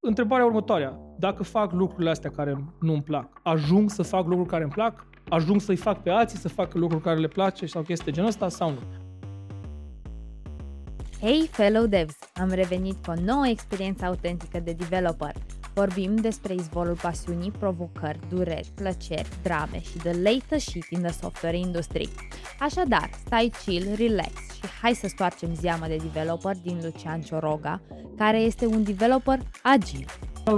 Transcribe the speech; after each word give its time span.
întrebarea 0.00 0.44
următoarea. 0.44 0.98
Dacă 1.18 1.42
fac 1.42 1.72
lucrurile 1.72 2.10
astea 2.10 2.30
care 2.30 2.64
nu-mi 2.80 3.02
plac, 3.02 3.40
ajung 3.42 3.90
să 3.90 4.02
fac 4.02 4.26
lucruri 4.26 4.48
care 4.48 4.62
îmi 4.62 4.72
plac? 4.72 5.06
Ajung 5.28 5.60
să-i 5.60 5.76
fac 5.76 6.02
pe 6.02 6.10
alții 6.10 6.38
să 6.38 6.48
facă 6.48 6.78
lucruri 6.78 7.02
care 7.02 7.18
le 7.18 7.28
place 7.28 7.66
sau 7.66 7.82
chestii 7.82 8.04
de 8.04 8.10
genul 8.10 8.28
ăsta 8.28 8.48
sau 8.48 8.70
nu? 8.70 8.78
Hey, 11.20 11.48
fellow 11.50 11.86
devs! 11.86 12.18
Am 12.34 12.48
revenit 12.48 13.04
cu 13.04 13.10
o 13.10 13.22
nouă 13.24 13.46
experiență 13.46 14.04
autentică 14.04 14.60
de 14.60 14.72
developer. 14.72 15.34
Vorbim 15.74 16.16
despre 16.16 16.54
izvorul 16.54 16.98
pasiunii, 17.02 17.50
provocări, 17.50 18.18
dureri, 18.28 18.68
plăceri, 18.74 19.28
drame 19.42 19.80
și 19.82 19.96
the 19.96 20.12
latest 20.22 20.66
shit 20.66 20.86
in 20.90 21.00
the 21.00 21.12
software 21.12 21.58
industry. 21.58 22.08
Așadar, 22.60 23.10
stai 23.24 23.52
chill, 23.64 23.94
relax 23.96 24.32
și 24.54 24.66
hai 24.82 24.94
să 24.94 25.06
stoarcem 25.08 25.54
zeama 25.54 25.86
de 25.86 25.96
developer 25.96 26.56
din 26.62 26.80
Lucian 26.82 27.20
Cioroga, 27.20 27.80
care 28.16 28.38
este 28.38 28.66
un 28.66 28.82
developer 28.82 29.38
agil. 29.62 30.04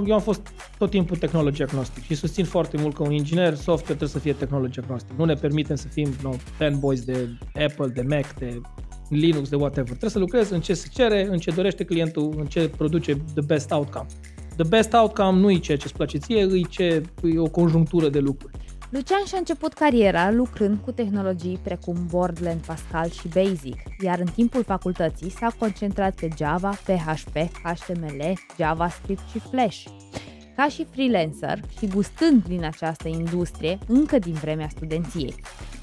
Eu 0.07 0.15
am 0.15 0.21
fost 0.21 0.41
tot 0.79 0.91
timpul 0.91 1.17
technology 1.17 1.63
agnostic 1.63 2.03
și 2.05 2.15
susțin 2.15 2.45
foarte 2.45 2.77
mult 2.77 2.95
că 2.95 3.03
un 3.03 3.13
inginer 3.13 3.55
software 3.55 3.85
trebuie 3.85 4.09
să 4.09 4.19
fie 4.19 4.33
technology 4.33 4.79
agnostic. 4.79 5.17
Nu 5.17 5.25
ne 5.25 5.35
permitem 5.35 5.77
să 5.77 5.89
fim 5.89 6.15
no, 6.23 6.31
fanboys 6.31 7.05
de 7.05 7.29
Apple, 7.65 7.87
de 7.87 8.03
Mac, 8.03 8.35
de 8.39 8.61
Linux, 9.09 9.49
de 9.49 9.57
whatever. 9.57 9.89
Trebuie 9.89 10.11
să 10.11 10.19
lucrezi 10.19 10.53
în 10.53 10.61
ce 10.61 10.75
se 10.75 10.89
cere, 10.93 11.27
în 11.31 11.39
ce 11.39 11.51
dorește 11.51 11.85
clientul, 11.85 12.35
în 12.37 12.47
ce 12.47 12.69
produce 12.69 13.15
the 13.35 13.45
best 13.47 13.71
outcome. 13.71 14.07
The 14.57 14.69
best 14.69 14.93
outcome 14.93 15.39
nu 15.39 15.51
e 15.51 15.59
ceea 15.59 15.77
ce 15.77 15.85
îți 15.85 15.95
place 15.95 16.19
ție, 16.19 16.41
e, 16.41 16.61
ce, 16.69 17.03
e 17.23 17.39
o 17.39 17.49
conjunctură 17.49 18.09
de 18.09 18.19
lucruri. 18.19 18.55
Lucian 18.91 19.25
și-a 19.27 19.39
început 19.39 19.73
cariera 19.73 20.31
lucrând 20.31 20.79
cu 20.85 20.91
tehnologii 20.91 21.61
precum 21.63 22.07
Borderland, 22.11 22.61
Pascal 22.61 23.11
și 23.11 23.29
Basic, 23.29 23.77
iar 24.01 24.19
în 24.19 24.27
timpul 24.35 24.63
facultății 24.65 25.31
s-a 25.31 25.55
concentrat 25.59 26.15
pe 26.15 26.29
Java, 26.37 26.71
PHP, 26.71 27.37
HTML, 27.63 28.33
JavaScript 28.59 29.23
și 29.31 29.39
Flash. 29.39 29.85
Ca 30.57 30.69
și 30.69 30.87
freelancer 30.91 31.61
și 31.79 31.87
gustând 31.87 32.45
din 32.45 32.65
această 32.65 33.09
industrie 33.09 33.79
încă 33.87 34.19
din 34.19 34.35
vremea 34.35 34.69
studenției. 34.69 35.35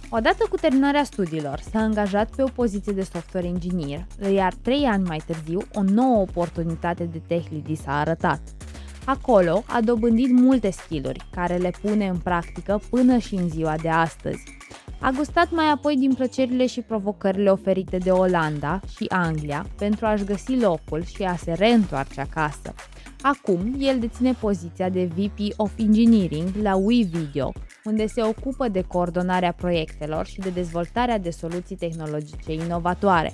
Odată 0.09 0.45
cu 0.49 0.55
terminarea 0.55 1.03
studiilor, 1.03 1.59
s-a 1.71 1.79
angajat 1.79 2.35
pe 2.35 2.43
o 2.43 2.47
poziție 2.47 2.93
de 2.93 3.03
software 3.03 3.47
engineer, 3.47 4.05
iar 4.33 4.53
trei 4.61 4.83
ani 4.83 5.07
mai 5.07 5.21
târziu, 5.25 5.59
o 5.73 5.81
nouă 5.81 6.17
oportunitate 6.17 7.03
de 7.03 7.21
tech 7.27 7.47
lead 7.51 7.77
s-a 7.77 7.99
arătat. 7.99 8.41
Acolo 9.09 9.63
a 9.67 9.81
dobândit 9.81 10.31
multe 10.31 10.69
skill-uri, 10.69 11.25
care 11.31 11.57
le 11.57 11.71
pune 11.81 12.07
în 12.07 12.17
practică 12.17 12.81
până 12.89 13.17
și 13.17 13.35
în 13.35 13.49
ziua 13.49 13.75
de 13.81 13.89
astăzi. 13.89 14.43
A 14.99 15.09
gustat 15.09 15.51
mai 15.51 15.65
apoi 15.65 15.95
din 15.95 16.13
plăcerile 16.13 16.65
și 16.65 16.81
provocările 16.81 17.51
oferite 17.51 17.97
de 17.97 18.11
Olanda 18.11 18.79
și 18.95 19.05
Anglia 19.07 19.65
pentru 19.77 20.05
a-și 20.05 20.23
găsi 20.23 20.59
locul 20.59 21.03
și 21.03 21.23
a 21.23 21.35
se 21.35 21.53
reîntoarce 21.53 22.21
acasă. 22.21 22.73
Acum, 23.21 23.75
el 23.79 23.99
deține 23.99 24.33
poziția 24.33 24.89
de 24.89 25.05
VP 25.05 25.39
of 25.57 25.71
Engineering 25.77 26.49
la 26.61 26.75
WeVideo, 26.75 27.51
unde 27.83 28.07
se 28.07 28.23
ocupă 28.23 28.67
de 28.67 28.81
coordonarea 28.81 29.51
proiectelor 29.51 30.25
și 30.25 30.39
de 30.39 30.49
dezvoltarea 30.49 31.19
de 31.19 31.29
soluții 31.29 31.75
tehnologice 31.75 32.53
inovatoare. 32.53 33.33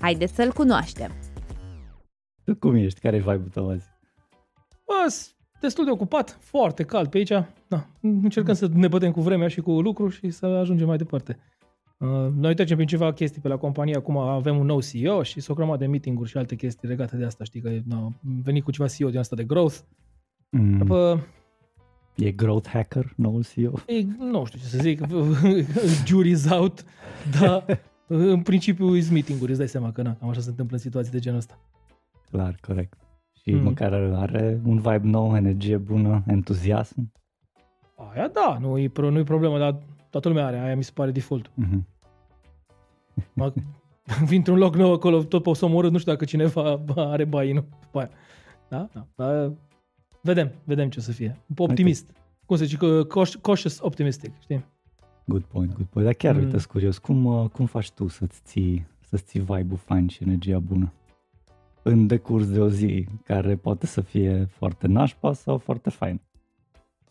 Haideți 0.00 0.34
să-l 0.34 0.52
cunoaștem! 0.52 1.10
Tu 2.44 2.54
cum 2.54 2.74
ești? 2.74 3.00
Care 3.00 3.16
e 3.16 3.18
vibe-ul 3.18 3.50
tău 3.52 3.70
azi? 3.70 3.95
Bă, 4.86 5.14
destul 5.60 5.84
de 5.84 5.90
ocupat, 5.90 6.38
foarte 6.40 6.82
cald 6.82 7.08
pe 7.08 7.16
aici. 7.16 7.32
Da, 7.68 7.86
încercăm 8.00 8.54
să 8.54 8.68
ne 8.72 8.88
bătem 8.88 9.12
cu 9.12 9.20
vremea 9.20 9.48
și 9.48 9.60
cu 9.60 9.80
lucru 9.80 10.08
și 10.08 10.30
să 10.30 10.46
ajungem 10.46 10.86
mai 10.86 10.96
departe. 10.96 11.38
Uh, 11.98 12.08
noi 12.34 12.54
trecem 12.54 12.76
prin 12.76 12.88
ceva 12.88 13.12
chestii 13.12 13.40
pe 13.40 13.48
la 13.48 13.56
companie, 13.56 13.96
acum 13.96 14.16
avem 14.16 14.58
un 14.58 14.66
nou 14.66 14.80
CEO 14.80 15.22
și 15.22 15.40
s-o 15.40 15.54
grămadă 15.54 15.78
de 15.78 15.86
meeting-uri 15.86 16.28
și 16.28 16.36
alte 16.36 16.54
chestii 16.54 16.88
legate 16.88 17.16
de 17.16 17.24
asta, 17.24 17.44
știi 17.44 17.60
că 17.60 17.70
no, 17.84 18.08
venit 18.44 18.64
cu 18.64 18.70
ceva 18.70 18.88
CEO 18.88 19.08
din 19.08 19.18
asta 19.18 19.36
de 19.36 19.44
growth. 19.44 19.76
Mm. 20.50 20.78
După, 20.78 21.26
E 22.16 22.30
growth 22.30 22.68
hacker, 22.68 23.12
noul 23.16 23.44
CEO? 23.44 23.72
E, 23.86 24.04
nu 24.18 24.44
știu 24.44 24.58
ce 24.58 24.64
să 24.64 24.78
zic, 24.78 25.00
jury's 26.08 26.50
out, 26.50 26.84
dar 27.40 27.80
în 28.06 28.42
principiu 28.42 28.96
e 28.96 29.04
meeting-uri, 29.10 29.50
îți 29.50 29.58
dai 29.58 29.68
seama 29.68 29.92
că 29.92 30.02
na, 30.02 30.16
cam 30.16 30.28
așa 30.28 30.40
se 30.40 30.48
întâmplă 30.48 30.76
în 30.76 30.82
situații 30.82 31.12
de 31.12 31.18
genul 31.18 31.38
ăsta. 31.38 31.58
Clar, 32.30 32.58
corect. 32.66 33.05
Și 33.48 33.54
mm. 33.54 33.62
măcar 33.62 33.92
are 33.92 34.60
un 34.64 34.76
vibe 34.76 35.00
nou, 35.02 35.36
energie 35.36 35.76
bună, 35.76 36.22
entuziasm. 36.26 37.12
Aia 37.96 38.28
da, 38.28 38.58
nu 38.60 38.78
e, 38.78 38.90
nu 38.96 39.18
e 39.18 39.22
problemă, 39.22 39.58
dar 39.58 39.78
toată 40.10 40.28
lumea 40.28 40.46
are, 40.46 40.58
aia 40.58 40.76
mi 40.76 40.84
se 40.84 40.90
pare 40.94 41.10
default. 41.10 41.50
Mm-hmm. 41.50 41.82
Vin 44.26 44.36
într-un 44.36 44.58
loc 44.58 44.76
nou 44.76 44.92
acolo, 44.92 45.22
tot 45.22 45.42
pe 45.42 45.48
o 45.48 45.54
să 45.54 45.64
omorât, 45.64 45.92
nu 45.92 45.98
știu 45.98 46.12
dacă 46.12 46.24
cineva 46.24 46.80
are 47.12 47.24
bai, 47.24 47.52
nu? 47.52 47.64
Aia. 47.92 48.10
Da? 48.68 48.88
da. 48.92 49.06
Dar 49.14 49.52
vedem, 50.20 50.52
vedem 50.64 50.88
ce 50.88 50.98
o 50.98 51.02
să 51.02 51.12
fie. 51.12 51.40
Optimist. 51.56 52.08
Okay. 52.10 52.22
Cum 52.46 52.56
se 52.56 52.64
zice? 52.64 53.06
Cautious 53.42 53.78
optimistic, 53.80 54.32
știi? 54.40 54.64
Good 55.24 55.42
point, 55.42 55.74
good 55.74 55.86
point. 55.86 56.08
Dar 56.08 56.16
chiar, 56.16 56.34
mm. 56.34 56.44
uite, 56.44 56.66
curios, 56.68 56.98
cum, 56.98 57.24
uh, 57.24 57.48
cum 57.48 57.66
faci 57.66 57.90
tu 57.90 58.08
să-ți 58.08 58.40
ții, 58.44 58.86
să-ți 59.00 59.24
ții 59.24 59.40
vibe-ul 59.40 59.78
fain 59.84 60.08
și 60.08 60.22
energia 60.22 60.58
bună? 60.58 60.92
În 61.88 62.06
decurs 62.06 62.50
de 62.50 62.60
o 62.60 62.68
zi, 62.68 63.06
care 63.24 63.56
poate 63.56 63.86
să 63.86 64.00
fie 64.00 64.48
foarte 64.50 64.86
nașpa 64.86 65.32
sau 65.32 65.58
foarte 65.58 65.90
fain. 65.90 66.20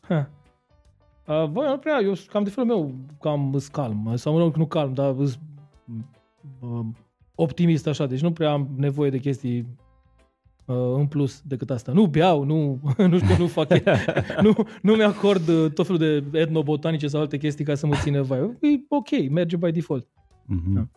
Ha. 0.02 0.30
Uh, 1.28 1.46
bă, 1.50 1.68
nu 1.69 1.78
prea, 1.78 2.00
eu 2.02 2.13
cam 2.28 2.44
de 2.44 2.50
felul 2.50 2.69
meu, 2.69 2.94
cam 3.19 3.53
îs 3.53 3.68
calm, 3.68 4.12
sau 4.16 4.38
nu, 4.38 4.53
nu 4.56 4.66
calm, 4.66 4.94
dar 4.94 5.16
îs, 5.18 5.40
uh, 6.59 6.86
optimist 7.36 7.88
așa, 7.88 8.06
deci 8.06 8.22
nu 8.22 8.31
prea 8.31 8.52
am 8.52 8.68
nevoie 8.78 9.09
de 9.09 9.18
chestii 9.18 9.68
uh, 10.66 10.94
în 10.96 11.07
plus 11.07 11.42
decât 11.42 11.69
asta. 11.69 11.92
Nu 11.92 12.06
beau, 12.06 12.44
nu, 12.44 12.80
nu 13.09 13.18
știu, 13.18 13.36
nu 13.38 13.47
fac, 13.47 13.68
nu, 14.42 14.53
nu 14.81 14.94
mi-acord 14.94 15.47
uh, 15.47 15.72
tot 15.72 15.86
felul 15.86 16.00
de 16.00 16.40
etnobotanice 16.40 17.07
sau 17.07 17.19
alte 17.19 17.38
chestii 17.38 17.66
ca 17.66 17.75
să 17.75 17.88
mă 17.88 17.96
țină 17.96 18.22
vai. 18.22 18.40
E 18.40 18.86
ok, 18.90 19.30
merge 19.30 19.56
by 19.56 19.72
default. 19.72 20.07
Mm-hmm. 20.07 20.74
Da. 20.74 20.88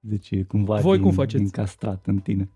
Deci 0.00 0.30
e 0.30 0.42
cumva 0.42 0.80
Voi 0.80 0.96
din, 0.96 1.02
cum 1.02 1.12
faceți? 1.12 1.42
încastrat 1.42 2.06
în 2.06 2.18
tine. 2.18 2.48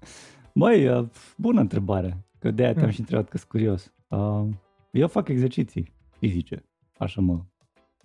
Băi, 0.55 0.88
uh, 0.88 1.09
bună 1.37 1.60
întrebare, 1.60 2.25
că 2.38 2.50
de-aia 2.50 2.72
te-am 2.72 2.84
mm. 2.84 2.93
și 2.93 3.00
întrebat 3.00 3.28
că 3.28 3.37
sunt 3.37 3.50
curios. 3.50 3.93
Uh, 4.09 4.49
eu 4.91 5.09
fac 5.09 5.28
exerciții 5.28 5.93
fizice 6.19 6.65
Așa 6.99 7.21
mă 7.21 7.41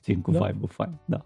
țin 0.02 0.22
cu 0.22 0.32
da? 0.32 0.46
vibe-ul 0.46 0.68
fain. 0.68 0.92
Da. 1.06 1.26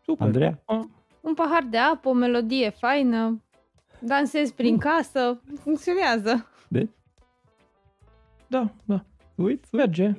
Super. 0.00 0.26
Andreea? 0.26 0.62
A. 0.64 0.90
Un 1.20 1.34
pahar 1.34 1.66
de 1.70 1.76
apă, 1.76 2.08
o 2.08 2.12
melodie 2.12 2.70
faină, 2.70 3.42
dansez 4.00 4.50
prin 4.50 4.78
casă, 4.78 5.40
funcționează. 5.60 6.46
De? 6.68 6.88
Da, 8.46 8.74
da. 8.84 9.04
Uite, 9.34 9.68
merge. 9.72 10.14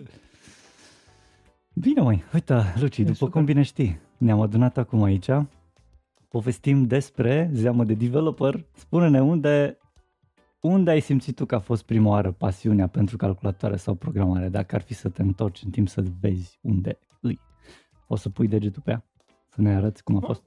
Bine, 1.73 2.02
mai. 2.02 2.23
Uite, 2.34 2.73
Luci, 2.79 3.00
după 3.00 3.13
super. 3.13 3.34
cum 3.34 3.46
bine 3.46 3.62
știi, 3.62 4.00
ne-am 4.17 4.41
adunat 4.41 4.78
acum 4.78 5.03
aici, 5.03 5.29
povestim 6.35 6.84
despre 6.84 7.50
zeamă 7.53 7.84
de 7.84 7.94
developer. 7.94 8.66
Spune-ne 8.73 9.22
unde, 9.22 9.78
unde 10.59 10.91
ai 10.91 11.00
simțit 11.00 11.35
tu 11.35 11.46
că 11.46 11.56
a 11.56 11.59
fost 11.59 11.84
prima 11.84 12.09
oară 12.09 12.31
pasiunea 12.31 12.88
pentru 12.88 13.18
calculatoare 13.18 13.75
sau 13.75 13.94
programare, 13.94 14.50
dacă 14.50 14.75
ar 14.75 14.81
fi 14.81 14.94
să 14.94 15.09
te 15.09 15.22
întorci 15.22 15.62
în 15.63 15.69
timp 15.69 15.88
să 15.88 16.03
vezi 16.22 16.59
unde 16.62 17.00
îi. 17.22 17.40
O 18.07 18.16
să 18.16 18.29
pui 18.29 18.47
degetul 18.47 18.81
pe 18.85 18.91
ea? 18.91 19.06
Să 19.47 19.62
ne 19.62 19.75
arăți 19.75 20.03
cum 20.03 20.16
a 20.16 20.19
fost? 20.19 20.44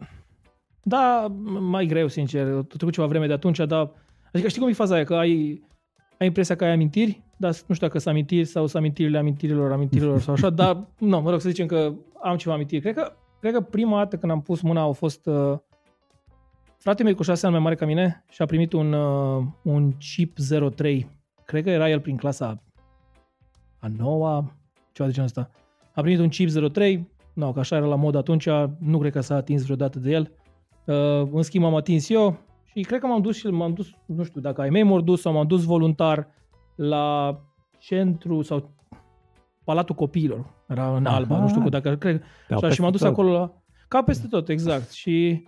Da, 0.83 1.27
mai 1.61 1.87
greu, 1.87 2.09
sincer. 2.09 2.47
Tot 2.47 2.77
trecut 2.77 2.93
ceva 2.93 3.07
vreme 3.07 3.27
de 3.27 3.33
atunci, 3.33 3.59
dar... 3.59 3.91
Adică 4.33 4.49
știi 4.49 4.61
cum 4.61 4.71
e 4.71 4.73
faza 4.73 4.95
aia? 4.95 5.05
Că 5.05 5.15
ai, 5.15 5.63
ai 6.19 6.27
impresia 6.27 6.57
că 6.57 6.65
ai 6.65 6.73
amintiri, 6.73 7.23
dar 7.37 7.51
nu 7.67 7.75
știu 7.75 7.87
dacă 7.87 7.99
sunt 7.99 8.15
amintiri 8.15 8.45
sau 8.45 8.67
sunt 8.67 8.83
amintirile 8.83 9.19
amintirilor, 9.19 9.73
amintirilor 9.73 10.21
sau 10.21 10.35
așa, 10.35 10.51
dar, 10.51 10.87
nu, 10.99 11.21
mă 11.21 11.31
rog 11.31 11.41
să 11.41 11.49
zicem 11.49 11.67
că 11.67 11.95
am 12.23 12.37
ceva 12.37 12.55
amintiri. 12.55 12.81
Cred 12.81 12.95
că, 12.95 13.13
cred 13.41 13.53
că 13.53 13.61
prima 13.61 13.97
dată 13.97 14.17
când 14.17 14.33
am 14.33 14.43
pus 14.43 14.61
mâna 14.61 14.81
au 14.81 14.93
fost... 14.93 15.27
Uh, 15.27 15.59
Fratele 16.79 17.09
meu 17.09 17.17
cu 17.17 17.23
șase 17.23 17.47
ani 17.47 17.55
mai 17.55 17.63
mare 17.63 17.75
ca 17.75 17.87
mine 17.87 18.25
și 18.31 18.43
a 18.43 18.47
primit 18.47 18.73
un, 18.73 18.93
uh, 18.93 19.45
un 19.63 19.93
chip 19.93 20.39
03. 20.75 21.11
Cred 21.45 21.63
că 21.63 21.71
era 21.71 21.91
el 21.91 22.01
prin 22.01 22.17
clasa 22.17 22.63
a 23.79 23.87
noua, 23.97 24.55
ceva 24.93 25.09
de 25.09 25.15
genul 25.15 25.29
ăsta. 25.29 25.51
A 25.95 26.01
primit 26.01 26.19
un 26.19 26.29
chip 26.29 26.51
03, 26.73 27.09
nu, 27.35 27.53
că 27.53 27.59
așa 27.59 27.77
era 27.77 27.87
la 27.87 27.95
mod 27.95 28.15
atunci, 28.15 28.49
nu 28.79 28.99
cred 28.99 29.13
că 29.13 29.21
s-a 29.21 29.35
atins 29.35 29.63
vreodată 29.63 29.99
de 29.99 30.11
el. 30.11 30.33
Uh, 30.85 31.29
în 31.33 31.43
schimb 31.43 31.65
am 31.65 31.75
atins 31.75 32.09
eu 32.09 32.39
și 32.65 32.81
cred 32.81 33.01
că 33.01 33.07
m-am 33.07 33.21
dus 33.21 33.37
și 33.37 33.47
m-am 33.47 33.73
dus, 33.73 33.91
nu 34.07 34.23
știu 34.23 34.41
dacă 34.41 34.61
ai 34.61 34.71
mei 34.71 34.83
m 34.83 35.05
dus 35.05 35.21
sau 35.21 35.33
m-am 35.33 35.47
dus 35.47 35.65
voluntar 35.65 36.29
la 36.77 37.39
centru 37.79 38.43
sau 38.43 38.75
Palatul 39.65 39.95
Copiilor, 39.95 40.55
era 40.69 40.97
în 40.97 41.07
Aha. 41.07 41.17
Alba, 41.17 41.39
nu 41.39 41.49
știu 41.49 41.69
dacă, 41.69 41.97
cred, 41.97 42.23
și, 42.61 42.71
și 42.71 42.81
m-am 42.81 42.91
dus 42.91 43.01
tot. 43.01 43.11
acolo 43.11 43.33
la, 43.33 43.63
ca 43.89 44.03
peste 44.03 44.27
tot, 44.27 44.49
exact. 44.49 44.91
Și 44.91 45.47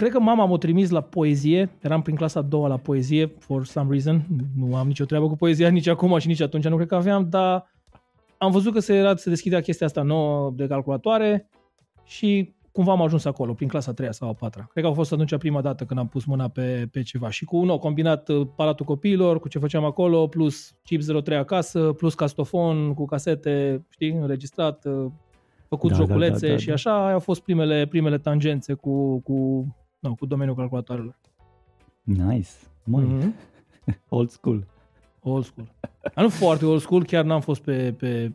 Cred 0.00 0.12
că 0.12 0.20
mama 0.20 0.44
m-a 0.44 0.56
trimis 0.56 0.90
la 0.90 1.00
poezie, 1.00 1.70
eram 1.80 2.02
prin 2.02 2.16
clasa 2.16 2.40
a 2.40 2.42
doua 2.42 2.68
la 2.68 2.76
poezie, 2.76 3.26
for 3.38 3.66
some 3.66 3.90
reason, 3.90 4.26
nu 4.56 4.76
am 4.76 4.86
nicio 4.86 5.04
treabă 5.04 5.26
cu 5.26 5.36
poezia 5.36 5.68
nici 5.68 5.86
acum 5.86 6.18
și 6.18 6.26
nici 6.26 6.40
atunci, 6.40 6.66
nu 6.66 6.76
cred 6.76 6.88
că 6.88 6.94
aveam, 6.94 7.28
dar 7.28 7.70
am 8.38 8.50
văzut 8.50 8.72
că 8.72 8.80
se, 8.80 8.94
era, 8.94 9.16
se 9.16 9.28
deschidea 9.28 9.60
chestia 9.60 9.86
asta 9.86 10.02
nouă 10.02 10.52
de 10.56 10.66
calculatoare 10.66 11.48
și 12.04 12.54
cumva 12.72 12.92
am 12.92 13.02
ajuns 13.02 13.24
acolo, 13.24 13.52
prin 13.52 13.68
clasa 13.68 13.92
3 13.92 14.14
sau 14.14 14.28
a 14.28 14.32
4 14.32 14.68
Cred 14.70 14.84
că 14.84 14.90
a 14.90 14.92
fost 14.92 15.12
atunci 15.12 15.36
prima 15.36 15.60
dată 15.60 15.84
când 15.84 16.00
am 16.00 16.08
pus 16.08 16.24
mâna 16.24 16.48
pe, 16.48 16.88
pe 16.92 17.02
ceva. 17.02 17.30
Și 17.30 17.44
cu 17.44 17.56
un 17.56 17.66
nou 17.66 17.78
combinat 17.78 18.28
uh, 18.28 18.46
palatul 18.56 18.86
copiilor, 18.86 19.40
cu 19.40 19.48
ce 19.48 19.58
făceam 19.58 19.84
acolo, 19.84 20.26
plus 20.26 20.74
chip 20.82 21.02
03 21.22 21.38
acasă, 21.38 21.92
plus 21.92 22.14
castofon 22.14 22.94
cu 22.94 23.04
casete, 23.04 23.86
știi, 23.88 24.10
înregistrat, 24.10 24.84
uh, 24.84 25.06
făcut 25.68 25.90
Da, 25.90 25.96
da, 25.96 26.02
da, 26.02 26.08
joculețe 26.08 26.46
da, 26.46 26.52
da, 26.52 26.58
și 26.58 26.66
da. 26.66 26.72
așa 26.72 27.04
aia 27.04 27.12
au 27.12 27.20
fost 27.20 27.42
primele, 27.42 27.86
primele 27.86 28.18
tangențe 28.18 28.74
cu, 28.74 29.20
cu, 29.20 29.66
nu, 30.00 30.14
cu 30.14 30.26
domeniul 30.26 30.56
calculatoarelor. 30.56 31.18
Nice. 32.02 32.48
Măi, 32.84 33.04
Mhm. 33.04 33.34
old 34.08 34.30
school. 34.30 34.66
Old 35.22 35.44
school. 35.44 35.72
Dar 36.14 36.24
nu 36.24 36.28
foarte 36.30 36.66
old 36.66 36.80
school, 36.80 37.04
chiar 37.04 37.24
n-am 37.24 37.40
fost 37.40 37.62
pe, 37.62 37.92
pe 37.98 38.32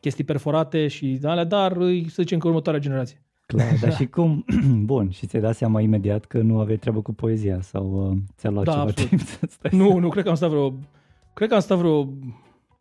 chestii 0.00 0.24
perforate 0.24 0.88
și 0.88 1.18
alea, 1.22 1.44
dar 1.44 1.76
îi- 1.76 2.08
să 2.08 2.22
zicem 2.22 2.38
că 2.38 2.46
următoarea 2.48 2.80
generație. 2.80 3.22
Clar, 3.46 3.78
dar 3.80 3.94
și 3.98 4.06
cum, 4.06 4.44
bun, 4.84 5.10
și 5.10 5.26
ți-ai 5.26 5.42
dat 5.42 5.56
seama 5.56 5.80
imediat 5.80 6.24
că 6.24 6.38
nu 6.40 6.58
aveai 6.60 6.76
treabă 6.76 7.02
cu 7.02 7.12
poezia 7.12 7.60
sau 7.60 8.10
uh, 8.10 8.16
ți-a 8.36 8.50
luat 8.50 8.64
Da, 8.64 8.70
ceva 8.72 8.82
absolut. 8.82 9.08
timp 9.08 9.20
să 9.20 9.38
stai 9.48 9.70
Nu, 9.74 9.98
nu, 9.98 10.08
cred 10.08 10.22
că 10.24 10.30
am 10.30 10.36
stat 10.36 10.48
vreo... 10.50 10.74
Cred 11.34 11.48
că 11.48 11.54
am 11.54 11.60
stat 11.60 11.78
vreo... 11.78 12.08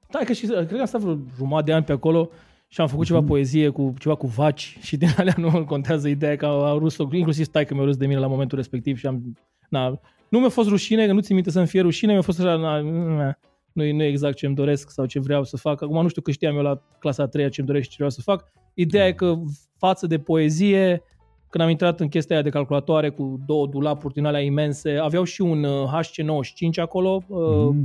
Da, 0.10 0.20
că 0.26 0.34
și, 0.34 0.46
cred 0.46 0.68
că 0.68 0.80
am 0.80 0.86
stat 0.86 1.02
vreo 1.02 1.18
jumătate 1.36 1.66
de 1.66 1.74
ani 1.74 1.84
pe 1.86 1.92
acolo 1.92 2.30
și 2.74 2.82
am 2.82 2.88
făcut 2.88 3.06
ceva 3.06 3.20
Mhm. 3.20 3.28
poezie 3.28 3.70
cu 3.70 3.94
ceva 4.00 4.16
cu 4.16 4.28
vaci 4.28 4.78
și 4.88 4.98
din 4.98 5.08
alea 5.18 5.34
nu 5.38 5.66
contează 5.74 6.08
ideea 6.08 6.36
că 6.36 6.46
au 6.46 6.80
râs 6.80 6.98
inclusiv 7.12 7.46
stai 7.46 7.66
că 7.66 7.74
mi-a 7.74 7.84
râs 7.84 7.98
de 7.98 8.06
mine 8.08 8.20
la 8.20 8.28
momentul 8.28 8.58
respectiv 8.58 8.98
și 8.98 9.08
am... 9.08 9.38
Na, 9.70 10.00
nu 10.30 10.40
mi-a 10.40 10.50
fost 10.50 10.70
rușine, 10.70 11.06
că 11.06 11.14
nu 11.14 11.20
ți 11.20 11.34
minte 11.34 11.52
să-mi 11.52 11.68
fie 11.68 11.82
rușine, 11.82 12.12
mi-a 12.12 12.22
fost 12.22 12.40
așa, 12.40 12.56
na, 12.56 12.80
na, 12.80 13.38
nu, 13.74 13.84
e- 13.84 13.92
nu 13.94 14.04
e 14.04 14.08
exact 14.08 14.36
ce 14.36 14.46
îmi 14.46 14.56
doresc 14.56 14.90
sau 14.90 15.06
ce 15.06 15.20
vreau 15.20 15.44
să 15.44 15.58
fac. 15.58 15.82
Acum 15.82 16.02
nu 16.02 16.08
știu 16.08 16.22
că 16.22 16.32
știam 16.32 16.56
eu 16.56 16.62
la 16.62 16.82
clasa 17.00 17.24
a 17.24 17.28
treia 17.28 17.50
ce 17.50 17.60
îmi 17.60 17.70
doresc 17.70 17.84
și 17.84 17.90
ce 17.90 17.96
vreau 17.98 18.12
să 18.12 18.22
fac. 18.22 18.52
Ideea 18.74 19.08
e 19.08 19.12
că 19.14 19.36
față 19.78 20.08
de 20.08 20.20
poezie, 20.20 21.04
când 21.50 21.64
am 21.64 21.70
intrat 21.70 22.00
în 22.00 22.08
chestia 22.08 22.36
aia 22.36 22.44
de 22.44 22.50
calculatoare 22.50 23.10
cu 23.10 23.40
două 23.46 23.68
dulapuri 23.68 24.14
din 24.14 24.26
alea 24.26 24.42
imense, 24.42 24.98
aveau 24.98 25.24
și 25.24 25.42
un 25.42 25.64
uh, 25.64 25.88
HC95 26.00 26.82
acolo, 26.82 27.24
uh, 27.28 27.76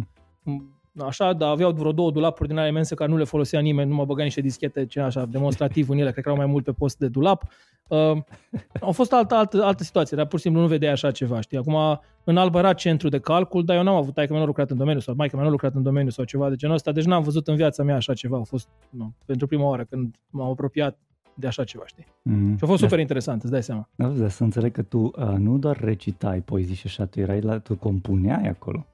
Mm, 0.43 0.76
așa, 1.05 1.33
dar 1.33 1.51
aveau 1.51 1.73
vreo 1.73 1.93
două 1.93 2.11
dulapuri 2.11 2.49
din 2.49 2.57
alea 2.57 2.71
imense 2.71 2.95
care 2.95 3.11
nu 3.11 3.17
le 3.17 3.25
folosea 3.25 3.61
nimeni, 3.61 3.89
nu 3.89 3.95
mă 3.95 4.05
băga 4.05 4.23
niște 4.23 4.41
dischete 4.41 4.87
ce 4.87 5.01
așa, 5.01 5.27
demonstrativ 5.27 5.89
în 5.89 5.99
ele, 5.99 6.11
cred 6.11 6.25
că 6.25 6.29
erau 6.31 6.43
mai 6.43 6.53
mult 6.53 6.65
pe 6.65 6.73
post 6.73 6.99
de 6.99 7.09
dulap. 7.09 7.43
Uh, 7.89 8.17
a 8.89 8.91
fost 8.91 9.13
altă, 9.13 9.35
altă, 9.35 9.65
altă 9.65 9.83
situație, 9.83 10.17
dar 10.17 10.27
pur 10.27 10.39
și 10.39 10.45
simplu 10.45 10.61
nu 10.61 10.67
vedeai 10.67 10.93
așa 10.93 11.11
ceva, 11.11 11.41
știi? 11.41 11.59
Acum, 11.59 12.01
în 12.25 12.37
Alba 12.37 12.59
era 12.59 12.73
centru 12.73 13.09
de 13.09 13.19
calcul, 13.19 13.65
dar 13.65 13.77
eu 13.77 13.83
n-am 13.83 13.95
avut, 13.95 14.15
tai 14.15 14.27
că 14.27 14.33
mi-a 14.33 14.45
lucrat 14.45 14.71
în 14.71 14.77
domeniu 14.77 15.01
sau 15.01 15.15
mai 15.17 15.29
că 15.29 15.37
mi-a 15.37 15.49
lucrat 15.49 15.75
în 15.75 15.83
domeniu 15.83 16.11
sau 16.11 16.25
ceva 16.25 16.49
de 16.49 16.55
genul 16.55 16.75
ăsta, 16.75 16.93
deci 16.93 17.05
n-am 17.05 17.23
văzut 17.23 17.49
în 17.49 17.57
viața 17.57 17.83
mea 17.83 17.97
așa 17.97 18.15
ceva. 18.15 18.39
A 18.39 18.43
fost 18.43 18.69
nu, 18.91 19.13
pentru 19.25 19.47
prima 19.47 19.65
oară 19.65 19.85
când 19.85 20.15
m-am 20.31 20.51
apropiat 20.51 20.99
de 21.35 21.47
așa 21.47 21.65
ceva, 21.65 21.83
știi? 21.87 22.07
mm. 22.23 22.57
Și 22.57 22.65
a 22.65 22.67
fost 22.67 22.83
super 22.83 22.99
interesant, 22.99 23.43
îți 23.43 23.53
dai 23.53 23.63
seama. 23.63 23.89
Da, 23.95 24.07
da, 24.07 24.29
să 24.29 24.43
înțeleg 24.43 24.73
că 24.73 24.83
tu 24.83 24.99
uh, 24.99 25.35
nu 25.39 25.59
doar 25.59 25.77
recitai 25.77 26.41
poezii 26.41 26.75
și 26.75 26.87
așa, 26.87 27.05
tu 27.05 27.21
erai 27.21 27.41
la, 27.41 27.59
tu 27.59 27.77
compuneai 27.77 28.49
acolo. 28.49 28.87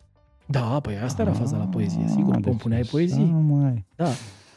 Da, 0.52 0.78
păi 0.82 0.94
asta 1.04 1.22
era 1.22 1.32
faza 1.32 1.56
la 1.56 1.64
poezie, 1.64 2.04
sigur, 2.08 2.34
Ah, 2.34 2.43
compuneai 2.44 2.81
deci 2.81 2.90
poezii. 2.90 3.22
așa, 3.22 3.32
mai. 3.32 3.84
Da. 3.96 4.06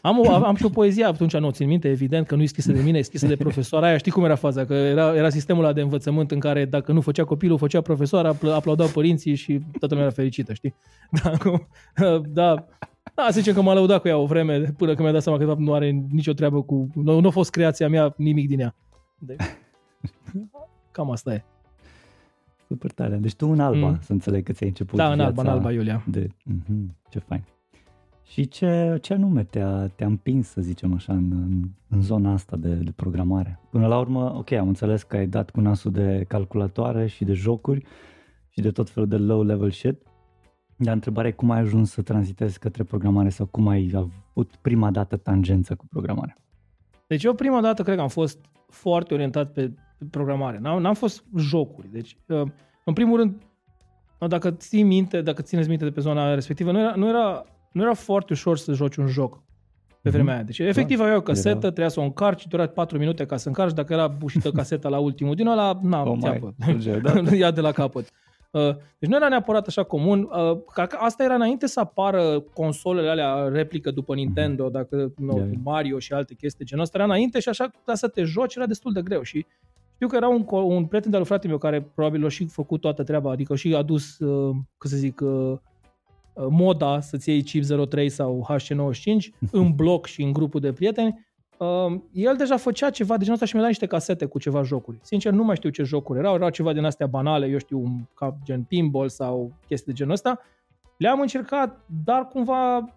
Am, 0.01 0.19
o, 0.19 0.31
am 0.33 0.55
și 0.55 0.65
o 0.65 0.69
poezie, 0.69 1.03
atunci 1.05 1.37
nu 1.37 1.47
o 1.47 1.51
țin 1.51 1.67
minte, 1.67 1.89
evident 1.89 2.27
că 2.27 2.35
nu 2.35 2.41
e 2.41 2.45
scrisă 2.45 2.71
de 2.71 2.81
mine, 2.81 2.97
e 2.97 3.01
scrisă 3.01 3.27
de 3.27 3.35
profesoara 3.35 3.87
aia. 3.87 3.97
Știi 3.97 4.11
cum 4.11 4.23
era 4.23 4.35
faza? 4.35 4.65
Că 4.65 4.73
era, 4.73 5.15
era 5.15 5.29
sistemul 5.29 5.63
ăla 5.63 5.73
de 5.73 5.81
învățământ 5.81 6.31
în 6.31 6.39
care 6.39 6.65
dacă 6.65 6.91
nu 6.91 7.01
făcea 7.01 7.23
copilul, 7.23 7.57
făcea 7.57 7.81
profesoara, 7.81 8.29
apl- 8.29 8.49
aplaudau 8.49 8.87
părinții 8.87 9.35
și 9.35 9.53
toată 9.79 9.87
lumea 9.89 10.03
era 10.03 10.11
fericită, 10.13 10.53
știi? 10.53 10.75
Da, 11.23 11.37
cum, 11.37 11.67
da, 12.33 12.65
da, 13.15 13.23
să 13.29 13.39
zicem 13.39 13.53
că 13.53 13.61
m-a 13.61 13.73
lăudat 13.73 14.01
cu 14.01 14.07
ea 14.07 14.17
o 14.17 14.25
vreme 14.25 14.59
până 14.59 14.89
când 14.91 14.99
mi-a 15.03 15.11
dat 15.11 15.21
seama 15.21 15.37
că 15.37 15.43
de 15.43 15.49
fapt 15.49 15.61
nu 15.61 15.73
are 15.73 15.89
nicio 16.11 16.33
treabă 16.33 16.61
cu... 16.61 16.87
Nu, 16.93 17.19
nu 17.19 17.27
a 17.27 17.31
fost 17.31 17.49
creația 17.49 17.89
mea 17.89 18.13
nimic 18.17 18.47
din 18.47 18.59
ea. 18.59 18.75
De, 19.19 19.35
cam 20.91 21.11
asta 21.11 21.33
e. 21.33 21.43
Super 22.67 22.91
tare. 22.91 23.15
Deci 23.15 23.35
tu 23.35 23.47
în 23.47 23.59
Alba, 23.59 23.87
Mm. 23.87 23.97
să 24.01 24.11
înțeleg 24.11 24.43
că 24.43 24.51
ți-ai 24.51 24.69
început 24.69 24.97
Da, 24.97 25.09
în 25.09 25.15
viața 25.15 25.27
Alba, 25.29 25.41
în 25.41 25.47
Alba, 25.47 25.71
Iulia. 25.71 26.03
De... 26.07 26.27
Mm-hmm, 26.27 27.09
ce 27.09 27.19
fain. 27.19 27.43
Și 28.23 28.47
ce, 28.47 28.97
ce 29.01 29.13
anume 29.13 29.43
te-a, 29.43 29.87
te-a 29.87 30.07
împins, 30.07 30.47
să 30.47 30.61
zicem 30.61 30.93
așa, 30.93 31.13
în, 31.13 31.31
în, 31.31 31.63
în 31.89 32.01
zona 32.01 32.31
asta 32.31 32.57
de, 32.57 32.73
de 32.73 32.91
programare? 32.91 33.59
Până 33.69 33.87
la 33.87 33.99
urmă, 33.99 34.35
ok, 34.35 34.51
am 34.51 34.67
înțeles 34.67 35.03
că 35.03 35.15
ai 35.15 35.27
dat 35.27 35.49
cu 35.49 35.59
nasul 35.61 35.91
de 35.91 36.25
calculatoare 36.27 37.07
și 37.07 37.23
de 37.23 37.33
jocuri 37.33 37.85
și 38.49 38.61
de 38.61 38.71
tot 38.71 38.89
felul 38.89 39.09
de 39.09 39.17
low-level 39.17 39.71
shit, 39.71 40.01
dar 40.75 40.93
întrebarea 40.93 41.29
e 41.29 41.33
cum 41.33 41.51
ai 41.51 41.59
ajuns 41.59 41.91
să 41.91 42.01
tranzitezi 42.01 42.59
către 42.59 42.83
programare 42.83 43.29
sau 43.29 43.45
cum 43.45 43.67
ai 43.67 43.91
avut 43.95 44.55
prima 44.61 44.91
dată 44.91 45.17
tangență 45.17 45.75
cu 45.75 45.85
programarea? 45.87 46.37
Deci 47.07 47.23
eu 47.23 47.33
prima 47.33 47.61
dată 47.61 47.83
cred 47.83 47.95
că 47.95 48.01
am 48.01 48.07
fost 48.07 48.39
foarte 48.69 49.13
orientat 49.13 49.51
pe 49.51 49.73
programare. 50.11 50.57
N-am, 50.61 50.81
n-am 50.81 50.93
fost 50.93 51.23
jocuri. 51.37 51.87
Deci, 51.91 52.17
uh, 52.27 52.41
în 52.85 52.93
primul 52.93 53.17
rând, 53.17 53.41
dacă 54.27 54.51
ții 54.51 54.83
minte, 54.83 55.21
dacă 55.21 55.41
țineți 55.41 55.69
minte 55.69 55.83
de 55.83 55.91
pe 55.91 56.01
zona 56.01 56.33
respectivă, 56.33 56.71
nu 56.71 56.79
era, 56.79 56.93
nu 56.95 57.07
era, 57.07 57.45
nu 57.71 57.81
era 57.81 57.93
foarte 57.93 58.33
ușor 58.33 58.57
să 58.57 58.73
joci 58.73 58.95
un 58.95 59.07
joc 59.07 59.43
pe 60.01 60.09
vremea 60.09 60.33
aia. 60.33 60.43
Deci, 60.43 60.59
efectiv, 60.59 60.99
aveai 60.99 61.15
o 61.15 61.21
casetă, 61.21 61.49
Era- 61.49 61.59
trebuia 61.59 61.87
să 61.87 61.99
o 61.99 62.03
încarci, 62.03 62.47
durea 62.47 62.67
4 62.67 62.97
minute 62.97 63.25
ca 63.25 63.37
să 63.37 63.47
încarci. 63.47 63.73
Dacă 63.73 63.93
era 63.93 64.07
bușită 64.07 64.51
caseta 64.61 64.89
la 64.89 64.99
ultimul 64.99 65.35
din 65.35 65.47
ăla, 65.47 65.79
na, 65.83 66.01
Oh, 66.01 66.07
mai, 66.07 66.19
țeapă. 66.19 66.53
mergea, 66.67 66.97
da? 66.99 67.21
ia 67.35 67.51
de 67.51 67.61
la 67.61 67.71
capăt. 67.71 68.09
Uh, 68.51 68.75
Deci 68.99 69.09
nu 69.09 69.15
era 69.15 69.27
neapărat 69.27 69.67
așa 69.67 69.83
comun. 69.83 70.21
Uh, 70.21 70.57
ca- 70.73 70.85
ca- 70.85 70.97
Asta 70.97 71.23
era 71.23 71.33
înainte 71.35 71.67
să 71.67 71.79
apară 71.79 72.39
consolele 72.53 73.09
alea 73.09 73.47
replică 73.47 73.91
după 73.91 74.15
Nintendo, 74.15 74.69
dacă 74.69 75.13
nu, 75.17 75.37
Ia, 75.37 75.45
ia. 75.45 75.59
Mario 75.63 75.99
și 75.99 76.13
alte 76.13 76.33
chestii 76.33 76.65
genul 76.65 76.83
ăsta. 76.83 76.97
Era 76.97 77.07
înainte 77.07 77.39
și 77.39 77.49
așa 77.49 77.71
ca 77.85 77.93
să 77.95 78.07
te 78.07 78.23
joci 78.23 78.55
era 78.55 78.65
destul 78.65 78.91
de 78.93 79.01
greu. 79.01 79.21
Și 79.21 79.45
știu 79.95 80.07
că 80.07 80.15
era 80.15 80.27
un, 80.27 80.43
co- 80.45 80.65
un 80.75 80.85
prieten 80.85 81.09
de-al 81.09 81.21
lui 81.21 81.29
frate 81.31 81.47
meu 81.47 81.57
care 81.57 81.81
probabil 81.81 82.25
a 82.25 82.29
și 82.29 82.45
făcut 82.45 82.81
toată 82.81 83.03
treaba, 83.03 83.31
adică 83.31 83.53
a 83.53 83.55
și 83.55 83.75
adus, 83.75 84.19
uh, 84.19 84.49
cum 84.77 84.89
să 84.89 84.95
zic, 84.95 85.19
uh, 85.21 85.29
uh, 86.33 86.45
moda 86.49 86.99
să-ți 86.99 87.29
iei 87.29 87.43
chip 87.43 87.63
03 87.89 88.09
sau 88.09 88.47
HC95 88.49 89.29
în 89.51 89.71
bloc 89.75 90.05
și 90.05 90.21
în 90.23 90.33
grupul 90.33 90.59
de 90.59 90.73
prieteni. 90.73 91.25
Uh, 91.57 91.95
el 92.11 92.35
deja 92.37 92.57
făcea 92.57 92.89
ceva 92.89 93.13
de 93.13 93.19
genul 93.19 93.33
ăsta 93.33 93.45
și 93.45 93.53
mi-a 93.53 93.61
dat 93.61 93.71
niște 93.71 93.85
casete 93.85 94.25
cu 94.25 94.39
ceva 94.39 94.61
jocuri. 94.61 94.97
Sincer, 95.01 95.31
nu 95.31 95.43
mai 95.43 95.55
știu 95.55 95.69
ce 95.69 95.83
jocuri 95.83 96.19
erau, 96.19 96.35
erau 96.35 96.49
ceva 96.49 96.73
din 96.73 96.83
astea 96.83 97.07
banale, 97.07 97.47
eu 97.47 97.57
știu, 97.57 97.79
un- 97.79 98.05
ca 98.13 98.37
gen 98.43 98.63
pinball 98.63 99.09
sau 99.09 99.53
chestii 99.67 99.91
de 99.91 99.97
genul 99.97 100.13
ăsta. 100.13 100.39
Le-am 100.97 101.19
încercat, 101.19 101.79
dar 102.03 102.27
cumva 102.27 102.89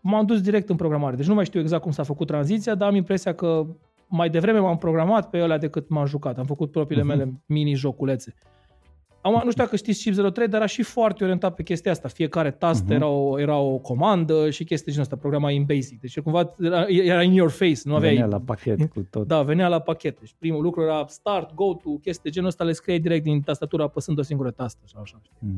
m-am 0.00 0.26
dus 0.26 0.40
direct 0.40 0.68
în 0.68 0.76
programare. 0.76 1.16
Deci 1.16 1.26
nu 1.26 1.34
mai 1.34 1.44
știu 1.44 1.60
exact 1.60 1.82
cum 1.82 1.90
s-a 1.90 2.02
făcut 2.02 2.26
tranziția, 2.26 2.74
dar 2.74 2.88
am 2.88 2.94
impresia 2.94 3.34
că 3.34 3.66
mai 4.08 4.30
devreme 4.30 4.58
m-am 4.58 4.78
programat 4.78 5.30
pe 5.30 5.38
ele 5.38 5.58
decât 5.58 5.88
m-am 5.88 6.06
jucat. 6.06 6.38
Am 6.38 6.44
făcut 6.44 6.70
propriile 6.70 7.02
Mhm. 7.04 7.16
mele 7.16 7.42
mini-joculețe. 7.46 8.34
Am, 9.20 9.32
nu 9.44 9.50
știu 9.50 9.62
dacă 9.64 9.76
știți 9.76 10.02
Chip 10.02 10.14
03, 10.32 10.48
dar 10.48 10.60
era 10.60 10.66
și 10.66 10.82
foarte 10.82 11.22
orientat 11.24 11.54
pe 11.54 11.62
chestia 11.62 11.90
asta. 11.90 12.08
Fiecare 12.08 12.50
tast 12.50 12.82
Mhm. 12.84 12.92
era, 12.92 13.06
o, 13.06 13.38
era 13.40 13.56
o 13.58 13.78
comandă 13.78 14.50
și 14.50 14.64
chestii 14.64 14.84
de 14.86 14.90
genul 14.90 15.04
ăsta, 15.04 15.16
programa 15.16 15.50
în 15.50 15.64
basic. 15.64 16.00
Deci 16.00 16.20
cumva 16.20 16.54
era, 16.60 16.84
era 16.88 17.22
in 17.22 17.32
your 17.32 17.50
face, 17.50 17.80
nu 17.84 17.94
aveai... 17.94 18.12
Venea 18.14 18.28
la 18.28 18.40
pachet 18.40 18.90
cu 18.90 19.06
tot. 19.10 19.26
Da, 19.26 19.42
venea 19.42 19.68
la 19.68 19.78
pachet. 19.80 20.18
Deci 20.18 20.34
primul 20.38 20.62
lucru 20.62 20.82
era 20.82 21.04
start, 21.08 21.54
go 21.54 21.74
to, 21.74 21.90
chestii 21.90 22.22
de 22.22 22.30
genul 22.30 22.48
ăsta, 22.48 22.64
le 22.64 22.72
scriei 22.72 23.00
direct 23.00 23.22
din 23.24 23.40
tastatură 23.40 23.82
apăsând 23.82 24.18
o 24.18 24.22
singură 24.22 24.50
tastă. 24.50 24.80
Sau 24.92 25.02
așa, 25.02 25.18
știi? 25.22 25.48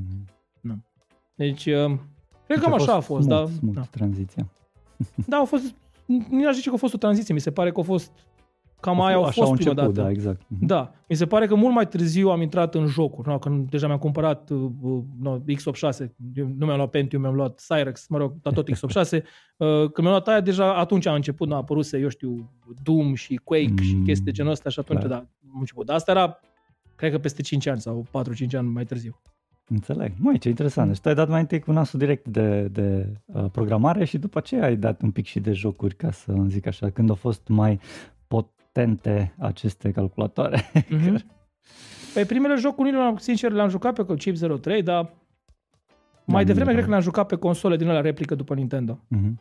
Mhm. 0.62 0.84
Deci, 1.34 1.66
uh, 1.66 1.72
cred 1.84 1.98
Deci 2.46 2.56
că 2.56 2.62
cam 2.62 2.72
așa 2.72 2.94
a 2.94 3.00
fost. 3.00 3.24
smooth, 3.26 3.44
Da, 3.50 3.52
smooth 3.58 3.76
da. 3.76 3.82
tranziția. 3.90 4.46
da, 5.26 5.36
a 5.36 5.44
fost, 5.44 5.74
nu 6.30 6.48
aș 6.48 6.54
zice 6.54 6.68
că 6.68 6.74
a 6.74 6.78
fost 6.78 6.94
o 6.94 6.98
tranziție, 6.98 7.34
mi 7.34 7.40
se 7.40 7.50
pare 7.50 7.72
că 7.72 7.80
a 7.80 7.82
fost, 7.82 8.12
cam 8.80 9.00
aia 9.00 9.16
a 9.16 9.18
Așa 9.18 9.30
fost 9.30 9.38
au 9.48 9.54
prima 9.54 9.70
început, 9.70 9.94
dată. 9.94 10.06
da, 10.06 10.10
exact. 10.10 10.40
Mhm. 10.46 10.66
Da, 10.66 10.92
mi 11.08 11.16
se 11.16 11.26
pare 11.26 11.46
că 11.46 11.54
mult 11.54 11.74
mai 11.74 11.88
târziu 11.88 12.28
am 12.30 12.40
intrat 12.42 12.74
în 12.74 12.86
jocuri, 12.86 13.28
no, 13.28 13.38
când 13.38 13.70
deja 13.70 13.86
mi-am 13.86 13.98
cumpărat 13.98 14.50
uh, 14.50 14.70
uh, 14.80 15.02
no, 15.20 15.38
X86, 15.38 16.06
eu 16.34 16.46
nu 16.58 16.64
mi-am 16.66 16.76
luat 16.76 16.90
Pentium, 16.90 17.20
mi-am 17.20 17.34
luat 17.34 17.60
Cyrex, 17.68 18.06
mă 18.08 18.18
rog, 18.18 18.32
dar 18.42 18.52
tot 18.52 18.68
X86. 18.72 18.76
uh, 18.76 19.68
când 19.68 19.96
mi-am 19.96 20.10
luat 20.10 20.28
aia, 20.28 20.40
deja 20.40 20.74
atunci 20.74 21.06
a 21.06 21.14
început, 21.14 21.52
a 21.52 21.56
apăruse, 21.56 21.98
eu 21.98 22.08
știu, 22.08 22.50
Doom 22.82 23.14
și 23.14 23.34
Quake 23.44 23.70
mm, 23.70 23.76
și 23.82 23.94
Mm, 23.94 24.04
chestii 24.04 24.24
de 24.24 24.30
genul 24.30 24.52
ăsta 24.52 24.68
și 24.70 24.78
atunci, 24.78 24.98
clar. 24.98 25.10
da, 25.10 25.16
am 25.54 25.58
început. 25.58 25.86
Dar 25.86 25.96
asta 25.96 26.10
era, 26.10 26.40
cred 26.96 27.10
că 27.12 27.18
peste 27.18 27.42
5 27.42 27.66
ani 27.66 27.80
sau 27.80 28.06
4-5 28.08 28.56
ani 28.56 28.68
mai 28.68 28.84
târziu. 28.84 29.20
Înțeleg. 29.68 30.12
Mai 30.18 30.38
ce 30.38 30.48
interesant. 30.48 30.88
Deci 30.88 31.00
tu 31.00 31.08
ai 31.08 31.14
dat 31.14 31.28
mai 31.28 31.40
întâi 31.40 31.60
cu 31.60 31.72
nasul 31.72 31.98
direct 31.98 32.26
de, 32.26 32.68
de 32.68 33.06
uh, 33.24 33.44
programare 33.52 34.04
și 34.04 34.18
după 34.18 34.38
aceea 34.38 34.64
ai 34.64 34.76
dat 34.76 35.02
un 35.02 35.10
pic 35.10 35.24
și 35.26 35.40
de 35.40 35.52
jocuri, 35.52 35.94
ca 35.94 36.10
să 36.10 36.34
zic 36.48 36.66
așa, 36.66 36.90
când 36.90 37.08
au 37.08 37.14
fost 37.14 37.48
mai 37.48 37.80
potente 38.72 39.34
aceste 39.38 39.90
calculatoare. 39.90 40.70
Mhm. 40.88 41.24
Păi 42.14 42.24
primele 42.24 42.54
jocuri, 42.54 42.90
nu, 42.90 43.16
sincer, 43.16 43.52
le-am 43.52 43.68
jucat 43.68 43.94
pe 43.94 44.14
chip 44.14 44.36
03, 44.60 44.82
dar 44.82 45.14
mai 46.24 46.44
Da, 46.44 46.52
devreme 46.52 46.58
nu 46.58 46.64
cred 46.64 46.74
era. 46.76 46.82
că 46.84 46.88
le-am 46.90 47.00
jucat 47.02 47.26
pe 47.26 47.36
console 47.36 47.76
din 47.76 47.88
alea 47.88 48.00
replică 48.00 48.34
după 48.34 48.54
Nintendo. 48.54 49.04
Mhm. 49.08 49.40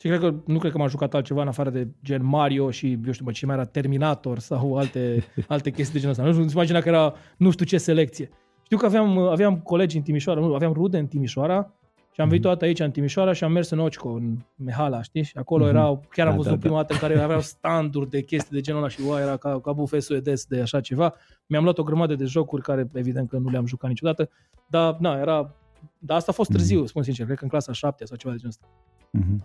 Și 0.00 0.06
cred 0.08 0.20
că, 0.20 0.34
nu 0.46 0.58
cred 0.58 0.72
că 0.72 0.78
m-am 0.78 0.88
jucat 0.88 1.14
altceva 1.14 1.42
în 1.42 1.48
afară 1.48 1.70
de 1.70 1.88
gen 2.04 2.24
Mario 2.24 2.70
și, 2.70 2.98
eu 3.06 3.12
știu, 3.12 3.24
mă, 3.24 3.30
ce 3.30 3.46
mai 3.46 3.54
era 3.54 3.64
Terminator 3.64 4.38
sau 4.38 4.76
alte, 4.76 5.24
alte 5.48 5.70
chestii 5.70 5.92
de 5.92 5.98
genul 5.98 6.10
ăsta. 6.12 6.24
Nu 6.24 6.30
știu, 6.32 6.42
îți 6.44 6.54
imagina 6.54 6.80
că 6.80 6.88
era 6.88 7.14
nu 7.36 7.50
știu 7.50 7.64
ce 7.64 7.78
selecție. 7.78 8.28
Știu 8.62 8.76
că 8.76 8.86
aveam, 8.86 9.18
aveam 9.18 9.58
colegi 9.60 9.96
în 9.96 10.02
Timișoara, 10.02 10.40
nu, 10.40 10.54
aveam 10.54 10.72
rude 10.72 10.98
în 10.98 11.06
Timișoara 11.06 11.74
Și 12.16 12.22
am 12.22 12.28
venit 12.28 12.44
toată 12.44 12.64
aici 12.64 12.78
în 12.80 12.90
Timișoara 12.90 13.32
și 13.32 13.44
am 13.44 13.52
mers 13.52 13.70
în 13.70 13.78
Occo, 13.78 14.08
în 14.08 14.36
Mehala, 14.54 15.02
știi? 15.02 15.22
Și 15.22 15.36
acolo 15.36 15.64
Mhm. 15.64 15.74
erau, 15.74 16.04
chiar 16.10 16.26
am 16.26 16.32
Da, 16.32 16.36
văzut 16.38 16.50
da, 16.52 16.56
da. 16.58 16.62
prima 16.66 16.76
dată 16.80 16.92
în 16.92 16.98
care 16.98 17.20
aveau 17.28 17.40
standuri 17.40 18.10
de 18.10 18.22
chestii 18.22 18.54
de 18.54 18.60
genul 18.60 18.80
ăla 18.80 18.88
și 18.88 19.00
wow, 19.06 19.16
era 19.18 19.36
ca, 19.36 19.60
ca 19.60 19.72
bufet 19.72 20.02
suedez 20.02 20.44
de 20.44 20.60
așa 20.60 20.80
ceva. 20.80 21.14
Mi-am 21.46 21.62
luat 21.62 21.78
o 21.78 21.82
grămadă 21.82 22.14
de 22.14 22.24
jocuri 22.24 22.62
care 22.62 22.88
evident 22.92 23.28
că 23.28 23.38
nu 23.38 23.48
le-am 23.50 23.66
jucat 23.66 23.88
niciodată, 23.88 24.28
dar 24.66 24.96
na, 25.00 25.18
era, 25.18 25.54
dar 25.98 26.16
asta 26.16 26.30
a 26.30 26.34
fost 26.34 26.48
Mhm. 26.48 26.58
târziu, 26.58 26.86
spun 26.86 27.02
sincer, 27.02 27.24
cred 27.24 27.36
că 27.38 27.44
în 27.44 27.50
clasa 27.50 27.72
7 27.72 28.04
sau 28.04 28.16
ceva 28.16 28.32
de 28.34 28.38
genul 28.38 28.54
ăsta. 28.60 28.66
Mhm. 29.10 29.44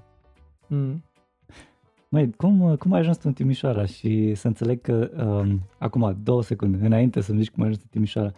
Mm. 0.68 1.04
Măi, 2.10 2.32
cum, 2.32 2.76
cum 2.76 2.94
ai 2.94 3.00
ajuns 3.00 3.18
tu 3.18 3.24
în 3.26 3.34
Timișoara 3.34 3.86
și 3.86 4.34
să 4.36 4.48
înțeleg 4.48 4.82
că, 4.82 5.10
um, 5.26 5.62
acum 5.78 6.18
două 6.24 6.44
secunde, 6.44 6.86
înainte 6.86 7.22
să-mi 7.22 7.38
zici 7.40 7.52
cum 7.52 7.64
ai 7.64 7.70
ajuns 7.70 7.84
în 7.84 7.90
Timișoara, 7.92 8.32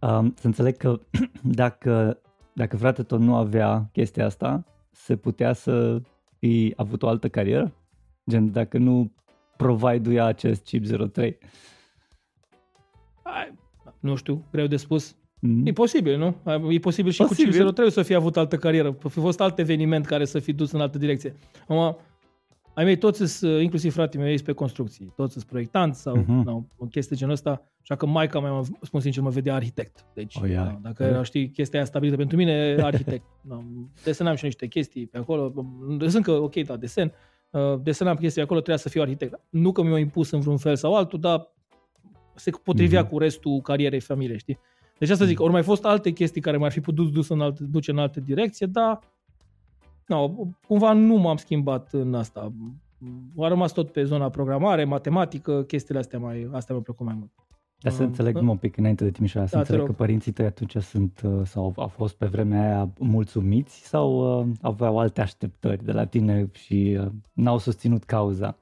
um, 0.00 0.34
să 0.38 0.46
înțeleg 0.46 0.76
că 0.76 1.00
dacă, 1.42 2.18
dacă 2.52 2.76
frate 2.76 3.02
tot 3.02 3.20
nu 3.20 3.36
avea 3.36 3.88
chestia 3.92 4.24
asta, 4.24 4.64
se 4.90 5.16
putea 5.16 5.52
să 5.52 6.00
fi 6.38 6.72
avut 6.76 7.02
o 7.02 7.08
altă 7.08 7.28
carieră? 7.28 7.72
Gen, 8.30 8.52
dacă 8.52 8.78
nu 8.78 9.12
provide-uia 9.56 10.24
acest 10.24 10.64
chip 10.64 10.86
03. 10.86 11.38
Ai, 13.22 13.58
nu 14.00 14.14
știu, 14.14 14.44
greu 14.52 14.66
de 14.66 14.76
spus. 14.76 15.16
Mm? 15.40 15.66
E 15.66 15.72
posibil, 15.72 16.18
nu? 16.18 16.36
E 16.70 16.78
posibil 16.78 17.12
și 17.12 17.22
Posibil. 17.22 17.52
cu 17.52 17.64
Chip 17.64 17.74
03 17.74 17.90
să 17.90 18.02
fie 18.02 18.16
avut 18.16 18.36
altă 18.36 18.56
carieră. 18.56 18.96
Fi 19.08 19.20
fost 19.20 19.40
alt 19.40 19.58
eveniment 19.58 20.06
care 20.06 20.24
să 20.24 20.38
fi 20.38 20.52
dus 20.52 20.70
în 20.72 20.80
altă 20.80 20.98
direcție. 20.98 21.34
Acum, 21.62 21.96
ai 22.80 22.86
mei 22.86 22.98
toți 22.98 23.26
sunt, 23.36 23.60
inclusiv 23.62 23.92
fratele 23.92 24.22
meu, 24.22 24.30
ei 24.30 24.36
sunt 24.36 24.48
pe 24.48 24.54
construcții. 24.54 25.12
Toți 25.16 25.32
sunt 25.32 25.44
proiectanți 25.44 26.00
sau 26.00 26.16
Mhm. 26.16 26.40
uh-huh. 26.40 26.44
no, 26.44 26.62
o 26.76 26.84
chestie 26.86 27.16
genul 27.16 27.32
ăsta. 27.34 27.62
Așa 27.82 27.96
că 27.96 28.06
maica 28.06 28.40
mea, 28.40 28.52
mă- 28.52 28.66
spun 28.80 29.00
sincer, 29.00 29.22
mă 29.22 29.28
vedea 29.30 29.54
arhitect. 29.54 30.04
Deci, 30.14 30.36
O, 30.42 30.46
ia. 30.46 30.62
no, 30.62 30.78
dacă 30.82 30.94
Corect. 30.96 31.14
era, 31.14 31.22
știi, 31.22 31.50
chestia 31.50 31.78
aia 31.78 31.88
stabilită 31.88 32.16
pentru 32.16 32.36
mine, 32.36 32.76
arhitect. 32.82 33.24
no, 33.40 33.62
desenam 34.04 34.34
și 34.34 34.44
niște 34.44 34.66
chestii 34.66 35.06
pe 35.06 35.18
acolo. 35.18 35.52
Sunt 36.06 36.24
că, 36.24 36.30
ok, 36.32 36.54
da, 36.54 36.76
desen. 36.76 37.12
Uh, 37.50 37.60
desenam 37.82 38.16
chestii 38.16 38.42
acolo, 38.42 38.58
trebuia 38.60 38.82
să 38.82 38.88
fiu 38.88 39.02
arhitect. 39.02 39.40
Nu 39.50 39.72
că 39.72 39.82
mi-au 39.82 39.96
impus 39.96 40.30
în 40.30 40.40
vreun 40.40 40.56
fel 40.56 40.76
sau 40.76 40.94
altul, 40.96 41.20
dar 41.20 41.52
se 42.34 42.50
potrivea 42.62 43.00
Mhm. 43.00 43.10
cu 43.10 43.18
restul 43.18 43.60
carierei 43.60 44.00
familiei, 44.00 44.38
știi? 44.38 44.58
Deci 44.98 45.08
asta 45.10 45.24
zic, 45.24 45.40
ori 45.40 45.52
mai 45.52 45.62
fost 45.62 45.84
alte 45.84 46.10
chestii 46.10 46.40
care 46.40 46.56
m-ar 46.56 46.70
fi 46.72 46.80
putut 46.80 47.12
dus 47.12 47.28
în 47.28 47.40
alte, 47.40 47.64
duce 47.64 47.90
în 47.90 47.98
altă 47.98 48.20
direcție, 48.20 48.66
dar 48.66 48.98
no, 50.14 50.28
cumva 50.66 50.92
nu 50.92 51.14
m-am 51.16 51.36
schimbat 51.36 51.88
în 51.92 52.14
asta. 52.14 52.52
A 53.38 53.48
rămas 53.48 53.72
tot 53.72 53.90
pe 53.92 54.04
zona 54.04 54.28
programare, 54.28 54.84
matematică, 54.84 55.62
chestiile 55.62 56.00
astea 56.00 56.18
mai, 56.18 56.48
astea 56.52 56.74
mi-au 56.74 56.80
plăcut 56.84 57.06
mai 57.06 57.14
mult. 57.18 57.30
Dar 57.82 57.92
să 57.92 58.02
Um, 58.02 58.08
înțeleg 58.08 58.32
da. 58.32 58.38
numai 58.38 58.54
un 58.54 58.60
pic 58.60 58.76
înainte 58.76 59.04
de 59.04 59.10
Timișoara, 59.10 59.46
să 59.46 59.56
Da, 59.56 59.62
te 59.62 59.66
înțeleg 59.72 59.86
rog. 59.86 59.96
că 59.96 60.02
părinții 60.02 60.32
tăi 60.32 60.44
atunci 60.44 60.76
sunt 60.76 61.20
uh, 61.24 61.40
sau 61.44 61.72
au 61.76 61.86
fost 61.86 62.14
pe 62.16 62.26
vremea 62.26 62.62
aia 62.76 62.90
mulțumiți 62.98 63.86
sau 63.88 64.38
uh, 64.40 64.46
aveau 64.60 64.98
alte 64.98 65.20
așteptări 65.20 65.84
de 65.84 65.92
la 65.92 66.04
tine 66.04 66.48
și 66.52 66.98
uh, 67.00 67.06
n-au 67.32 67.58
susținut 67.58 68.04
cauza? 68.04 68.56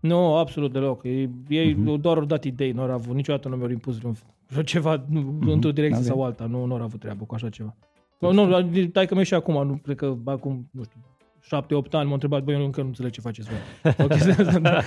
Nu, 0.00 0.34
absolut 0.34 0.72
deloc. 0.72 1.04
Ei, 1.04 1.30
ei 1.48 1.74
Mhm. 1.74 1.96
uh-huh. 1.96 2.00
doar 2.00 2.16
au 2.16 2.24
dat 2.24 2.44
idei, 2.44 2.72
nu 2.72 2.82
au 2.82 2.90
avut, 2.90 3.14
niciodată 3.14 3.48
nu 3.48 3.56
mi-au 3.56 3.70
impus 3.70 3.98
vreun, 3.98 4.14
vreo 4.48 4.62
ceva 4.62 5.04
nu, 5.08 5.20
Mhm, 5.20 5.48
într-o 5.48 5.72
direcție 5.72 5.98
ok. 6.00 6.04
sau 6.04 6.24
alta. 6.24 6.46
Nu, 6.46 6.64
nu 6.64 6.74
au 6.74 6.82
avut 6.82 7.00
treabă 7.00 7.24
cu 7.24 7.34
așa 7.34 7.48
ceva. 7.48 7.74
Nu, 8.18 8.32
nu, 8.32 8.62
dai 8.92 9.06
că 9.06 9.14
mi 9.14 9.24
și 9.24 9.34
acum, 9.34 9.66
nu, 9.66 9.80
cred 9.82 9.96
că 9.96 10.16
acum, 10.24 10.68
nu 10.72 10.82
știu, 10.84 11.00
șapte-opt 11.40 11.94
ani 11.94 12.06
m-a 12.06 12.12
întrebat, 12.12 12.42
băi, 12.42 12.54
eu 12.54 12.64
încă 12.64 12.80
nu 12.80 12.86
înțeleg 12.86 13.12
ce 13.12 13.20
faceți 13.20 13.48
voi. 13.48 13.94
O 13.98 14.06
chestie 14.06 14.30
asta, 14.32 14.58
da. 14.58 14.80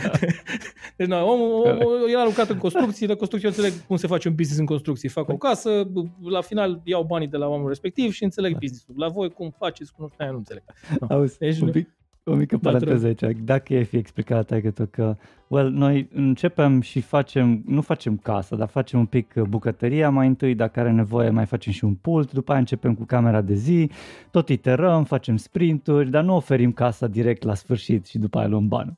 Deci, 0.96 1.08
na, 1.08 1.24
omul, 1.24 1.52
omul, 1.68 2.10
el 2.10 2.18
a 2.20 2.26
lucrat 2.26 2.50
în 2.50 2.58
construcții, 2.58 3.08
la 3.08 3.16
construcții 3.16 3.50
eu 3.50 3.56
înțeleg 3.58 3.86
cum 3.88 3.98
se 3.98 4.08
face 4.08 4.28
un 4.28 4.36
business 4.36 4.60
în 4.60 4.66
construcții. 4.66 5.10
Fac 5.10 5.30
o 5.30 5.38
casă, 5.38 5.88
la 6.24 6.42
final 6.42 6.82
iau 6.84 7.04
banii 7.04 7.28
de 7.28 7.38
la 7.38 7.48
omul 7.48 7.68
respectiv 7.68 8.12
și 8.12 8.24
înțeleg 8.24 8.52
business-ul. 8.58 8.94
La 8.98 9.08
voi 9.08 9.30
cum 9.30 9.54
faceți, 9.58 9.94
cum 9.94 10.04
nu 10.04 10.10
știu, 10.10 10.24
aia 10.24 10.32
nu 10.34 10.38
înțeleg. 10.38 10.64
No. 11.00 11.08
Auzi, 11.16 11.38
Deci 11.38 11.60
un 11.60 11.66
nu- 11.66 11.72
pic, 11.72 11.90
o 12.30 12.36
mică 12.36 12.58
Da, 12.62 12.72
te 12.72 12.78
paranteză 12.78 13.06
aici. 13.06 13.38
Dacă 13.44 13.74
e 13.74 13.84
fi 13.84 13.98
explicat 13.98 14.46
tai 14.46 14.62
că, 14.62 14.86
că 14.86 15.18
well, 15.48 15.70
noi 15.70 16.10
începem 16.14 16.82
și 16.82 17.02
facem, 17.02 17.64
nu 17.66 17.82
facem 17.82 18.18
casa, 18.18 18.56
dar 18.56 18.68
facem 18.68 19.00
un 19.00 19.06
pic 19.06 19.34
uh, 19.36 19.44
bucătăria 19.44 20.10
mai 20.10 20.28
întâi, 20.28 20.56
dacă 20.56 20.80
are 20.80 20.92
nevoie 20.92 21.30
mai 21.30 21.46
facem 21.46 21.72
și 21.72 21.84
un 21.84 21.94
pult, 21.94 22.32
după 22.32 22.52
aia 22.52 22.60
începem 22.60 22.96
cu 22.96 23.04
camera 23.04 23.42
de 23.42 23.54
zi, 23.54 23.90
tot 24.32 24.50
iterăm, 24.50 25.04
facem 25.04 25.38
sprinturi, 25.38 26.10
dar 26.10 26.24
nu 26.24 26.36
oferim 26.36 26.72
casa 26.72 27.08
direct 27.08 27.44
la 27.44 27.54
sfârșit 27.54 28.06
și 28.06 28.18
după 28.18 28.38
aia 28.38 28.48
luăm 28.48 28.68
banul. 28.68 28.98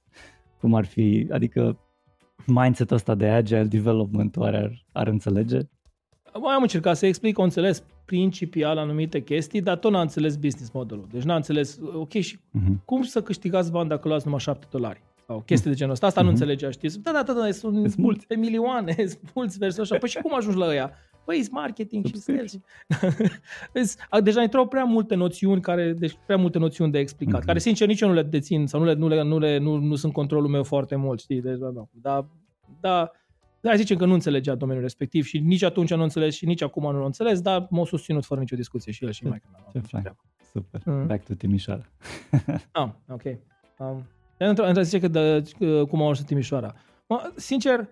Cum 0.59 0.73
ar 0.73 0.85
fi, 0.85 1.27
adică 1.31 1.79
mindset-ul 2.45 2.95
ăsta 2.95 3.15
de 3.15 3.27
agile 3.27 3.63
development 3.63 4.37
oare 4.37 4.57
ar, 4.57 4.85
ar 4.91 5.07
înțelege? 5.07 5.59
Mai 6.41 6.53
am 6.53 6.61
încercat 6.61 6.97
să 6.97 7.05
explic, 7.05 7.37
o 7.37 7.43
înțeles 7.43 7.83
principial 8.05 8.77
anumite 8.77 9.21
chestii, 9.21 9.61
dar 9.61 9.77
tot 9.77 9.91
n-a 9.91 10.01
înțeles 10.01 10.35
business 10.35 10.71
modelul. 10.71 11.07
Deci 11.11 11.23
n-a 11.23 11.35
înțeles, 11.35 11.79
ok, 11.93 12.11
și 12.11 12.39
Mhm. 12.51 12.81
cum 12.85 13.01
să 13.01 13.21
câștigați 13.21 13.71
bani 13.71 13.89
dacă 13.89 14.07
luați 14.07 14.23
numai 14.25 14.39
7 14.39 14.65
dolari? 14.69 15.01
Sau 15.27 15.43
chestii 15.45 15.69
de 15.69 15.75
genul 15.75 15.93
ăsta. 15.93 16.05
Asta 16.05 16.21
nu 16.21 16.27
Mhm. 16.29 16.35
înțelegea, 16.35 16.69
știți? 16.69 16.99
Da, 17.01 17.11
da, 17.11 17.23
da, 17.23 17.33
da, 17.33 17.51
sunt 17.51 17.75
Sunt 17.75 17.95
mulți. 17.95 18.27
pe 18.27 18.35
milioane, 18.35 18.93
sunt 19.13 19.31
mulți 19.35 19.57
versus 19.57 19.79
așa. 19.79 19.97
Păi 19.97 20.09
și 20.09 20.17
cum 20.21 20.35
ajungi 20.35 20.57
la 20.57 20.65
ăia? 20.65 20.91
Păi, 21.25 21.39
e 21.39 21.47
marketing 21.51 22.05
și 22.05 22.15
sales. 22.17 22.59
Vezi, 23.73 23.97
a- 24.09 24.21
Deja 24.21 24.41
intrau 24.41 24.67
prea 24.67 24.83
multe 24.83 25.15
noțiuni, 25.15 25.61
care, 25.61 25.93
deci 25.93 26.17
prea 26.25 26.37
multe 26.37 26.57
noțiuni 26.57 26.91
de 26.91 26.99
explicat, 26.99 27.37
Mhm. 27.37 27.45
care 27.45 27.59
sincer 27.59 27.87
nici 27.87 28.01
eu 28.01 28.07
nu 28.07 28.13
le 28.13 28.23
dețin 28.23 28.67
sau 28.67 28.79
nu, 28.79 28.85
le, 28.85 28.93
nu, 28.93 29.07
le, 29.07 29.21
nu, 29.23 29.39
le, 29.39 29.57
nu, 29.57 29.75
nu 29.77 29.95
sunt 29.95 30.13
controlul 30.13 30.49
meu 30.49 30.63
foarte 30.63 30.95
mult, 30.95 31.19
știi? 31.19 31.41
Deci, 31.41 31.57
da, 31.57 31.71
da, 32.01 32.27
da, 32.81 33.11
da, 33.61 33.69
da, 33.69 33.75
zicem 33.75 33.97
că 33.97 34.05
nu 34.05 34.13
înțelegea 34.13 34.55
domeniul 34.55 34.83
respectiv 34.83 35.25
și 35.25 35.39
nici 35.39 35.63
atunci 35.63 35.93
nu 35.93 36.03
înțeles 36.03 36.35
și 36.35 36.45
nici 36.45 36.61
acum 36.61 36.91
nu 36.91 37.01
l 37.01 37.05
înțeles, 37.05 37.41
dar 37.41 37.67
m-au 37.69 37.85
susținut 37.85 38.25
fără 38.25 38.39
nicio 38.39 38.55
discuție 38.55 38.91
și 38.91 39.03
el 39.05 39.11
și 39.11 39.25
mai 39.27 39.41
Ce 39.71 39.79
fain. 39.79 40.15
Super. 40.53 40.81
Mhm. 40.85 41.07
Back 41.07 41.25
to 41.25 41.33
Timișoara. 41.33 41.85
Ah, 42.71 42.89
ok. 43.09 43.21
Um, 43.77 44.03
într 44.37 44.61
într 44.61 44.81
zice 44.81 44.99
că 44.99 45.07
de, 45.07 45.43
că- 45.59 45.85
cum 45.89 45.99
au 45.99 46.03
ajuns 46.03 46.19
în 46.19 46.25
Timișoara. 46.25 46.73
Mă, 47.07 47.31
sincer, 47.35 47.87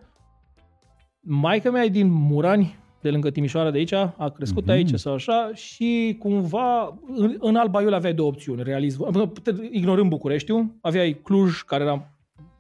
maica 1.20 1.72
mea 1.72 1.84
e 1.84 1.88
din 1.90 2.08
Murani, 2.12 2.78
de 3.02 3.12
lângă 3.12 3.30
Timișoara 3.30 3.72
de 3.72 3.78
aici, 3.78 3.92
a 3.92 4.32
crescut 4.36 4.64
Mhm. 4.64 4.72
aici 4.72 4.94
sau 4.94 5.14
așa 5.14 5.52
și 5.54 6.16
cumva 6.20 7.00
în, 7.16 7.36
în 7.40 7.56
Alba 7.56 7.82
Iulia 7.82 7.98
aveai 7.98 8.14
două 8.14 8.30
opțiuni, 8.30 8.64
realism. 8.64 9.28
Ignorând 9.72 10.10
Bucureștiul, 10.10 10.76
aveai 10.82 11.14
Cluj, 11.24 11.62
care 11.62 11.84
era, 11.84 12.14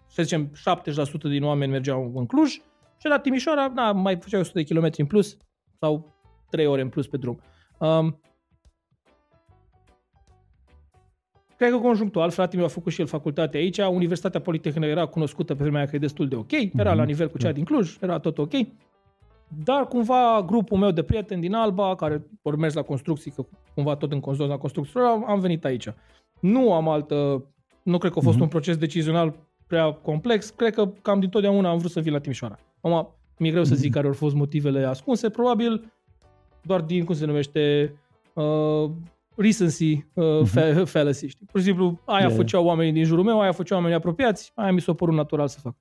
să 0.07 0.23
zicem, 0.23 0.51
70% 0.55 1.29
din 1.29 1.43
oameni 1.43 1.71
mergeau 1.71 2.11
în 2.15 2.25
Cluj 2.25 2.57
și 2.99 3.07
la 3.07 3.19
Timișoara, 3.19 3.67
na, 3.67 3.91
mai 3.91 4.15
făceai 4.21 4.39
100 4.41 4.57
de 4.57 4.63
kilometri 4.65 5.01
în 5.01 5.07
plus 5.07 5.37
sau 5.79 6.15
3 6.49 6.65
ore 6.65 6.81
în 6.81 6.89
plus 6.89 7.07
pe 7.07 7.17
drum. 7.17 7.39
Um, 7.79 8.19
Cred 11.57 11.71
că 11.71 11.77
conjunctual, 11.77 12.29
fratele 12.29 12.57
meu 12.57 12.65
a 12.65 12.73
făcut 12.73 12.91
și 12.91 13.01
el 13.01 13.07
facultate 13.07 13.57
aici, 13.57 13.77
Universitatea 13.77 14.41
Politehnică 14.41 14.87
era 14.87 15.05
cunoscută 15.05 15.55
pe 15.55 15.61
vremea 15.63 15.79
aia 15.79 15.89
că 15.89 15.95
e 15.95 15.99
destul 15.99 16.27
de 16.27 16.35
ok, 16.35 16.51
era 16.51 16.89
Mhm. 16.89 16.97
la 16.97 17.03
nivel 17.03 17.29
cu 17.29 17.37
cea 17.37 17.51
din 17.51 17.63
Cluj, 17.63 17.97
era 18.01 18.19
tot 18.19 18.37
ok. 18.37 18.51
Dar 19.63 19.87
cumva 19.87 20.43
grupul 20.45 20.77
meu 20.77 20.91
de 20.91 21.03
prieteni 21.03 21.41
din 21.41 21.53
Alba, 21.53 21.95
care 21.95 22.23
au 22.43 22.51
mers 22.51 22.73
la 22.73 22.81
construcții, 22.81 23.31
că 23.31 23.45
cumva 23.73 23.95
tot 23.95 24.11
în 24.11 24.19
consol 24.19 24.47
la 24.47 24.57
construcții, 24.57 24.99
am 25.27 25.39
venit 25.39 25.65
aici. 25.65 25.87
Nu 26.41 26.73
am 26.73 26.87
altă, 26.89 27.45
nu 27.83 27.97
cred 27.97 28.11
că 28.11 28.19
a 28.19 28.21
fost 28.21 28.33
Mhm. 28.35 28.43
un 28.43 28.49
proces 28.49 28.77
decizional 28.77 29.35
prea 29.67 29.91
complex, 29.91 30.49
cred 30.49 30.73
că 30.73 30.87
cam 31.01 31.19
din 31.19 31.29
totdeauna 31.29 31.69
am 31.69 31.77
vrut 31.77 31.91
să 31.91 31.99
vin 31.99 32.13
la 32.13 32.19
Timișoara. 32.19 32.59
Acum, 32.81 33.13
mi-e 33.37 33.51
greu 33.51 33.63
să 33.63 33.75
zic 33.75 33.85
Mhm. 33.85 33.93
care 33.93 34.07
au 34.07 34.13
fost 34.13 34.35
motivele 34.35 34.83
ascunse, 34.85 35.29
probabil 35.29 35.91
doar 36.61 36.81
din, 36.81 37.03
cum 37.05 37.15
se 37.15 37.25
numește, 37.25 37.93
uh, 38.33 38.89
recency 39.35 40.05
uh, 40.13 40.41
fa- 40.45 40.83
fallacy, 40.85 41.27
știi? 41.27 41.45
Pur 41.51 41.59
și 41.59 41.65
simplu, 41.65 41.99
aia 42.05 42.19
Yeah. 42.25 42.35
făceau 42.35 42.65
oamenii 42.65 42.91
din 42.93 43.03
jurul 43.03 43.23
meu, 43.23 43.41
aia 43.41 43.51
făceau 43.51 43.77
oamenii 43.77 43.97
apropiați, 43.97 44.51
aia 44.55 44.71
mi 44.71 44.81
s-a 44.81 44.93
părut 44.93 45.15
natural 45.15 45.47
să 45.47 45.59
fac. 45.59 45.73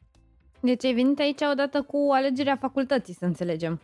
Deci 0.60 0.84
ai 0.84 0.94
venit 0.94 1.18
aici 1.18 1.40
odată 1.52 1.82
cu 1.82 2.08
alegerea 2.12 2.56
facultății, 2.56 3.14
să 3.14 3.24
înțelegem. 3.24 3.80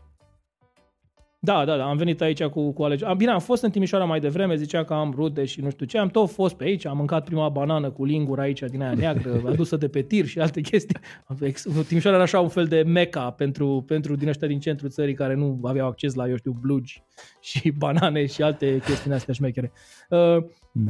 Da, 1.45 1.65
da, 1.65 1.77
da, 1.77 1.85
am 1.85 1.97
venit 1.97 2.21
aici 2.21 2.43
cu, 2.43 2.73
cu 2.73 2.83
alegeri. 2.83 3.11
Am, 3.11 3.17
bine, 3.17 3.31
am 3.31 3.39
fost 3.39 3.63
în 3.63 3.71
Timișoara 3.71 4.05
mai 4.05 4.21
devreme, 4.21 4.57
zicea 4.57 4.85
că 4.85 4.95
am 4.95 5.13
rude 5.17 5.45
și 5.45 5.61
nu 5.61 5.71
știu 5.71 5.87
ce, 5.87 5.99
am 5.99 6.09
tot 6.09 6.31
fost 6.31 6.55
pe 6.55 6.65
aici, 6.65 6.87
am 6.87 6.97
mâncat 6.97 7.25
prima 7.25 7.49
banană 7.49 7.91
cu 7.91 8.05
lingura 8.05 8.43
aici 8.43 8.61
din 8.61 8.83
aia 8.83 8.95
neagră, 8.95 9.43
adusă 9.51 9.77
de 9.77 9.89
pe 9.89 10.03
tir 10.03 10.27
și 10.27 10.39
alte 10.39 10.61
chestii. 10.61 10.97
Ex- 11.41 11.67
Timișoara 11.87 12.17
era 12.17 12.25
așa 12.25 12.41
un 12.41 12.49
fel 12.49 12.65
de 12.65 12.83
meca 12.83 13.31
pentru, 13.31 13.85
pentru 13.87 14.17
din 14.17 14.29
ăștia 14.29 14.49
din 14.49 14.61
centrul 14.61 14.91
țării 14.91 15.15
care 15.15 15.35
nu 15.35 15.61
aveau 15.63 15.89
acces 15.89 16.15
la, 16.15 16.29
eu 16.29 16.37
știu, 16.37 16.57
blugi 16.61 17.03
și 17.41 17.71
banane 17.71 18.27
și 18.27 18.43
alte 18.43 18.79
chestii 18.85 19.05
din 19.05 19.13
astea 19.13 19.35
șmechere. 19.35 19.73
Uh, 20.09 20.45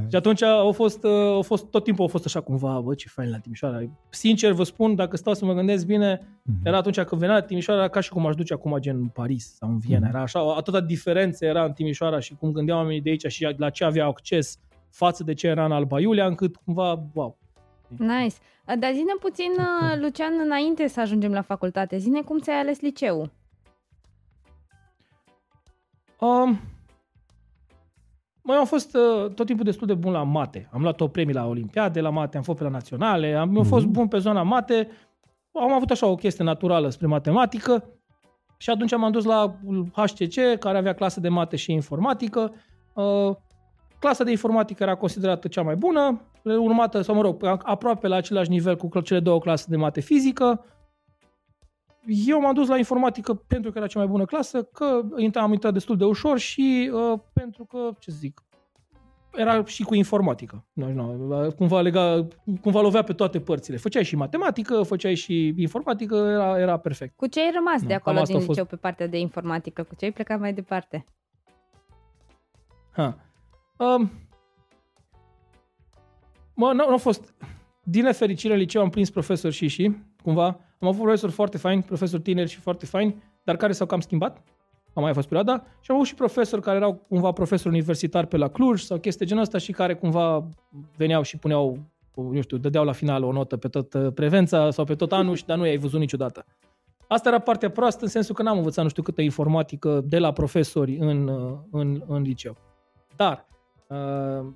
și 0.08 0.16
atunci 0.16 0.42
au 0.42 0.72
fost, 0.72 1.04
uh, 1.04 1.10
au 1.10 1.42
fost, 1.42 1.64
tot 1.70 1.84
timpul 1.84 2.02
au 2.04 2.10
fost 2.10 2.24
așa 2.24 2.40
cumva, 2.40 2.80
bă, 2.80 2.94
ce 2.94 3.08
fain 3.08 3.30
la 3.30 3.38
Timișoara. 3.38 3.80
Sincer 4.10 4.52
vă 4.52 4.62
spun, 4.62 4.94
dacă 4.94 5.16
stau 5.16 5.34
să 5.34 5.44
mă 5.44 5.52
gândesc 5.54 5.86
bine, 5.86 6.20
Mhm. 6.42 6.56
era 6.66 6.76
atunci 6.76 7.00
când 7.00 7.20
venea 7.20 7.34
la 7.36 7.42
Timișoara, 7.42 7.80
era 7.80 7.88
ca 7.90 8.00
și 8.00 8.10
cum 8.10 8.26
aș 8.26 8.34
duce 8.34 8.52
acum 8.52 8.76
gen 8.78 8.96
în 8.96 9.06
Paris 9.08 9.54
sau 9.56 9.68
în 9.68 9.78
Viena. 9.78 10.06
Mhm. 10.06 10.14
Era 10.14 10.22
așa, 10.22 10.54
atâta 10.56 10.80
diferență 10.80 11.44
era 11.44 11.64
în 11.64 11.72
Timișoara 11.72 12.18
și 12.20 12.34
cum 12.34 12.52
gândeau 12.52 12.78
oamenii 12.78 13.00
de 13.00 13.10
aici 13.10 13.26
și 13.26 13.54
la 13.56 13.70
ce 13.70 13.84
aveau 13.84 14.08
acces 14.08 14.58
față 14.90 15.24
de 15.24 15.34
ce 15.34 15.46
era 15.46 15.64
în 15.64 15.72
Alba 15.72 16.00
Iulia, 16.00 16.26
încât 16.26 16.56
cumva, 16.56 17.02
wow. 17.14 17.38
Nice. 17.98 18.34
Dar 18.78 18.92
zine 18.92 19.12
puțin, 19.20 19.50
uh, 19.58 19.98
Lucian, 20.02 20.32
înainte 20.44 20.86
să 20.86 21.00
ajungem 21.00 21.32
la 21.32 21.42
facultate, 21.42 21.96
zine 21.98 22.20
cum 22.20 22.38
ți-ai 22.38 22.58
ales 22.58 22.80
liceul. 22.80 23.30
Um, 26.20 26.60
Mai 28.46 28.56
am 28.56 28.64
fost 28.64 28.96
uh, 28.96 29.30
tot 29.34 29.46
timpul 29.46 29.64
destul 29.64 29.86
de 29.86 29.94
bun 29.94 30.12
la 30.12 30.22
mate. 30.22 30.68
Am 30.72 30.82
luat 30.82 31.00
o 31.00 31.08
premii 31.08 31.34
la 31.34 31.46
Olimpiade, 31.46 32.00
la 32.00 32.10
mate, 32.10 32.36
am 32.36 32.42
fost 32.42 32.58
pe 32.58 32.64
la 32.64 32.70
naționale, 32.70 33.34
am, 33.34 33.50
mm-hmm. 33.50 33.58
am 33.58 33.64
fost 33.64 33.86
bun 33.86 34.08
pe 34.08 34.18
zona 34.18 34.42
mate. 34.42 34.88
Am 35.52 35.72
avut 35.72 35.90
așa 35.90 36.06
o 36.06 36.14
chestie 36.14 36.44
naturală 36.44 36.88
spre 36.88 37.06
matematică 37.06 37.84
și 38.56 38.70
atunci 38.70 38.96
m-am 38.96 39.12
dus 39.12 39.24
la 39.24 39.56
HCC, 39.92 40.58
care 40.58 40.78
avea 40.78 40.92
clasă 40.94 41.20
de 41.20 41.28
mate 41.28 41.56
și 41.56 41.72
informatică. 41.72 42.52
Uh, 42.94 43.36
clasa 43.98 44.24
de 44.24 44.30
informatică 44.30 44.82
era 44.82 44.94
considerată 44.94 45.48
cea 45.48 45.62
mai 45.62 45.76
bună, 45.76 46.20
urmată, 46.42 47.00
sau 47.00 47.14
mă 47.14 47.20
rog, 47.20 47.60
aproape 47.62 48.08
la 48.08 48.16
același 48.16 48.50
nivel 48.50 48.76
cu 48.76 49.00
cele 49.00 49.20
două 49.20 49.38
clase 49.38 49.66
de 49.68 49.76
mate 49.76 50.00
fizică. 50.00 50.64
Eu 52.06 52.40
m-am 52.40 52.54
dus 52.54 52.68
la 52.68 52.76
informatică 52.76 53.34
pentru 53.34 53.70
că 53.70 53.78
era 53.78 53.86
cea 53.86 53.98
mai 53.98 54.08
bună 54.08 54.24
clasă, 54.24 54.62
că 54.62 55.00
am 55.34 55.52
intrat 55.52 55.72
destul 55.72 55.96
de 55.96 56.04
ușor 56.04 56.38
și 56.38 56.90
uh, 56.92 57.18
pentru 57.32 57.64
că, 57.64 57.90
ce 57.98 58.10
zic, 58.10 58.42
era 59.36 59.64
și 59.64 59.82
cu 59.82 59.94
informatică. 59.94 60.64
Nu, 60.72 60.92
nu, 60.92 61.52
cumva, 61.56 61.80
lega, 61.80 62.26
cumva 62.60 62.80
lovea 62.80 63.02
pe 63.02 63.12
toate 63.12 63.40
părțile. 63.40 63.76
Făceai 63.76 64.04
și 64.04 64.16
matematică, 64.16 64.82
făceai 64.82 65.14
și 65.14 65.54
informatică, 65.56 66.14
era, 66.14 66.58
era 66.58 66.76
perfect. 66.76 67.16
Cu 67.16 67.26
ce 67.26 67.40
ai 67.40 67.50
rămas 67.54 67.80
nu, 67.80 67.88
de 67.88 67.94
acolo 67.94 68.22
din 68.22 68.36
liceu 68.36 68.54
fost... 68.54 68.68
pe 68.68 68.76
partea 68.76 69.06
de 69.06 69.18
informatică? 69.18 69.82
Cu 69.82 69.94
ce 69.94 70.04
ai 70.04 70.12
plecat 70.12 70.40
mai 70.40 70.52
departe? 70.52 71.04
Ha. 72.90 73.18
Um, 73.78 74.10
mă, 76.54 76.72
nu, 76.72 76.88
nu 76.88 76.94
a 76.94 76.96
fost... 76.96 77.34
Din 77.86 78.02
nefericire, 78.02 78.52
în 78.52 78.58
liceu 78.58 78.82
am 78.82 78.90
prins 78.90 79.10
profesori 79.10 79.54
și 79.54 79.66
și, 79.66 79.96
cumva. 80.22 80.60
Am 80.84 80.90
avut 80.90 81.02
profesori 81.02 81.32
foarte 81.32 81.58
faini, 81.58 81.82
profesori 81.82 82.22
tineri 82.22 82.50
și 82.50 82.58
foarte 82.58 82.86
faini, 82.86 83.22
dar 83.42 83.56
care 83.56 83.72
s-au 83.72 83.86
cam 83.86 84.00
schimbat 84.00 84.42
am 84.94 85.02
mai 85.02 85.14
fost 85.14 85.28
perioada, 85.28 85.64
și 85.80 85.90
am 85.90 85.96
avut 85.96 86.08
și 86.08 86.14
profesori 86.14 86.62
care 86.62 86.76
erau 86.76 87.04
cumva 87.08 87.32
profesori 87.32 87.74
universitari 87.74 88.26
pe 88.26 88.36
la 88.36 88.48
Cluj 88.48 88.80
sau 88.80 88.98
chestii 88.98 89.26
genul 89.26 89.42
ăsta 89.42 89.58
și 89.58 89.72
care 89.72 89.94
cumva 89.94 90.48
veneau 90.96 91.22
și 91.22 91.36
puneau, 91.36 91.78
nu 92.14 92.40
știu, 92.40 92.56
dădeau 92.56 92.84
la 92.84 92.92
final 92.92 93.22
o 93.22 93.32
notă 93.32 93.56
pe 93.56 93.68
tot 93.68 93.94
uh, 93.94 94.12
prevența 94.14 94.70
sau 94.70 94.84
pe 94.84 94.94
tot 94.94 95.12
anul, 95.12 95.34
și 95.34 95.44
dar 95.44 95.56
nu 95.58 95.66
i-ai 95.66 95.76
văzut 95.76 96.00
niciodată. 96.00 96.44
Asta 97.08 97.28
era 97.28 97.38
partea 97.38 97.70
proastă 97.70 98.04
în 98.04 98.10
sensul 98.10 98.34
că 98.34 98.42
n-am 98.42 98.56
învățat 98.56 98.84
nu 98.84 98.90
știu 98.90 99.02
câtă 99.02 99.22
informatică 99.22 100.00
de 100.04 100.18
la 100.18 100.32
profesori 100.32 100.96
în, 100.96 101.28
uh, 101.28 101.58
în, 101.70 102.02
în 102.06 102.22
liceu. 102.22 102.56
Dar 103.16 103.46
uh, 103.86 104.46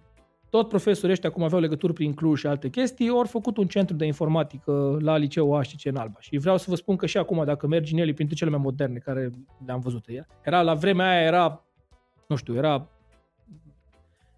tot 0.50 0.68
profesorii 0.68 1.10
ăștia, 1.10 1.30
cum 1.30 1.42
aveau 1.42 1.60
legături 1.60 1.92
prin 1.92 2.14
Cluj 2.14 2.38
și 2.38 2.46
alte 2.46 2.68
chestii, 2.68 3.08
au 3.08 3.24
făcut 3.24 3.56
un 3.56 3.66
centru 3.66 3.96
de 3.96 4.04
informatică 4.04 4.98
la 5.00 5.16
liceul 5.16 5.56
Aștice 5.56 5.88
în 5.88 5.96
Alba. 5.96 6.16
Și 6.20 6.38
vreau 6.38 6.56
să 6.56 6.66
vă 6.68 6.76
spun 6.76 6.96
că 6.96 7.06
și 7.06 7.16
acum, 7.16 7.44
dacă 7.44 7.66
mergi 7.66 7.92
în 7.92 7.98
el, 7.98 8.08
e 8.08 8.12
printre 8.12 8.36
cele 8.36 8.50
mai 8.50 8.60
moderne 8.62 8.98
care 8.98 9.30
le-am 9.66 9.80
văzut. 9.80 10.04
Era, 10.42 10.62
la 10.62 10.74
vremea 10.74 11.10
aia, 11.10 11.20
era, 11.20 11.64
nu 12.26 12.36
știu, 12.36 12.54
era, 12.54 12.88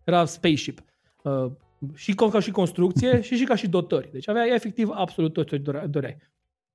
era 0.04 0.24
spaceship. 0.24 0.80
Uh, 1.22 1.46
și 1.94 2.14
ca 2.14 2.40
și 2.40 2.50
construcție 2.50 3.20
și 3.20 3.36
și 3.36 3.44
ca 3.44 3.54
și 3.54 3.68
dotări. 3.68 4.08
Deci 4.12 4.28
avea 4.28 4.54
efectiv 4.54 4.90
absolut 4.92 5.32
tot 5.32 5.48
ce 5.48 5.58
doreai. 5.88 6.16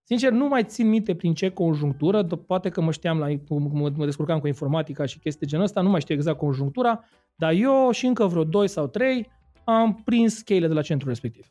Sincer, 0.07 0.31
nu 0.31 0.47
mai 0.47 0.63
țin 0.63 0.89
minte 0.89 1.15
prin 1.15 1.33
ce 1.33 1.49
conjunctură, 1.49 2.23
poate 2.23 2.69
că 2.69 2.81
mă 2.81 2.91
știam 2.91 3.17
la, 3.17 3.27
mă, 3.49 3.91
mă 3.95 4.05
descurcam 4.05 4.39
cu 4.39 4.47
informatica 4.47 5.05
și 5.05 5.19
chestii 5.19 5.47
genul 5.47 5.65
ăsta, 5.65 5.81
nu 5.81 5.89
mai 5.89 6.01
știu 6.01 6.15
exact 6.15 6.37
conjunctura, 6.37 7.03
dar 7.35 7.51
eu 7.51 7.91
și 7.91 8.05
încă 8.05 8.25
vreo 8.25 8.43
2 8.43 8.67
sau 8.67 8.87
3 8.87 9.31
am 9.63 10.01
prins 10.03 10.41
cheile 10.41 10.67
de 10.67 10.73
la 10.73 10.81
centrul 10.81 11.09
respectiv. 11.09 11.45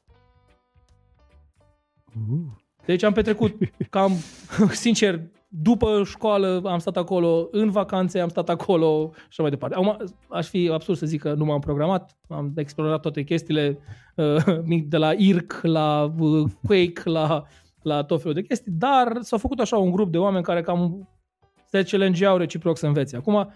Uh. 2.31 2.63
Deci 2.87 3.03
am 3.03 3.13
petrecut 3.13 3.57
cam, 3.91 4.13
sincer, 4.85 5.21
după 5.49 6.03
școală 6.05 6.63
am 6.65 6.79
stat 6.79 6.97
acolo, 6.97 7.49
în 7.51 7.71
vacanțe 7.71 8.21
am 8.21 8.29
stat 8.29 8.49
acolo 8.49 9.11
și 9.15 9.27
așa 9.29 9.43
mai 9.43 9.51
departe. 9.51 9.77
Acum, 9.77 9.97
aș 10.29 10.49
fi 10.49 10.71
absurd 10.73 10.99
să 10.99 11.07
zic 11.07 11.21
că 11.21 11.35
nu 11.35 11.45
m-am 11.45 11.61
programat, 11.61 12.17
am 12.29 12.53
explorat 12.57 13.01
toate 13.01 13.23
chestiile 13.23 13.79
uh, 14.17 14.83
de 14.93 14.97
la 14.97 15.13
IRC, 15.13 15.59
la 15.63 16.15
uh, 16.19 16.51
Quake, 16.67 17.03
la, 17.05 17.45
la 17.85 18.05
tot 18.05 18.19
felul 18.19 18.35
de 18.35 18.43
chestii, 18.43 18.73
dar 18.73 19.19
s-a 19.21 19.37
făcut 19.37 19.61
așa 19.61 19.77
un 19.77 19.91
grup 19.91 20.11
de 20.11 20.19
oameni 20.19 20.45
care 20.45 20.63
cam 20.63 21.09
se 21.67 21.83
challenge-au 21.83 22.37
reciproc 22.37 22.79
să 22.79 22.87
învețe. 22.87 23.17
Acum, 23.17 23.53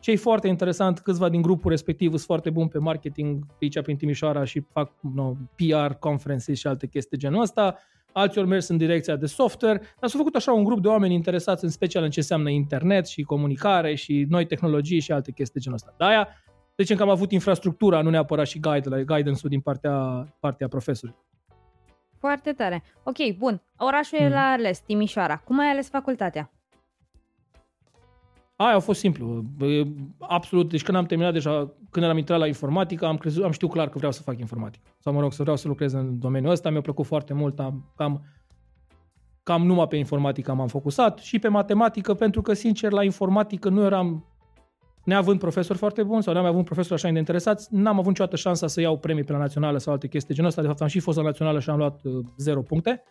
ce 0.00 0.10
e 0.10 0.16
foarte 0.16 0.48
interesant, 0.48 0.98
câțiva 0.98 1.28
din 1.28 1.42
grupul 1.42 1.70
respectiv 1.70 2.08
sunt 2.08 2.20
foarte 2.20 2.50
buni 2.50 2.68
pe 2.68 2.78
marketing 2.78 3.46
aici 3.60 3.80
prin 3.80 3.96
Timișoara 3.96 4.44
și 4.44 4.60
fac 4.60 4.92
no, 5.14 5.32
PR, 5.56 5.92
conferences 5.98 6.58
și 6.58 6.66
alte 6.66 6.86
chestii 6.86 7.18
genul 7.18 7.40
ăsta. 7.40 7.78
Alții 8.12 8.40
ori 8.40 8.48
mers 8.48 8.68
în 8.68 8.76
direcția 8.76 9.16
de 9.16 9.26
software, 9.26 9.80
dar 10.00 10.10
s-a 10.10 10.18
făcut 10.18 10.34
așa 10.34 10.52
un 10.52 10.64
grup 10.64 10.80
de 10.80 10.88
oameni 10.88 11.14
interesați 11.14 11.64
în 11.64 11.70
special 11.70 12.02
în 12.02 12.10
ce 12.10 12.18
înseamnă 12.18 12.50
internet 12.50 13.06
și 13.06 13.22
comunicare 13.22 13.94
și 13.94 14.26
noi 14.28 14.46
tehnologii 14.46 15.00
și 15.00 15.12
alte 15.12 15.32
chestii 15.32 15.60
genul 15.60 15.76
ăsta. 15.76 15.94
De 15.98 16.04
aia, 16.04 16.28
zicem 16.76 16.96
că 16.96 17.02
am 17.02 17.08
avut 17.08 17.32
infrastructura, 17.32 18.02
nu 18.02 18.10
neapărat 18.10 18.46
și 18.46 18.60
guide, 18.60 19.04
guidance-ul 19.04 19.50
din 19.50 19.60
partea, 19.60 20.26
partea 20.40 20.68
profesorului. 20.68 21.20
Foarte 22.22 22.52
tare. 22.52 22.82
Ok, 23.02 23.36
bun. 23.38 23.62
Orașul 23.76 24.18
hmm. 24.18 24.26
e 24.26 24.30
la 24.30 24.50
ales, 24.50 24.78
Timișoara. 24.78 25.36
Cum 25.36 25.58
ai 25.58 25.66
ales 25.66 25.88
facultatea? 25.88 26.50
Aia 28.56 28.74
a 28.74 28.78
fost 28.78 29.00
simplu. 29.00 29.44
Absolut. 30.18 30.68
Deci 30.68 30.82
când 30.82 30.96
am 30.96 31.04
terminat 31.04 31.32
deja, 31.32 31.72
când 31.90 32.06
am 32.06 32.18
intrat 32.18 32.38
la 32.38 32.46
informatică, 32.46 33.06
am, 33.06 33.16
crezut, 33.16 33.44
am 33.44 33.50
știut 33.50 33.70
clar 33.70 33.88
că 33.88 33.96
vreau 33.96 34.12
să 34.12 34.22
fac 34.22 34.38
informatică. 34.38 34.84
Sau 34.98 35.12
mă 35.12 35.20
rog, 35.20 35.32
să 35.32 35.42
vreau 35.42 35.56
să 35.56 35.68
lucrez 35.68 35.92
în 35.92 36.18
domeniul 36.18 36.52
ăsta. 36.52 36.70
Mi-a 36.70 36.80
plăcut 36.80 37.06
foarte 37.06 37.34
mult. 37.34 37.60
Am, 37.60 37.92
cam, 37.96 38.24
cam 39.42 39.66
numai 39.66 39.86
pe 39.86 39.96
informatică 39.96 40.54
m-am 40.54 40.68
focusat 40.68 41.18
și 41.18 41.38
pe 41.38 41.48
matematică, 41.48 42.14
pentru 42.14 42.42
că, 42.42 42.52
sincer, 42.52 42.92
la 42.92 43.04
informatică 43.04 43.68
nu 43.68 43.84
eram 43.84 44.31
neavând 45.04 45.38
profesori 45.38 45.78
foarte 45.78 46.02
buni 46.02 46.22
sau 46.22 46.32
neam 46.32 46.44
avut 46.44 46.64
profesori 46.64 46.94
așa 46.94 47.12
de 47.12 47.18
interesați, 47.18 47.68
n-am 47.70 47.98
avut 47.98 48.08
niciodată 48.08 48.36
șansa 48.36 48.66
să 48.66 48.80
iau 48.80 48.98
premii 48.98 49.24
pe 49.24 49.32
la 49.32 49.38
națională 49.38 49.78
sau 49.78 49.92
alte 49.92 50.08
chestii 50.08 50.34
genul 50.34 50.50
ăsta. 50.50 50.60
De 50.60 50.66
fapt, 50.66 50.80
am 50.80 50.86
și 50.86 51.00
fost 51.00 51.16
la 51.16 51.22
națională 51.22 51.60
și 51.60 51.70
am 51.70 51.76
luat 51.76 52.00
uh, 52.04 52.24
0 52.36 52.62
puncte, 52.62 53.02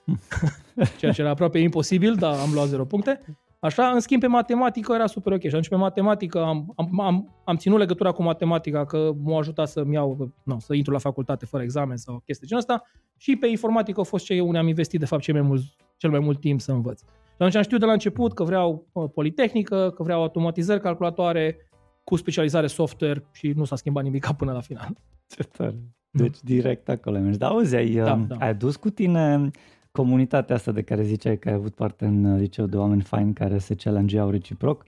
ceea 0.99 1.11
ce 1.11 1.21
era 1.21 1.29
aproape 1.29 1.59
imposibil, 1.59 2.15
dar 2.15 2.37
am 2.39 2.53
luat 2.53 2.67
0 2.67 2.85
puncte. 2.85 3.21
Așa, 3.63 3.87
în 3.87 3.99
schimb, 3.99 4.21
pe 4.21 4.27
matematică 4.27 4.93
era 4.93 5.05
super 5.05 5.33
ok. 5.33 5.41
Și 5.41 5.47
atunci 5.47 5.67
pe 5.67 5.75
matematică 5.75 6.43
am, 6.43 6.73
am, 6.75 6.99
am, 6.99 7.41
am 7.43 7.55
ținut 7.55 7.79
legătura 7.79 8.11
cu 8.11 8.23
matematica, 8.23 8.85
că 8.85 9.11
m-a 9.23 9.37
ajutat 9.37 9.67
să-mi 9.67 9.93
iau, 9.93 10.33
nu, 10.43 10.59
să 10.59 10.73
intru 10.73 10.93
la 10.93 10.99
facultate 10.99 11.45
fără 11.45 11.63
examen 11.63 11.97
sau 11.97 12.21
chestii 12.25 12.47
genul 12.47 12.63
ăsta. 12.63 12.83
Și 13.17 13.35
pe 13.35 13.47
informatică 13.47 13.99
a 13.99 14.03
fost 14.03 14.25
ce 14.25 14.39
unde 14.39 14.57
am 14.57 14.67
investit, 14.67 14.99
de 14.99 15.05
fapt, 15.05 15.21
cel 15.21 15.33
mai 15.33 15.43
mult, 15.43 15.61
cel 15.97 16.09
mai 16.09 16.19
mult 16.19 16.39
timp 16.39 16.61
să 16.61 16.71
învăț. 16.71 16.99
Și 16.99 17.07
atunci 17.37 17.55
am 17.55 17.61
știut 17.61 17.79
de 17.79 17.85
la 17.85 17.91
început 17.91 18.33
că 18.33 18.43
vreau 18.43 18.87
uh, 18.91 19.09
politehnică, 19.13 19.91
că 19.95 20.03
vreau 20.03 20.21
automatizări 20.21 20.81
calculatoare, 20.81 21.57
cu 22.03 22.15
specializare 22.15 22.67
software 22.67 23.23
și 23.31 23.47
nu 23.47 23.63
s-a 23.63 23.75
schimbat 23.75 24.03
nimic 24.03 24.31
până 24.37 24.51
la 24.51 24.59
final. 24.59 24.97
Ce 25.27 25.43
tare. 25.43 25.75
Deci 26.11 26.37
direct 26.41 26.89
acolo 26.89 27.19
mergi. 27.19 27.37
Dar 27.37 27.51
auzi, 27.51 27.75
ai, 27.75 27.93
da, 27.93 28.13
um, 28.13 28.27
da. 28.27 28.35
ai 28.35 28.47
adus 28.47 28.75
cu 28.75 28.89
tine 28.89 29.49
comunitatea 29.91 30.55
asta 30.55 30.71
de 30.71 30.81
care 30.81 31.03
ziceai 31.03 31.37
că 31.37 31.49
ai 31.49 31.55
avut 31.55 31.75
parte 31.75 32.05
în 32.05 32.23
uh, 32.23 32.39
liceu 32.39 32.65
de 32.65 32.77
oameni 32.77 33.01
faini 33.01 33.33
care 33.33 33.57
se 33.57 33.75
challenge 33.75 34.29
reciproc, 34.29 34.85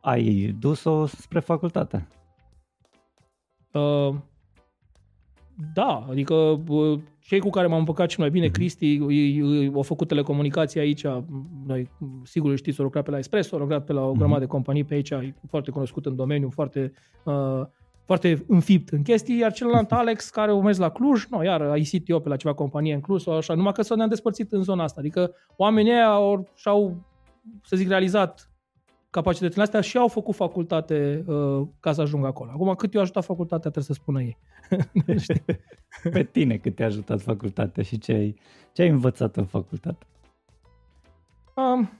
ai 0.00 0.56
dus-o 0.60 1.06
spre 1.06 1.40
facultate? 1.40 2.08
Uh, 3.72 4.14
da, 5.74 6.06
adică 6.10 6.34
uh, 6.68 6.98
cei 7.20 7.38
cu 7.38 7.50
care 7.50 7.66
m-am 7.66 7.78
împăcat 7.78 8.10
și 8.10 8.20
mai 8.20 8.30
bine, 8.30 8.48
mm-hmm. 8.48 8.52
Cristi, 8.52 9.00
au 9.74 9.82
făcut 9.82 10.08
telecomunicații 10.08 10.80
aici, 10.80 11.04
noi 11.66 11.90
sigur 12.24 12.56
știți, 12.56 12.78
au 12.78 12.84
lucrat 12.84 13.04
pe 13.04 13.10
la 13.10 13.18
Espresso, 13.18 13.54
au 13.54 13.60
lucrat 13.60 13.84
pe 13.84 13.92
la 13.92 14.04
o 14.04 14.08
mhm. 14.08 14.18
grămadă 14.18 14.40
de 14.40 14.46
companii 14.46 14.84
pe 14.84 14.94
aici, 14.94 15.10
e 15.10 15.34
foarte 15.48 15.70
cunoscut 15.70 16.06
în 16.06 16.16
domeniu, 16.16 16.50
foarte 16.50 16.92
uh, 17.24 17.62
foarte 18.06 18.44
înfipt 18.48 18.88
în 18.88 19.02
chestii, 19.02 19.38
iar 19.38 19.52
celălalt 19.52 19.92
Alex, 19.92 20.30
care 20.30 20.52
urmez 20.52 20.78
la 20.78 20.88
Cluj, 20.88 21.24
no, 21.30 21.42
iar 21.42 21.60
a 21.60 21.76
isit 21.76 22.08
eu 22.08 22.20
pe 22.20 22.28
la 22.28 22.36
ceva 22.36 22.54
companie 22.54 22.94
în 22.94 23.00
Cluj 23.00 23.22
sau 23.22 23.36
așa, 23.36 23.54
numai 23.54 23.72
că 23.72 23.82
să 23.82 23.94
ne-am 23.94 24.08
despărțit 24.08 24.52
în 24.52 24.62
zona 24.62 24.82
asta. 24.82 25.00
Adică 25.00 25.34
oamenii 25.56 25.90
ăia 25.90 26.08
au, 26.08 26.48
și-au, 26.54 26.96
să 27.62 27.76
zic, 27.76 27.88
realizat 27.88 28.50
capacitățile 29.16 29.62
astea 29.62 29.80
și 29.80 29.96
au 29.96 30.08
făcut 30.08 30.34
facultate 30.34 31.24
uh, 31.26 31.66
ca 31.80 31.92
să 31.92 32.00
ajungă 32.00 32.26
acolo. 32.26 32.50
Acum, 32.50 32.74
cât 32.74 32.92
i-a 32.92 33.00
ajutat 33.00 33.24
facultatea, 33.24 33.70
trebuie 33.70 33.84
să 33.84 33.92
spună 33.92 34.22
ei. 34.22 34.38
pe 36.16 36.22
tine 36.22 36.56
cât 36.56 36.74
te-a 36.74 36.86
ajutat 36.86 37.20
facultatea 37.20 37.82
și 37.82 37.98
ce 37.98 38.12
ai, 38.12 38.38
ce 38.72 38.82
ai 38.82 38.88
învățat 38.88 39.36
în 39.36 39.44
facultate? 39.44 40.06
Um, 41.54 41.90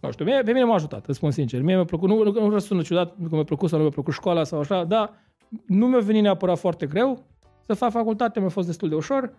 nu 0.00 0.10
știu, 0.10 0.24
mie, 0.24 0.42
pe 0.42 0.52
mine 0.52 0.64
m-a 0.64 0.74
ajutat, 0.74 1.06
îți 1.06 1.16
spun 1.16 1.30
sincer. 1.30 1.62
Mie 1.62 1.74
mi-a 1.74 1.84
plăcut, 1.84 2.08
nu, 2.08 2.22
nu, 2.22 2.32
nu 2.32 2.50
răsună 2.50 2.82
ciudat, 2.82 3.16
nu 3.16 3.28
că 3.28 3.34
mi-a 3.34 3.44
plăcut 3.44 3.68
sau 3.68 3.78
nu 3.78 3.84
mi-a 3.84 3.92
plăcut 3.92 4.12
școala 4.12 4.44
sau 4.44 4.58
așa, 4.60 4.84
dar 4.84 5.10
nu 5.66 5.86
mi-a 5.86 6.00
venit 6.00 6.22
neapărat 6.22 6.58
foarte 6.58 6.86
greu 6.86 7.24
să 7.66 7.74
fac 7.74 7.90
facultate, 7.90 8.40
mi-a 8.40 8.48
fost 8.48 8.66
destul 8.66 8.88
de 8.88 8.94
ușor 8.94 9.34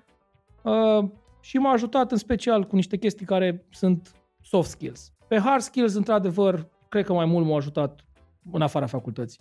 uh, 0.61 1.09
și 1.39 1.57
m-a 1.57 1.71
ajutat 1.71 2.11
în 2.11 2.17
special 2.17 2.63
cu 2.63 2.75
niște 2.75 2.97
chestii 2.97 3.25
care 3.25 3.65
sunt 3.69 4.11
soft 4.41 4.69
skills. 4.69 5.11
Pe 5.27 5.39
hard 5.39 5.61
skills, 5.61 5.93
într-adevăr, 5.93 6.71
cred 6.93 7.05
că 7.05 7.13
mai 7.13 7.25
mult 7.25 7.45
m-a 7.45 7.55
ajutat 7.55 8.05
în 8.51 8.61
afara 8.61 8.85
facultății. 8.85 9.39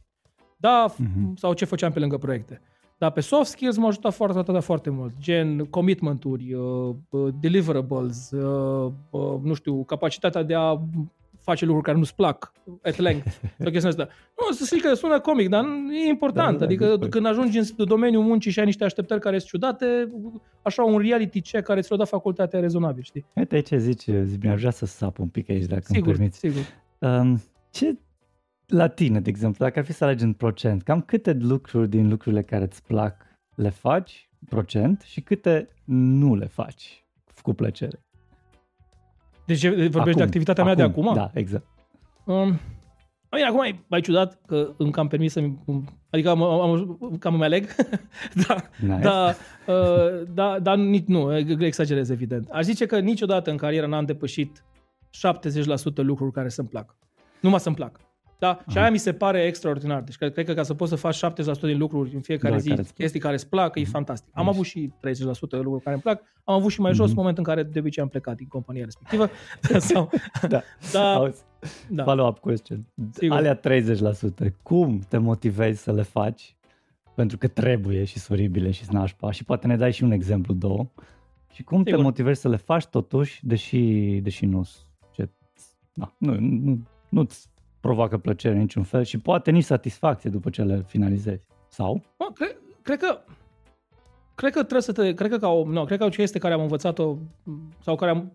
Da, 0.56 0.86
uh-huh. 0.88 1.34
sau 1.34 1.52
ce 1.52 1.64
făceam 1.64 1.92
pe 1.92 1.98
lângă 1.98 2.18
proiecte. 2.18 2.60
Dar 2.98 3.10
pe 3.10 3.20
soft 3.20 3.50
skills 3.50 3.76
m-a 3.76 3.86
ajutat 3.86 4.14
foarte, 4.14 4.42
foarte, 4.42 4.60
foarte 4.60 4.90
mult, 4.90 5.12
gen 5.20 5.58
commitment-uri, 5.64 6.52
uh, 6.54 6.94
uh, 7.10 7.34
deliverables, 7.40 8.30
uh, 8.30 8.92
uh, 9.10 9.40
nu 9.42 9.54
știu, 9.54 9.84
capacitatea 9.84 10.42
de 10.42 10.54
a 10.54 10.80
face 11.38 11.64
lucruri 11.64 11.86
care 11.86 11.98
nu-ți 11.98 12.14
plac 12.14 12.52
at 12.82 12.96
length. 12.96 13.30
sau 13.58 13.70
chestia 13.70 13.88
asta. 13.88 14.08
Nu, 14.40 14.54
să 14.54 14.64
zic 14.64 14.82
că 14.82 14.94
sună 14.94 15.20
comic, 15.20 15.48
dar 15.48 15.64
e 16.04 16.08
important. 16.08 16.52
Da, 16.52 16.58
da, 16.58 16.64
adică 16.64 16.96
da, 16.96 17.08
când 17.08 17.26
ajungi 17.26 17.58
în 17.58 17.64
domeniul 17.76 18.22
muncii 18.22 18.50
și 18.50 18.58
ai 18.58 18.64
niște 18.64 18.84
așteptări 18.84 19.20
care 19.20 19.38
sunt 19.38 19.50
ciudate, 19.50 20.12
așa 20.62 20.82
un 20.82 20.98
reality 20.98 21.40
check 21.40 21.64
care 21.64 21.80
ți-l 21.80 21.96
dat 21.96 22.08
facultatea 22.08 22.58
e 22.58 22.62
rezonabil, 22.62 23.02
știi? 23.02 23.24
Uite 23.34 23.60
ce 23.60 23.78
zici, 23.78 24.06
mi-ar 24.42 24.56
vrea 24.56 24.70
să 24.70 24.86
sap 24.86 25.18
un 25.18 25.28
pic 25.28 25.50
aici, 25.50 25.64
dacă 25.64 25.82
Sigur, 25.84 26.06
îmi 26.06 26.16
permiți. 26.16 26.38
sigur. 26.38 26.62
Um, 27.02 27.42
ce 27.70 27.98
la 28.66 28.88
tine, 28.88 29.20
de 29.20 29.28
exemplu, 29.28 29.64
dacă 29.64 29.78
ar 29.78 29.84
fi 29.84 29.92
să 29.92 30.04
alegi 30.04 30.24
în 30.24 30.32
procent, 30.32 30.82
cam 30.82 31.00
câte 31.00 31.32
lucruri 31.32 31.88
din 31.88 32.08
lucrurile 32.08 32.42
care 32.42 32.64
îți 32.64 32.82
plac 32.82 33.26
le 33.54 33.68
faci, 33.68 34.30
procent, 34.48 35.00
și 35.00 35.20
câte 35.20 35.68
nu 35.84 36.34
le 36.34 36.46
faci 36.46 37.04
cu 37.42 37.52
plăcere? 37.52 38.04
Deci 39.46 39.66
vorbești 39.66 39.98
Acum, 39.98 40.12
de 40.12 40.22
activitatea 40.22 40.64
mea 40.64 40.74
de 40.74 40.82
acum? 40.82 41.14
Da, 41.14 41.30
exact. 41.34 41.66
Um, 42.24 42.60
Bine, 43.34 43.46
acum 43.46 43.62
e 43.62 43.84
mai 43.86 44.00
ciudat 44.00 44.38
că 44.46 44.74
încă 44.76 45.00
am 45.00 45.08
permis 45.08 45.32
să-mi... 45.32 45.58
Adică 46.10 46.30
am, 46.30 46.42
am, 46.42 46.98
cam 47.18 47.34
îmi 47.34 47.44
aleg, 47.44 47.66
da, 48.46 48.56
Nice. 48.80 49.00
da, 49.02 49.34
uh, 49.66 50.26
da, 50.34 50.58
dar 50.58 50.76
nici 50.76 51.06
nu, 51.06 51.36
exagerez 51.60 52.08
evident. 52.10 52.48
Aș 52.50 52.64
zice 52.64 52.86
că 52.86 52.98
niciodată 52.98 53.50
în 53.50 53.56
carieră 53.56 53.86
n-am 53.86 54.04
depășit 54.04 54.64
70% 55.16 55.94
lucruri 55.94 56.32
care 56.32 56.48
să-mi 56.48 56.68
plac. 56.68 56.96
Numai 57.40 57.60
să-mi 57.60 57.74
plac. 57.74 58.00
Da? 58.38 58.58
Și 58.68 58.78
aia 58.78 58.90
mi 58.90 58.98
se 58.98 59.12
pare 59.12 59.42
extraordinar. 59.44 60.02
Deci 60.02 60.16
cred 60.16 60.32
cred 60.32 60.46
că 60.46 60.54
ca 60.54 60.62
să 60.62 60.74
poți 60.74 60.90
să 60.90 60.96
faci 60.96 61.16
70% 61.16 61.60
din 61.60 61.78
lucruri 61.78 62.14
în 62.14 62.20
fiecare 62.20 62.48
Doar 62.48 62.60
zi, 62.60 62.68
care 62.68 62.80
îți 62.80 62.88
plac. 62.88 62.98
chestii 63.00 63.20
care 63.20 63.34
îți 63.34 63.48
plac, 63.48 63.78
e 63.78 63.84
fantastic. 63.84 64.30
Am 64.34 64.44
Nice. 64.44 64.54
avut 64.54 64.66
și 64.66 64.90
30% 65.00 65.56
de 65.56 65.62
lucruri 65.62 65.82
care 65.82 65.94
îmi 65.94 66.02
plac, 66.02 66.22
am 66.44 66.54
avut 66.54 66.70
și 66.70 66.80
mai 66.80 66.94
jos 66.94 67.08
Mhm. 67.08 67.16
moment 67.18 67.38
în 67.38 67.44
care 67.44 67.62
de 67.62 67.78
obicei 67.78 68.02
am 68.02 68.08
plecat 68.08 68.36
din 68.36 68.46
compania 68.46 68.84
respectivă. 68.84 69.28
Sau, 69.78 70.10
Da. 70.48 70.60
da, 70.92 71.12
Auzi, 71.14 71.42
da. 71.90 72.04
follow-up 72.04 72.38
question. 72.38 72.86
Sigur. 73.12 73.36
Alea 73.36 73.54
30%, 73.54 74.54
cum 74.62 74.98
te 75.08 75.16
motivezi 75.16 75.82
să 75.82 75.92
le 75.92 76.02
faci? 76.02 76.56
Pentru 77.14 77.38
că 77.38 77.48
trebuie 77.48 78.04
și 78.04 78.18
sunt 78.18 78.38
oribile 78.38 78.70
și 78.70 78.84
sunt 78.84 78.96
nașpa 78.96 79.30
și 79.30 79.44
poate 79.44 79.66
ne 79.66 79.76
dai 79.76 79.92
și 79.92 80.02
un 80.02 80.10
exemplu, 80.10 80.54
două. 80.54 80.86
Și 81.52 81.62
cum 81.62 81.78
Sigur. 81.84 81.96
te 81.98 82.02
motivezi 82.02 82.40
să 82.40 82.48
le 82.48 82.56
faci 82.56 82.86
totuși, 82.86 83.46
deși, 83.46 83.78
deși 84.22 84.46
nu 84.46 84.64
ce, 84.64 84.70
na, 85.92 86.14
nu, 86.18 86.34
nu, 86.40 86.78
nu-ți 87.08 87.48
provoacă 87.80 88.18
plăcere 88.18 88.54
în 88.54 88.60
niciun 88.60 88.82
fel 88.82 89.04
și 89.04 89.18
poate 89.18 89.50
nici 89.50 89.64
satisfacție 89.64 90.30
după 90.30 90.50
ce 90.50 90.62
le 90.62 90.82
finalizezi. 90.86 91.46
Sau? 91.68 92.02
Mă, 92.18 92.30
cred, 92.34 92.56
cred 92.82 92.98
că 92.98 93.18
cred 94.34 94.52
că 94.52 94.58
trebuie 94.58 94.82
să 94.82 94.92
te, 94.92 95.14
cred 95.14 95.30
că 95.30 95.38
ca 95.38 95.48
o, 95.48 95.64
nu, 95.64 95.84
cred 95.84 95.98
că 95.98 96.04
o 96.04 96.08
chestie 96.08 96.40
care 96.40 96.54
am 96.54 96.60
învățat-o 96.60 97.16
sau 97.80 97.96
care 97.96 98.10
am 98.10 98.32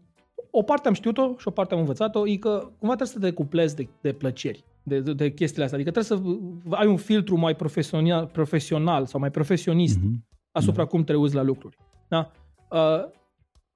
o 0.52 0.62
parte 0.62 0.88
am 0.88 0.94
știut-o 0.94 1.36
și 1.38 1.48
o 1.48 1.52
parte 1.52 1.74
am 1.74 1.80
învățat-o, 1.80 2.28
e 2.28 2.36
că 2.38 2.50
cumva 2.80 2.96
trebuie 2.96 3.08
să 3.08 3.20
te 3.20 3.32
cuplezi 3.32 3.76
de, 3.76 3.88
de 4.02 4.14
plăceri, 4.14 4.64
de, 4.84 5.00
de, 5.00 5.14
de 5.14 5.32
chestiile 5.34 5.64
astea. 5.64 5.80
Adică 5.80 5.92
trebuie 6.02 6.20
să 6.20 6.76
ai 6.76 6.88
un 6.88 6.98
filtru 6.98 7.38
mai 7.38 7.56
profesional, 7.56 8.26
profesional 8.26 9.06
sau 9.06 9.20
mai 9.20 9.32
profesionist 9.32 10.00
Mhm. 10.00 10.26
asupra 10.52 10.86
cum 10.86 11.04
te 11.04 11.16
uiți 11.16 11.36
la 11.36 11.42
lucruri. 11.42 11.78
Da? 12.08 12.32
Uh, 12.72 13.04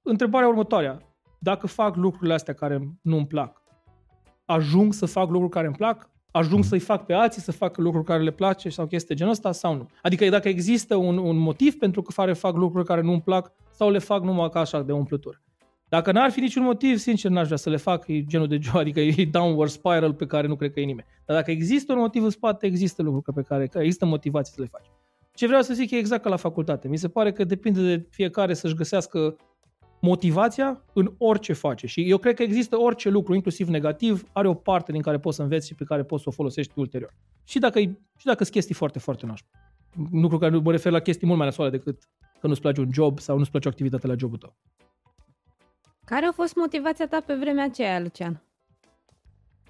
întrebarea 0.02 0.48
următoarea. 0.48 1.02
Dacă 1.40 1.68
fac 1.68 1.96
lucrurile 1.96 2.34
astea 2.34 2.54
care 2.54 2.92
nu-mi 3.02 3.28
plac, 3.28 3.61
ajung 4.46 4.94
să 4.94 5.06
fac 5.06 5.30
lucruri 5.30 5.52
care 5.52 5.66
îmi 5.68 5.76
plac? 5.76 6.10
Ajung 6.32 6.60
Mhm. 6.60 6.68
să-i 6.68 6.80
fac 6.80 7.06
pe 7.06 7.14
alții 7.14 7.42
să 7.42 7.52
facă 7.52 7.82
lucruri 7.82 8.06
care 8.06 8.24
le 8.24 8.32
place 8.32 8.70
sau 8.70 8.86
chestii 8.86 9.08
de 9.10 9.16
genul 9.16 9.32
ăsta 9.34 9.52
sau 9.52 9.76
nu? 9.76 9.90
Adică 10.02 10.30
dacă 10.30 10.48
există 10.50 10.96
un, 10.96 11.18
un 11.18 11.38
motiv 11.38 11.78
pentru 11.78 12.02
care 12.02 12.34
fac 12.34 12.56
lucruri 12.56 12.86
care 12.86 13.02
nu-mi 13.02 13.22
plac 13.22 13.52
sau 13.72 13.90
le 13.90 13.98
fac 13.98 14.24
numai 14.24 14.50
ca 14.50 14.60
așa 14.60 14.82
de 14.82 14.92
umplutură. 14.92 15.42
Dacă 15.90 16.12
n-ar 16.12 16.32
fi 16.32 16.40
niciun 16.40 16.64
motiv, 16.64 16.98
sincer 16.98 17.32
n-aș 17.32 17.46
vrea 17.46 17.58
să 17.58 17.70
le 17.70 17.78
fac, 17.78 18.08
e 18.08 18.24
genul 18.24 18.48
de 18.48 18.58
joc, 18.62 18.76
adică 18.84 19.00
e 19.00 19.28
downward 19.32 19.72
spiral 19.72 20.14
pe 20.14 20.26
care 20.26 20.48
nu 20.48 20.56
cred 20.56 20.72
că 20.74 20.80
e 20.80 20.84
nimeni. 20.84 21.08
Dar 21.26 21.38
dacă 21.38 21.52
există 21.52 21.94
un 21.94 22.00
motiv 22.00 22.24
în 22.24 22.30
spate, 22.30 22.66
există 22.66 23.02
lucruri 23.02 23.36
pe 23.36 23.42
care, 23.48 23.68
care 23.68 23.84
există 23.84 24.06
motivație 24.06 24.54
să 24.56 24.62
le 24.62 24.68
faci. 24.72 24.86
Ce 25.34 25.48
vreau 25.48 25.62
să 25.62 25.74
zic 25.74 25.92
e 25.92 25.96
exact 25.98 26.24
ca 26.24 26.30
la 26.30 26.36
facultate. 26.36 26.88
Mi 26.88 26.98
se 26.98 27.08
pare 27.08 27.32
că 27.32 27.44
depinde 27.44 27.96
de 27.96 28.08
fiecare 28.10 28.54
să-și 28.54 28.74
găsească 28.76 29.36
motivația 30.02 30.84
în 30.94 31.14
orice 31.18 31.54
face. 31.54 31.88
Și 31.88 32.10
eu 32.10 32.18
cred 32.18 32.36
că 32.36 32.44
există 32.44 32.78
orice 32.78 33.10
lucru, 33.10 33.34
inclusiv 33.34 33.68
negativ, 33.68 34.24
are 34.32 34.48
o 34.48 34.54
parte 34.54 34.92
din 34.92 35.02
care 35.02 35.20
poți 35.20 35.36
să 35.36 35.42
înveți 35.42 35.68
și 35.68 35.76
pe 35.76 35.84
care 35.84 36.04
poți 36.04 36.24
să 36.24 36.30
o 36.30 36.32
folosești 36.32 36.72
ulterior. 36.76 37.14
Și 37.44 37.60
dacă, 37.60 37.80
și 37.80 38.26
dacă 38.26 38.44
sunt 38.44 38.56
chestii 38.56 38.76
foarte, 38.76 39.00
foarte 39.00 39.26
nașpa. 39.26 39.50
Lucru 40.12 40.38
care 40.38 40.58
mă 40.58 40.72
refer 40.72 40.92
la 40.92 41.00
chestii 41.00 41.28
mult 41.28 41.38
mai 41.40 41.48
nasoale 41.48 41.72
decât 41.72 42.10
că 42.40 42.48
nu-ți 42.48 42.62
place 42.62 42.82
un 42.82 42.90
job 42.94 43.20
sau 43.20 43.38
nu-ți 43.38 43.50
place 43.50 43.68
o 43.68 43.72
activitate 43.72 44.08
la 44.08 44.16
jobul 44.18 44.38
tău. 44.38 44.56
Care 46.06 46.26
a 46.26 46.32
fost 46.32 46.56
motivația 46.56 47.08
ta 47.08 47.22
pe 47.26 47.34
vremea 47.34 47.64
aceea, 47.64 48.00
Lucian? 48.00 48.44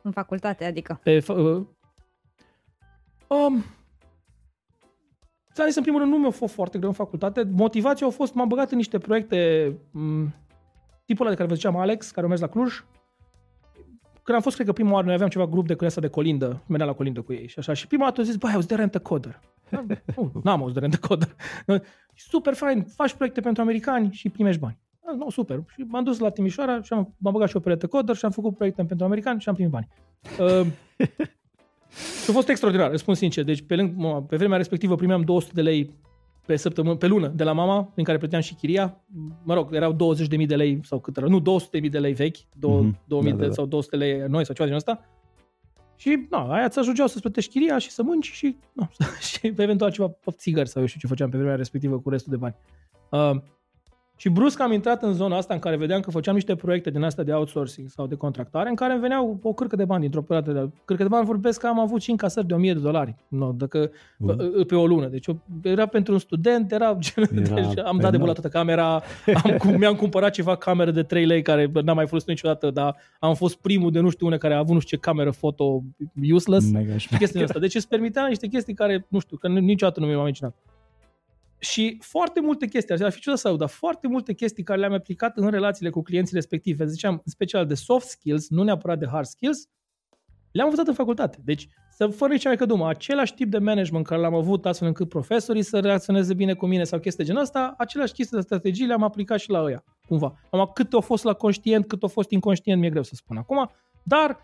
În 0.02 0.12
facultate, 0.12 0.65
adică. 0.65 1.00
Pe, 1.04 1.20
fa- 1.20 1.36
uh, 1.36 1.65
um, 3.28 3.63
ți-am 5.53 5.67
zis, 5.67 5.75
în 5.75 5.81
primul 5.81 5.99
rând, 5.99 6.11
nu 6.11 6.17
mi-a 6.17 6.29
fost 6.29 6.53
foarte 6.53 6.77
greu 6.77 6.89
în 6.89 6.95
facultate. 6.95 7.43
Motivația 7.51 8.07
a 8.07 8.09
fost, 8.09 8.33
m-am 8.33 8.47
băgat 8.47 8.71
în 8.71 8.77
niște 8.77 8.97
proiecte, 8.97 9.71
m, 9.91 10.33
tipul 11.05 11.25
ăla 11.25 11.29
de 11.29 11.35
care 11.35 11.47
vă 11.49 11.55
ziceam, 11.55 11.77
Alex, 11.77 12.11
care 12.11 12.25
a 12.25 12.29
mers 12.29 12.41
la 12.41 12.47
Cluj. 12.47 12.83
Când 14.23 14.37
am 14.37 14.43
fost, 14.43 14.55
cred 14.55 14.67
că 14.67 14.73
prima 14.73 14.91
oară, 14.91 15.05
noi 15.05 15.13
aveam 15.13 15.29
ceva 15.29 15.47
grup 15.47 15.67
de 15.67 15.75
când 15.75 15.93
de 15.93 16.07
colindă, 16.07 16.63
mergeam 16.67 16.89
la 16.89 16.95
colindă 16.95 17.21
cu 17.21 17.33
ei 17.33 17.47
și 17.47 17.59
așa. 17.59 17.73
Și 17.73 17.87
prima 17.87 18.05
dată 18.05 18.21
a 18.21 18.23
zis, 18.23 18.35
băi, 18.35 18.53
auzi 18.53 18.67
de 18.67 18.75
rentă 18.75 18.99
coder. 18.99 19.39
Nu, 20.15 20.31
n-am 20.43 20.59
auzit 20.61 20.73
de 20.73 20.79
rentă 20.79 20.97
coder. 20.97 21.35
Super 22.15 22.53
fain, 22.53 22.83
faci 22.83 23.13
proiecte 23.13 23.41
pentru 23.41 23.61
americani 23.61 24.11
și 24.11 24.29
primești 24.29 24.61
bani. 24.61 24.77
Ah, 25.05 25.15
Nu, 25.15 25.29
super. 25.29 25.63
Și 25.67 25.81
m-am 25.81 26.03
dus 26.03 26.19
la 26.19 26.29
Timișoara 26.29 26.81
și 26.81 26.93
am, 26.93 27.15
m-am 27.17 27.33
băgat 27.33 27.47
și 27.47 27.55
eu 27.55 27.61
pe 27.61 27.69
rentă 27.69 27.87
coder 27.87 28.15
și 28.15 28.25
am 28.25 28.31
făcut 28.31 28.55
proiecte 28.55 28.83
pentru 28.85 29.05
americani 29.05 29.41
și 29.41 29.49
am 29.49 29.55
primit 29.55 29.71
bani. 29.71 29.87
Uh, 30.39 30.67
și 32.23 32.30
a 32.30 32.34
fost 32.34 32.49
extraordinar, 32.49 32.89
răspund 32.89 33.17
sincer. 33.17 33.43
Deci 33.43 33.62
pe, 33.62 33.75
lângă, 33.75 33.93
mă, 33.97 34.21
pe 34.23 34.36
vremea 34.36 34.58
respectivă 34.58 34.95
primeam 34.95 35.21
200 35.21 35.51
de 35.56 35.62
lei 35.62 35.93
pe 36.45 36.56
săptămână, 36.56 36.95
pe 36.95 37.08
lună 37.08 37.27
de 37.27 37.43
la 37.43 37.51
mama, 37.51 37.84
prin 37.84 38.06
care 38.06 38.17
plăteam 38.17 38.41
și 38.41 38.54
chiria. 38.54 39.01
Mă 39.43 39.54
rog, 39.54 39.73
erau 39.75 39.93
20.000 39.93 40.45
de 40.47 40.56
lei 40.56 40.80
sau 40.84 40.99
cât 40.99 41.17
era, 41.17 41.25
nu 41.27 41.39
200.000 41.41 41.89
de 41.89 41.99
lei 41.99 42.13
vechi, 42.13 42.38
două- 42.60 42.82
Mhm. 42.82 42.99
2000 43.06 43.32
Da, 43.32 43.38
de, 43.38 43.41
da, 43.41 43.47
da. 43.47 43.54
sau 43.54 43.65
200 43.65 43.97
de 43.97 44.04
lei 44.06 44.23
noi 44.27 44.45
sau 44.45 44.56
ceva 44.56 44.67
din 44.67 44.75
ăsta. 44.77 45.06
Și 45.95 46.27
na, 46.30 46.54
aia 46.54 46.67
ți 46.69 46.80
ajungeau 46.80 47.08
să-ți 47.08 47.21
plătești 47.21 47.51
chiria 47.51 47.77
și 47.77 47.89
să 47.91 48.04
mânci 48.04 48.32
și, 48.32 48.58
na, 48.73 48.89
și 49.32 49.39
eventual 49.56 49.91
ceva 49.91 50.12
țigări 50.32 50.69
sau 50.69 50.82
eu 50.82 50.88
știu 50.88 50.99
ce 50.99 51.08
făceam 51.08 51.30
pe 51.30 51.38
vremea 51.38 51.56
respectivă 51.56 51.99
cu 51.99 52.10
restul 52.10 52.32
de 52.32 52.38
bani. 52.38 52.56
Uh, 53.10 53.41
și 54.21 54.29
brusc 54.29 54.60
am 54.60 54.71
intrat 54.71 55.03
în 55.03 55.13
zona 55.13 55.38
asta 55.38 55.53
în 55.53 55.60
care 55.60 55.75
vedeam 55.77 55.99
că 56.01 56.12
făceam 56.12 56.34
niște 56.34 56.55
proiecte 56.55 56.89
din 56.89 57.03
astea 57.03 57.23
de 57.23 57.31
outsourcing 57.34 57.89
sau 57.89 58.07
de 58.07 58.15
contractare 58.15 58.69
în 58.69 58.75
care 58.75 58.91
îmi 58.91 59.01
veneau 59.01 59.39
o 59.43 59.53
cârcă 59.53 59.75
de 59.75 59.86
bani 59.86 60.01
dintr-o 60.01 60.21
perioadă 60.21 60.51
de... 60.51 60.69
Cârcă 60.86 61.03
de 61.03 61.10
bani 61.10 61.25
vorbesc 61.25 61.60
că 61.60 61.67
am 61.67 61.79
avut 61.79 62.01
și 62.01 62.10
încasări 62.10 62.47
de 62.47 62.53
1000 62.53 62.73
de 62.73 62.79
dolari 62.79 63.15
no, 63.27 63.51
dacă, 63.51 63.91
Uh. 64.17 64.65
pe 64.65 64.75
o 64.75 64.86
lună. 64.88 65.07
Deci 65.07 65.25
eu- 65.27 65.41
era 65.63 65.86
pentru 65.86 66.13
un 66.13 66.19
student, 66.19 66.71
era, 66.71 66.97
genul, 66.99 67.45
Era 67.45 67.55
deci 67.55 67.65
am 67.65 67.73
dat 67.73 67.84
de 67.86 67.97
enorm. 68.01 68.19
bulat 68.19 68.34
toată 68.34 68.49
camera, 68.49 68.93
am, 69.43 69.57
cum- 69.57 69.77
mi-am 69.81 69.95
cumpărat 69.95 70.31
ceva 70.31 70.55
cameră 70.55 70.91
de 70.91 71.03
3 71.03 71.25
lei 71.25 71.41
care 71.41 71.71
n-am 71.84 71.95
mai 71.95 72.07
folosit 72.07 72.29
niciodată, 72.29 72.71
dar 72.71 72.95
am 73.19 73.34
fost 73.36 73.57
primul 73.57 73.91
de 73.91 73.99
nu 73.99 74.10
știu 74.10 74.25
une 74.27 74.38
care 74.38 74.53
a 74.53 74.57
avut 74.57 74.73
nu 74.73 74.79
știu 74.79 74.97
ce 74.97 75.03
cameră 75.03 75.31
foto 75.31 75.84
useless 76.31 76.71
Mega 76.71 76.97
și 76.97 77.07
chestii 77.07 77.31
din 77.34 77.43
asta. 77.43 77.60
Deci 77.60 77.75
îți 77.75 77.88
permitea 77.88 78.25
niște 78.27 78.47
chestii 78.47 78.73
care, 78.73 79.05
nu 79.07 79.19
știu, 79.19 79.38
că 79.38 79.47
niciodată 79.47 79.99
nu 79.99 80.05
mi-am 80.05 80.19
imaginat. 80.19 80.55
Și 81.63 81.97
foarte 82.00 82.39
multe 82.39 82.67
chestii, 82.67 83.04
ar 83.04 83.12
fi 83.12 83.19
ciudat 83.19 83.39
să 83.39 83.47
aud, 83.47 83.60
dar 83.60 83.69
foarte 83.69 84.08
multe 84.08 84.34
chestii 84.34 84.63
care 84.63 84.80
le-am 84.80 84.93
aplicat 84.93 85.38
în 85.38 85.50
relațiile 85.50 85.89
cu 85.89 86.02
clienții 86.02 86.36
respective, 86.36 86.86
ziceam, 86.86 87.13
în 87.13 87.32
special 87.32 87.65
de 87.65 87.74
soft 87.74 88.08
skills, 88.08 88.50
nu 88.50 88.63
neapărat 88.63 89.00
de 89.00 89.08
hard 89.08 89.26
skills, 89.26 89.69
le-am 90.52 90.67
învățat 90.67 90.88
în 90.88 90.93
facultate. 90.93 91.38
Deci, 91.43 91.67
să 91.91 92.08
fără 92.08 92.32
nici 92.32 92.43
mai 92.43 92.58
că 92.58 92.65
dumă, 92.65 92.89
același 92.89 93.34
tip 93.34 93.50
de 93.52 93.58
management 93.58 94.06
care 94.06 94.21
l-am 94.21 94.34
avut 94.34 94.65
astfel 94.65 94.88
încât 94.88 95.10
profesorii 95.10 95.63
să 95.63 95.80
reacționeze 95.80 96.34
bine 96.34 96.54
cu 96.54 96.65
mine 96.65 96.84
sau 96.84 97.00
chestii 97.00 97.24
de 97.24 97.30
genul 97.30 97.43
ăsta, 97.43 97.74
aceleași 97.78 98.13
chestii 98.13 98.38
de 98.38 98.43
strategii 98.43 98.86
le-am 98.86 99.04
aplicat 99.04 99.39
și 99.39 99.50
la 99.50 99.63
ăia, 99.63 99.84
cumva. 100.08 100.34
Am 100.52 100.71
cât 100.74 100.93
a 100.93 101.00
fost 101.00 101.24
la 101.24 101.34
conștient, 101.34 101.88
cât 101.88 102.04
a 102.04 102.08
fost 102.08 102.32
inconștient, 102.32 102.80
mi-e 102.80 102.89
greu 102.89 103.04
să 103.04 103.15
spun 103.15 103.38
acum, 103.38 103.71
dar 104.04 104.38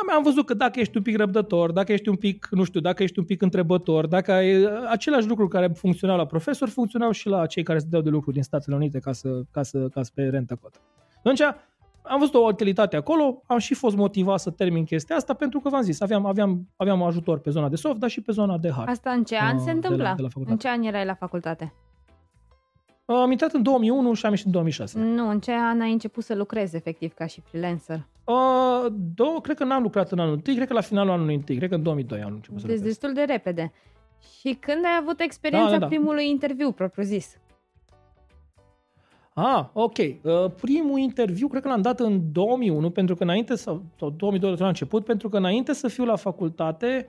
am, 0.00 0.16
am 0.16 0.22
văzut 0.22 0.46
că 0.46 0.54
dacă 0.54 0.80
ești 0.80 0.96
un 0.96 1.02
pic 1.02 1.16
răbdător, 1.16 1.72
dacă 1.72 1.92
ești 1.92 2.08
un 2.08 2.16
pic, 2.16 2.48
nu 2.50 2.64
știu, 2.64 2.80
dacă 2.80 3.02
ești 3.02 3.18
un 3.18 3.24
pic 3.24 3.42
întrebător, 3.42 4.06
dacă 4.06 4.32
ai 4.32 4.64
aceleași 4.90 5.26
lucruri 5.28 5.50
care 5.50 5.68
funcționau 5.68 6.16
la 6.16 6.26
profesori, 6.26 6.70
funcționau 6.70 7.10
și 7.10 7.28
la 7.28 7.46
cei 7.46 7.62
care 7.62 7.78
se 7.78 7.86
dau 7.90 8.00
de 8.00 8.10
lucru 8.10 8.30
din 8.32 8.42
Statele 8.42 8.76
Unite 8.76 8.98
ca 8.98 9.12
să, 9.12 9.40
ca 9.50 9.62
să, 9.62 9.88
ca 9.88 10.02
să 10.02 10.10
pe 10.14 10.22
rentă 10.22 10.58
cotă. 10.62 10.78
Atunci, 11.18 11.40
am 12.02 12.18
văzut 12.18 12.34
o 12.34 12.38
utilitate 12.38 12.96
acolo, 12.96 13.42
am 13.46 13.58
și 13.58 13.74
fost 13.74 13.96
motivat 13.96 14.40
să 14.40 14.50
termin 14.50 14.84
chestia 14.84 15.16
asta 15.16 15.34
pentru 15.34 15.60
că 15.60 15.68
v-am 15.68 15.82
zis, 15.82 16.00
aveam, 16.00 16.26
aveam, 16.26 16.68
aveam 16.76 17.02
ajutor 17.02 17.38
pe 17.38 17.50
zona 17.50 17.68
de 17.68 17.76
soft, 17.76 17.96
dar 17.98 18.10
și 18.10 18.20
pe 18.20 18.32
zona 18.32 18.58
de 18.58 18.70
hard. 18.70 18.88
Asta 18.88 19.10
în 19.10 19.24
ce 19.24 19.36
an 19.36 19.54
Ah, 19.56 19.58
se 19.58 19.64
de 19.64 19.70
la- 19.70 19.72
întâmpla? 19.74 20.14
de 20.14 20.22
la 20.22 20.28
facultate. 20.28 20.50
în 20.52 20.58
ce 20.58 20.68
an 20.68 20.82
erai 20.82 21.04
la 21.04 21.14
facultate? 21.14 21.74
Am 23.14 23.30
intrat 23.30 23.52
în 23.52 23.62
2001 23.62 24.12
și 24.14 24.24
am 24.24 24.30
ieșit 24.30 24.46
în 24.46 24.52
2006. 24.52 24.98
Nu, 24.98 25.28
în 25.28 25.40
ce 25.40 25.52
an 25.52 25.80
ai 25.80 25.92
început 25.92 26.24
să 26.24 26.34
lucrezi 26.34 26.76
efectiv 26.76 27.12
ca 27.14 27.26
și 27.26 27.40
freelancer? 27.40 28.06
Uh, 28.24 28.92
două, 29.14 29.40
cred 29.40 29.56
că 29.56 29.64
n-am 29.64 29.82
lucrat 29.82 30.10
în 30.10 30.18
anul 30.18 30.34
întâi, 30.34 30.54
cred 30.54 30.66
că 30.66 30.72
la 30.72 30.80
finalul 30.80 31.12
anului 31.12 31.34
întâi, 31.34 31.56
cred 31.56 31.68
că 31.68 31.74
în 31.74 31.82
2002 31.82 32.22
am 32.22 32.32
început 32.32 32.60
să 32.60 32.66
Deci 32.66 32.76
lucrez. 32.76 32.98
destul 32.98 33.12
de 33.12 33.32
repede. 33.32 33.72
Și 34.38 34.56
când 34.60 34.84
ai 34.84 34.98
avut 35.00 35.20
experiența 35.20 35.66
Da, 35.66 35.72
da, 35.72 35.78
da. 35.78 35.86
primului 35.86 36.28
interviu, 36.28 36.72
propriu 36.72 37.02
zis? 37.04 37.38
Ah, 39.34 39.64
ok. 39.72 39.96
Uh, 39.98 40.50
primul 40.60 40.98
interviu 40.98 41.48
cred 41.48 41.62
că 41.62 41.68
l-am 41.68 41.82
dat 41.82 42.00
în 42.00 42.32
2001, 42.32 42.90
pentru 42.90 43.14
că 43.14 43.22
înainte, 43.22 43.54
sau, 43.54 43.82
sau 43.98 44.10
2002 44.10 44.54
la 44.58 44.66
început, 44.66 45.04
pentru 45.04 45.28
că 45.28 45.36
înainte 45.36 45.72
să 45.72 45.88
fiu 45.88 46.04
la 46.04 46.16
facultate, 46.16 47.08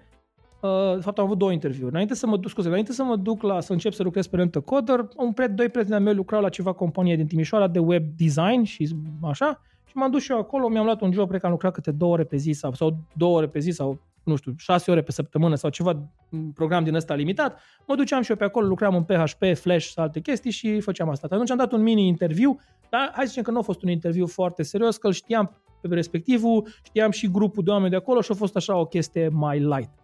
uh, 0.61 0.95
de 0.95 1.01
fapt 1.01 1.17
am 1.17 1.25
avut 1.25 1.37
două 1.37 1.51
interviuri. 1.51 1.91
Înainte 1.91 2.15
să 2.15 2.27
mă 2.27 2.37
duc, 2.37 2.49
scuze, 2.49 2.67
înainte 2.67 2.91
să 2.91 3.03
mă 3.03 3.15
duc 3.15 3.41
la, 3.41 3.59
să 3.59 3.71
încep 3.71 3.93
să 3.93 4.03
lucrez 4.03 4.27
pe 4.27 4.35
Rent 4.35 4.55
Coder, 4.55 5.07
un 5.17 5.31
prieten, 5.31 5.55
doi 5.55 5.69
prieteni 5.69 5.95
ai 5.95 6.01
mei 6.01 6.13
lucrau 6.13 6.41
la 6.41 6.49
ceva 6.49 6.71
companie 6.71 7.15
din 7.15 7.27
Timișoara 7.27 7.67
de 7.67 7.79
web 7.79 8.03
design 8.17 8.63
și 8.63 8.95
așa, 9.21 9.61
și 9.85 9.97
m-am 9.97 10.11
dus 10.11 10.21
și 10.21 10.31
eu 10.31 10.37
acolo, 10.37 10.67
mi-am 10.67 10.85
luat 10.85 11.01
un 11.01 11.11
job, 11.11 11.27
cred 11.27 11.39
că 11.39 11.45
am 11.45 11.51
lucrat 11.51 11.73
câte 11.73 11.91
două 11.91 12.13
ore 12.13 12.23
pe 12.23 12.37
zi 12.37 12.51
sau, 12.51 12.73
sau 12.73 12.97
două 13.13 13.37
ore 13.37 13.47
pe 13.47 13.59
zi 13.59 13.69
sau 13.69 13.99
nu 14.23 14.35
știu, 14.35 14.53
șase 14.57 14.91
ore 14.91 15.01
pe 15.01 15.11
săptămână 15.11 15.55
sau 15.55 15.69
ceva 15.69 16.09
program 16.53 16.83
din 16.83 16.95
ăsta 16.95 17.13
limitat, 17.13 17.59
mă 17.87 17.95
duceam 17.95 18.21
și 18.21 18.29
eu 18.29 18.37
pe 18.37 18.43
acolo, 18.43 18.67
lucram 18.67 18.95
în 18.95 19.03
PHP, 19.03 19.43
Flash 19.55 19.87
sau 19.87 20.03
alte 20.03 20.19
chestii 20.19 20.51
și 20.51 20.79
făceam 20.79 21.09
asta. 21.09 21.27
Atunci 21.31 21.51
am 21.51 21.57
dat 21.57 21.71
un 21.71 21.81
mini-interviu, 21.81 22.59
dar 22.89 23.11
hai 23.13 23.23
să 23.23 23.29
zicem 23.29 23.43
că 23.43 23.51
nu 23.51 23.57
a 23.57 23.61
fost 23.61 23.83
un 23.83 23.89
interviu 23.89 24.27
foarte 24.27 24.63
serios, 24.63 24.97
că 24.97 25.07
îl 25.07 25.13
știam 25.13 25.51
pe 25.81 25.87
respectivul, 25.95 26.67
știam 26.83 27.11
și 27.11 27.31
grupul 27.31 27.63
de 27.63 27.69
oameni 27.69 27.89
de 27.89 27.95
acolo 27.95 28.21
și 28.21 28.31
a 28.31 28.35
fost 28.35 28.55
așa 28.55 28.77
o 28.77 28.85
chestie 28.85 29.27
mai 29.27 29.59
light. 29.59 30.00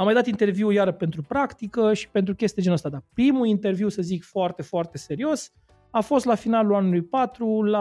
Am 0.00 0.06
mai 0.06 0.14
dat 0.14 0.26
interviu 0.26 0.70
iară 0.70 0.92
pentru 0.92 1.22
practică 1.22 1.94
și 1.94 2.08
pentru 2.08 2.34
chestii 2.34 2.62
genul 2.62 2.76
ăsta, 2.76 2.88
dar 2.88 3.02
primul 3.14 3.46
interviu, 3.46 3.88
să 3.88 4.02
zic, 4.02 4.24
foarte, 4.24 4.62
foarte 4.62 4.98
serios, 4.98 5.52
a 5.90 6.00
fost 6.00 6.24
la 6.24 6.34
finalul 6.34 6.74
anului 6.74 7.02
4 7.02 7.62
la 7.62 7.78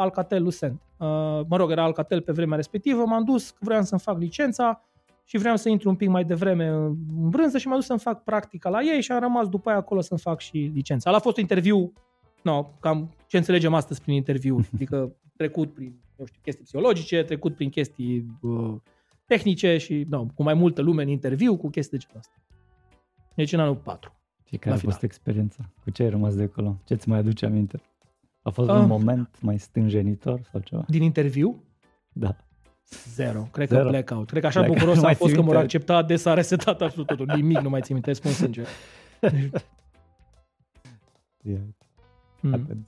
Alcatel 0.00 0.42
Lucent. 0.42 0.80
Uh, 0.96 1.06
mă 1.48 1.56
rog, 1.56 1.70
era 1.70 1.82
Alcatel 1.82 2.20
pe 2.20 2.32
vremea 2.32 2.56
respectivă, 2.56 3.04
m-am 3.04 3.24
dus, 3.24 3.54
vreau 3.60 3.82
să-mi 3.82 4.00
fac 4.00 4.18
licența, 4.18 4.82
și 5.24 5.38
vreau 5.38 5.56
să 5.56 5.68
intru 5.68 5.88
un 5.88 5.94
pic 5.94 6.08
mai 6.08 6.24
devreme 6.24 6.66
în 6.66 7.28
brânză 7.28 7.58
și 7.58 7.66
m-am 7.66 7.76
dus 7.76 7.86
să-mi 7.86 7.98
fac 7.98 8.24
practica 8.24 8.68
la 8.68 8.82
ei 8.82 9.02
și 9.02 9.12
am 9.12 9.20
rămas 9.20 9.48
după 9.48 9.68
aia 9.68 9.78
acolo 9.78 10.00
să-mi 10.00 10.20
fac 10.20 10.40
și 10.40 10.70
licența. 10.74 11.08
Ala 11.08 11.18
a 11.18 11.22
fost 11.22 11.36
un 11.36 11.42
interviu, 11.42 11.92
no, 12.42 12.64
cam 12.80 13.14
ce 13.26 13.36
înțelegem 13.36 13.74
astăzi 13.74 14.00
prin 14.00 14.14
interviu, 14.14 14.60
adică 14.74 15.16
trecut 15.36 15.74
prin, 15.74 15.94
nu 16.16 16.24
știu, 16.24 16.40
chestii 16.42 16.64
psihologice, 16.64 17.22
trecut 17.22 17.54
prin 17.54 17.68
chestii 17.68 18.26
uh, 18.40 18.74
tehnice 19.28 19.76
și, 19.76 20.06
no, 20.08 20.26
cu 20.34 20.42
mai 20.42 20.54
multă 20.54 20.82
lume 20.82 21.02
în 21.02 21.08
interviu, 21.08 21.56
cu 21.56 21.68
chestii 21.68 21.98
de 21.98 22.04
genul 22.04 22.18
ăsta. 22.20 22.34
Deci 23.34 23.52
în 23.52 23.60
anul 23.60 23.76
4. 23.76 24.12
Și 24.44 24.56
care 24.56 24.74
a 24.74 24.78
fost 24.78 25.02
experiența? 25.02 25.72
Cu 25.82 25.90
ce 25.90 26.02
ai 26.02 26.08
rămas 26.08 26.34
de 26.34 26.42
acolo? 26.42 26.80
Ce 26.84 26.94
ți 26.94 27.08
mai 27.08 27.18
aduce 27.18 27.46
aminte? 27.46 27.80
A 28.42 28.50
fost 28.50 28.68
uh, 28.68 28.74
un 28.74 28.86
moment 28.86 29.40
mai 29.40 29.58
stânjenitor 29.58 30.40
sau 30.50 30.60
ceva? 30.60 30.84
Din 30.88 31.02
interviu? 31.02 31.64
Da. 32.12 32.36
Zero. 33.14 33.42
Cred 33.42 33.68
Zero. 33.68 33.82
că 33.82 33.88
blackout. 33.88 34.28
Cred 34.28 34.40
că 34.40 34.46
așa 34.46 34.60
blackout. 34.60 34.80
bucuros 34.84 35.04
am 35.04 35.14
fost 35.14 35.34
că 35.34 35.42
m-au 35.42 35.56
acceptat 35.56 36.06
de 36.06 36.16
s-a 36.16 36.34
resetat 36.34 36.80
absolut 36.80 37.06
totul. 37.06 37.26
Nimic 37.34 37.58
nu 37.58 37.68
mai 37.68 37.80
țin 37.80 37.94
minte, 37.94 38.12
spun 38.12 38.30
sincer. 38.30 38.66
yeah. 41.42 41.60
mm. 42.40 42.86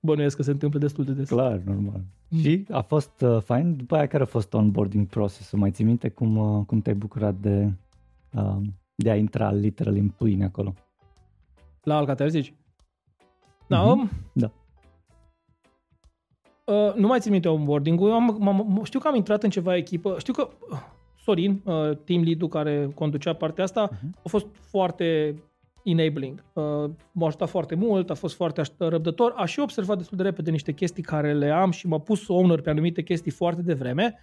Bănuiesc 0.00 0.36
că 0.36 0.42
se 0.42 0.50
întâmplă 0.50 0.78
destul 0.78 1.04
de 1.04 1.12
des. 1.12 1.28
Clar, 1.28 1.60
normal. 1.64 2.00
Mm. 2.28 2.38
Și 2.38 2.64
a 2.70 2.80
fost 2.80 3.20
uh, 3.20 3.40
fain. 3.42 3.76
După 3.76 3.96
aia 3.96 4.06
care 4.06 4.22
a 4.22 4.26
fost 4.26 4.54
onboarding 4.54 5.06
process 5.06 5.52
Mai 5.52 5.70
ții 5.70 5.84
minte 5.84 6.08
cum, 6.08 6.36
uh, 6.36 6.64
cum 6.66 6.80
te-ai 6.80 6.94
bucurat 6.94 7.34
de, 7.34 7.72
uh, 8.34 8.56
de 8.94 9.10
a 9.10 9.16
intra 9.16 9.52
literal 9.52 9.94
în 9.94 10.08
pâine 10.08 10.44
acolo? 10.44 10.74
La 11.82 11.96
Alcatel 11.96 12.28
zici? 12.28 12.54
Da, 13.66 13.82
mm-hmm. 13.82 13.90
um, 13.90 14.10
da. 14.32 14.50
Uh, 16.64 16.94
nu 16.94 17.06
mai 17.06 17.20
țin 17.20 17.32
minte 17.32 17.48
onboarding-ul. 17.48 18.12
Am, 18.12 18.48
am, 18.48 18.80
știu 18.84 18.98
că 18.98 19.08
am 19.08 19.14
intrat 19.14 19.42
în 19.42 19.50
ceva 19.50 19.76
echipă. 19.76 20.14
Știu 20.18 20.32
că 20.32 20.48
uh, 20.70 20.78
Sorin, 21.22 21.62
uh, 21.64 21.96
team 22.04 22.22
lead-ul 22.22 22.48
care 22.48 22.90
conducea 22.94 23.32
partea 23.32 23.64
asta, 23.64 23.88
uh-huh. 23.88 24.22
a 24.24 24.28
fost 24.28 24.46
foarte 24.52 25.34
enabling. 25.84 26.44
Uh, 26.52 26.90
m-a 27.12 27.26
ajutat 27.26 27.48
foarte 27.48 27.74
mult, 27.74 28.10
a 28.10 28.14
fost 28.14 28.34
foarte 28.34 28.62
răbdător. 28.78 29.32
Aș 29.36 29.50
și 29.50 29.60
observat 29.60 29.96
destul 29.96 30.16
de 30.16 30.22
repede 30.22 30.50
niște 30.50 30.72
chestii 30.72 31.02
care 31.02 31.32
le 31.32 31.50
am 31.50 31.70
și 31.70 31.86
m-a 31.86 31.98
pus 31.98 32.28
owner 32.28 32.60
pe 32.60 32.70
anumite 32.70 33.02
chestii 33.02 33.30
foarte 33.30 33.62
devreme. 33.62 34.18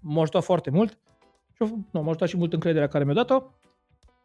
M-a 0.00 0.20
ajutat 0.20 0.42
foarte 0.44 0.70
mult. 0.70 0.98
Și 1.52 1.62
nu, 1.90 2.02
m-a 2.02 2.08
ajutat 2.08 2.28
și 2.28 2.36
mult 2.36 2.52
încrederea 2.52 2.88
care 2.88 3.04
mi-a 3.04 3.14
dat-o. 3.14 3.42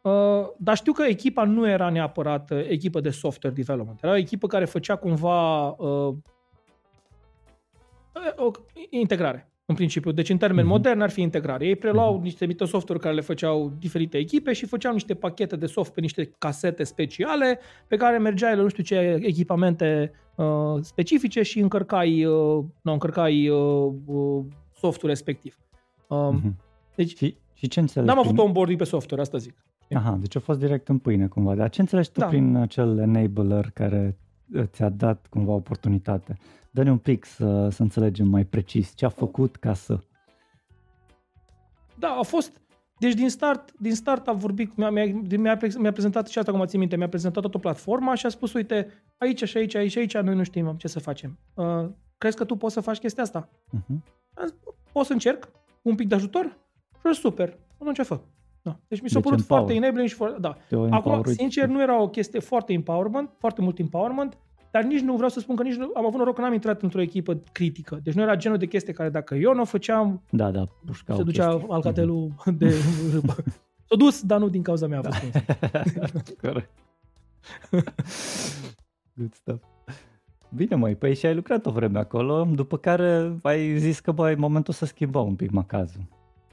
Uh, 0.02 0.48
dar 0.58 0.76
știu 0.76 0.92
că 0.92 1.04
echipa 1.04 1.44
nu 1.44 1.68
era 1.68 1.90
neapărat 1.90 2.52
uh, 2.52 2.66
echipă 2.70 3.00
de 3.00 3.10
software 3.10 3.56
development. 3.56 4.04
Era 4.04 4.14
o 4.14 4.18
echipă 4.18 4.48
care 4.48 4.66
făcea 4.66 4.96
cumva 4.96 5.68
uh, 5.68 6.16
o 8.36 8.52
integrare, 8.90 9.52
în 9.66 9.76
principiu. 9.76 10.12
Deci, 10.12 10.30
în 10.30 10.38
termen 10.38 10.66
mm-hmm. 10.66 10.68
modern, 10.68 11.02
ar 11.02 11.10
fi 11.10 11.22
integrare. 11.22 11.66
Ei 11.66 11.76
preluau 11.76 12.20
mm-hmm. 12.20 12.24
niște 12.24 12.46
mită 12.46 12.66
software 12.66 13.00
care 13.02 13.16
le 13.16 13.22
făceau 13.22 13.74
diferite 13.80 14.18
echipe 14.18 14.54
și 14.54 14.66
făceau 14.66 14.94
niște 14.94 15.14
pachete 15.14 15.56
de 15.56 15.66
soft 15.66 15.94
pe 15.94 16.02
niște 16.02 16.32
casete 16.38 16.84
speciale 16.84 17.60
pe 17.88 17.96
care 17.96 18.18
mergeai 18.18 18.56
la 18.56 18.62
nu 18.62 18.68
știu 18.68 18.84
ce 18.84 19.20
echipamente 19.22 20.12
uh, 20.36 20.46
specifice 20.82 21.42
și 21.42 21.60
încărcai, 21.60 22.26
uh, 22.26 22.64
nu, 22.82 22.92
încărcai 22.92 23.50
uh, 23.50 23.94
uh, 24.06 24.44
softul 24.78 25.10
respectiv. 25.10 25.58
Uh, 26.08 26.30
mm-hmm. 26.34 26.54
Deci, 26.96 27.18
și, 27.18 27.38
și 27.54 27.68
ce 27.68 27.80
înțelegi? 27.80 28.12
N-am 28.12 28.20
avut 28.20 28.38
onboarding 28.38 28.78
pe 28.78 28.84
software, 28.84 29.22
asta 29.22 29.38
zic. 29.38 29.66
Aha, 29.94 30.18
deci 30.20 30.36
a 30.36 30.40
fost 30.40 30.60
direct 30.60 30.88
în 30.88 30.98
pâine 30.98 31.28
cumva. 31.28 31.56
Dar 31.56 31.70
ce 31.70 31.82
înțelegi 31.82 32.12
tu 32.12 32.20
da. 32.20 32.26
prin 32.26 32.56
acel 32.56 32.98
enabler 32.98 33.70
care 33.74 34.18
ți-a 34.64 34.90
dat 34.90 35.28
cumva 35.30 35.52
oportunitate? 35.52 36.38
Dă-ne 36.72 36.92
un 36.92 36.98
pic 36.98 37.26
să, 37.26 37.70
să 37.70 37.82
înțelegem 37.82 38.28
mai 38.28 38.46
precis 38.46 38.96
ce 38.96 39.06
a 39.06 39.10
făcut 39.10 39.56
ca 39.56 39.74
să... 39.74 40.00
Da, 42.00 42.08
a 42.08 42.22
fost... 42.22 42.62
Deci 43.00 43.14
din 43.14 43.30
start, 43.30 43.80
din 43.80 43.96
start 43.96 44.28
a 44.28 44.34
vorbit, 44.34 44.76
mi-a, 44.76 44.90
mi-a, 44.90 45.06
mi-a, 45.38 45.58
mi-a 45.78 45.92
prezentat 45.92 46.28
și 46.28 46.40
asta 46.40 46.52
cum 46.52 46.66
țin 46.66 46.80
minte, 46.80 46.96
mi-a 46.96 47.10
prezentat 47.10 47.42
toată 47.42 47.58
platforma 47.58 48.16
și 48.16 48.26
a 48.26 48.30
spus, 48.30 48.54
uite, 48.54 48.88
aici 49.18 49.44
și 49.44 49.58
aici, 49.58 49.76
aici, 49.76 49.96
aici, 49.96 50.18
noi 50.18 50.36
nu 50.36 50.44
știm 50.44 50.76
ce 50.78 50.88
să 50.88 51.00
facem. 51.00 51.40
Uh, 51.54 51.90
crezi 52.18 52.38
că 52.38 52.46
tu 52.46 52.56
poți 52.56 52.74
să 52.74 52.82
faci 52.82 52.98
chestia 52.98 53.24
asta? 53.24 53.50
Uh-huh. 53.50 53.98
Pot 54.92 55.06
să 55.06 55.14
încerc 55.14 55.50
un 55.82 55.96
pic 55.96 56.08
de 56.08 56.16
ajutor? 56.16 56.58
Și 57.06 57.20
super, 57.20 57.58
atunci 57.78 58.00
fă. 58.02 58.20
Da. 58.66 58.80
Deci 58.88 59.02
mi 59.02 59.10
s-a 59.10 59.20
deci 59.20 59.30
părut 59.30 59.46
foarte 59.46 59.74
enabling 59.74 60.08
și 60.08 60.16
foarte... 60.16 60.40
Da. 60.40 60.58
Acum, 60.90 61.24
sincer, 61.24 61.68
nu 61.68 61.82
era 61.82 62.02
o 62.02 62.10
chestie 62.10 62.40
foarte 62.40 62.74
empowerment, 62.74 63.30
foarte 63.38 63.62
mult 63.62 63.80
empowerment, 63.80 64.38
dar 64.72 64.84
nici 64.84 65.00
nu 65.00 65.16
vreau 65.16 65.30
să 65.30 65.40
spun 65.40 65.56
că 65.56 65.64
nici 65.64 65.76
nu, 65.76 65.92
am 65.94 66.06
avut 66.06 66.18
noroc 66.18 66.36
că 66.36 66.42
n-am 66.42 66.54
intrat 66.54 66.82
într-o 66.82 67.02
echipă 67.02 67.42
critică. 67.52 68.00
Deci 68.04 68.14
nu 68.14 68.22
era 68.22 68.36
genul 68.36 68.58
de 68.58 68.66
chestie 68.66 68.94
care 68.94 69.10
dacă 69.10 69.36
eu 69.36 69.54
nu 69.54 69.62
o 69.62 69.66
făceam, 69.66 70.22
da, 70.30 70.52
da, 70.52 70.64
se 71.08 71.24
ducea 71.24 71.50
chestii. 71.50 71.68
alcatelul 71.70 72.30
mm-hmm. 72.32 72.58
de 72.62 72.74
râbă. 73.12 73.36
S-a 73.88 73.96
dus, 73.98 74.22
dar 74.22 74.40
nu 74.40 74.50
din 74.50 74.62
cauza 74.62 74.88
mea 74.88 75.00
a 75.00 75.12
fost. 75.12 75.46
Da. 75.72 75.84
Corect. 76.50 76.70
Good 79.14 79.34
stuff. 79.34 79.64
Bine, 80.56 80.76
măi, 80.76 80.96
păi 80.96 81.16
și 81.16 81.26
ai 81.26 81.36
lucrat 81.36 81.66
o 81.66 81.72
vreme 81.72 82.00
acolo, 82.00 82.48
după 82.54 82.78
care 82.78 83.38
ai 83.42 83.78
zis 83.78 84.00
că, 84.00 84.12
băi, 84.12 84.36
momentul 84.36 84.74
să 84.74 84.86
schimbăm 84.86 85.28
un 85.28 85.36
pic 85.36 85.52
macazul. 85.52 86.02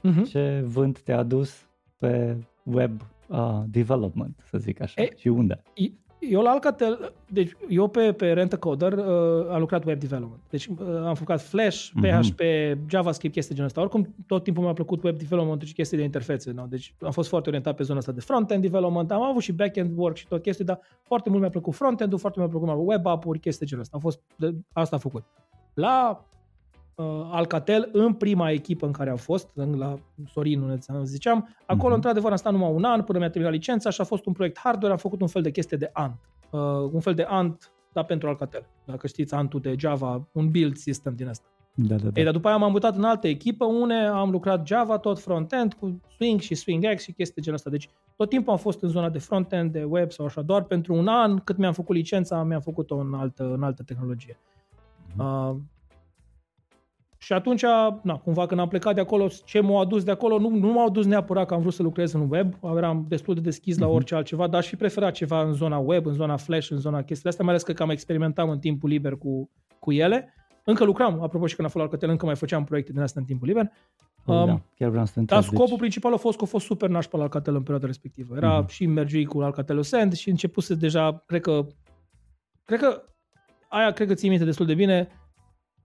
Uh-huh. 0.03 0.29
Ce 0.29 0.63
vânt 0.65 1.01
te-a 1.01 1.17
adus 1.17 1.67
pe 2.03 2.37
web 2.63 3.01
uh, 3.27 3.61
development, 3.65 4.43
să 4.49 4.57
zic 4.57 4.81
așa, 4.81 5.01
e, 5.01 5.09
și 5.15 5.27
unde? 5.27 5.61
Eu 6.19 6.41
la 6.41 6.49
Alcatel, 6.49 7.13
deci 7.29 7.51
eu 7.69 7.87
pe, 7.87 8.11
pe 8.11 8.31
Rent 8.31 8.53
Coder 8.55 8.93
uh, 8.93 9.49
am 9.49 9.59
lucrat 9.59 9.85
web 9.85 9.99
development. 9.99 10.41
Deci 10.49 10.65
uh, 10.65 10.77
am 11.05 11.15
făcut 11.15 11.41
Flash, 11.41 11.89
PHP, 12.01 12.41
mm-hmm. 12.41 12.85
JavaScript, 12.87 13.33
chestii 13.33 13.55
genul 13.55 13.69
ăsta. 13.69 13.81
Oricum, 13.81 14.15
tot 14.27 14.43
timpul 14.43 14.63
mi-a 14.63 14.73
plăcut 14.73 15.03
web 15.03 15.17
development 15.17 15.61
și 15.61 15.73
chestii 15.73 15.97
de 15.97 16.03
interfețe. 16.03 16.51
No? 16.51 16.65
Deci 16.65 16.95
am 17.01 17.11
fost 17.11 17.29
foarte 17.29 17.49
orientat 17.49 17.75
pe 17.75 17.83
zona 17.83 17.99
asta 17.99 18.11
de 18.11 18.21
front-end 18.21 18.61
development. 18.61 19.11
Am 19.11 19.21
avut 19.21 19.41
și 19.41 19.51
back-end 19.51 19.97
work 19.97 20.15
și 20.15 20.27
tot 20.27 20.41
chestii, 20.41 20.65
dar 20.65 20.79
foarte 21.01 21.29
mult 21.29 21.41
mi-a 21.41 21.49
plăcut 21.49 21.75
front-end-ul, 21.75 22.19
foarte 22.19 22.39
mult 22.39 22.51
mi-a 22.51 22.61
plăcut 22.61 22.87
web 22.87 23.05
app-uri, 23.05 23.39
chestii 23.39 23.65
genul 23.65 23.83
ăsta. 23.83 23.95
Am 23.95 24.01
fost, 24.01 24.21
de, 24.35 24.53
asta 24.73 24.95
am 24.95 25.01
făcut. 25.01 25.23
La 25.73 26.09
uh, 26.11 26.32
Alcatel, 27.31 27.89
în 27.91 28.13
prima 28.13 28.49
echipă 28.49 28.85
în 28.85 28.91
care 28.91 29.09
am 29.09 29.15
fost, 29.15 29.49
la 29.77 29.99
Sorin, 30.31 30.59
nu 30.87 31.03
ziceam, 31.03 31.55
acolo, 31.65 31.91
mm-hmm. 31.91 31.95
într-adevăr, 31.95 32.31
am 32.31 32.37
stat 32.37 32.51
numai 32.51 32.71
un 32.71 32.83
an 32.83 33.01
până 33.03 33.19
mi-a 33.19 33.29
terminat 33.29 33.53
licența 33.53 33.89
și 33.89 34.01
a 34.01 34.03
fost 34.03 34.25
un 34.25 34.33
proiect 34.33 34.59
hardware, 34.59 34.91
am 34.91 34.97
făcut 34.97 35.21
un 35.21 35.27
fel 35.27 35.41
de 35.41 35.51
chestie 35.51 35.77
de 35.77 35.89
an 35.93 36.11
uh, 36.53 36.89
un 36.91 36.99
fel 36.99 37.13
de 37.13 37.23
Ant, 37.23 37.71
dar 37.93 38.03
pentru 38.03 38.27
Alcatel. 38.27 38.65
Dacă 38.85 39.07
știți 39.07 39.33
Antul 39.33 39.59
de 39.59 39.75
Java, 39.77 40.27
un 40.31 40.49
build 40.49 40.75
system 40.75 41.15
din 41.15 41.27
asta. 41.27 41.47
Da, 41.75 41.95
da, 41.95 42.03
da. 42.03 42.09
Ei, 42.13 42.23
dar 42.23 42.33
după 42.33 42.47
aia 42.47 42.57
m-am 42.57 42.71
mutat 42.71 42.95
în 42.95 43.03
altă 43.03 43.27
echipă, 43.27 43.65
une 43.65 44.05
am 44.05 44.29
lucrat 44.29 44.67
Java, 44.67 44.97
tot 44.97 45.19
front-end, 45.19 45.73
cu 45.73 46.01
Swing 46.15 46.39
și 46.39 46.55
Swing 46.55 46.93
X 46.95 47.01
și 47.03 47.11
chestii 47.11 47.35
de 47.35 47.41
genul 47.41 47.57
ăsta. 47.57 47.69
Deci 47.69 47.89
tot 48.15 48.29
timpul 48.29 48.51
am 48.51 48.59
fost 48.59 48.81
în 48.81 48.89
zona 48.89 49.09
de 49.09 49.19
front-end, 49.19 49.71
de 49.71 49.83
web 49.83 50.11
sau 50.11 50.25
așa, 50.25 50.41
doar 50.41 50.63
pentru 50.63 50.93
un 50.93 51.07
an, 51.07 51.37
cât 51.37 51.57
mi-am 51.57 51.73
făcut 51.73 51.95
licența, 51.95 52.43
mi-am 52.43 52.61
făcut-o 52.61 52.95
în 52.95 53.13
altă, 53.13 53.43
în 53.43 53.63
altă 53.63 53.83
tehnologie. 53.83 54.37
Mm-hmm. 54.37 55.17
Uh, 55.17 55.55
și 57.23 57.33
atunci, 57.33 57.61
na, 58.01 58.17
cumva 58.23 58.45
când 58.45 58.59
am 58.59 58.67
plecat 58.67 58.95
de 58.95 59.01
acolo, 59.01 59.27
ce 59.45 59.59
m-a 59.59 59.79
adus 59.79 60.03
de 60.03 60.11
acolo, 60.11 60.39
nu, 60.39 60.49
nu 60.49 60.71
m-au 60.71 60.89
dus 60.89 61.05
neapărat 61.05 61.45
că 61.45 61.53
am 61.53 61.61
vrut 61.61 61.73
să 61.73 61.83
lucrez 61.83 62.13
în 62.13 62.27
web, 62.29 62.53
eram 62.75 63.05
destul 63.07 63.33
de 63.33 63.39
deschis 63.39 63.77
la 63.77 63.85
mhm. 63.85 63.95
orice 63.95 64.15
altceva, 64.15 64.47
dar 64.47 64.63
și 64.63 64.75
preferat 64.75 65.13
ceva 65.13 65.43
în 65.43 65.53
zona 65.53 65.77
web, 65.77 66.05
în 66.05 66.13
zona 66.13 66.37
flash, 66.37 66.69
în 66.69 66.77
zona 66.77 66.97
chestiile 66.97 67.29
astea, 67.29 67.45
mai 67.45 67.53
ales 67.53 67.65
că 67.65 67.83
am 67.83 67.89
experimentat 67.89 68.49
în 68.49 68.59
timpul 68.59 68.89
liber 68.89 69.17
cu, 69.17 69.49
cu 69.79 69.91
ele. 69.91 70.33
Încă 70.63 70.83
lucram, 70.83 71.21
apropo 71.21 71.45
și 71.47 71.55
când 71.55 71.67
a 71.67 71.71
fost 71.71 71.83
la 71.83 71.89
Alcatel, 71.89 72.09
încă 72.09 72.25
mai 72.25 72.35
făceam 72.35 72.63
proiecte 72.63 72.91
din 72.91 73.01
astea 73.01 73.21
în 73.21 73.27
timpul 73.27 73.47
liber. 73.47 73.71
Oh, 74.25 74.35
um, 74.35 74.45
da, 74.45 74.61
chiar 74.75 74.89
vreau 74.89 75.05
să 75.05 75.19
Dar 75.19 75.43
scopul 75.43 75.67
deci... 75.67 75.77
principal 75.77 76.13
a 76.13 76.17
fost 76.17 76.37
că 76.37 76.43
a 76.43 76.47
fost 76.47 76.65
super 76.65 76.89
nașpa 76.89 77.17
la 77.17 77.23
Alcatel 77.23 77.55
în 77.55 77.61
perioada 77.61 77.85
respectivă. 77.85 78.35
Era 78.35 78.63
mm-hmm. 78.63 78.69
și 78.69 78.85
mergi 78.85 79.25
cu 79.25 79.41
Alcatel 79.41 79.83
Send 79.83 80.13
și 80.13 80.29
începuse 80.29 80.75
deja, 80.75 81.23
cred 81.25 81.41
că, 81.41 81.67
cred 82.65 82.79
că 82.79 83.01
aia 83.69 83.91
cred 83.91 84.07
că 84.07 84.13
ții 84.13 84.29
minte 84.29 84.45
destul 84.45 84.65
de 84.65 84.73
bine. 84.73 85.07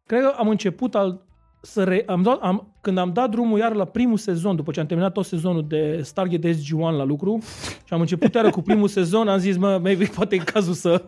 Cred 0.07 0.21
că 0.21 0.35
am 0.37 0.49
început 0.49 0.95
al, 0.95 1.27
să 1.61 1.85
re, 1.85 2.03
am 2.07 2.23
dat, 2.23 2.39
am, 2.41 2.73
când 2.81 2.99
am 2.99 3.13
dat 3.13 3.31
drumul 3.31 3.59
iar 3.59 3.73
la 3.75 3.85
primul 3.85 4.17
sezon, 4.17 4.57
după 4.57 4.71
ce 4.73 4.81
am 4.81 4.87
terminat 4.87 5.13
tot 5.13 5.25
sezonul 5.25 5.65
de 5.69 6.01
Stargate 6.03 6.53
SG-1 6.53 6.79
la 6.79 7.05
lucru 7.05 7.39
și 7.85 7.93
am 7.93 8.01
început 8.01 8.35
iar 8.35 8.51
cu 8.51 8.61
primul 8.63 8.89
sezon, 8.89 9.29
am 9.29 9.39
zis, 9.39 9.57
mă, 9.57 9.79
maybe 9.83 10.05
poate 10.15 10.35
e 10.35 10.39
cazul 10.39 10.73
să... 10.75 11.03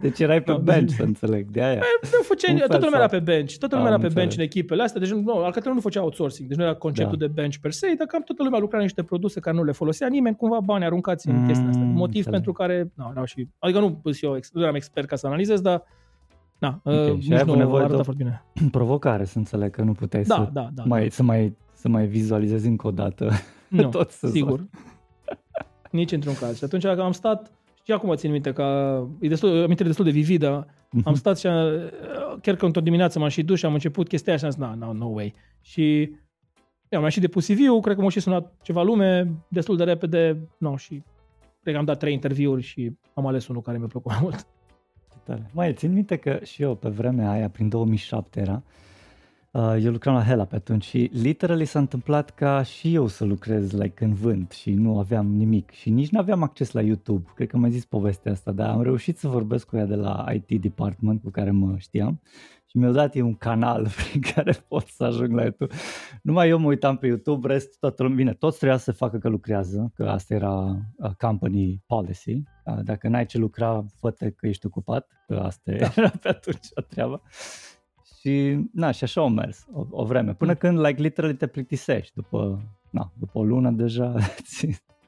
Deci 0.00 0.18
erai 0.20 0.42
pe 0.42 0.52
bench, 0.64 0.92
să 0.96 1.02
înțeleg, 1.02 1.50
de 1.50 1.62
aia. 1.62 1.80
Nu 2.02 2.22
făceai, 2.22 2.52
Un 2.52 2.58
fel 2.58 2.68
toată 2.68 2.84
lumea 2.84 2.98
era 3.00 3.08
sau- 3.08 3.18
pe 3.18 3.24
bench, 3.32 3.52
toată 3.58 3.74
Am 3.74 3.80
lumea 3.80 3.94
era 3.96 4.00
pe 4.00 4.06
înțeles. 4.06 4.24
bench 4.34 4.36
în 4.38 4.42
echipele 4.44 4.82
astea, 4.82 5.00
deci 5.00 5.10
nu, 5.10 5.32
Alcatel 5.44 5.72
nu 5.72 5.80
făcea 5.80 6.02
outsourcing, 6.02 6.48
deci 6.48 6.56
nu 6.58 6.62
era 6.64 6.74
conceptul 6.74 7.18
Da. 7.18 7.26
de 7.26 7.32
bench 7.34 7.56
per 7.60 7.72
se, 7.72 7.94
dar 7.98 8.06
cam 8.06 8.22
toată 8.22 8.42
lumea 8.42 8.58
lucra 8.58 8.76
în 8.76 8.82
niște 8.82 9.02
produse 9.02 9.40
care 9.40 9.56
nu 9.56 9.64
le 9.64 9.72
folosea 9.72 10.08
nimeni, 10.08 10.36
cumva 10.36 10.60
bani 10.60 10.84
aruncați 10.84 11.28
în 11.28 11.36
Mm, 11.36 11.46
chestia 11.46 11.68
asta. 11.68 11.80
Motiv 11.82 12.04
înțeleg. 12.06 12.30
pentru 12.32 12.52
care, 12.52 12.90
nu, 12.94 13.08
erau 13.10 13.24
și, 13.24 13.48
adică 13.58 13.78
nu, 13.80 14.00
sunt 14.02 14.16
eu, 14.22 14.36
ex- 14.36 14.50
nu 14.52 14.62
eram 14.62 14.74
expert 14.74 15.06
ca 15.08 15.16
să 15.16 15.26
analizez, 15.26 15.60
dar 15.60 15.82
Na, 16.58 16.80
Ok, 16.84 16.94
uh, 16.94 17.06
și 17.08 17.12
nici 17.14 17.30
ai 17.30 17.40
avut 17.40 17.52
nu 17.54 17.58
nevoie 17.60 17.78
de 17.78 17.84
arăta 17.84 18.00
o- 18.00 18.02
foarte 18.02 18.22
bine. 18.22 18.42
Provocare, 18.78 19.24
să 19.24 19.38
înțeleg 19.38 19.70
că 19.70 19.82
nu 19.82 19.92
puteai 19.92 20.22
Da, 20.22 20.34
să, 20.34 20.50
da, 20.52 20.68
da. 20.74 20.82
mai, 20.86 21.10
să, 21.10 21.22
mai, 21.22 21.56
să 21.72 21.88
mai 21.88 22.06
vizualizezi 22.06 22.66
încă 22.66 22.86
o 22.86 22.90
dată 22.90 23.30
Nu, 23.68 23.88
tot 23.98 24.10
sezon. 24.10 24.36
sigur. 24.36 24.64
Nici 25.90 26.12
într-un 26.12 26.34
caz. 26.34 26.56
Și 26.56 26.64
atunci 26.64 26.82
că 26.82 26.88
am 27.02 27.12
stat, 27.12 27.50
și 27.84 27.92
acum 27.92 28.14
țin 28.14 28.30
minte 28.30 28.52
că 28.52 28.98
e 29.20 29.28
destul, 29.28 29.48
o 29.60 29.62
amintire 29.62 29.88
destul 29.88 30.04
de 30.04 30.10
vividă, 30.10 30.66
Mhm. 30.90 31.08
am 31.08 31.14
stat 31.14 31.38
și 31.38 31.46
uh, 31.46 31.52
chiar 32.42 32.54
că 32.56 32.64
într-o 32.64 32.80
dimineață 32.80 33.18
m-am 33.18 33.28
și 33.28 33.42
dus 33.42 33.58
și 33.58 33.64
am 33.64 33.72
început 33.72 34.08
chestia 34.08 34.32
aia 34.32 34.38
și 34.38 34.44
am 34.44 34.50
zis, 34.50 34.60
no, 34.60 34.86
no, 34.86 34.92
no 34.92 35.06
way. 35.06 35.34
Și 35.60 36.10
am 36.90 37.00
mai 37.00 37.10
și 37.10 37.20
depus 37.20 37.46
CV-ul, 37.46 37.80
cred 37.80 37.96
că 37.96 38.02
m-a 38.02 38.08
și 38.08 38.20
sunat 38.20 38.52
ceva 38.62 38.82
lume, 38.82 39.32
destul 39.48 39.76
de 39.76 39.84
repede, 39.84 40.48
no, 40.58 40.76
și 40.76 41.02
cred 41.62 41.74
că 41.74 41.80
am 41.80 41.84
dat 41.86 41.98
trei 41.98 42.12
interviuri 42.12 42.62
și 42.62 42.96
am 43.14 43.26
ales 43.26 43.46
unul 43.48 43.62
care 43.62 43.78
mi-a 43.78 43.86
plăcut 43.86 44.10
mai 44.12 44.20
mult. 44.22 44.46
Ce 45.24 45.30
tare. 45.30 45.50
Mai 45.52 45.74
țin 45.74 45.92
minte 45.92 46.16
că 46.16 46.40
și 46.42 46.62
eu 46.62 46.74
pe 46.74 46.88
vremea 46.88 47.30
aia, 47.30 47.48
prin 47.48 47.68
2007 47.68 48.40
era, 48.40 48.62
uh, 48.66 48.72
eu 49.54 49.90
lucram 49.90 50.14
la 50.14 50.22
Hela 50.22 50.44
pe 50.44 50.54
atunci 50.56 50.84
și 50.84 51.10
literally 51.12 51.64
s-a 51.64 51.78
întâmplat 51.78 52.30
ca 52.30 52.62
și 52.62 52.94
eu 52.94 53.06
să 53.06 53.24
lucrez 53.24 53.72
like, 53.72 54.04
în 54.04 54.14
vânt 54.14 54.50
și 54.50 54.72
nu 54.72 54.98
aveam 54.98 55.26
nimic 55.26 55.70
și 55.70 55.90
nici 55.90 56.10
nu 56.10 56.18
aveam 56.18 56.42
acces 56.42 56.72
la 56.72 56.80
YouTube. 56.80 57.30
Cred 57.34 57.48
că 57.48 57.56
am 57.56 57.60
mai 57.60 57.70
zis 57.70 57.84
povestea 57.84 58.32
asta, 58.32 58.52
dar 58.52 58.68
am 58.68 58.82
reușit 58.82 59.18
să 59.18 59.28
vorbesc 59.28 59.66
cu 59.66 59.76
ea 59.76 59.84
de 59.84 59.94
la 59.94 60.24
IT 60.32 60.60
department 60.60 61.22
cu 61.22 61.30
care 61.30 61.50
mă 61.50 61.74
știam 61.78 62.20
și 62.66 62.76
mi-au 62.76 62.92
dat 62.92 63.14
ei 63.14 63.22
un 63.22 63.34
canal 63.34 63.88
prin 63.96 64.20
care 64.34 64.52
pot 64.68 64.86
să 64.86 65.04
ajung 65.04 65.32
la 65.32 65.42
YouTube. 65.42 65.74
Numai 66.22 66.48
eu 66.48 66.58
mă 66.58 66.66
uitam 66.66 66.96
pe 66.96 67.06
YouTube, 67.06 67.48
rest 67.48 67.78
toată 67.78 68.02
lumea, 68.02 68.16
bine, 68.16 68.32
toți 68.32 68.56
trebuia 68.56 68.78
să 68.78 68.92
facă 68.92 69.18
că 69.18 69.28
lucrează, 69.28 69.92
că 69.94 70.04
asta 70.04 70.34
era 70.34 70.54
uh, 70.96 71.10
company 71.18 71.82
policy. 71.86 72.42
Uh, 72.64 72.78
Dacă 72.82 73.08
n-ai 73.08 73.26
ce 73.26 73.38
lucra, 73.38 73.84
fă 73.98 74.10
că 74.10 74.46
ești 74.46 74.66
ocupat, 74.66 75.08
că 75.26 75.34
asta 75.34 75.72
da. 75.72 75.88
era 75.96 76.12
pe 76.20 76.28
atunci 76.28 76.68
treaba. 76.88 77.22
Și, 78.24 78.58
na, 78.72 78.90
și 78.90 79.04
așa 79.04 79.20
au 79.20 79.28
mers 79.28 79.66
o, 79.72 79.84
o 79.90 80.04
vreme, 80.04 80.34
până 80.34 80.50
Mm. 80.50 80.56
când, 80.58 80.78
like, 80.86 81.02
literally 81.02 81.34
te 81.36 81.46
plictisești. 81.46 82.12
După, 82.14 82.62
na, 82.90 83.12
după 83.18 83.38
o 83.38 83.44
lună 83.44 83.70
deja 83.70 84.14
ți, 84.56 84.66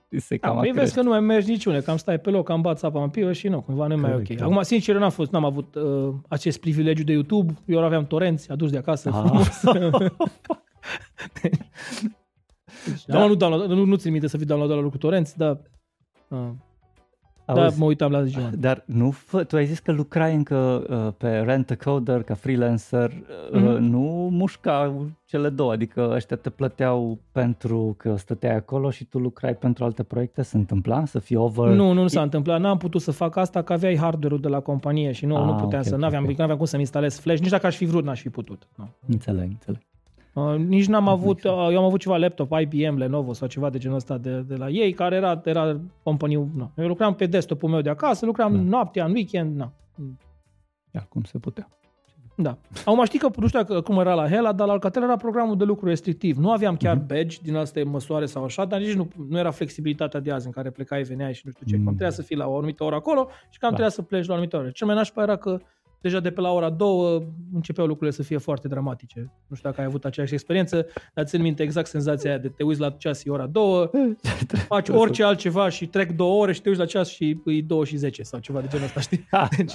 ți 0.09 0.27
se 0.27 0.37
Da, 0.37 0.47
cam 0.49 0.57
păi 0.57 0.65
vezi 0.67 0.77
acrește. 0.79 0.97
că 0.99 1.03
nu 1.03 1.11
mai 1.11 1.21
mergi 1.21 1.51
niciune, 1.51 1.81
cam 1.81 1.97
stai 1.97 2.19
pe 2.21 2.31
loc, 2.31 2.47
cam 2.47 2.61
bați 2.61 2.85
apa 2.85 3.03
în 3.03 3.09
piuă 3.09 3.33
și 3.33 3.49
nu, 3.49 3.61
cumva 3.61 3.87
nu 3.87 3.93
e 3.93 3.97
mai 3.97 4.11
Corect, 4.11 4.31
ok. 4.31 4.37
da. 4.37 4.45
Acum, 4.45 4.63
sincer, 4.63 4.95
eu 4.95 5.01
n-am, 5.01 5.11
fost, 5.11 5.31
n-am 5.33 5.45
avut 5.45 5.75
uh, 5.75 6.15
acest 6.29 6.61
privilegiu 6.61 7.05
de 7.05 7.13
YouTube, 7.13 7.55
eu 7.67 7.85
aveam 7.85 8.07
torenți 8.07 8.51
aduși 8.51 8.73
de 8.73 8.79
acasă. 8.79 9.09
Ah. 9.09 9.23
frumos. 9.25 9.63
Deci, 12.87 13.05
Da. 13.07 13.19
da. 13.19 13.27
nu, 13.27 13.35
download, 13.35 13.71
nu, 13.71 13.85
nu 13.85 13.97
țin 13.97 14.11
minte 14.13 14.27
să 14.27 14.39
fi 14.39 14.45
downloadat 14.45 14.77
la 14.77 14.83
lucru 14.83 14.99
torenți, 14.99 15.37
dar 15.37 15.61
uh, 16.29 16.49
da, 17.47 17.63
Auzi, 17.63 17.79
mă 17.79 17.85
uitam 17.85 18.11
la 18.11 18.25
ziua. 18.25 18.51
Dar 18.59 18.83
nu, 18.87 19.11
fă, 19.11 19.45
tu 19.45 19.57
ai 19.57 19.67
zis 19.67 19.79
că 19.79 19.93
lucrai 19.93 20.35
încă 20.35 20.85
uh, 20.91 21.13
pe 21.17 21.29
rent 21.29 21.71
a 21.71 21.77
coder 21.77 22.23
ca 22.23 22.35
freelancer, 22.35 23.11
uh, 23.53 23.61
Mhm. 23.61 23.83
nu 23.83 24.29
mușca 24.33 24.95
cele 25.25 25.49
două, 25.49 25.73
adică 25.73 26.11
ăștia 26.15 26.37
te 26.37 26.51
plăteau 26.51 27.19
pentru 27.33 27.95
că 27.99 28.17
stăteai 28.17 28.55
acolo 28.57 28.91
și 28.91 29.05
tu 29.05 29.19
lucrai 29.19 29.55
pentru 29.57 29.85
alte 29.85 30.03
proiecte, 30.03 30.43
se 30.43 30.57
întâmpla 30.57 31.05
să 31.05 31.19
fii 31.19 31.37
over? 31.37 31.67
Nu, 31.69 31.93
nu, 31.93 32.03
nu 32.03 32.07
s-a 32.09 32.23
întâmplat. 32.23 32.61
N-am 32.61 32.79
putut 32.79 33.01
să 33.01 33.11
fac 33.11 33.37
asta, 33.37 33.63
că 33.63 33.73
aveai 33.73 33.97
hardware-ul 33.97 34.41
de 34.41 34.49
la 34.49 34.61
companie 34.61 35.13
și 35.13 35.27
nu, 35.27 35.37
Ah, 35.37 35.45
nu 35.45 35.55
puteam 35.55 35.81
ok, 35.81 35.87
să, 35.87 35.95
ok, 35.95 36.01
n-aveam, 36.01 36.25
ok. 36.25 36.37
n-aveam 36.37 36.57
cum 36.57 36.67
să-mi 36.67 36.83
instalez 36.83 37.19
flash, 37.19 37.41
nici 37.41 37.51
dacă 37.51 37.67
aș 37.67 37.77
fi 37.77 37.85
vrut, 37.85 38.05
n-aș 38.05 38.21
fi 38.21 38.29
putut. 38.29 38.67
Nu. 38.75 38.89
Înțeleg, 39.09 39.49
înțeleg. 39.51 39.81
Uh, 40.37 40.55
nici 40.57 40.87
n-am 40.87 41.09
avut, 41.09 41.40
sense. 41.40 41.57
uh, 41.59 41.68
eu 41.72 41.79
am 41.79 41.85
avut 41.85 42.01
ceva 42.01 42.16
laptop 42.16 42.53
IBM, 42.61 42.96
Lenovo 42.96 43.33
sau 43.33 43.49
ceva 43.49 43.70
de 43.70 43.79
genul 43.79 43.96
ăsta 43.96 44.18
de, 44.18 44.40
de 44.40 44.57
la 44.57 44.68
ei, 44.68 44.92
care 44.92 45.16
era, 45.16 45.40
era 45.44 45.81
companie, 46.03 46.37
nu. 46.55 46.70
Eu 46.77 46.87
lucram 46.87 47.14
pe 47.14 47.27
desktop-ul 47.27 47.68
meu 47.70 47.81
de 47.81 47.90
acasă, 47.90 48.27
lucram 48.27 48.53
Da. 48.55 48.61
noaptea, 48.61 49.05
în 49.05 49.12
weekend, 49.12 49.57
nu. 49.57 49.72
Ia 50.90 51.07
cum 51.09 51.22
se 51.22 51.38
putea. 51.38 51.68
Da. 52.38 52.59
Acum 52.85 53.05
știi 53.05 53.18
că, 53.18 53.29
nu 53.37 53.46
știu 53.46 53.59
dacă- 53.62 53.81
cum 53.81 53.99
era 53.99 54.14
la 54.14 54.29
Hela, 54.29 54.53
dar 54.53 54.66
la 54.66 54.72
Alcatel 54.72 55.03
era 55.03 55.16
programul 55.16 55.57
de 55.57 55.64
lucru 55.64 55.87
restrictiv. 55.88 56.37
Nu 56.37 56.51
aveam 56.51 56.77
chiar 56.77 56.96
Mhm. 56.96 57.07
badge 57.07 57.37
din 57.42 57.57
astea 57.57 57.85
măsoare 57.85 58.27
sau 58.27 58.44
așa, 58.44 58.64
dar 58.64 58.81
nici 58.81 58.92
nu, 58.94 59.09
nu 59.29 59.38
era 59.38 59.51
flexibilitatea 59.51 60.20
de 60.20 60.31
azi 60.33 60.46
în 60.46 60.53
care 60.53 60.70
plecai, 60.70 61.03
veneai 61.03 61.35
și 61.35 61.42
nu 61.44 61.51
știu 61.51 61.66
ce. 61.66 61.77
Mm. 61.77 61.85
Cam 61.85 61.92
trebuia 61.94 62.16
să 62.16 62.22
fii 62.22 62.37
la 62.37 62.46
o 62.49 62.57
anumită 62.57 62.85
oră 62.85 62.94
acolo 62.94 63.29
și 63.51 63.59
cam 63.59 63.70
Da. 63.70 63.77
trebuia 63.77 63.88
să 63.88 64.03
pleci 64.03 64.25
la 64.27 64.31
o 64.33 64.35
anumită 64.35 64.57
oră. 64.57 64.70
Cel 64.70 64.87
mai 64.87 64.96
nașpa 64.96 65.22
era 65.22 65.37
că 65.37 65.59
deja 66.01 66.21
de 66.21 66.31
pe 66.31 66.41
la 66.41 66.51
ora 66.53 66.71
2 66.71 67.27
începeau 67.55 67.87
lucrurile 67.87 68.17
să 68.17 68.23
fie 68.23 68.37
foarte 68.39 68.69
dramatice. 68.69 69.33
Nu 69.47 69.57
știu 69.57 69.69
dacă 69.69 69.81
ai 69.81 69.87
avut 69.87 70.05
aceeași 70.05 70.35
experiență, 70.35 70.87
dar 71.15 71.25
țin 71.25 71.43
minte 71.43 71.63
exact 71.63 71.87
senzația 71.89 72.31
aia 72.31 72.39
de 72.39 72.49
te 72.49 72.63
uiți 72.63 72.81
la 72.81 72.91
ceas, 72.91 73.25
e 73.25 73.31
ora 73.31 73.47
2, 73.47 73.91
faci 74.69 74.89
orice 74.89 75.23
altceva 75.25 75.69
și 75.69 75.87
trec 75.87 76.11
două 76.13 76.43
ore 76.43 76.53
și 76.53 76.61
te 76.61 76.69
uiți 76.69 76.81
la 76.81 76.87
ceas 76.87 77.09
și 77.09 77.41
e 77.47 77.61
2 77.63 77.85
și 77.85 77.97
10 77.97 78.23
sau 78.23 78.41
ceva 78.41 78.61
de 78.61 78.67
genul 78.69 78.85
ăsta, 78.87 79.01
știi? 79.01 79.29
Deci, 79.57 79.73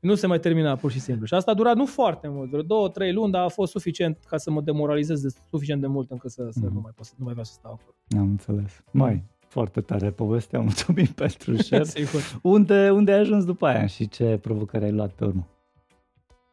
nu 0.00 0.14
se 0.14 0.26
mai 0.26 0.40
termina 0.40 0.76
pur 0.76 0.90
și 0.90 1.00
simplu. 1.00 1.26
Și 1.26 1.34
asta 1.34 1.50
a 1.50 1.54
durat 1.54 1.76
nu 1.76 1.86
foarte 1.86 2.28
mult, 2.28 2.50
vreo 2.50 2.62
două, 2.62 2.88
trei 2.88 3.12
luni, 3.12 3.32
dar 3.32 3.44
a 3.44 3.48
fost 3.48 3.70
suficient 3.72 4.18
ca 4.28 4.36
să 4.36 4.50
mă 4.50 4.60
demoralizez 4.60 5.20
de, 5.20 5.28
suficient 5.50 5.80
de 5.80 5.86
mult 5.86 6.10
încât 6.10 6.30
să, 6.30 6.48
să 6.50 6.60
Mhm. 6.64 6.74
nu, 6.74 6.80
mai 6.80 6.92
pot, 6.96 7.04
să, 7.06 7.12
nu 7.16 7.24
mai 7.24 7.32
vreau 7.32 7.44
să 7.46 7.52
stau 7.52 7.72
acolo. 7.72 8.22
Am 8.22 8.30
înțeles. 8.30 8.82
Mai, 8.90 9.24
foarte 9.54 9.80
tare 9.80 10.10
povestea, 10.10 10.60
mulțumim 10.60 11.06
pentru 11.22 11.56
share. 11.62 11.84
Sigur. 11.84 12.20
unde, 12.42 12.90
unde 12.90 13.12
ai 13.12 13.18
ajuns 13.18 13.44
după 13.44 13.66
aia 13.66 13.86
și 13.86 14.08
ce 14.08 14.38
provocări 14.42 14.84
ai 14.84 14.92
luat 14.92 15.10
pe 15.12 15.24
urmă? 15.24 15.46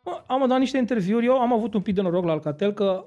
Mă, 0.05 0.21
Am 0.27 0.47
dat 0.47 0.59
niște 0.59 0.77
interviuri, 0.77 1.25
eu 1.25 1.39
am 1.39 1.53
avut 1.53 1.73
un 1.73 1.81
pic 1.81 1.95
de 1.95 2.01
noroc 2.01 2.23
la 2.25 2.31
Alcatel 2.31 2.73
că 2.73 3.05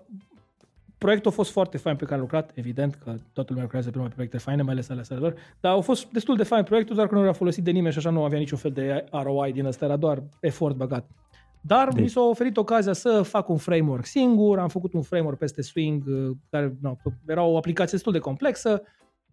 proiectul 0.98 1.30
a 1.30 1.34
fost 1.34 1.50
foarte 1.50 1.76
fain 1.78 1.96
pe 1.96 2.02
care 2.04 2.14
am 2.14 2.20
lucrat, 2.20 2.50
evident 2.54 2.94
că 2.94 3.10
toată 3.32 3.48
lumea 3.48 3.62
lucrează 3.62 3.86
pe 3.88 3.92
numai 3.94 4.08
pe 4.08 4.14
proiecte 4.14 4.38
faine, 4.38 4.62
mai 4.62 4.72
ales 4.72 4.88
ale 4.88 5.02
sale 5.02 5.20
lor, 5.20 5.34
dar 5.60 5.72
au 5.72 5.80
fost 5.80 6.10
destul 6.12 6.36
de 6.36 6.42
fain 6.42 6.62
proiectul, 6.64 6.94
doar 6.94 7.08
că 7.08 7.14
nu 7.14 7.22
era 7.22 7.32
folosit 7.32 7.64
de 7.64 7.70
nimeni 7.70 7.92
și 7.92 7.98
așa 7.98 8.10
nu 8.10 8.24
avea 8.24 8.38
niciun 8.38 8.58
fel 8.58 8.70
de 8.70 9.04
ROI 9.10 9.52
din 9.52 9.64
ăsta, 9.64 9.84
era 9.84 9.96
doar 9.96 10.22
efort 10.40 10.76
băgat. 10.76 11.10
Dar 11.60 11.88
Deci- 11.88 12.02
mi 12.02 12.08
s-a 12.08 12.20
oferit 12.20 12.56
ocazia 12.56 12.92
să 12.92 13.22
fac 13.22 13.48
un 13.48 13.56
framework 13.56 14.04
singur, 14.04 14.58
am 14.58 14.68
făcut 14.68 14.92
un 14.92 15.02
framework 15.02 15.38
peste 15.38 15.62
Swing, 15.62 16.04
uh, 16.06 16.30
care 16.50 16.76
no, 16.80 16.94
era 17.26 17.42
o 17.42 17.56
aplicație 17.56 17.92
destul 17.92 18.12
de 18.12 18.18
complexă. 18.18 18.82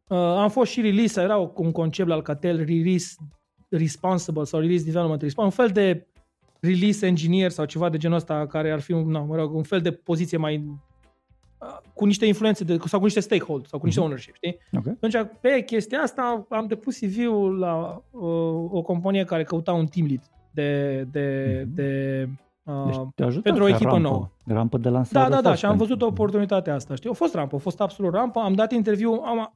Uh, 0.07 0.17
am 0.17 0.49
fost 0.49 0.71
și 0.71 0.81
release, 0.81 1.21
era 1.21 1.37
un 1.55 1.71
concept 1.71 2.07
la 2.09 2.13
Alcatel, 2.15 2.57
release 2.65 3.15
responsible 3.69 4.43
sau 4.43 4.59
release 4.59 4.83
development 4.83 5.21
responsible, 5.21 5.63
un 5.63 5.67
fel 5.69 5.83
de 5.83 6.07
release 6.59 7.05
engineer 7.07 7.49
sau 7.51 7.65
ceva 7.65 7.89
de 7.89 7.97
genul 7.97 8.15
ăsta 8.17 8.47
care 8.47 8.71
ar 8.71 8.79
fi 8.79 8.91
un, 8.91 9.09
no, 9.09 9.25
mă 9.25 9.35
rog, 9.35 9.53
un 9.55 9.63
fel 9.63 9.81
de 9.81 9.91
poziție 9.91 10.37
mai 10.37 10.63
uh, 11.59 11.77
cu 11.93 12.05
niște 12.05 12.25
influențe 12.25 12.63
de, 12.63 12.77
sau 12.85 12.99
cu 12.99 13.05
niște 13.05 13.19
stakeholder 13.19 13.67
sau 13.67 13.79
cu 13.79 13.85
niște 13.85 13.99
Mhm. 13.99 14.09
ownership, 14.09 14.35
știi? 14.35 14.57
Ok. 14.77 14.87
Atunci, 14.87 15.15
pe 15.41 15.61
chestia 15.65 15.99
asta, 15.99 16.45
am 16.49 16.65
depus 16.67 16.97
CV-ul 16.99 17.57
la 17.57 18.01
uh, 18.11 18.21
o 18.71 18.81
companie 18.81 19.23
care 19.23 19.43
căuta 19.43 19.73
un 19.73 19.85
team 19.85 20.07
lead 20.07 20.21
de, 20.51 21.01
de, 21.11 21.61
Mhm. 21.65 21.75
de 21.75 22.27
uh, 22.63 22.83
Deci 22.85 22.95
te 23.15 23.23
ajută 23.23 23.41
pentru 23.41 23.63
o 23.63 23.65
ca 23.65 23.71
echipă 23.73 23.89
rampă, 23.91 24.07
nouă. 24.07 24.29
Rampă 24.45 24.77
de 24.77 24.89
lansare. 24.89 25.23
da, 25.25 25.31
da, 25.31 25.37
a 25.37 25.41
da, 25.41 25.47
fost 25.49 25.59
și 25.59 25.65
am 25.65 25.77
pentru- 25.77 25.87
văzut 25.95 26.09
oportunitatea 26.11 26.73
asta, 26.73 26.95
știi? 26.95 27.09
A 27.09 27.13
fost 27.13 27.33
rampă, 27.33 27.55
a 27.55 27.59
fost 27.59 27.81
absolut 27.81 28.13
rampă, 28.13 28.39
am 28.39 28.53
dat 28.53 28.71
interviu, 28.71 29.11
am, 29.11 29.53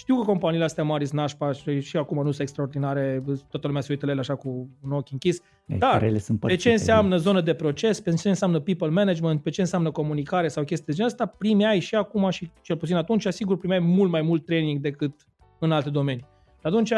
știu 0.00 0.16
că 0.16 0.24
companiile 0.24 0.64
astea 0.64 0.84
mari 0.84 1.06
sunt 1.06 1.20
nașpa 1.20 1.52
și, 1.52 1.80
și 1.80 1.96
acum 1.96 2.16
nu 2.16 2.30
sunt 2.30 2.40
extraordinare, 2.40 3.22
toată 3.50 3.66
lumea 3.66 3.82
se 3.82 3.92
uită 3.92 4.06
la 4.06 4.12
ele 4.12 4.20
așa 4.20 4.34
cu 4.34 4.68
un 4.80 4.92
ochi 4.92 5.10
închis, 5.10 5.40
Ei, 5.66 5.78
Dar, 5.78 5.92
care 5.92 6.06
ele 6.06 6.18
sunt 6.18 6.40
pe 6.40 6.46
părțite, 6.46 6.68
ce 6.68 6.72
înseamnă 6.72 7.16
zonă 7.16 7.40
de 7.40 7.54
proces, 7.54 8.00
pe 8.00 8.14
ce 8.14 8.28
înseamnă 8.28 8.60
people 8.60 8.88
management, 8.88 9.42
pe 9.42 9.50
ce 9.50 9.60
înseamnă 9.60 9.90
comunicare 9.90 10.48
sau 10.48 10.64
chestii 10.64 10.86
de 10.86 10.92
genul 10.92 11.10
ăsta, 11.10 11.26
primeai 11.26 11.78
și 11.78 11.94
acum 11.94 12.30
și 12.30 12.50
cel 12.62 12.76
puțin 12.76 12.96
atunci, 12.96 13.26
sigur, 13.26 13.58
primeai 13.58 13.80
mult 13.80 14.10
mai 14.10 14.22
mult 14.22 14.44
training 14.44 14.80
decât 14.80 15.26
în 15.58 15.72
alte 15.72 15.90
domenii. 15.90 16.26
Atunci, 16.62 16.92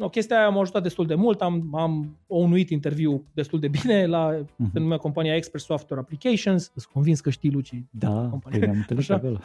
no, 0.00 0.08
chestia 0.08 0.36
aia 0.38 0.48
m-a 0.48 0.60
ajutat 0.60 0.82
destul 0.82 1.06
de 1.06 1.14
mult, 1.14 1.40
am, 1.40 1.68
am 1.72 2.16
unuit 2.26 2.70
interviu 2.70 3.24
destul 3.34 3.60
de 3.60 3.68
bine 3.68 4.06
la 4.06 4.44
Mhm. 4.56 4.70
se 4.72 4.78
numea 4.78 4.96
compania 4.96 5.34
Expert 5.36 5.62
Software 5.62 6.00
Applications, 6.02 6.62
sunt 6.74 6.84
convins 6.92 7.20
că 7.20 7.30
știi, 7.30 7.50
Luci, 7.50 7.82
Da, 7.90 8.08
companie. 8.30 8.58
păi 8.58 8.68
ne-am 8.68 8.76
întâlnit 8.76 9.10
Așa? 9.10 9.14
acolo. 9.14 9.38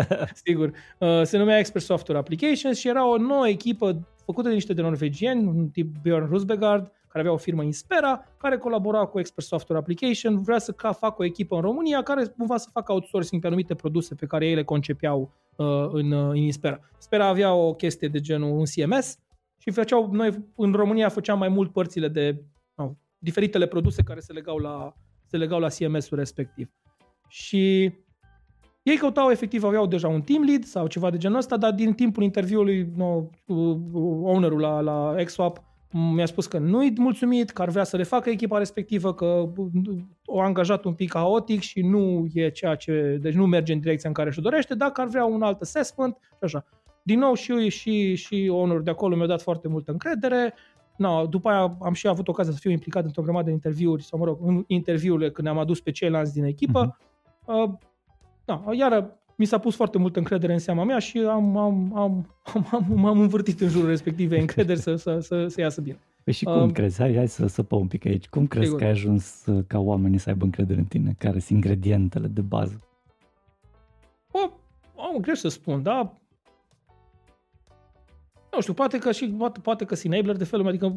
sigur. 0.44 0.72
Uh, 0.98 1.22
se 1.22 1.38
numea 1.38 1.58
Expert 1.58 1.84
Software 1.84 2.18
Applications 2.20 2.78
și 2.78 2.88
era 2.88 3.08
o 3.08 3.16
nouă 3.16 3.48
echipă 3.48 4.06
făcută 4.24 4.48
de 4.48 4.54
niște 4.54 4.72
de 4.72 4.82
norvegieni, 4.82 5.46
un 5.46 5.68
tip 5.68 5.96
Björn 5.98 6.26
Rusbegard, 6.28 6.84
care 7.08 7.24
avea 7.24 7.32
o 7.32 7.36
firmă 7.36 7.62
Inspera, 7.62 8.24
care 8.36 8.56
colabora 8.56 9.04
cu 9.04 9.18
Expert 9.18 9.46
Software 9.46 9.80
Application, 9.80 10.42
vrea 10.42 10.58
să 10.58 10.72
ca 10.72 10.92
facă 10.92 11.14
o 11.18 11.24
echipă 11.24 11.54
în 11.54 11.60
România 11.60 12.02
care 12.02 12.24
cumva 12.24 12.56
să 12.56 12.68
facă 12.72 12.92
outsourcing 12.92 13.40
pe 13.40 13.46
anumite 13.46 13.74
produse 13.74 14.14
pe 14.14 14.26
care 14.26 14.46
ei 14.46 14.54
le 14.54 14.64
concepeau 14.64 15.30
uh, 15.56 15.66
în, 15.92 16.10
uh, 16.10 16.28
în 16.30 16.36
Inspera. 16.36 16.80
Inspera 16.94 17.26
avea 17.26 17.54
o 17.54 17.74
chestie 17.74 18.08
de 18.08 18.20
genul 18.20 18.50
un 18.58 18.64
CMS 18.64 19.18
și 19.62 19.70
făceau, 19.70 20.12
noi 20.12 20.44
în 20.56 20.72
România 20.72 21.08
făceam 21.08 21.38
mai 21.38 21.48
mult 21.48 21.72
părțile 21.72 22.08
de 22.08 22.44
diferitele 23.18 23.66
produse 23.66 24.02
care 24.02 24.20
se 24.20 24.32
legau 24.32 24.58
la, 24.58 24.94
se 25.26 25.36
legau 25.36 25.60
la 25.60 25.68
CMS-ul 25.68 26.18
respectiv. 26.18 26.70
Și 27.28 27.92
ei 28.82 28.96
căutau 28.96 29.30
efectiv, 29.30 29.64
aveau 29.64 29.86
deja 29.86 30.08
un 30.08 30.22
team 30.22 30.42
lead 30.42 30.64
sau 30.64 30.86
ceva 30.86 31.10
de 31.10 31.16
genul 31.16 31.38
ăsta, 31.38 31.56
dar 31.56 31.72
din 31.72 31.92
timpul 31.92 32.22
interviului 32.22 32.92
no, 32.96 33.28
ownerul 34.22 34.60
la, 34.60 34.80
la 34.80 35.14
XSwap 35.24 35.62
mi-a 35.92 36.26
spus 36.26 36.46
că 36.46 36.58
nu-i 36.58 36.92
mulțumit, 36.96 37.50
că 37.50 37.62
ar 37.62 37.68
vrea 37.68 37.84
să 37.84 37.96
refacă 37.96 38.30
echipa 38.30 38.58
respectivă, 38.58 39.14
că 39.14 39.52
o 40.24 40.40
angajat 40.40 40.84
un 40.84 40.94
pic 40.94 41.14
haotic 41.14 41.60
și 41.60 41.80
nu 41.80 42.26
e 42.32 42.50
ceea 42.50 42.74
ce, 42.74 43.18
deci 43.20 43.34
nu 43.34 43.46
merge 43.46 43.72
în 43.72 43.80
direcția 43.80 44.08
în 44.08 44.14
care 44.14 44.30
și 44.30 44.40
dorește, 44.40 44.74
dacă 44.74 45.00
ar 45.00 45.06
vrea 45.06 45.24
un 45.24 45.42
alt 45.42 45.60
assessment 45.60 46.16
și 46.20 46.38
așa. 46.40 46.64
Din 47.02 47.18
nou 47.18 47.34
și, 47.34 47.68
și, 47.68 48.14
și 48.14 48.48
ownerul 48.50 48.82
de 48.82 48.90
acolo 48.90 49.16
mi-a 49.16 49.26
dat 49.26 49.42
foarte 49.42 49.68
multă 49.68 49.90
încredere, 49.90 50.54
No, 50.96 51.26
după 51.26 51.48
aia 51.48 51.76
am 51.80 51.92
și 51.92 52.08
avut 52.08 52.28
ocazia 52.28 52.52
să 52.52 52.58
fiu 52.58 52.70
implicat 52.70 53.04
într-o 53.04 53.22
grămadă 53.22 53.44
de 53.44 53.50
interviuri, 53.50 54.02
sau 54.02 54.18
mă 54.18 54.24
rog, 54.24 54.38
în 54.42 54.64
interviurile 54.66 55.30
când 55.30 55.46
ne-am 55.46 55.60
adus 55.60 55.80
pe 55.80 55.90
ceilalți 55.90 56.32
din 56.32 56.44
echipă. 56.44 56.96
Uh-huh. 56.96 57.44
Uh, 57.44 57.70
da, 58.44 58.64
iară 58.70 59.16
mi 59.36 59.44
s-a 59.44 59.58
pus 59.58 59.74
foarte 59.74 59.98
multă 59.98 60.18
încredere 60.18 60.52
în 60.52 60.58
seama 60.58 60.84
mea 60.84 60.98
și 60.98 61.18
am, 61.18 61.56
am, 61.56 61.96
am, 61.96 62.26
am, 62.54 62.68
am, 62.72 63.04
am 63.04 63.20
învârtit 63.20 63.60
în 63.60 63.68
jurul 63.68 63.88
respective 63.88 64.38
încrederi 64.40 64.78
să, 64.78 64.94
să, 64.94 65.18
să, 65.18 65.46
să 65.46 65.60
iasă 65.60 65.80
bine. 65.80 65.98
Păi 66.24 66.32
și 66.32 66.44
cum 66.44 66.60
um, 66.60 66.70
crezi? 66.70 67.00
Hai, 67.00 67.14
hai 67.14 67.28
să 67.28 67.46
săpăm 67.46 67.80
un 67.80 67.86
pic 67.86 68.06
aici. 68.06 68.28
Cum 68.28 68.46
crezi 68.46 68.64
sigur. 68.64 68.80
că 68.80 68.84
ai 68.84 68.90
ajuns 68.90 69.46
uh, 69.46 69.64
ca 69.66 69.78
oamenii 69.78 70.18
să 70.18 70.28
aibă 70.28 70.44
încredere 70.44 70.78
în 70.78 70.84
tine? 70.84 71.14
Care 71.18 71.38
sunt 71.38 71.50
ingredientele 71.50 72.26
de 72.26 72.40
bază? 72.40 72.80
O, 74.30 74.38
am 74.96 75.20
greu 75.20 75.34
să 75.34 75.48
spun, 75.48 75.82
da? 75.82 76.21
Nu 78.54 78.60
știu, 78.60 78.72
poate 78.72 78.98
că 78.98 79.12
și 79.12 79.26
poate, 79.28 79.60
poate 79.60 79.84
că 79.84 79.94
sunt 79.94 80.12
enabler 80.12 80.36
de 80.36 80.44
felul, 80.44 80.68
adică 80.68 80.94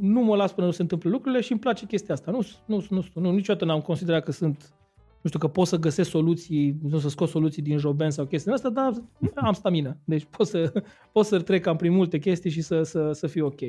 nu 0.00 0.20
mă 0.20 0.36
las 0.36 0.52
până 0.52 0.66
nu 0.66 0.72
se 0.72 0.82
întâmplă 0.82 1.10
lucrurile 1.10 1.40
și 1.40 1.52
îmi 1.52 1.60
place 1.60 1.86
chestia 1.86 2.14
asta. 2.14 2.30
Nu, 2.30 2.46
nu, 2.66 2.84
nu, 2.90 3.04
nu 3.14 3.30
niciodată 3.30 3.64
n-am 3.64 3.80
considerat 3.80 4.24
că 4.24 4.32
sunt 4.32 4.72
nu 5.20 5.28
știu 5.28 5.38
că 5.38 5.48
pot 5.48 5.66
să 5.66 5.76
găsesc 5.76 6.10
soluții, 6.10 6.78
nu 6.82 6.98
să 6.98 7.08
scot 7.08 7.28
soluții 7.28 7.62
din 7.62 7.78
joben 7.78 8.10
sau 8.10 8.24
chestii 8.24 8.52
astea, 8.52 8.70
dar 8.70 8.92
am 9.34 9.52
stamină. 9.52 9.96
Deci 10.04 10.24
pot 10.24 10.46
să, 10.46 10.72
pot 11.12 11.26
să 11.26 11.40
trec 11.40 11.62
cam 11.62 11.76
prin 11.76 11.92
multe 11.92 12.18
chestii 12.18 12.50
și 12.50 12.60
să, 12.60 12.82
să, 12.82 13.12
să 13.12 13.26
fiu 13.26 13.46
ok. 13.46 13.60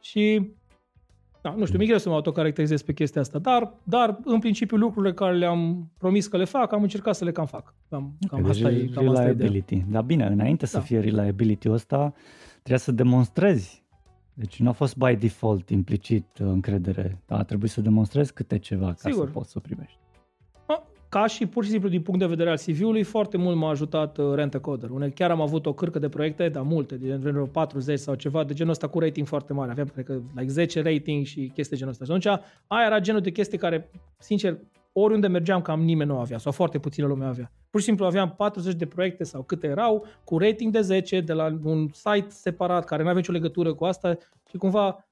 Și 0.00 0.50
da, 1.40 1.54
nu 1.56 1.64
știu, 1.64 1.78
mi 1.78 1.86
greu 1.86 1.98
să 1.98 2.08
mă 2.08 2.14
autocaracterizez 2.14 2.82
pe 2.82 2.92
chestia 2.92 3.20
asta, 3.20 3.38
dar, 3.38 3.72
dar 3.82 4.18
în 4.24 4.38
principiu 4.38 4.76
lucrurile 4.76 5.12
care 5.12 5.36
le-am 5.36 5.90
promis 5.98 6.26
că 6.26 6.36
le 6.36 6.44
fac, 6.44 6.72
am 6.72 6.82
încercat 6.82 7.14
să 7.14 7.24
le 7.24 7.32
cam 7.32 7.46
fac. 7.46 7.74
Cam, 7.88 8.18
cam 8.28 8.42
deci 8.42 8.50
asta 8.50 8.70
e, 8.70 8.88
cam 8.94 9.04
reliability. 9.04 9.74
Asta 9.74 9.86
e 9.88 9.92
dar 9.92 10.02
bine, 10.02 10.26
înainte 10.26 10.64
da. 10.64 10.70
să 10.70 10.80
fie 10.80 11.00
reliability 11.00 11.70
ăsta, 11.70 12.12
trebuie 12.52 12.78
să 12.78 12.92
demonstrezi. 12.92 13.86
Deci 14.34 14.60
nu 14.60 14.68
a 14.68 14.72
fost 14.72 14.96
by 14.96 15.16
default 15.16 15.70
implicit 15.70 16.26
încredere, 16.38 17.22
dar 17.26 17.38
a 17.38 17.42
trebuit 17.42 17.70
să 17.70 17.80
demonstrezi 17.80 18.32
câte 18.32 18.58
ceva 18.58 18.86
ca 18.86 19.10
Sigur. 19.10 19.26
să 19.26 19.32
poți 19.32 19.50
să 19.50 19.54
o 19.58 19.60
primești 19.60 19.98
ca 21.08 21.26
și 21.26 21.46
pur 21.46 21.64
și 21.64 21.70
simplu 21.70 21.88
din 21.88 22.02
punct 22.02 22.20
de 22.20 22.26
vedere 22.26 22.50
al 22.50 22.56
CV-ului, 22.56 23.02
foarte 23.02 23.36
mult 23.36 23.56
m-a 23.56 23.68
ajutat 23.68 24.18
uh, 24.18 24.34
Rent 24.34 24.56
Coder. 24.56 24.90
Unde 24.90 25.08
chiar 25.08 25.30
am 25.30 25.40
avut 25.40 25.66
o 25.66 25.72
cârcă 25.72 25.98
de 25.98 26.08
proiecte, 26.08 26.48
dar 26.48 26.62
multe, 26.62 26.96
de 26.96 27.18
genul 27.22 27.46
40 27.46 27.98
sau 27.98 28.14
ceva, 28.14 28.44
de 28.44 28.54
genul 28.54 28.72
ăsta 28.72 28.86
cu 28.88 28.98
rating 28.98 29.26
foarte 29.26 29.52
mare. 29.52 29.70
Aveam, 29.70 29.86
cred 29.86 30.04
că, 30.04 30.20
like 30.34 30.50
10 30.50 30.82
rating 30.82 31.26
și 31.26 31.50
chestii 31.54 31.76
genul 31.76 31.92
ăsta. 31.92 32.04
Și 32.04 32.10
atunci, 32.10 32.40
aia 32.66 32.86
era 32.86 33.00
genul 33.00 33.20
de 33.20 33.30
chestii 33.30 33.58
care, 33.58 33.90
sincer, 34.18 34.58
oriunde 34.92 35.26
mergeam, 35.26 35.62
cam 35.62 35.82
nimeni 35.82 36.10
nu 36.10 36.18
avea, 36.18 36.38
sau 36.38 36.52
foarte 36.52 36.78
puțină 36.78 37.06
lume 37.06 37.24
avea. 37.24 37.52
Pur 37.70 37.80
și 37.80 37.86
simplu 37.86 38.04
aveam 38.04 38.34
40 38.36 38.74
de 38.74 38.86
proiecte 38.86 39.24
sau 39.24 39.42
câte 39.42 39.66
erau, 39.66 40.06
cu 40.24 40.38
rating 40.38 40.72
de 40.72 40.80
10, 40.80 41.20
de 41.20 41.32
la 41.32 41.58
un 41.62 41.88
site 41.92 42.26
separat, 42.28 42.84
care 42.84 43.02
nu 43.02 43.08
avea 43.08 43.20
nicio 43.20 43.32
legătură 43.32 43.74
cu 43.74 43.84
asta 43.84 44.16
și 44.50 44.56
cumva, 44.56 45.08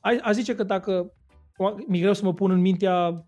a 0.00 0.32
zice 0.32 0.54
că 0.54 0.62
dacă 0.62 1.12
mi 1.86 2.00
greu 2.00 2.12
să 2.12 2.24
mă 2.24 2.34
pun 2.34 2.50
în 2.50 2.60
mintea 2.60 3.24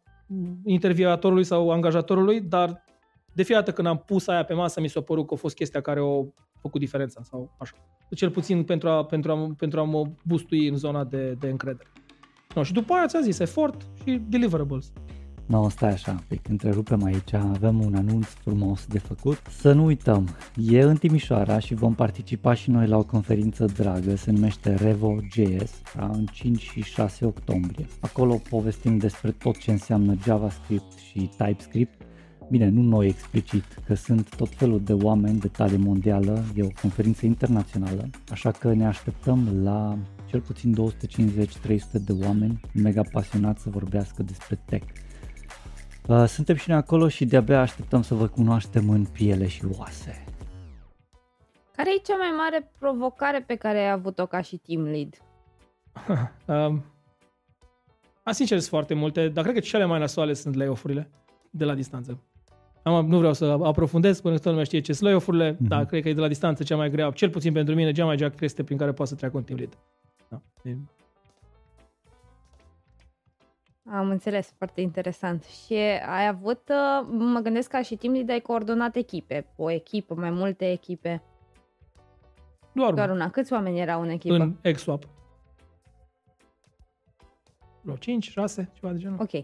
intervievatorului 0.64 1.44
sau 1.44 1.70
angajatorului, 1.70 2.40
dar 2.40 2.84
de 3.32 3.42
fiecare 3.42 3.64
dată 3.64 3.72
când 3.72 3.86
am 3.88 4.02
pus 4.06 4.26
aia 4.26 4.44
pe 4.44 4.54
masă, 4.54 4.80
mi 4.80 4.88
s-a 4.88 5.00
părut 5.00 5.26
că 5.26 5.34
a 5.34 5.36
fost 5.36 5.54
chestia 5.54 5.80
care 5.80 6.00
a 6.00 6.26
făcut 6.60 6.80
diferența 6.80 7.20
sau 7.22 7.54
așa. 7.58 7.74
Cel 8.10 8.30
puțin 8.30 8.64
pentru 8.64 8.88
a, 8.88 9.04
pentru 9.04 9.32
a, 9.32 9.54
pentru 9.58 9.80
a 9.80 9.82
mă 9.82 10.02
bustui 10.24 10.68
în 10.68 10.76
zona 10.76 11.04
de, 11.04 11.36
de 11.38 11.48
încredere. 11.48 11.88
No, 12.54 12.62
și 12.62 12.72
după 12.72 12.92
aia 12.92 13.06
ți-a 13.06 13.20
zis 13.20 13.38
efort 13.38 13.86
și 14.04 14.22
deliverables. 14.28 14.92
No, 15.50 15.68
stai 15.68 15.92
așa 15.92 16.10
un 16.10 16.20
pic, 16.28 16.48
întrerupem 16.48 17.04
aici, 17.04 17.32
avem 17.32 17.80
un 17.80 17.94
anunț 17.94 18.26
frumos 18.26 18.86
de 18.86 18.98
făcut. 18.98 19.42
Să 19.58 19.72
nu 19.72 19.84
uităm, 19.84 20.28
e 20.56 20.80
în 20.80 20.96
Timișoara 20.96 21.58
și 21.58 21.74
vom 21.74 21.94
participa 21.94 22.54
și 22.54 22.70
noi 22.70 22.86
la 22.86 22.96
o 22.96 23.04
conferință 23.04 23.64
dragă, 23.64 24.16
se 24.16 24.30
numește 24.30 24.74
Revo.js, 24.74 25.72
da, 25.96 26.10
în 26.12 26.24
5 26.24 26.60
și 26.60 26.82
6 26.82 27.24
octombrie. 27.24 27.86
Acolo 28.00 28.40
povestim 28.50 28.98
despre 28.98 29.30
tot 29.30 29.56
ce 29.56 29.70
înseamnă 29.70 30.14
JavaScript 30.24 30.98
și 30.98 31.30
TypeScript, 31.36 32.02
Bine, 32.50 32.68
nu 32.68 32.82
noi 32.82 33.06
explicit, 33.06 33.64
că 33.86 33.94
sunt 33.94 34.34
tot 34.36 34.48
felul 34.48 34.80
de 34.84 34.92
oameni 34.92 35.38
de 35.38 35.48
tale 35.48 35.76
mondială, 35.76 36.44
e 36.54 36.62
o 36.62 36.80
conferință 36.80 37.26
internațională, 37.26 38.08
așa 38.30 38.50
că 38.50 38.72
ne 38.72 38.86
așteptăm 38.86 39.62
la 39.62 39.98
cel 40.26 40.40
puțin 40.40 40.76
250-300 41.68 41.78
de 42.04 42.12
oameni 42.24 42.60
mega 42.74 43.02
pasionați 43.12 43.62
să 43.62 43.70
vorbească 43.70 44.22
despre 44.22 44.58
tech. 44.64 44.86
Uh, 46.08 46.24
suntem 46.26 46.56
și 46.56 46.68
noi 46.68 46.78
acolo 46.78 47.08
și 47.08 47.24
de-abia 47.24 47.60
așteptăm 47.60 48.02
să 48.02 48.14
vă 48.14 48.26
cunoaștem 48.26 48.90
în 48.90 49.04
piele 49.04 49.46
și 49.46 49.62
oase. 49.78 50.24
Care 51.76 51.90
e 51.90 52.02
cea 52.06 52.16
mai 52.16 52.30
mare 52.36 52.70
provocare 52.78 53.44
pe 53.46 53.54
care 53.54 53.78
ai 53.78 53.90
avut-o 53.90 54.26
ca 54.26 54.40
și 54.40 54.56
team 54.56 54.82
lead? 54.82 55.14
um, 56.68 56.84
a, 58.22 58.32
sincer, 58.32 58.58
sunt 58.58 58.70
foarte 58.70 58.94
multe, 58.94 59.28
dar 59.28 59.42
cred 59.42 59.54
că 59.54 59.60
cele 59.60 59.84
mai 59.84 59.98
nasoale 59.98 60.32
sunt 60.32 60.54
layoff-urile 60.54 61.10
de 61.50 61.64
la 61.64 61.74
distanță. 61.74 62.22
Am, 62.82 63.06
nu 63.06 63.18
vreau 63.18 63.32
să 63.32 63.44
aprofundez 63.44 64.20
până 64.20 64.34
toată 64.34 64.48
lumea 64.48 64.64
știe 64.64 64.80
ce 64.80 64.92
sunt 64.92 65.08
layoff-urile, 65.08 65.54
mm-hmm. 65.54 65.58
dar 65.68 65.86
cred 65.86 66.02
că 66.02 66.08
e 66.08 66.14
de 66.14 66.20
la 66.20 66.28
distanță 66.28 66.62
cea 66.62 66.76
mai 66.76 66.90
grea, 66.90 67.10
cel 67.10 67.30
puțin 67.30 67.52
pentru 67.52 67.74
mine, 67.74 67.92
cea 67.92 68.04
mai 68.04 68.16
grea 68.16 68.32
este 68.40 68.64
prin 68.64 68.78
care 68.78 68.92
poate 68.92 69.10
să 69.10 69.16
treacă 69.16 69.36
un 69.36 69.42
team 69.42 69.58
lead. 69.58 69.78
Da. 70.28 70.40
Am 73.92 74.10
înțeles, 74.10 74.52
foarte 74.56 74.80
interesant. 74.80 75.44
Și 75.44 75.74
ai 76.06 76.26
avut, 76.26 76.68
uh, 76.68 77.06
mă 77.10 77.40
gândesc 77.40 77.70
ca 77.70 77.82
și 77.82 77.96
timp 77.96 78.16
de 78.26 78.32
ai 78.32 78.40
coordonat 78.40 78.96
echipe, 78.96 79.46
o 79.56 79.70
echipă, 79.70 80.14
mai 80.14 80.30
multe 80.30 80.70
echipe. 80.70 81.22
Doar, 82.72 82.94
Doar 82.94 83.10
una. 83.10 83.30
Câți 83.30 83.52
oameni 83.52 83.80
erau 83.80 84.02
în 84.02 84.08
echipă? 84.08 84.34
În 84.34 84.72
XSwap. 84.72 85.08
Vreo 87.80 87.96
5, 87.96 88.30
6, 88.30 88.70
ceva 88.72 88.92
de 88.92 88.98
genul. 88.98 89.18
Ok. 89.20 89.32
Uh, 89.32 89.42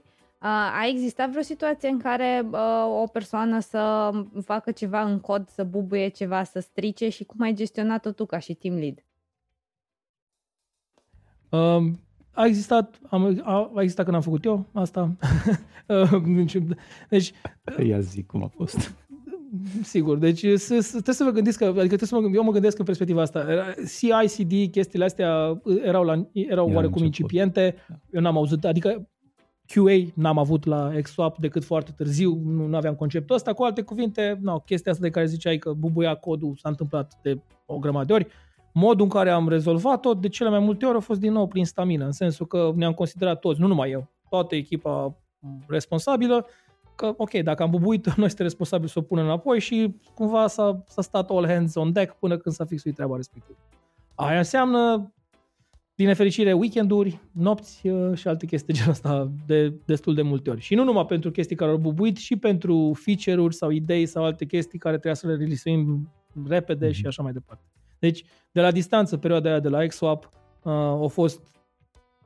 a 0.50 0.86
existat 0.86 1.30
vreo 1.30 1.42
situație 1.42 1.88
în 1.88 1.98
care 1.98 2.48
uh, 2.52 3.00
o 3.02 3.06
persoană 3.06 3.60
să 3.60 4.10
facă 4.44 4.70
ceva 4.70 5.02
în 5.02 5.20
cod, 5.20 5.48
să 5.48 5.64
bubuie 5.64 6.08
ceva, 6.08 6.44
să 6.44 6.60
strice 6.60 7.08
și 7.08 7.24
cum 7.24 7.40
ai 7.40 7.54
gestionat-o 7.54 8.10
tu 8.10 8.26
ca 8.26 8.38
și 8.38 8.54
team 8.54 8.74
lead? 8.74 9.04
Um, 11.48 11.98
a 12.36 12.46
existat, 12.46 13.00
am, 13.08 13.40
a, 13.44 13.70
a 13.74 13.80
existat 13.80 14.04
când 14.04 14.16
am 14.16 14.22
făcut 14.22 14.44
eu 14.44 14.66
asta. 14.72 15.16
deci, 17.08 17.32
Ia 17.86 18.00
zic 18.00 18.26
cum 18.26 18.42
a 18.42 18.46
fost. 18.46 18.94
Sigur, 19.82 20.18
deci 20.18 20.38
să, 20.38 20.80
să, 20.80 20.90
trebuie 20.90 21.14
să 21.14 21.24
vă 21.24 21.30
gândiți 21.30 21.58
că, 21.58 21.64
adică 21.64 21.96
trebuie 21.96 22.08
să 22.08 22.20
mă, 22.20 22.30
eu 22.34 22.42
mă 22.42 22.52
gândesc 22.52 22.78
în 22.78 22.84
perspectiva 22.84 23.20
asta. 23.20 23.46
CI, 23.98 24.36
CD, 24.36 24.70
chestiile 24.70 25.04
astea 25.04 25.60
erau, 25.82 26.04
la, 26.04 26.28
erau 26.32 26.72
oarecum 26.72 27.02
început. 27.02 27.04
incipiente, 27.04 27.74
eu 28.10 28.20
n-am 28.20 28.36
auzit, 28.36 28.64
adică 28.64 29.08
QA 29.66 30.12
n-am 30.14 30.38
avut 30.38 30.64
la 30.64 30.92
XSwap 31.02 31.38
decât 31.38 31.64
foarte 31.64 31.92
târziu, 31.96 32.40
nu, 32.44 32.66
nu 32.66 32.76
aveam 32.76 32.94
conceptul 32.94 33.36
ăsta. 33.36 33.52
Cu 33.52 33.62
alte 33.62 33.82
cuvinte, 33.82 34.38
no, 34.42 34.58
chestia 34.58 34.92
asta 34.92 35.04
de 35.04 35.10
care 35.10 35.26
ziceai 35.26 35.58
că 35.58 35.72
bubuia 35.72 36.14
codul 36.14 36.56
s-a 36.56 36.68
întâmplat 36.68 37.18
de 37.22 37.40
o 37.66 37.78
grămadă 37.78 38.06
de 38.06 38.12
ori. 38.12 38.26
Modul 38.78 39.04
în 39.04 39.10
care 39.10 39.30
am 39.30 39.48
rezolvat-o, 39.48 40.14
de 40.14 40.28
cele 40.28 40.48
mai 40.48 40.58
multe 40.58 40.86
ori, 40.86 40.96
a 40.96 41.00
fost 41.00 41.20
din 41.20 41.32
nou 41.32 41.46
prin 41.46 41.64
stamină, 41.64 42.04
în 42.04 42.12
sensul 42.12 42.46
că 42.46 42.72
ne-am 42.74 42.92
considerat 42.92 43.40
toți, 43.40 43.60
nu 43.60 43.66
numai 43.66 43.90
eu, 43.90 44.08
toată 44.28 44.54
echipa 44.54 45.16
responsabilă, 45.68 46.46
că, 46.94 47.14
ok, 47.16 47.30
dacă 47.30 47.62
am 47.62 47.70
bubuit, 47.70 48.04
noi 48.16 48.26
suntem 48.26 48.46
responsabili 48.46 48.90
să 48.90 48.98
o 48.98 49.02
punem 49.02 49.24
înapoi 49.24 49.60
și 49.60 49.96
cumva 50.14 50.46
s-a, 50.46 50.82
s-a 50.86 51.02
stat 51.02 51.30
all 51.30 51.46
hands 51.46 51.74
on 51.74 51.92
deck 51.92 52.18
până 52.18 52.36
când 52.36 52.54
s-a 52.54 52.64
fixuit 52.64 52.94
treaba 52.94 53.16
respectivă. 53.16 53.58
Aia 54.14 54.38
înseamnă, 54.38 55.12
din 55.94 56.06
nefericire, 56.06 56.52
weekenduri, 56.52 57.20
nopți 57.32 57.86
uh, 57.86 58.16
și 58.16 58.28
alte 58.28 58.46
chestii 58.46 58.74
genul 58.74 58.90
ăsta 58.90 59.32
de 59.46 59.74
destul 59.84 60.14
de 60.14 60.22
multe 60.22 60.50
ori. 60.50 60.60
Și 60.60 60.74
nu 60.74 60.84
numai 60.84 61.06
pentru 61.06 61.30
chestii 61.30 61.56
care 61.56 61.70
au 61.70 61.76
bubuit, 61.76 62.16
și 62.16 62.36
pentru 62.36 62.98
feature-uri 63.02 63.54
sau 63.54 63.70
idei 63.70 64.06
sau 64.06 64.24
alte 64.24 64.44
chestii 64.44 64.78
care 64.78 64.94
trebuia 64.94 65.14
să 65.14 65.26
le 65.26 65.36
release 65.36 65.98
repede 66.48 66.88
mm-hmm. 66.88 66.94
și 66.94 67.06
așa 67.06 67.22
mai 67.22 67.32
departe. 67.32 67.64
Deci, 67.98 68.24
de 68.52 68.60
la 68.60 68.70
distanță, 68.70 69.16
perioada 69.16 69.48
aia 69.48 69.60
de 69.60 69.68
la 69.68 69.86
XSwap 69.86 70.28
uh, 70.62 70.72
a 70.72 71.06
fost 71.08 71.56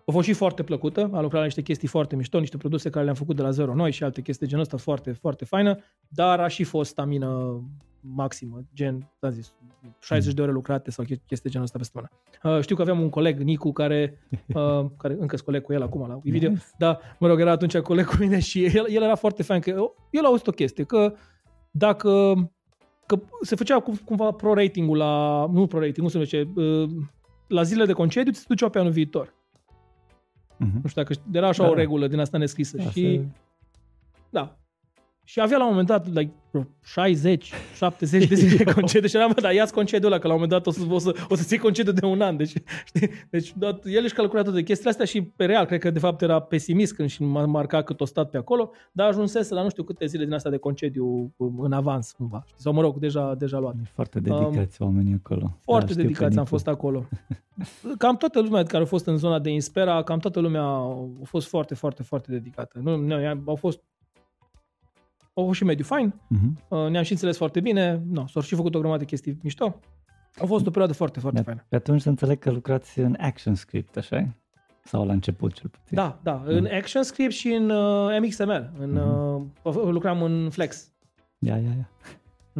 a 0.07 0.13
fost 0.13 0.27
și 0.27 0.33
foarte 0.33 0.63
plăcută, 0.63 1.01
a 1.13 1.21
lucrat 1.21 1.39
la 1.39 1.45
niște 1.45 1.63
chestii 1.63 1.89
foarte 1.89 2.17
mișto, 2.17 2.39
niște 2.39 2.57
produse 2.57 2.91
care 2.91 3.05
le-am 3.05 3.17
făcut 3.17 3.37
de 3.37 3.43
la 3.43 3.51
zero 3.51 3.75
noi 3.75 3.91
și 3.91 4.05
alte 4.05 4.21
chestii 4.21 4.47
genul 4.47 4.63
ăsta 4.63 4.77
foarte, 4.77 5.13
foarte 5.13 5.45
faină, 5.45 5.79
dar 6.09 6.41
a 6.41 6.49
și 6.49 6.65
fost 6.65 6.91
stamină 6.91 7.61
maximă, 8.01 8.61
gen, 8.75 9.11
am 9.21 9.31
zis, 9.31 9.55
60 10.01 10.35
de 10.35 10.43
ore 10.43 10.53
lucrate 10.53 10.91
sau 10.91 11.05
chestii 11.27 11.51
genul 11.51 11.67
ăsta 11.67 11.79
pe 11.79 11.85
săptămână. 11.85 12.11
Uh, 12.57 12.63
știu 12.63 12.77
că 12.77 12.83
aveam 12.83 13.01
un 13.01 13.09
coleg, 13.09 13.41
Nicu, 13.41 13.73
care, 13.73 14.19
uh, 14.55 14.87
care 14.97 15.13
încă 15.13 15.37
sunt 15.37 15.41
coleg 15.41 15.63
cu 15.63 15.73
el 15.73 15.83
acum 15.83 16.09
la 16.09 16.19
video, 16.23 16.49
nice. 16.49 16.63
dar, 16.79 17.01
mă 17.19 17.27
rog, 17.27 17.41
era 17.41 17.51
atunci 17.51 17.79
coleg 17.79 18.07
cu 18.07 18.17
mine 18.19 18.39
și 18.39 18.65
el, 18.65 18.87
el 18.89 19.03
era 19.03 19.15
foarte 19.15 19.43
fan, 19.43 19.61
că 19.61 19.71
el 20.11 20.25
a 20.25 20.27
auzit 20.27 20.47
o 20.47 20.53
chestie, 20.53 20.85
că 20.85 21.15
dacă 21.71 22.35
că 23.11 23.21
se 23.41 23.57
făcea 23.57 23.81
cumva 24.05 24.31
pro-rating-ul 24.31 24.97
la, 24.97 25.47
nu 25.53 25.67
pro-rating, 25.67 25.97
nu 25.97 26.09
se 26.09 26.15
numește, 26.15 26.49
uh, 26.55 26.91
la 27.47 27.63
zilele 27.63 27.87
de 27.87 27.93
concediu 27.93 28.33
ți 28.33 28.39
se 28.39 28.45
duceau 28.49 28.71
pe 28.71 28.79
anul 28.79 28.93
viitor. 28.93 29.35
Uh-huh. 30.55 30.83
Nu 30.83 30.89
știu 30.89 31.03
dacă 31.03 31.15
era 31.33 31.49
așa 31.49 31.63
da, 31.63 31.69
o 31.69 31.75
da. 31.75 31.81
regulă 31.81 32.07
din 32.07 32.19
asta 32.19 32.39
nescrisă. 32.39 32.77
Da, 32.77 32.83
și, 32.83 33.17
se... 33.17 33.25
da, 34.31 34.59
și 35.31 35.41
avea 35.41 35.57
la 35.57 35.65
un 35.65 35.71
moment 35.71 35.89
dat 35.89 36.15
like, 36.15 36.33
60, 36.83 37.53
70 37.77 38.27
de 38.27 38.35
zile 38.35 38.57
de 38.65 38.73
concediu 38.73 39.09
și 39.09 39.17
eram, 39.17 39.33
dar 39.41 39.53
ia-ți 39.53 39.73
concediul 39.73 40.13
ăla, 40.13 40.21
că 40.21 40.27
la 40.27 40.35
un 40.35 40.41
moment 40.41 40.65
dat 40.65 40.75
o 40.75 40.79
să, 40.79 40.93
o 40.93 40.99
să, 40.99 41.27
o 41.29 41.35
să 41.35 41.43
ții 41.43 41.59
concediu 41.59 41.93
de 41.93 42.07
un 42.07 42.21
an. 42.21 42.37
Deci, 42.37 42.53
știi? 42.89 43.11
deci 43.31 43.53
dat, 43.57 43.85
el 43.85 44.03
își 44.05 44.15
calcula 44.15 44.43
toate 44.43 44.63
chestiile 44.63 44.91
astea 44.91 45.05
și 45.05 45.23
pe 45.23 45.45
real, 45.45 45.67
cred 45.67 45.81
că 45.81 45.91
de 45.91 45.99
fapt 45.99 46.23
era 46.23 46.41
pesimist 46.41 46.95
când 46.95 47.09
și 47.09 47.23
marca 47.23 47.83
cât 47.83 48.01
o 48.01 48.05
stat 48.05 48.31
pe 48.31 48.37
acolo, 48.37 48.71
dar 48.93 49.09
ajunsese 49.09 49.55
la 49.55 49.63
nu 49.63 49.69
știu 49.69 49.83
câte 49.83 50.07
zile 50.07 50.25
din 50.25 50.33
asta 50.33 50.51
de 50.51 50.57
concediu 50.57 51.35
în 51.59 51.73
avans 51.73 52.13
cumva. 52.13 52.43
Știi? 52.47 52.61
Sau 52.61 52.73
mă 52.73 52.81
rog, 52.81 52.99
deja, 52.99 53.35
deja 53.35 53.59
luat. 53.59 53.75
Foarte 53.93 54.21
dedicați 54.21 54.83
um, 54.83 54.89
oamenii 54.89 55.21
acolo. 55.25 55.59
Foarte 55.61 55.95
da, 55.95 56.03
dedicați 56.03 56.39
am 56.39 56.45
fost 56.45 56.69
acolo. 56.69 57.05
Cam 57.99 58.17
toată 58.17 58.41
lumea 58.41 58.63
care 58.63 58.83
a 58.83 58.87
fost 58.87 59.07
în 59.07 59.17
zona 59.17 59.39
de 59.39 59.51
Inspera, 59.51 60.03
cam 60.03 60.19
toată 60.19 60.41
lumea 60.41 60.63
a 60.63 61.07
fost 61.23 61.49
foarte, 61.49 61.75
foarte, 61.75 62.03
foarte 62.03 62.31
dedicată. 62.31 62.79
Nu, 62.83 62.97
nu, 62.97 63.43
au 63.47 63.55
fost 63.55 63.81
au 65.35 65.45
fost 65.45 65.57
și 65.57 65.65
mediu 65.65 65.85
fain, 65.85 66.15
uh-huh. 66.15 66.91
ne-am 66.91 67.03
și 67.03 67.13
înțeles 67.13 67.37
foarte 67.37 67.61
bine, 67.61 68.03
no, 68.07 68.27
s-au 68.27 68.43
și 68.43 68.55
făcut 68.55 68.75
o 68.75 68.79
grămadă 68.79 68.99
de 68.99 69.05
chestii 69.05 69.39
mișto. 69.43 69.81
A 70.39 70.45
fost 70.45 70.67
o 70.67 70.71
perioadă 70.71 70.93
foarte, 70.93 71.21
foarte 71.21 71.39
de, 71.39 71.45
faină. 71.45 71.65
Pe 71.69 71.77
atunci 71.77 72.01
să 72.01 72.09
înțeleg 72.09 72.39
că 72.39 72.51
lucrați 72.51 72.99
în 72.99 73.17
ActionScript, 73.19 73.97
așa 73.97 74.37
Sau 74.85 75.07
la 75.07 75.13
început 75.13 75.53
cel 75.53 75.69
puțin? 75.69 75.97
Da, 75.97 76.21
da, 76.23 76.43
în 76.47 76.65
uh. 76.65 76.73
ActionScript 76.73 77.33
și 77.33 77.49
în 77.49 77.71
uh, 77.71 78.19
MXML. 78.21 78.73
În, 78.79 78.99
uh-huh. 78.99 79.63
uh, 79.63 79.75
lucram 79.75 80.23
în 80.23 80.51
Flex. 80.51 80.93
Ia, 81.39 81.57
ia, 81.57 81.75
ia. 81.77 81.91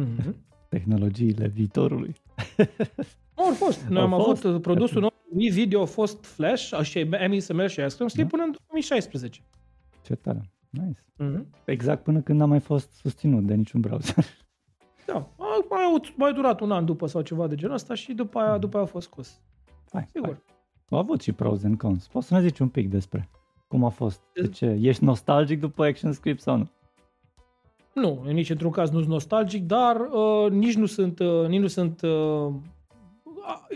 Uh-huh. 0.03 0.33
Tehnologiile 0.69 1.47
viitorului. 1.47 2.15
Au 3.35 3.53
fost. 3.53 3.81
Noi 3.81 4.01
am 4.01 4.09
fost. 4.09 4.45
avut 4.45 4.61
produsul 4.61 5.01
nostru, 5.01 5.21
video 5.51 5.81
a 5.81 5.85
fost 5.85 6.25
Flash, 6.25 6.81
și 6.81 7.09
MXML 7.29 7.67
și 7.67 7.79
ActionScript 7.79 8.29
da. 8.29 8.35
până 8.37 8.43
în 8.43 8.55
2016. 8.67 9.41
Ce 10.01 10.15
tare. 10.15 10.51
Nice. 10.71 10.99
Mm-hmm. 11.23 11.45
Exact 11.65 12.03
până 12.03 12.21
când 12.21 12.39
n-a 12.39 12.45
mai 12.45 12.59
fost 12.59 12.93
susținut 12.93 13.45
de 13.45 13.53
niciun 13.53 13.81
browser. 13.81 14.25
Da, 15.05 15.27
a 15.37 15.65
mai, 15.69 16.13
mai 16.15 16.33
durat 16.33 16.59
un 16.59 16.71
an 16.71 16.85
după 16.85 17.07
sau 17.07 17.21
ceva 17.21 17.47
de 17.47 17.55
genul 17.55 17.75
ăsta 17.75 17.93
și 17.93 18.13
după 18.13 18.39
aia, 18.39 18.57
după 18.57 18.77
aia 18.77 18.85
a 18.85 18.89
fost 18.89 19.07
scos. 19.07 19.41
Hai, 19.91 20.07
Sigur. 20.11 20.29
Hai. 20.29 20.55
Au 20.89 20.97
avut 20.97 21.21
și 21.21 21.31
pros 21.31 21.63
and 21.63 21.77
cons. 21.77 22.07
Poți 22.07 22.27
să 22.27 22.33
ne 22.33 22.41
zici 22.41 22.59
un 22.59 22.67
pic 22.67 22.89
despre 22.89 23.29
cum 23.71 23.83
a 23.83 23.89
fost? 23.89 24.21
De 24.33 24.47
ce? 24.47 24.77
Ești 24.81 25.03
nostalgic 25.03 25.59
după 25.59 25.83
ActionScript 25.83 26.41
sau 26.41 26.57
nu? 26.57 26.69
Nu, 27.93 28.23
nici 28.31 28.49
într-un 28.49 28.71
caz 28.71 28.89
nu 28.89 28.97
sunt 28.97 29.11
nostalgic, 29.11 29.63
dar 29.65 29.95
uh, 29.95 30.51
nici 30.51 30.75
nu 30.75 30.85
sunt, 30.85 31.19
uh, 31.19 31.47
nici 31.47 31.59
nu 31.59 31.67
sunt 31.67 32.01
uh, 32.01 32.53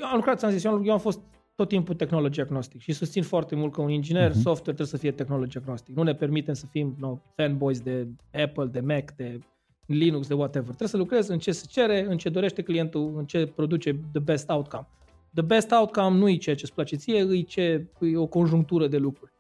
am 0.01 0.15
lucrat, 0.15 0.37
ți-am 0.37 0.51
zis, 0.51 0.63
eu 0.63 0.71
am, 0.71 0.85
eu 0.85 0.91
am 0.91 0.99
fost 0.99 1.21
tot 1.56 1.68
timpul 1.68 1.95
tehnology 1.95 2.41
agnostic 2.41 2.82
și 2.82 2.93
susțin 2.93 3.24
foarte 3.24 3.56
mult 3.56 3.74
că 3.74 3.82
un 3.82 3.89
inginer 3.89 4.30
uh-huh. 4.30 4.34
software 4.34 4.62
trebuie 4.62 4.88
să 4.88 4.97
fie 4.97 5.12
tehnology 5.12 5.58
agnostic. 5.58 5.95
Nu 5.95 6.03
ne 6.03 6.16
permitem 6.16 6.53
să 6.53 6.66
fim 6.66 6.95
no, 6.99 7.18
fanboys 7.36 7.80
de 7.80 8.08
Apple, 8.43 8.66
de 8.66 8.80
Mac, 8.80 9.12
de 9.16 9.39
Linux, 9.86 10.28
de 10.28 10.34
whatever. 10.34 10.68
Trebuie 10.68 10.88
să 10.88 10.97
lucrezi 10.97 11.32
în 11.32 11.39
ce 11.39 11.51
se 11.51 11.66
cere, 11.70 12.06
în 12.10 12.18
ce 12.18 12.30
dorește 12.30 12.62
clientul, 12.62 13.14
în 13.18 13.26
ce 13.26 13.45
produce 13.45 13.99
the 14.12 14.22
best 14.22 14.49
outcome. 14.49 14.88
The 15.34 15.43
best 15.43 15.72
outcome 15.72 16.18
nu 16.18 16.30
e 16.30 16.36
ceea 16.36 16.56
ce 16.56 16.62
îți 16.64 16.74
place 16.74 16.95
ție, 16.95 17.20
e, 17.20 17.41
ce, 17.41 17.88
e 17.99 18.18
o 18.18 18.26
conjunctură 18.26 18.88
de 18.88 18.97
lucruri. 18.97 19.34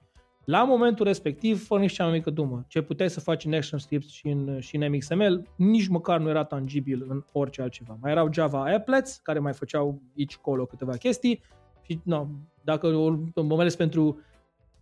La 0.45 0.63
momentul 0.63 1.05
respectiv, 1.05 1.65
fără 1.65 1.81
nici 1.81 1.93
cea 1.93 2.03
mai 2.03 2.13
mică 2.13 2.29
dumă, 2.29 2.65
ce 2.67 2.81
puteai 2.81 3.09
să 3.09 3.19
faci 3.19 3.45
în 3.45 3.53
ActionScript 3.53 4.09
și 4.09 4.27
în, 4.27 4.59
și 4.59 4.75
în 4.75 4.91
MXML, 4.91 5.47
nici 5.55 5.87
măcar 5.87 6.19
nu 6.19 6.29
era 6.29 6.43
tangibil 6.43 7.05
în 7.07 7.23
orice 7.31 7.61
altceva. 7.61 7.97
Mai 8.01 8.11
erau 8.11 8.33
Java 8.33 8.73
applets, 8.73 9.19
care 9.23 9.39
mai 9.39 9.53
făceau 9.53 10.01
aici 10.17 10.35
colo 10.35 10.65
câteva 10.65 10.91
chestii, 10.91 11.41
și 11.87 11.99
no, 12.03 12.27
dacă 12.63 12.87
mă 13.35 13.59
ales 13.59 13.75
pentru 13.75 14.19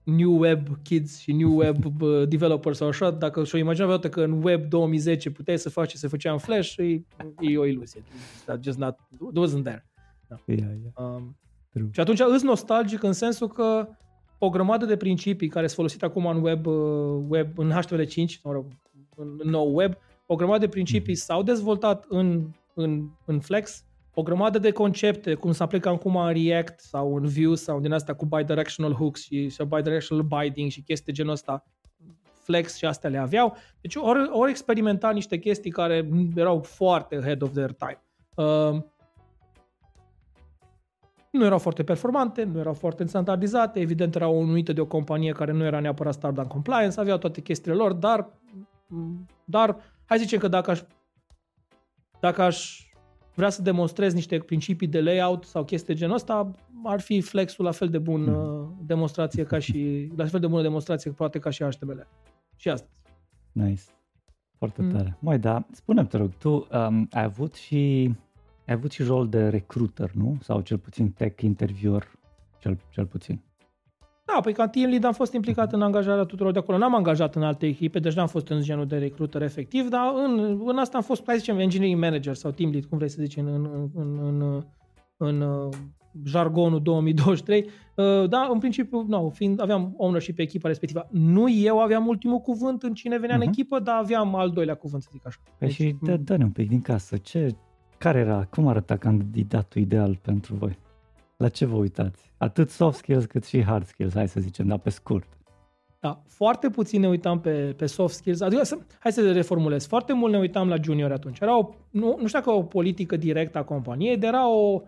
New 0.04 0.40
Web 0.40 0.68
Kids 0.84 1.20
și 1.20 1.32
New 1.32 1.58
Web 1.58 1.86
Developers 2.34 2.78
sau 2.78 2.88
așa, 2.88 3.12
dacă 3.12 3.44
și-o 3.44 3.58
imagina 3.58 3.86
vreodată 3.86 4.10
că 4.10 4.22
în 4.22 4.44
Web 4.44 4.70
2010 4.70 5.32
puteai 5.32 5.58
să 5.58 5.70
faci 5.70 5.90
ce 5.90 5.98
se 5.98 6.08
făcea 6.08 6.32
în 6.32 6.38
Flash, 6.38 6.76
e, 6.78 7.02
e 7.40 7.58
o 7.58 7.66
iluzie. 7.66 8.04
That 8.46 8.64
just 8.64 8.78
not, 8.78 8.98
wasn't 9.18 9.64
there. 9.64 9.86
Da. 10.28 10.36
Yeah, 10.46 10.60
yeah. 10.60 11.16
Um, 11.16 11.38
și 11.92 12.00
atunci 12.00 12.20
îți 12.20 12.46
nostalgic 12.46 13.04
în 13.04 13.14
sensul 13.14 13.48
că 13.48 13.88
o 14.38 14.50
grămadă 14.50 14.86
de 14.86 14.98
principii 14.98 15.48
care 15.48 15.66
sunt 15.66 15.78
folosite 15.78 16.06
acum 16.06 16.26
în 16.26 16.42
web, 16.44 16.66
uh, 16.66 17.24
web 17.28 17.58
în 17.58 17.72
HTML5, 17.72 18.42
mă 18.44 18.52
rog, 18.52 18.66
în, 19.16 19.36
în 19.38 19.50
nou 19.50 19.76
web, 19.76 19.94
o 20.26 20.36
grămadă 20.36 20.60
de 20.60 20.68
principii 20.68 21.14
mm-hmm. 21.14 21.26
s-au 21.26 21.44
dezvoltat 21.44 22.06
în, 22.10 22.48
în, 22.74 23.10
în 23.26 23.40
Flex 23.40 23.86
o 24.14 24.22
grămadă 24.22 24.60
de 24.60 24.72
concepte, 24.72 25.34
cum 25.34 25.52
se 25.52 25.64
aplică 25.64 25.90
acum 25.90 26.16
în 26.16 26.34
React 26.34 26.80
sau 26.80 27.16
în 27.16 27.28
Vue 27.28 27.56
sau 27.56 27.80
din 27.80 27.92
asta 27.92 28.14
cu 28.14 28.26
bidirectional 28.26 28.94
hooks 28.94 29.22
și, 29.22 29.50
și 29.50 29.64
bidirectional 29.64 30.26
binding 30.26 30.72
și 30.72 30.82
chestii 30.82 31.14
genul 31.14 31.32
ăsta, 31.32 31.66
Flex 32.44 32.78
și 32.78 32.86
astea 32.86 33.10
le 33.10 33.18
aveau. 33.18 33.56
Deci 33.82 33.96
ori, 33.96 34.30
ori 34.32 34.50
experimenta 34.50 35.12
niște 35.12 35.38
chestii 35.38 35.72
care 35.72 36.10
erau 36.36 36.60
foarte 36.60 37.16
ahead 37.16 37.42
of 37.42 37.52
their 37.52 37.72
time. 37.72 38.02
Uh, 38.36 38.82
nu 41.32 41.46
erau 41.46 41.58
foarte 41.58 41.84
performante, 41.84 42.44
nu 42.44 42.60
erau 42.60 42.74
foarte 42.74 43.06
standardizate, 43.06 43.80
evident 43.80 44.16
erau 44.16 44.42
unuite 44.42 44.74
de 44.74 44.82
o 44.82 44.86
companie 44.86 45.32
care 45.32 45.52
nu 45.52 45.64
era 45.64 45.80
neapărat 45.80 46.14
standard 46.14 46.48
compliance, 46.48 47.00
aveau 47.00 47.18
toate 47.18 47.42
chestiile 47.42 47.78
lor, 47.78 47.94
dar, 47.94 48.30
dar 49.46 49.78
hai 50.06 50.18
zicem 50.18 50.40
că 50.40 50.48
dacă 50.48 50.72
aș, 50.72 50.82
dacă 52.20 52.42
aș 52.42 52.83
vrea 53.34 53.50
să 53.50 53.62
demonstrezi 53.62 54.16
niște 54.16 54.40
principii 54.40 54.88
de 54.88 55.02
layout 55.02 55.44
sau 55.44 55.64
chestii 55.64 55.94
de 55.94 56.00
genul 56.00 56.16
ăsta, 56.16 56.52
ar 56.84 57.00
fi 57.00 57.22
Flexul 57.22 57.66
la 57.66 57.72
fel 57.72 57.90
de 57.90 57.98
bun 57.98 58.24
mm. 58.24 58.84
demonstrație 58.86 59.44
ca 59.44 59.60
și, 59.60 60.12
la 60.16 60.26
fel 60.26 60.40
de 60.40 60.48
bună 60.48 60.62
demonstrație 60.62 61.12
poate 61.12 61.40
ca 61.40 61.50
și 61.50 61.64
HTML. 61.64 62.08
Și 62.56 62.70
asta. 62.70 62.88
Nice. 63.52 63.82
Foarte 64.58 64.82
mm. 64.82 64.92
tare. 64.92 65.18
Mai 65.20 65.40
da, 65.40 65.66
spune-mi 65.72 66.08
te 66.08 66.18
rog, 66.18 66.34
tu 66.34 66.50
um, 66.50 67.08
ai 67.12 67.24
avut 67.24 67.54
și 67.54 68.12
ai 68.66 68.74
avut 68.74 68.92
și 68.92 69.04
rol 69.04 69.30
de 69.30 69.50
recruiter, 69.50 70.12
nu? 70.12 70.38
Sau 70.42 70.62
cel 70.62 70.78
puțin 70.78 71.12
tech 71.12 71.42
interviewer, 71.42 72.12
cel, 72.60 72.78
cel 72.90 73.06
puțin. 73.06 73.42
Da, 74.26 74.40
păi 74.42 74.54
ca 74.54 74.68
team 74.68 74.90
lead 74.90 75.04
am 75.04 75.14
fost 75.14 75.34
implicat 75.34 75.74
în 75.74 75.82
angajarea 75.82 76.24
tuturor 76.24 76.52
de 76.52 76.60
acolo. 76.60 76.78
N-am 76.78 76.96
angajat 76.96 77.36
în 77.36 77.44
alte 77.44 77.66
echipe, 77.66 78.00
deci 78.00 78.14
n-am 78.14 78.28
fost 78.28 78.48
în 78.48 78.62
genul 78.62 78.86
de 78.86 78.98
recruiter 78.98 79.42
efectiv, 79.42 79.90
dar 79.90 80.14
în, 80.26 80.62
în 80.66 80.78
asta 80.78 80.98
am 80.98 81.04
fost, 81.04 81.24
hai 81.26 81.38
zicem, 81.38 81.60
engineering 81.60 82.02
manager 82.02 82.34
sau 82.34 82.52
team 82.52 82.72
lead, 82.72 82.86
cum 82.86 82.98
vrei 82.98 83.10
să 83.10 83.18
zici, 83.20 83.38
în, 83.38 83.48
în, 83.48 83.90
în, 83.94 84.20
în, 84.22 84.42
în, 84.42 84.64
în 85.18 85.42
uh, 85.42 85.74
jargonul 86.26 86.82
2023. 86.82 87.70
Uh, 87.96 88.30
da, 88.30 88.50
în 88.52 88.60
principiu, 88.60 89.06
no, 89.08 89.30
fiind, 89.30 89.62
aveam 89.62 89.94
ownership 89.98 90.36
pe 90.36 90.42
echipa 90.42 90.68
respectivă. 90.68 91.08
Nu 91.12 91.50
eu 91.50 91.80
aveam 91.80 92.08
ultimul 92.08 92.40
cuvânt 92.40 92.84
în 92.84 92.94
cine 92.94 93.20
venea 93.20 93.36
uh-huh. 93.36 93.40
în 93.40 93.48
mhm. 93.48 93.60
echipă, 93.60 93.80
dar 93.80 93.96
aveam 93.96 94.36
al 94.36 94.50
doilea 94.50 94.76
cuvânt, 94.76 95.04
să 95.04 95.10
zic 95.12 95.28
așa. 95.28 95.38
Păi 95.58 95.68
deci, 95.68 95.76
și 95.76 95.96
dă, 96.02 96.18
dă 96.18 96.38
un 96.40 96.50
pic 96.50 96.70
din 96.70 96.82
casă. 96.82 97.18
Ce, 97.18 97.56
care 97.98 98.20
era, 98.20 98.48
cum 98.50 98.68
arăta 98.68 98.98
candidatul 98.98 99.82
ideal 99.82 100.20
pentru 100.22 100.56
voi? 100.56 100.78
La 101.44 101.50
ce 101.50 101.66
vă 101.66 101.76
uitați? 101.76 102.32
Atât 102.38 102.70
soft 102.70 102.98
skills 102.98 103.26
cât 103.26 103.46
și 103.46 103.64
hard 103.64 103.86
skills, 103.86 104.14
hai 104.14 104.28
să 104.28 104.40
zicem, 104.40 104.68
dar 104.68 104.78
pe 104.78 104.90
scurt. 104.90 105.28
Da, 106.00 106.24
foarte 106.28 106.70
puțin 106.70 107.02
ne 107.02 107.08
uitam 107.08 107.40
pe, 107.40 107.74
pe 107.78 107.86
soft 107.86 108.16
skills. 108.16 108.42
Adică, 108.42 108.64
să, 108.64 108.78
hai 109.00 109.12
să 109.12 109.22
le 109.22 109.32
reformulez. 109.32 109.88
Foarte 109.88 110.14
mult 110.14 110.32
ne 110.32 110.38
uitam 110.38 110.68
la 110.68 110.76
junior 110.82 111.12
atunci. 111.12 111.40
Era 111.40 111.58
o, 111.58 111.70
nu, 111.90 112.18
nu 112.20 112.28
știu 112.28 112.40
dacă 112.40 112.52
o 112.52 112.64
politică 112.64 113.16
directă 113.16 113.58
a 113.58 113.64
companiei, 113.64 114.18
dar 114.18 114.34
era 114.34 114.50
o... 114.50 114.82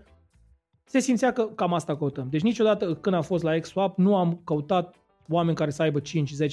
Se 0.84 0.99
simțea 0.99 1.32
că 1.32 1.43
cam 1.56 1.74
asta 1.74 1.97
căutăm. 1.97 2.28
Deci 2.30 2.41
niciodată 2.41 2.93
când 2.93 3.16
am 3.16 3.22
fost 3.22 3.43
la 3.43 3.58
XSwap 3.58 3.97
nu 3.97 4.16
am 4.16 4.41
căutat 4.43 4.95
oameni 5.30 5.56
care 5.56 5.70
să 5.70 5.82
aibă 5.82 5.99
5-10 5.99 6.03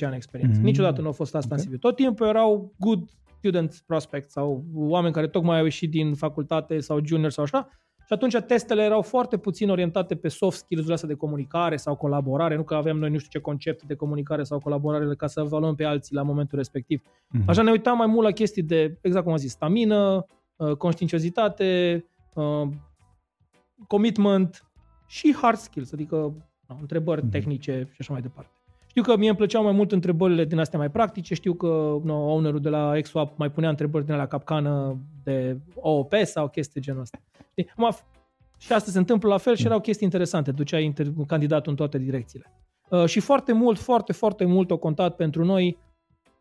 ani 0.00 0.14
experiență. 0.14 0.60
Mm-hmm. 0.60 0.64
Niciodată 0.64 1.00
nu 1.00 1.08
a 1.08 1.12
fost 1.12 1.34
asta 1.34 1.54
okay. 1.54 1.64
în 1.66 1.72
CV. 1.72 1.80
Tot 1.80 1.96
timpul 1.96 2.26
erau 2.26 2.74
good 2.78 3.08
student 3.38 3.82
prospects 3.86 4.32
sau 4.32 4.64
oameni 4.74 5.14
care 5.14 5.28
tocmai 5.28 5.58
au 5.58 5.64
ieșit 5.64 5.90
din 5.90 6.14
facultate 6.14 6.78
sau 6.78 7.04
junior 7.04 7.30
sau 7.30 7.44
așa 7.44 7.68
și 8.12 8.18
atunci 8.18 8.46
testele 8.46 8.82
erau 8.82 9.02
foarte 9.02 9.36
puțin 9.36 9.70
orientate 9.70 10.14
pe 10.14 10.28
soft 10.28 10.58
skills-urile 10.58 10.94
astea 10.94 11.08
de 11.08 11.14
comunicare 11.14 11.76
sau 11.76 11.96
colaborare, 11.96 12.56
nu 12.56 12.62
că 12.62 12.74
aveam 12.74 12.98
noi 12.98 13.10
nu 13.10 13.18
știu 13.18 13.30
ce 13.30 13.38
concept 13.38 13.82
de 13.82 13.94
comunicare 13.94 14.42
sau 14.42 14.58
colaborare 14.58 15.14
ca 15.14 15.26
să 15.26 15.40
evaluăm 15.44 15.74
pe 15.74 15.84
alții 15.84 16.14
la 16.14 16.22
momentul 16.22 16.58
respectiv. 16.58 17.02
Mm-hmm. 17.02 17.44
Așa 17.46 17.62
ne 17.62 17.70
uitam 17.70 17.96
mai 17.96 18.06
mult 18.06 18.26
la 18.26 18.32
chestii 18.32 18.62
de, 18.62 18.98
exact 19.00 19.24
cum 19.24 19.32
am 19.32 19.38
zis, 19.38 19.50
stamină, 19.50 20.26
uh, 20.56 20.76
conștiinciozitate, 20.76 22.04
uh, 22.34 22.68
commitment 23.86 24.70
și 25.06 25.34
hard 25.40 25.58
skills, 25.58 25.92
adică 25.92 26.16
no, 26.66 26.76
întrebări 26.80 27.22
mm-hmm. 27.22 27.30
tehnice 27.30 27.88
și 27.90 27.96
așa 27.98 28.12
mai 28.12 28.22
departe. 28.22 28.51
Știu 28.92 29.02
că 29.02 29.16
mie 29.16 29.28
îmi 29.28 29.36
plăceau 29.36 29.62
mai 29.62 29.72
mult 29.72 29.92
întrebările 29.92 30.44
din 30.44 30.58
astea 30.58 30.78
mai 30.78 30.90
practice, 30.90 31.34
știu 31.34 31.54
că 31.54 31.98
no, 32.04 32.14
ownerul 32.14 32.60
de 32.60 32.68
la 32.68 32.92
XSwap 33.00 33.38
mai 33.38 33.50
punea 33.50 33.68
întrebări 33.68 34.06
din 34.06 34.16
la 34.16 34.26
capcană 34.26 34.98
de 35.22 35.58
OOP 35.74 36.14
sau 36.24 36.48
chestii 36.48 36.80
genul 36.80 37.00
ăsta. 37.00 37.18
Știi? 37.50 37.70
și 38.58 38.72
asta 38.72 38.90
se 38.90 38.98
întâmplă 38.98 39.28
la 39.28 39.36
fel 39.36 39.56
și 39.56 39.64
erau 39.64 39.80
chestii 39.80 40.04
interesante, 40.04 40.50
duceai 40.50 40.92
inter- 40.92 41.26
candidatul 41.26 41.70
în 41.70 41.76
toate 41.76 41.98
direcțiile. 41.98 42.52
Uh, 42.88 43.04
și 43.04 43.20
foarte 43.20 43.52
mult, 43.52 43.78
foarte, 43.78 44.12
foarte 44.12 44.44
mult 44.44 44.70
au 44.70 44.76
contat 44.76 45.16
pentru 45.16 45.44
noi 45.44 45.78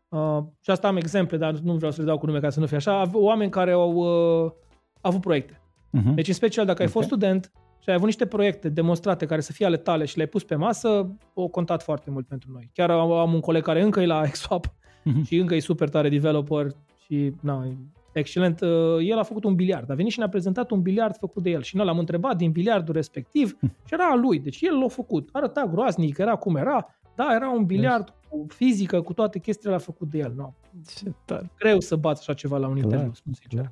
uh, 0.08 0.38
și 0.60 0.70
asta 0.70 0.88
am 0.88 0.96
exemple, 0.96 1.36
dar 1.36 1.52
nu 1.52 1.74
vreau 1.74 1.92
să 1.92 2.00
le 2.00 2.06
dau 2.06 2.18
cu 2.18 2.26
nume 2.26 2.40
ca 2.40 2.50
să 2.50 2.60
nu 2.60 2.66
fie 2.66 2.76
așa, 2.76 3.10
oameni 3.12 3.50
care 3.50 3.72
au 3.72 3.92
uh, 3.94 4.52
avut 5.00 5.20
proiecte. 5.20 5.60
Uh-huh. 5.98 6.14
Deci 6.14 6.28
în 6.28 6.34
special 6.34 6.64
dacă 6.64 6.82
okay. 6.82 6.86
ai 6.86 6.92
fost 6.92 7.06
student 7.06 7.52
și 7.82 7.88
ai 7.88 7.94
avut 7.94 8.06
niște 8.06 8.26
proiecte 8.26 8.68
demonstrate 8.68 9.26
care 9.26 9.40
să 9.40 9.52
fie 9.52 9.66
ale 9.66 9.76
tale 9.76 10.04
și 10.04 10.16
le-ai 10.16 10.28
pus 10.28 10.44
pe 10.44 10.54
masă, 10.54 11.16
au 11.34 11.48
contat 11.48 11.82
foarte 11.82 12.10
mult 12.10 12.26
pentru 12.26 12.50
noi. 12.52 12.70
Chiar 12.72 12.90
am, 12.90 13.10
am 13.10 13.34
un 13.34 13.40
coleg 13.40 13.62
care 13.62 13.82
încă 13.82 14.00
e 14.00 14.06
la 14.06 14.22
XSwap 14.22 14.66
uh-huh. 14.66 15.26
și 15.26 15.36
încă 15.36 15.54
e 15.54 15.60
super 15.60 15.88
tare 15.88 16.08
developer 16.08 16.66
și 17.04 17.32
na, 17.40 17.66
excelent. 18.12 18.60
Uh, 18.60 18.96
el 19.00 19.18
a 19.18 19.22
făcut 19.22 19.44
un 19.44 19.54
biliard, 19.54 19.90
a 19.90 19.94
venit 19.94 20.12
și 20.12 20.18
ne-a 20.18 20.28
prezentat 20.28 20.70
un 20.70 20.82
biliard 20.82 21.16
făcut 21.16 21.42
de 21.42 21.50
el 21.50 21.62
și 21.62 21.76
noi 21.76 21.86
l-am 21.86 21.98
întrebat 21.98 22.36
din 22.36 22.50
biliardul 22.50 22.94
respectiv 22.94 23.56
hm. 23.60 23.74
și 23.86 23.94
era 23.94 24.08
a 24.10 24.14
lui. 24.14 24.38
Deci 24.38 24.60
el 24.60 24.78
l-a 24.78 24.88
făcut. 24.88 25.28
Arăta 25.32 25.66
groaznic, 25.66 26.18
era 26.18 26.34
cum 26.34 26.56
era. 26.56 26.86
Da, 27.14 27.34
era 27.34 27.50
un 27.50 27.64
biliard 27.64 28.04
deci... 28.04 28.14
cu 28.28 28.46
fizică, 28.48 29.00
cu 29.00 29.12
toate 29.12 29.38
chestiile 29.38 29.74
a 29.74 29.78
făcut 29.78 30.10
de 30.10 30.18
el. 30.18 30.32
No. 30.36 30.52
Ce 30.96 31.12
tare. 31.24 31.50
Greu 31.58 31.80
să 31.80 31.96
bați 31.96 32.20
așa 32.20 32.34
ceva 32.34 32.58
la 32.58 32.66
un 32.66 32.72
Clar. 32.74 32.84
interviu, 32.84 33.12
spun 33.12 33.32
sincer. 33.32 33.70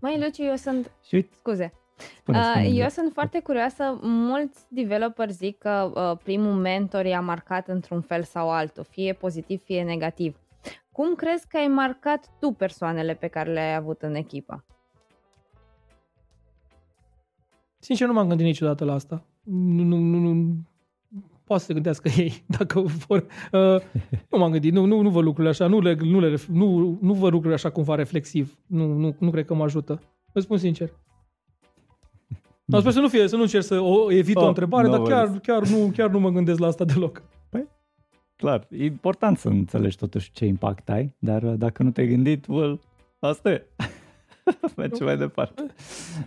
Mai 0.00 0.20
Luci, 0.20 0.38
eu 0.38 0.54
sunt... 0.54 0.90
Și 1.02 1.26
Scuze. 1.30 1.72
Spune, 2.18 2.42
spune, 2.42 2.66
uh, 2.66 2.78
eu 2.78 2.88
sunt 2.88 3.12
foarte 3.12 3.40
curioasă. 3.40 3.98
Mulți 4.02 4.64
developeri 4.68 5.32
zic 5.32 5.58
că 5.58 5.92
uh, 5.94 6.18
primul 6.22 6.52
mentor 6.52 7.04
i-a 7.04 7.20
marcat 7.20 7.68
într-un 7.68 8.00
fel 8.00 8.22
sau 8.22 8.50
altul, 8.50 8.84
fie 8.90 9.12
pozitiv, 9.12 9.62
fie 9.62 9.82
negativ. 9.82 10.36
Cum 10.92 11.14
crezi 11.14 11.46
că 11.48 11.56
ai 11.56 11.66
marcat 11.66 12.30
tu 12.40 12.50
persoanele 12.50 13.14
pe 13.14 13.26
care 13.26 13.52
le-ai 13.52 13.74
avut 13.74 14.02
în 14.02 14.14
echipă? 14.14 14.64
Sincer, 17.78 18.06
nu 18.06 18.12
m-am 18.12 18.28
gândit 18.28 18.46
niciodată 18.46 18.84
la 18.84 18.92
asta. 18.92 19.24
Nu, 19.44 19.82
nu, 19.82 19.96
nu, 19.96 20.18
nu. 20.18 20.56
Poate 21.44 21.62
să 21.62 21.68
se 21.68 21.72
gândească 21.72 22.08
ei, 22.22 22.44
dacă 22.46 22.80
vor. 22.80 23.26
Uh, 23.52 23.82
nu 24.30 24.38
m-am 24.38 24.50
gândit, 24.50 24.72
nu, 24.72 24.84
nu, 24.84 25.00
nu 25.00 25.10
văd 25.10 25.22
lucrurile 25.22 25.48
așa, 25.48 25.66
nu, 25.66 25.80
le, 25.80 25.94
nu, 25.94 26.20
le, 26.20 26.36
nu, 26.48 26.98
nu 27.00 27.12
văd 27.12 27.30
lucrurile 27.30 27.54
așa 27.54 27.70
cumva 27.70 27.94
reflexiv. 27.94 28.58
Nu, 28.66 28.86
nu, 28.86 29.16
nu 29.18 29.30
cred 29.30 29.44
că 29.44 29.54
mă 29.54 29.64
ajută. 29.64 30.00
Vă 30.32 30.40
spun 30.40 30.58
sincer. 30.58 30.90
No, 32.64 32.80
sper 32.80 32.92
să 32.92 33.00
nu 33.00 33.08
fie, 33.08 33.28
să 33.28 33.36
nu 33.36 33.42
încerc 33.42 33.64
să 33.64 33.80
o 33.80 34.12
evit 34.12 34.36
oh, 34.36 34.42
o 34.42 34.46
întrebare, 34.46 34.86
no 34.86 34.96
dar 34.96 35.02
chiar, 35.02 35.38
chiar, 35.38 35.66
nu, 35.66 35.92
chiar 35.96 36.10
nu 36.10 36.20
mă 36.20 36.30
gândesc 36.30 36.58
la 36.58 36.66
asta 36.66 36.84
deloc. 36.84 37.22
Clar, 38.42 38.66
e 38.70 38.84
important 38.84 39.38
să 39.38 39.48
înțelegi 39.48 39.96
totuși 39.96 40.32
ce 40.32 40.44
impact 40.44 40.88
ai, 40.88 41.14
dar 41.18 41.42
uh, 41.42 41.52
dacă 41.56 41.82
nu 41.82 41.90
te-ai 41.90 42.08
gândit, 42.08 42.46
well, 42.46 42.80
asta 43.18 43.50
e. 43.50 43.66
Merge 44.76 45.04
mai 45.04 45.16
departe. 45.16 45.66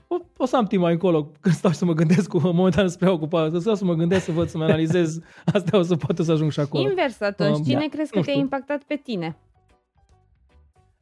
O, 0.08 0.18
o 0.38 0.46
să 0.46 0.56
am 0.56 0.66
timp 0.66 0.82
mai 0.82 0.92
încolo, 0.92 1.32
când 1.40 1.56
stau 1.56 1.72
să 1.72 1.86
mă 1.86 1.94
gândesc 1.94 2.30
cu 2.30 2.40
momentan 2.40 2.88
spre 2.88 3.10
ocupat, 3.10 3.52
să 3.52 3.60
stau 3.60 3.76
să 3.76 3.86
mă 3.86 3.94
gândesc, 3.94 4.24
să 4.24 4.32
văd, 4.32 4.48
să 4.48 4.58
mă 4.58 4.64
analizez, 4.64 5.20
asta 5.54 5.78
o 5.78 5.82
să 5.82 5.96
poate 5.96 6.24
să 6.24 6.32
ajung 6.32 6.52
și 6.52 6.60
acolo. 6.60 6.90
Invers 6.90 7.22
atunci, 7.22 7.58
um, 7.58 7.64
cine 7.64 7.80
da. 7.80 7.86
crezi 7.90 8.12
că 8.12 8.22
te-a 8.22 8.34
impactat 8.34 8.84
pe 8.84 8.96
tine? 8.96 9.38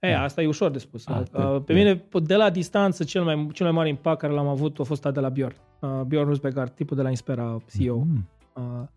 E, 0.08 0.16
asta 0.18 0.42
e 0.42 0.48
ușor 0.48 0.72
de 0.72 0.78
spus. 0.78 1.08
A, 1.08 1.24
uh, 1.34 1.62
pe 1.66 1.74
mine, 1.74 2.04
de 2.24 2.36
la 2.36 2.50
distanță, 2.50 3.04
cel 3.04 3.24
mai, 3.24 3.48
cel 3.54 3.66
mai 3.66 3.76
mare 3.76 3.90
impact 3.90 4.20
care 4.20 4.34
l-am 4.34 4.48
avut 4.48 4.80
a 4.80 4.84
fost 4.84 5.04
de 5.04 5.20
la 5.20 5.30
Bjorn. 5.30 5.56
Uh, 5.80 6.02
Bjorn 6.08 6.28
Rusbegar, 6.28 6.70
tipul 6.70 6.98
de 6.98 7.04
la 7.04 7.10
Inspera, 7.10 7.58
CEO. 7.78 8.06
Mm-hmm. 8.06 8.24
Uh, 8.54 8.88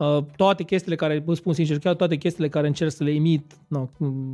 Uh, 0.00 0.24
toate 0.36 0.62
chestiile 0.62 0.96
care, 0.96 1.18
vă 1.18 1.34
spun 1.34 1.52
sincer, 1.52 1.78
chiar 1.78 1.94
toate 1.94 2.16
chestiile 2.16 2.48
care 2.48 2.66
încerc 2.66 2.90
să 2.90 3.04
le 3.04 3.10
imit, 3.10 3.56
no, 3.68 3.88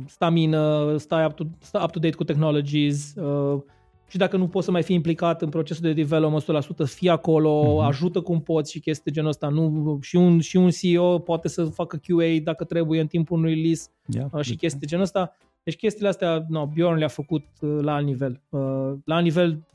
stamină, 0.05 0.95
stai 0.97 1.25
up 1.25 1.33
to, 1.33 1.43
stai 1.59 1.81
up 1.83 1.91
to 1.91 1.99
date 1.99 2.15
cu 2.15 2.23
technologies 2.23 3.13
uh, 3.15 3.61
și 4.07 4.17
dacă 4.17 4.37
nu 4.37 4.47
poți 4.47 4.65
să 4.65 4.71
mai 4.71 4.83
fii 4.83 4.95
implicat 4.95 5.41
în 5.41 5.49
procesul 5.49 5.83
de 5.83 5.93
development 5.93 6.65
100%, 6.83 6.85
fii 6.85 7.09
acolo, 7.09 7.63
mm-hmm. 7.63 7.87
ajută 7.87 8.21
cum 8.21 8.41
poți 8.41 8.71
și 8.71 8.79
chestii 8.79 9.03
de 9.05 9.11
genul 9.11 9.29
ăsta. 9.29 9.47
Nu, 9.47 9.97
și, 10.01 10.15
un, 10.15 10.39
și 10.39 10.57
un 10.57 10.69
CEO 10.69 11.19
poate 11.19 11.47
să 11.47 11.63
facă 11.63 11.99
QA 12.07 12.39
dacă 12.43 12.63
trebuie 12.63 12.99
în 12.99 13.07
timpul 13.07 13.37
unui 13.37 13.53
release 13.53 13.89
yeah, 14.05 14.27
uh, 14.31 14.41
și 14.41 14.55
chestii 14.55 14.79
de 14.79 14.85
genul 14.85 15.03
ăsta. 15.03 15.35
Deci 15.67 15.77
chestiile 15.77 16.07
astea, 16.07 16.45
no, 16.47 16.65
Bjorn 16.65 16.97
le-a 16.97 17.07
făcut 17.07 17.45
uh, 17.61 17.77
la 17.81 17.93
alt 17.93 18.05
nivel. 18.05 18.41
Uh, 18.49 18.93
la 19.05 19.15
alt 19.15 19.23
nivel 19.23 19.65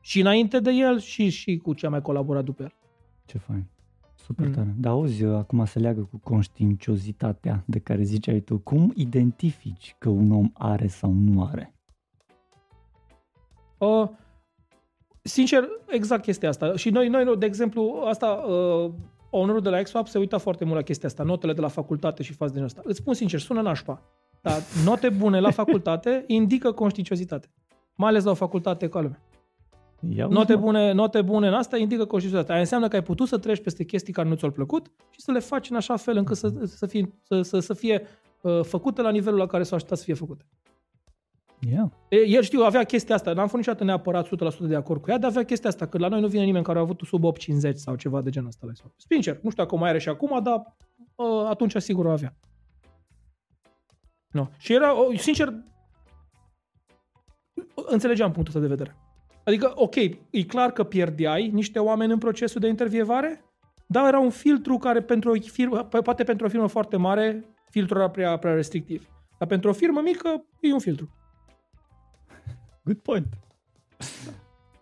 și 0.00 0.20
înainte 0.20 0.60
de 0.60 0.70
el 0.70 0.98
și, 0.98 1.28
și 1.28 1.56
cu 1.56 1.74
ce 1.74 1.86
a 1.86 1.88
mai 1.88 2.02
colaborat 2.02 2.44
după 2.44 2.62
el. 2.62 2.72
Ce 3.24 3.38
fain. 3.38 3.64
Super 4.14 4.46
mm. 4.46 4.52
tare. 4.52 4.74
Dar 4.78 4.92
auzi, 4.92 5.24
acum 5.24 5.64
se 5.64 5.78
leagă 5.78 6.08
cu 6.10 6.16
conștiinciozitatea 6.16 7.62
de 7.66 7.78
care 7.78 8.02
ziceai 8.02 8.40
tu. 8.40 8.58
Cum 8.58 8.92
identifici 8.96 9.96
că 9.98 10.08
un 10.08 10.30
om 10.30 10.50
are 10.52 10.86
sau 10.86 11.12
nu 11.12 11.44
are? 11.44 11.74
Uh, 13.78 14.08
sincer, 15.22 15.68
exact 15.88 16.22
chestia 16.22 16.48
asta. 16.48 16.76
Și 16.76 16.90
noi, 16.90 17.08
noi 17.08 17.36
de 17.36 17.46
exemplu, 17.46 18.02
asta, 18.06 18.26
uh, 18.26 18.92
ownerul 19.30 19.60
de 19.60 19.68
la 19.68 19.82
XFAP 19.82 20.08
se 20.08 20.18
uita 20.18 20.38
foarte 20.38 20.64
mult 20.64 20.76
la 20.76 20.82
chestia 20.82 21.08
asta, 21.08 21.22
notele 21.22 21.52
de 21.52 21.60
la 21.60 21.68
facultate 21.68 22.22
și 22.22 22.32
față 22.32 22.52
din 22.52 22.62
asta. 22.62 22.80
Îți 22.84 22.98
spun 22.98 23.14
sincer, 23.14 23.40
sună 23.40 23.60
nașpa. 23.60 24.02
Dar 24.42 24.62
note 24.84 25.08
bune 25.08 25.40
la 25.40 25.50
facultate 25.50 26.24
indică 26.26 26.72
conștiinciozitate. 26.72 27.50
Mai 27.94 28.08
ales 28.08 28.24
la 28.24 28.30
o 28.30 28.34
facultate 28.34 28.88
ca 28.88 29.00
lumea. 29.00 29.22
Ia 30.16 30.26
note, 30.26 30.56
bune, 30.56 30.92
note 30.92 31.22
bune 31.22 31.46
în 31.46 31.54
asta 31.54 31.76
indică 31.76 32.04
conștiinciozitate. 32.04 32.52
Aia 32.52 32.60
înseamnă 32.60 32.88
că 32.88 32.96
ai 32.96 33.02
putut 33.02 33.28
să 33.28 33.38
treci 33.38 33.62
peste 33.62 33.84
chestii 33.84 34.12
care 34.12 34.28
nu 34.28 34.34
ți-au 34.34 34.50
plăcut 34.50 34.90
și 35.10 35.20
să 35.20 35.32
le 35.32 35.38
faci 35.38 35.70
în 35.70 35.76
așa 35.76 35.96
fel 35.96 36.16
încât 36.16 36.36
să, 36.36 36.52
să 36.64 36.86
fie, 36.86 37.14
să, 37.22 37.42
să, 37.42 37.58
să 37.58 37.74
fie 37.74 38.06
uh, 38.42 38.60
făcute 38.62 39.02
la 39.02 39.10
nivelul 39.10 39.38
la 39.38 39.46
care 39.46 39.62
s-au 39.62 39.76
așteptat 39.76 39.98
să 39.98 40.04
fie 40.04 40.14
făcute. 40.14 40.44
Yeah. 41.68 41.88
El 42.26 42.42
știu, 42.42 42.60
avea 42.60 42.84
chestia 42.84 43.14
asta, 43.14 43.32
n-am 43.32 43.44
fost 43.44 43.56
niciodată 43.56 43.84
neapărat 43.84 44.26
100% 44.26 44.30
de 44.60 44.74
acord 44.74 45.00
cu 45.00 45.10
ea, 45.10 45.18
dar 45.18 45.30
avea 45.30 45.44
chestia 45.44 45.70
asta, 45.70 45.86
că 45.86 45.98
la 45.98 46.08
noi 46.08 46.20
nu 46.20 46.26
vine 46.26 46.44
nimeni 46.44 46.64
care 46.64 46.78
a 46.78 46.80
avut 46.80 47.00
sub 47.04 47.24
8,50 47.24 47.72
sau 47.72 47.94
ceva 47.94 48.20
de 48.20 48.30
genul 48.30 48.48
ăsta. 48.48 48.66
Sincer, 48.96 49.38
nu 49.42 49.50
știu 49.50 49.62
dacă 49.62 49.76
mai 49.76 49.88
are 49.88 49.98
și 49.98 50.08
acum, 50.08 50.42
dar 50.42 50.76
uh, 51.14 51.46
atunci 51.48 51.76
sigur 51.76 52.04
o 52.04 52.10
avea. 52.10 52.36
No. 54.32 54.48
Și 54.58 54.72
era, 54.72 54.94
sincer, 55.16 55.54
înțelegeam 57.74 58.32
punctul 58.32 58.54
ăsta 58.56 58.68
de 58.68 58.74
vedere. 58.74 58.96
Adică, 59.44 59.72
ok, 59.74 59.94
e 60.30 60.44
clar 60.46 60.72
că 60.72 60.84
pierdeai 60.84 61.48
niște 61.48 61.78
oameni 61.78 62.12
în 62.12 62.18
procesul 62.18 62.60
de 62.60 62.68
intervievare, 62.68 63.44
dar 63.86 64.06
era 64.06 64.18
un 64.18 64.30
filtru 64.30 64.78
care 64.78 65.02
pentru 65.02 65.30
o 65.30 65.40
firmă, 65.40 65.84
poate 65.84 66.24
pentru 66.24 66.46
o 66.46 66.48
firmă 66.48 66.66
foarte 66.66 66.96
mare, 66.96 67.44
filtrul 67.70 68.00
era 68.00 68.10
prea, 68.10 68.36
prea 68.36 68.54
restrictiv. 68.54 69.08
Dar 69.38 69.48
pentru 69.48 69.70
o 69.70 69.72
firmă 69.72 70.00
mică, 70.00 70.44
e 70.60 70.72
un 70.72 70.78
filtru. 70.78 71.10
Good 72.84 72.98
point. 72.98 73.26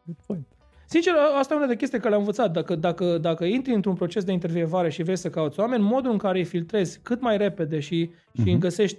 Good 0.04 0.18
point. 0.26 0.46
Sincer, 0.92 1.14
asta 1.38 1.54
e 1.54 1.56
una 1.56 1.66
de 1.66 1.76
chestii 1.76 1.98
care 1.98 2.08
le-am 2.08 2.20
învățat. 2.20 2.52
Dacă, 2.52 2.74
dacă, 2.74 3.18
dacă 3.18 3.44
intri 3.44 3.74
într-un 3.74 3.94
proces 3.94 4.24
de 4.24 4.32
intervievare 4.32 4.90
și 4.90 5.02
vrei 5.02 5.16
să 5.16 5.30
cauți 5.30 5.60
oameni, 5.60 5.82
modul 5.82 6.10
în 6.10 6.18
care 6.18 6.38
îi 6.38 6.44
filtrezi 6.44 7.00
cât 7.02 7.20
mai 7.20 7.36
repede 7.36 7.80
și, 7.80 8.10
și 8.42 8.54
uh-huh. 8.54 8.58
găsești, 8.58 8.98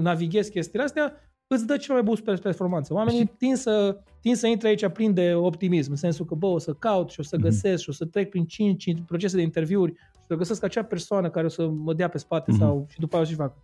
navighezi 0.00 0.50
chestiile 0.50 0.84
astea, 0.84 1.12
îți 1.46 1.66
dă 1.66 1.76
cel 1.76 1.94
mai 1.94 2.02
bun 2.02 2.16
performanță. 2.42 2.94
Oamenii 2.94 3.26
tind 3.38 3.56
să, 3.56 4.00
tind 4.20 4.36
să 4.36 4.46
intre 4.46 4.68
aici 4.68 4.88
plin 4.88 5.14
de 5.14 5.34
optimism, 5.34 5.90
în 5.90 5.96
sensul 5.96 6.24
că, 6.24 6.34
bă, 6.34 6.46
o 6.46 6.58
să 6.58 6.72
caut 6.72 7.10
și 7.10 7.20
o 7.20 7.22
să 7.22 7.36
mhm. 7.36 7.44
găsesc 7.44 7.82
și 7.82 7.88
o 7.88 7.92
să 7.92 8.04
trec 8.04 8.30
prin 8.30 8.44
5, 8.44 8.82
5 8.82 9.00
procese 9.06 9.36
de 9.36 9.42
interviuri 9.42 9.92
și 9.92 10.18
o 10.20 10.24
să 10.26 10.34
găsesc 10.34 10.62
acea 10.64 10.82
persoană 10.82 11.30
care 11.30 11.46
o 11.46 11.48
să 11.48 11.68
mă 11.68 11.94
dea 11.94 12.08
pe 12.08 12.18
spate 12.18 12.52
mm-hmm. 12.52 12.58
sau 12.58 12.86
și 12.90 12.98
după 12.98 13.16
aceea 13.16 13.30
și 13.30 13.36
fac. 13.36 13.56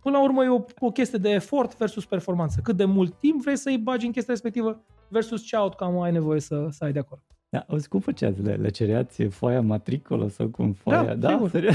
Până 0.00 0.16
la 0.16 0.22
urmă 0.22 0.44
e 0.44 0.48
o, 0.48 0.64
o 0.78 0.90
chestie 0.90 1.18
de 1.18 1.30
efort 1.30 1.76
versus 1.76 2.04
performanță. 2.04 2.60
Cât 2.62 2.76
de 2.76 2.84
mult 2.84 3.18
timp 3.18 3.42
vrei 3.42 3.56
să-i 3.56 3.78
bagi 3.78 4.06
în 4.06 4.12
chestia 4.12 4.32
respectivă 4.32 4.84
versus 5.08 5.42
ce 5.42 5.56
outcome 5.56 6.04
ai 6.04 6.12
nevoie 6.12 6.40
să, 6.40 6.66
să 6.70 6.84
ai 6.84 6.92
de 6.92 6.98
acolo. 6.98 7.20
Da, 7.48 7.64
auzi, 7.68 7.88
cum 7.88 8.00
făceați? 8.00 8.42
Le, 8.42 8.54
le 8.54 8.68
cereați 8.68 9.22
foaia 9.22 9.60
matricolă 9.60 10.28
sau 10.28 10.48
cum 10.48 10.72
foaia? 10.72 11.14
Da, 11.14 11.36
da? 11.36 11.48
Serios? 11.50 11.74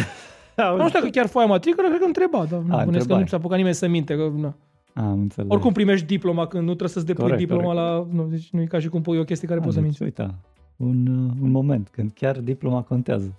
nu 0.78 0.88
știu 0.88 1.02
că 1.02 1.10
chiar 1.10 1.28
foaia 1.28 1.48
matricolă, 1.48 1.88
cred 1.88 2.00
că 2.00 2.06
întreba, 2.06 2.46
dar 2.46 2.60
nu, 2.60 2.76
A, 2.76 2.84
că 2.84 3.16
nu 3.16 3.26
s-a 3.26 3.38
apucat 3.38 3.58
nimeni 3.58 3.76
să 3.76 3.88
minte. 3.88 4.16
Că, 4.16 4.32
nu. 4.36 4.54
Am 4.94 5.20
înțeles. 5.20 5.52
Oricum 5.52 5.74
primești 5.74 6.06
diploma 6.06 6.48
când 6.48 6.62
nu 6.62 6.68
trebuie 6.68 6.90
să-ți 6.90 7.06
depui 7.06 7.24
corect, 7.24 7.40
diploma 7.40 7.74
corect. 7.74 8.14
la... 8.14 8.22
Nu, 8.22 8.28
deci 8.30 8.50
nu 8.50 8.62
e 8.62 8.66
ca 8.66 8.80
și 8.80 8.90
cum 8.90 9.02
pui 9.02 9.18
o 9.18 9.24
chestie 9.24 9.48
care 9.48 9.60
A, 9.60 9.64
poți 9.64 9.76
deci, 9.76 9.94
să 9.94 10.04
minți. 10.04 10.20
Uita, 10.20 10.36
un, 10.76 11.08
un 11.42 11.52
moment 11.52 11.90
când 11.92 12.12
chiar 12.12 12.40
diploma 12.40 12.82
contează. 12.82 13.34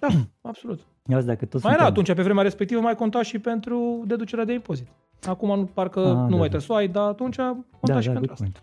Da, 0.00 0.08
absolut. 0.40 0.80
Ia 1.08 1.20
dacă 1.20 1.44
tot 1.44 1.62
mai 1.62 1.72
era 1.72 1.84
atunci, 1.84 2.12
pe 2.14 2.22
vremea 2.22 2.42
respectivă, 2.42 2.80
mai 2.80 2.94
conta 2.94 3.22
și 3.22 3.38
pentru 3.38 4.04
deducerea 4.06 4.44
de 4.44 4.52
impozit. 4.52 4.86
Acum 5.26 5.58
nu, 5.58 5.64
parcă 5.64 6.00
A, 6.00 6.12
nu 6.12 6.14
da, 6.14 6.20
mai 6.20 6.28
da. 6.28 6.38
trebuie 6.38 6.60
să 6.60 6.72
o 6.72 6.74
ai, 6.74 6.88
dar 6.88 7.08
atunci 7.08 7.36
conta 7.36 7.62
da, 7.80 8.00
și 8.00 8.06
da, 8.06 8.12
pentru 8.12 8.32
asta. 8.32 8.44
Point. 8.44 8.62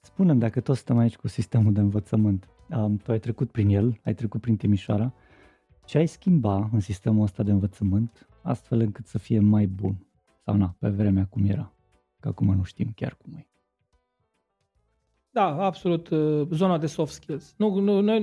Spune-mi, 0.00 0.40
dacă 0.40 0.60
tot 0.60 0.76
stăm 0.76 0.98
aici 0.98 1.16
cu 1.16 1.28
sistemul 1.28 1.72
de 1.72 1.80
învățământ, 1.80 2.48
um, 2.68 2.96
tu 2.96 3.10
ai 3.10 3.18
trecut 3.18 3.50
prin 3.50 3.68
el, 3.68 4.00
ai 4.04 4.14
trecut 4.14 4.40
prin 4.40 4.56
Timișoara, 4.56 5.12
ce 5.84 5.98
ai 5.98 6.06
schimba 6.06 6.68
în 6.72 6.80
sistemul 6.80 7.22
ăsta 7.22 7.42
de 7.42 7.50
învățământ 7.50 8.28
astfel 8.42 8.80
încât 8.80 9.06
să 9.06 9.18
fie 9.18 9.40
mai 9.40 9.66
bun? 9.66 10.06
Sau 10.44 10.56
na, 10.56 10.76
pe 10.78 10.88
vremea 10.88 11.26
cum 11.30 11.44
era. 11.46 11.72
Că 12.20 12.28
acum 12.28 12.54
nu 12.54 12.62
știm 12.62 12.92
chiar 12.94 13.16
cum 13.22 13.32
e. 13.36 13.46
da, 15.30 15.64
absolut, 15.64 16.08
uh, 16.08 16.48
zona 16.50 16.78
de 16.78 16.86
soft 16.86 17.12
skills. 17.12 17.54
Nu, 17.56 17.80
nu, 17.80 18.00
noi, 18.00 18.22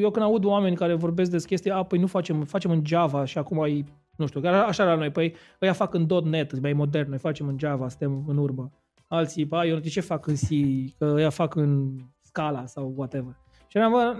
eu 0.00 0.10
când 0.10 0.24
aud 0.24 0.44
oameni 0.44 0.76
care 0.76 0.94
vorbesc 0.94 1.30
despre 1.30 1.48
chestii, 1.48 1.70
a, 1.70 1.82
păi 1.82 1.98
nu 1.98 2.06
facem, 2.06 2.44
facem 2.44 2.70
în 2.70 2.82
Java 2.84 3.24
și 3.24 3.38
acum 3.38 3.60
ai, 3.60 3.84
nu 4.16 4.26
știu, 4.26 4.40
așa 4.48 4.84
la 4.84 4.94
noi, 4.94 5.10
păi 5.10 5.34
ăia 5.62 5.72
fac 5.72 5.94
în 5.94 6.06
.NET, 6.24 6.60
mai 6.60 6.72
modern, 6.72 7.08
noi 7.08 7.18
facem 7.18 7.48
în 7.48 7.58
Java, 7.58 7.88
suntem 7.88 8.24
în 8.26 8.36
urmă. 8.36 8.72
Alții, 9.08 9.46
păi, 9.46 9.68
eu 9.68 9.78
de 9.78 9.88
ce 9.88 10.00
fac 10.00 10.26
în 10.26 10.34
C, 10.34 10.48
că 10.98 11.12
ăia 11.16 11.30
fac 11.30 11.54
în 11.54 11.98
Scala 12.20 12.66
sau 12.66 12.92
whatever. 12.96 13.36
Și 13.68 13.78
am 13.78 13.92
bă, 13.92 14.14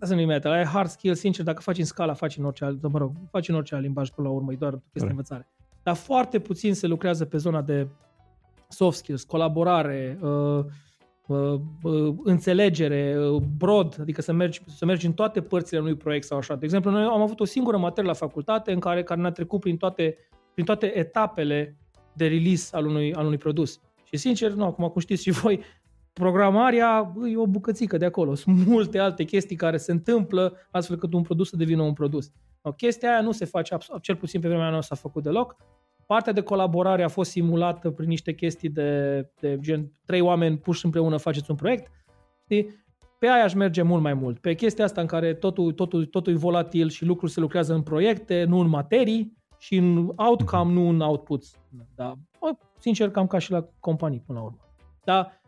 să 0.00 0.14
nu-i 0.14 0.24
metal, 0.24 0.52
ai 0.52 0.64
hard 0.64 0.88
skill, 0.88 1.14
sincer, 1.14 1.44
dacă 1.44 1.62
faci 1.62 1.78
în 1.78 1.84
Scala, 1.84 2.14
faci 2.14 2.36
în 2.36 2.44
orice 2.44 2.64
alt, 2.64 2.88
mă 2.88 2.98
rog, 2.98 3.12
faci 3.30 3.48
în 3.48 3.54
orice 3.54 3.74
alt 3.74 3.84
limbaj 3.84 4.10
până 4.10 4.28
la 4.28 4.34
urmă, 4.34 4.52
e 4.52 4.56
doar 4.56 4.72
chestie 4.72 5.00
de 5.00 5.06
învățare. 5.06 5.48
Dar 5.82 5.94
foarte 5.94 6.38
puțin 6.38 6.74
se 6.74 6.86
lucrează 6.86 7.24
pe 7.24 7.36
zona 7.36 7.62
de 7.62 7.88
soft 8.68 8.98
skills, 8.98 9.24
colaborare, 9.24 10.18
uh, 10.20 10.28
uh, 10.30 10.64
uh, 10.64 10.64
înțelegere, 12.24 13.16
uh, 13.18 13.42
broad, 13.56 13.96
adică 14.00 14.22
să 14.22 14.32
mergi, 14.32 14.62
să 14.66 14.84
mergi 14.84 15.06
în 15.06 15.12
toate 15.12 15.40
părțile 15.40 15.80
unui 15.80 15.96
proiect 15.96 16.26
sau 16.26 16.38
așa. 16.38 16.54
De 16.54 16.64
exemplu, 16.64 16.90
noi 16.90 17.02
am 17.02 17.20
avut 17.20 17.40
o 17.40 17.44
singură 17.44 17.76
materie 17.76 18.08
la 18.08 18.16
facultate 18.16 18.72
în 18.72 18.78
care, 18.78 19.02
care 19.02 19.20
ne-a 19.20 19.30
trecut 19.30 19.60
prin 19.60 19.76
toate, 19.76 20.16
prin 20.54 20.64
toate 20.64 20.98
etapele 20.98 21.76
de 22.12 22.26
release 22.26 22.76
al 22.76 22.86
unui, 22.86 23.14
al 23.14 23.24
unui 23.24 23.38
produs. 23.38 23.80
Și 24.04 24.16
sincer, 24.16 24.52
nu, 24.52 24.64
acum 24.64 24.88
cum 24.88 25.00
știți 25.00 25.22
și 25.22 25.30
voi, 25.30 25.60
programarea 26.12 27.14
e 27.32 27.36
o 27.36 27.46
bucățică 27.46 27.96
de 27.96 28.04
acolo. 28.04 28.34
Sunt 28.34 28.66
multe 28.66 28.98
alte 28.98 29.24
chestii 29.24 29.56
care 29.56 29.76
se 29.76 29.92
întâmplă 29.92 30.56
astfel 30.70 30.94
încât 30.94 31.12
un 31.12 31.22
produs 31.22 31.48
să 31.48 31.56
devină 31.56 31.82
un 31.82 31.92
produs. 31.92 32.32
O, 32.62 32.72
chestia 32.72 33.10
aia 33.10 33.20
nu 33.20 33.32
se 33.32 33.44
face, 33.44 33.76
cel 34.00 34.16
puțin 34.16 34.40
pe 34.40 34.46
vremea 34.46 34.66
mea 34.66 34.74
nu 34.74 34.80
s-a 34.80 34.94
făcut 34.94 35.22
deloc. 35.22 35.56
Partea 36.06 36.32
de 36.32 36.40
colaborare 36.40 37.02
a 37.02 37.08
fost 37.08 37.30
simulată 37.30 37.90
prin 37.90 38.08
niște 38.08 38.34
chestii 38.34 38.68
de, 38.68 39.20
de 39.40 39.58
gen 39.60 39.92
trei 40.04 40.20
oameni 40.20 40.58
puși 40.58 40.84
împreună 40.84 41.16
faceți 41.16 41.50
un 41.50 41.56
proiect. 41.56 41.90
Știi? 42.42 42.84
Pe 43.18 43.28
aia 43.28 43.44
aș 43.44 43.54
merge 43.54 43.82
mult 43.82 44.02
mai 44.02 44.14
mult. 44.14 44.38
Pe 44.38 44.54
chestia 44.54 44.84
asta 44.84 45.00
în 45.00 45.06
care 45.06 45.34
totul, 45.34 45.72
totul, 45.72 46.04
totul 46.04 46.32
e 46.32 46.36
volatil 46.36 46.88
și 46.88 47.04
lucrul 47.04 47.28
se 47.28 47.40
lucrează 47.40 47.74
în 47.74 47.82
proiecte, 47.82 48.44
nu 48.44 48.58
în 48.58 48.68
materii 48.68 49.36
și 49.58 49.76
în 49.76 50.12
outcome, 50.16 50.72
nu 50.72 50.88
în 50.88 51.00
outputs. 51.00 51.60
Da. 51.94 52.14
Sincer, 52.78 53.10
cam 53.10 53.26
ca 53.26 53.38
și 53.38 53.50
la 53.50 53.68
companii 53.80 54.22
până 54.26 54.38
la 54.38 54.44
urmă. 54.44 54.58
Dar 55.04 55.40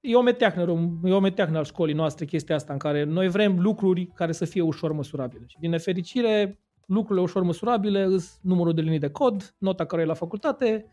e 0.00 0.14
o 0.14 0.22
meteahnă, 0.22 0.90
e 1.04 1.12
o 1.12 1.20
meteahnă 1.20 1.58
al 1.58 1.64
școlii 1.64 1.94
noastre 1.94 2.24
chestia 2.24 2.54
asta 2.54 2.72
în 2.72 2.78
care 2.78 3.04
noi 3.04 3.28
vrem 3.28 3.60
lucruri 3.60 4.06
care 4.06 4.32
să 4.32 4.44
fie 4.44 4.60
ușor 4.60 4.92
măsurabile. 4.92 5.44
Și 5.46 5.58
din 5.58 5.70
nefericire, 5.70 6.60
lucrurile 6.90 7.24
ușor 7.24 7.42
măsurabile 7.42 8.02
îs 8.02 8.38
numărul 8.42 8.74
de 8.74 8.80
linii 8.80 8.98
de 8.98 9.10
cod, 9.10 9.54
nota 9.58 9.84
care 9.84 10.02
e 10.02 10.04
la 10.04 10.14
facultate, 10.14 10.92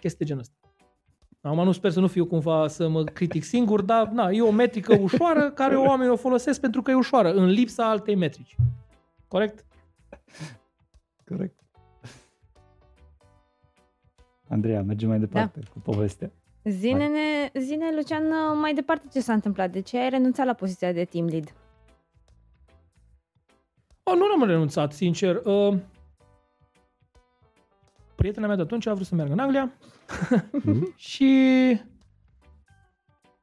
chestii 0.00 0.24
genul 0.24 0.40
ăsta. 0.40 0.54
Acum 1.40 1.64
nu 1.64 1.72
sper 1.72 1.90
să 1.90 2.00
nu 2.00 2.06
fiu 2.06 2.26
cumva 2.26 2.68
să 2.68 2.88
mă 2.88 3.04
critic 3.04 3.42
singur, 3.42 3.82
dar 3.82 4.08
na, 4.08 4.30
e 4.30 4.42
o 4.42 4.50
metrică 4.50 4.98
ușoară 5.00 5.50
care 5.60 5.76
oamenii 5.76 6.12
o 6.12 6.16
folosesc 6.16 6.60
pentru 6.60 6.82
că 6.82 6.90
e 6.90 6.94
ușoară, 6.94 7.32
în 7.32 7.46
lipsa 7.46 7.90
altei 7.90 8.14
metrici. 8.14 8.56
Corect? 9.28 9.64
Corect. 11.28 11.58
Andreea, 14.48 14.82
mergem 14.82 15.08
mai 15.08 15.18
departe 15.18 15.60
da. 15.60 15.70
cu 15.72 15.78
povestea. 15.78 16.32
Zine-ne, 16.64 17.50
zine, 17.60 17.94
Lucian, 17.94 18.24
mai 18.60 18.74
departe 18.74 19.06
ce 19.12 19.20
s-a 19.20 19.32
întâmplat? 19.32 19.70
De 19.70 19.80
ce 19.80 19.98
ai 19.98 20.08
renunțat 20.08 20.46
la 20.46 20.52
poziția 20.52 20.92
de 20.92 21.04
team 21.04 21.26
lead? 21.26 21.54
Oh, 24.02 24.16
nu 24.16 24.24
am 24.24 24.48
renunțat, 24.48 24.92
sincer. 24.92 25.40
Uh, 25.44 25.76
prietena 28.14 28.46
mea 28.46 28.56
de 28.56 28.62
atunci 28.62 28.86
a 28.86 28.94
vrut 28.94 29.06
să 29.06 29.14
meargă 29.14 29.32
în 29.32 29.38
Anglia 29.38 29.72
mm-hmm. 29.72 30.96
și 31.10 31.30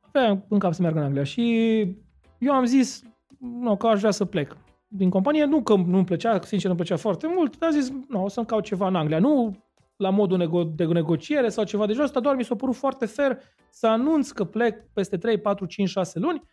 avea 0.01 0.45
în 0.49 0.59
cap 0.59 0.73
să 0.73 0.81
meargă 0.81 0.99
în 0.99 1.05
Anglia 1.05 1.23
și 1.23 1.79
eu 2.39 2.53
am 2.53 2.65
zis 2.65 3.03
nu, 3.39 3.77
că 3.77 3.87
aș 3.87 3.99
vrea 3.99 4.11
să 4.11 4.25
plec 4.25 4.57
din 4.87 5.09
companie, 5.09 5.45
nu 5.45 5.61
că 5.61 5.75
nu-mi 5.75 6.05
plăcea, 6.05 6.41
sincer 6.41 6.69
îmi 6.69 6.79
plăcea 6.79 6.97
foarte 6.97 7.27
mult, 7.35 7.57
dar 7.57 7.69
am 7.69 7.79
zis, 7.79 7.91
nu, 8.07 8.23
o 8.23 8.27
să-mi 8.27 8.45
caut 8.45 8.63
ceva 8.63 8.87
în 8.87 8.95
Anglia. 8.95 9.19
Nu 9.19 9.57
la 9.95 10.09
modul 10.09 10.37
nego- 10.37 10.75
de 10.75 10.85
negociere 10.85 11.49
sau 11.49 11.63
ceva 11.63 11.85
de 11.85 11.93
jos, 11.93 12.11
dar 12.11 12.21
doar 12.21 12.35
mi 12.35 12.43
s-a 12.43 12.55
părut 12.55 12.75
foarte 12.75 13.05
fair 13.05 13.37
să 13.69 13.87
anunț 13.87 14.29
că 14.29 14.43
plec 14.43 14.93
peste 14.93 15.17
3, 15.17 15.37
4, 15.37 15.65
5, 15.65 15.89
6 15.89 16.19
luni, 16.19 16.43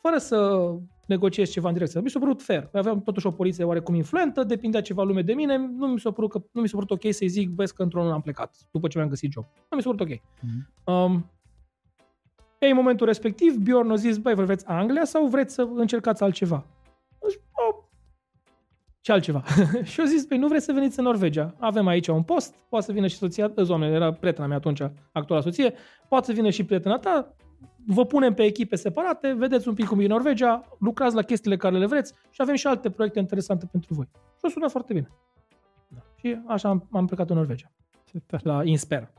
fără 0.00 0.16
să 0.18 0.68
negociez 1.06 1.50
ceva 1.50 1.68
în 1.68 1.74
direcție. 1.74 2.00
Mi 2.00 2.10
s-a 2.10 2.18
părut 2.18 2.42
fair. 2.42 2.68
Aveam 2.72 3.02
totuși 3.02 3.26
o 3.26 3.30
poliție 3.30 3.64
oarecum 3.64 3.94
influentă, 3.94 4.44
depindea 4.44 4.80
ceva 4.80 5.02
lume 5.02 5.22
de 5.22 5.32
mine, 5.32 5.56
nu 5.56 5.86
mi 5.86 6.00
s-a 6.00 6.10
părut, 6.10 6.30
că, 6.30 6.42
nu 6.52 6.60
mi 6.60 6.68
s-a 6.68 6.74
părut 6.74 6.90
ok 6.90 7.12
să-i 7.12 7.28
zic, 7.28 7.50
vezi 7.50 7.74
că 7.74 7.82
într-un 7.82 8.10
am 8.10 8.20
plecat, 8.20 8.56
după 8.70 8.88
ce 8.88 8.98
mi-am 8.98 9.10
găsit 9.10 9.32
job. 9.32 9.44
Nu 9.70 9.76
mi 9.76 9.82
s-a 9.82 9.90
părut 9.90 10.10
ok. 10.10 10.18
Mm-hmm. 10.18 10.84
Um, 10.84 11.30
ei, 12.58 12.70
în 12.70 12.76
momentul 12.76 13.06
respectiv, 13.06 13.56
Bjorn 13.56 13.90
a 13.90 13.94
zis, 13.94 14.18
băi, 14.18 14.34
vreți 14.34 14.66
Anglia 14.66 15.04
sau 15.04 15.26
vreți 15.26 15.54
să 15.54 15.68
încercați 15.74 16.22
altceva? 16.22 16.64
Deci, 17.20 17.34
oh, 17.34 17.84
ce 19.00 19.12
altceva. 19.12 19.42
și 19.90 20.00
eu 20.00 20.06
zis, 20.06 20.24
păi 20.24 20.38
nu 20.38 20.48
vreți 20.48 20.64
să 20.64 20.72
veniți 20.72 20.98
în 20.98 21.04
Norvegia? 21.04 21.54
Avem 21.58 21.86
aici 21.86 22.08
un 22.08 22.22
post, 22.22 22.54
poate 22.68 22.84
să 22.84 22.92
vină 22.92 23.06
și 23.06 23.16
soția, 23.16 23.48
doamne, 23.48 23.86
era 23.86 24.12
prietena 24.12 24.46
mea 24.46 24.56
atunci, 24.56 24.80
actuala 25.12 25.42
soție, 25.42 25.74
poate 26.08 26.26
să 26.26 26.32
vină 26.32 26.50
și 26.50 26.64
prietena 26.64 26.98
ta, 26.98 27.36
vă 27.86 28.04
punem 28.06 28.34
pe 28.34 28.42
echipe 28.42 28.76
separate, 28.76 29.32
vedeți 29.32 29.68
un 29.68 29.74
pic 29.74 29.86
cum 29.86 30.00
e 30.00 30.06
Norvegia, 30.06 30.68
lucrați 30.78 31.14
la 31.14 31.22
chestiile 31.22 31.56
care 31.56 31.78
le 31.78 31.86
vreți 31.86 32.12
și 32.30 32.42
avem 32.42 32.54
și 32.54 32.66
alte 32.66 32.90
proiecte 32.90 33.18
interesante 33.18 33.66
pentru 33.66 33.94
voi. 33.94 34.08
Și 34.12 34.42
o 34.42 34.48
sună 34.48 34.68
foarte 34.68 34.92
bine. 34.92 35.08
Da. 35.88 36.00
Și 36.16 36.38
așa 36.46 36.68
am, 36.68 36.88
am 36.92 37.06
plecat 37.06 37.30
în 37.30 37.36
Norvegia. 37.36 37.72
La 38.42 38.64
Insper. 38.64 39.12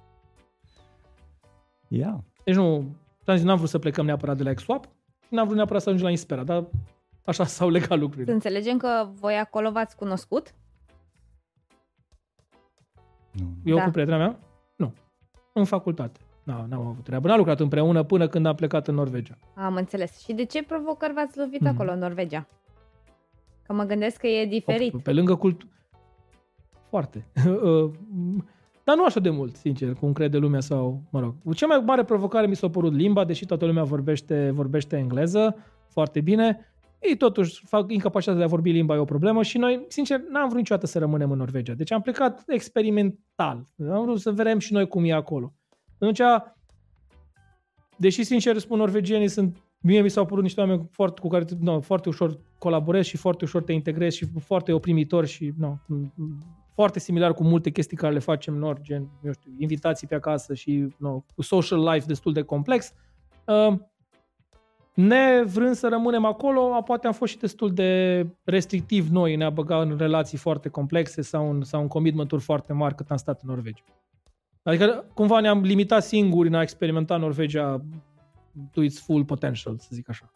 Yeah. 1.87 2.17
Deci 2.43 2.55
nu, 2.55 2.95
n-am 3.25 3.57
vrut 3.57 3.69
să 3.69 3.79
plecăm 3.79 4.05
neapărat 4.05 4.37
de 4.37 4.43
la 4.43 4.53
XSwap, 4.53 4.89
n-am 5.29 5.43
vrut 5.43 5.57
neapărat 5.57 5.81
să 5.81 5.87
ajungem 5.89 6.07
la 6.07 6.13
Inspera, 6.13 6.43
dar 6.43 6.67
Așa 7.27 7.45
s-au 7.55 7.69
legat 7.69 7.97
lucrurile. 7.97 8.25
Să 8.25 8.31
înțelegem 8.31 8.77
că 8.77 9.09
voi 9.13 9.37
acolo 9.37 9.71
v-ați 9.71 9.95
cunoscut? 9.95 10.55
Nu. 13.31 13.45
Eu 13.65 13.77
da. 13.77 13.83
cu 13.83 13.89
prietena 13.89 14.17
mea? 14.17 14.39
Nu. 14.75 14.93
În 15.53 15.65
facultate. 15.65 16.19
Nu, 16.47 16.65
n-am 16.69 16.87
avut 16.87 17.03
treabă. 17.03 17.27
N-am 17.27 17.37
lucrat 17.37 17.59
împreună 17.59 18.03
până 18.03 18.27
când 18.27 18.45
am 18.45 18.55
plecat 18.55 18.87
în 18.87 18.95
Norvegia. 18.95 19.37
Am 19.53 19.75
înțeles. 19.75 20.19
Și 20.19 20.33
de 20.33 20.45
ce 20.45 20.63
provocări 20.63 21.13
v-ați 21.13 21.37
lovit 21.37 21.61
mm. 21.61 21.67
acolo 21.67 21.91
în 21.91 21.99
Norvegia? 21.99 22.47
Că 23.63 23.73
mă 23.73 23.83
gândesc 23.83 24.17
că 24.17 24.27
e 24.27 24.45
diferit. 24.45 25.01
Pe 25.01 25.13
lângă 25.13 25.35
cultură. 25.35 25.71
Foarte. 26.89 27.25
Uh, 27.63 27.91
dar 28.83 28.95
nu 28.95 29.03
așa 29.03 29.19
de 29.19 29.29
mult, 29.29 29.55
sincer, 29.55 29.93
cum 29.93 30.13
crede 30.13 30.37
lumea 30.37 30.59
sau, 30.59 31.01
mă 31.09 31.19
rog. 31.19 31.53
Cea 31.53 31.67
mai 31.67 31.81
mare 31.85 32.03
provocare 32.03 32.47
mi 32.47 32.55
s-a 32.55 32.69
părut 32.69 32.93
limba, 32.93 33.25
deși 33.25 33.45
toată 33.45 33.65
lumea 33.65 33.83
vorbește, 33.83 34.51
vorbește 34.53 34.97
engleză 34.97 35.55
foarte 35.87 36.21
bine. 36.21 36.59
Ei 36.99 37.17
totuși 37.17 37.65
fac 37.65 37.91
incapacitatea 37.91 38.39
de 38.39 38.45
a 38.45 38.49
vorbi 38.49 38.71
limba 38.71 38.95
e 38.95 38.97
o 38.97 39.05
problemă 39.05 39.43
și 39.43 39.57
noi, 39.57 39.85
sincer, 39.87 40.19
n-am 40.29 40.45
vrut 40.45 40.57
niciodată 40.57 40.85
să 40.85 40.99
rămânem 40.99 41.31
în 41.31 41.37
Norvegia. 41.37 41.73
Deci 41.73 41.91
am 41.91 42.01
plecat 42.01 42.43
experimental. 42.47 43.67
Am 43.91 44.03
vrut 44.03 44.19
să 44.19 44.31
vedem 44.31 44.59
și 44.59 44.73
noi 44.73 44.87
cum 44.87 45.05
e 45.05 45.13
acolo. 45.13 45.53
Atunci, 45.99 46.21
deși 47.97 48.23
sincer 48.23 48.57
spun, 48.57 48.77
norvegienii 48.77 49.27
sunt 49.27 49.57
Mie 49.81 50.01
mi 50.01 50.09
s-au 50.09 50.25
părut 50.25 50.43
niște 50.43 50.59
oameni 50.59 50.87
foarte, 50.91 51.21
cu 51.21 51.27
care 51.27 51.45
no, 51.59 51.81
foarte 51.81 52.09
ușor 52.09 52.39
colaborezi 52.57 53.09
și 53.09 53.17
foarte 53.17 53.43
ușor 53.43 53.63
te 53.63 53.71
integrezi 53.71 54.17
și 54.17 54.25
foarte 54.39 54.71
oprimitor 54.71 55.25
și 55.25 55.53
no, 55.57 55.75
foarte 56.73 56.99
similar 56.99 57.33
cu 57.33 57.43
multe 57.43 57.69
chestii 57.69 57.97
care 57.97 58.13
le 58.13 58.19
facem 58.19 58.53
noi, 58.53 58.73
gen, 58.81 59.09
eu 59.23 59.31
știu, 59.31 59.51
invitații 59.57 60.07
pe 60.07 60.15
acasă 60.15 60.53
și 60.53 60.87
no, 60.97 61.23
social 61.37 61.83
life 61.83 62.05
destul 62.05 62.33
de 62.33 62.41
complex. 62.41 62.93
Uh, 63.45 63.79
ne 64.93 65.43
vrând 65.45 65.75
să 65.75 65.87
rămânem 65.87 66.25
acolo, 66.25 66.81
poate 66.85 67.07
am 67.07 67.13
fost 67.13 67.31
și 67.31 67.37
destul 67.37 67.73
de 67.73 68.25
restrictiv 68.43 69.09
noi, 69.09 69.35
ne-a 69.35 69.49
băgat 69.49 69.81
în 69.81 69.97
relații 69.97 70.37
foarte 70.37 70.69
complexe 70.69 71.21
sau 71.21 71.49
în, 71.49 71.63
sau 71.63 71.81
în 71.81 71.87
commitment 71.87 72.31
foarte 72.37 72.73
mari 72.73 72.95
cât 72.95 73.11
am 73.11 73.17
stat 73.17 73.41
în 73.41 73.49
Norvegia. 73.49 73.83
Adică 74.67 75.05
cumva 75.13 75.39
ne-am 75.39 75.61
limitat 75.61 76.03
singuri 76.03 76.47
în 76.47 76.53
a 76.53 76.61
experimenta 76.61 77.17
Norvegia 77.17 77.81
to 78.71 78.81
its 78.81 78.99
full 78.99 79.25
potential, 79.25 79.77
să 79.77 79.87
zic 79.91 80.09
așa. 80.09 80.31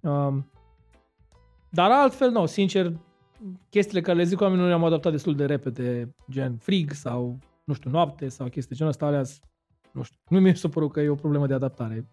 Um, 0.00 0.50
dar 1.70 1.90
altfel, 1.90 2.30
nu, 2.30 2.46
sincer, 2.46 2.92
chestiile 3.70 4.00
care 4.00 4.16
le 4.16 4.24
zic 4.24 4.40
oamenilor 4.40 4.68
le-am 4.68 4.84
adaptat 4.84 5.12
destul 5.12 5.34
de 5.34 5.44
repede, 5.44 6.14
gen 6.30 6.56
frig 6.56 6.90
sau, 6.90 7.38
nu 7.64 7.74
știu, 7.74 7.90
noapte 7.90 8.28
sau 8.28 8.48
chestii 8.48 8.76
genul 8.76 8.92
ăsta, 8.92 9.06
alea, 9.06 9.22
nu 9.92 10.02
știu, 10.02 10.18
nu 10.28 10.40
mi 10.40 10.56
s-a 10.56 10.68
părut 10.68 10.92
că 10.92 11.00
e 11.00 11.08
o 11.08 11.14
problemă 11.14 11.46
de 11.46 11.54
adaptare, 11.54 12.08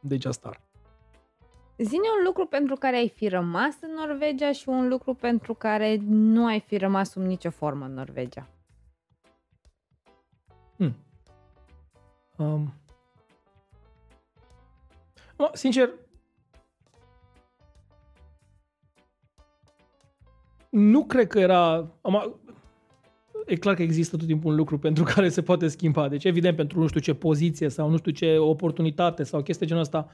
de 0.00 0.16
just 0.20 0.38
start. 0.38 0.60
Zine 1.78 2.08
un 2.18 2.24
lucru 2.24 2.46
pentru 2.46 2.74
care 2.74 2.96
ai 2.96 3.08
fi 3.08 3.28
rămas 3.28 3.74
în 3.80 3.90
Norvegia 4.06 4.52
și 4.52 4.68
un 4.68 4.88
lucru 4.88 5.14
pentru 5.14 5.54
care 5.54 5.98
nu 6.08 6.46
ai 6.46 6.60
fi 6.60 6.76
rămas 6.76 7.10
sub 7.10 7.22
nicio 7.22 7.50
formă 7.50 7.84
în 7.84 7.92
Norvegia. 7.92 8.50
Hmm. 10.76 10.96
Um. 12.36 12.74
Mă, 15.38 15.50
sincer, 15.52 15.90
nu 20.70 21.04
cred 21.04 21.26
că 21.26 21.38
era... 21.38 21.90
Am, 22.00 22.40
e 23.46 23.56
clar 23.56 23.74
că 23.74 23.82
există 23.82 24.16
tot 24.16 24.26
timpul 24.26 24.50
un 24.50 24.56
lucru 24.56 24.78
pentru 24.78 25.04
care 25.14 25.28
se 25.28 25.42
poate 25.42 25.68
schimba. 25.68 26.08
Deci, 26.08 26.24
evident, 26.24 26.56
pentru 26.56 26.80
nu 26.80 26.86
știu 26.86 27.00
ce 27.00 27.14
poziție 27.14 27.68
sau 27.68 27.90
nu 27.90 27.96
știu 27.96 28.12
ce 28.12 28.38
oportunitate 28.38 29.22
sau 29.22 29.42
chestie 29.42 29.66
genul 29.66 29.82
ăsta, 29.82 30.08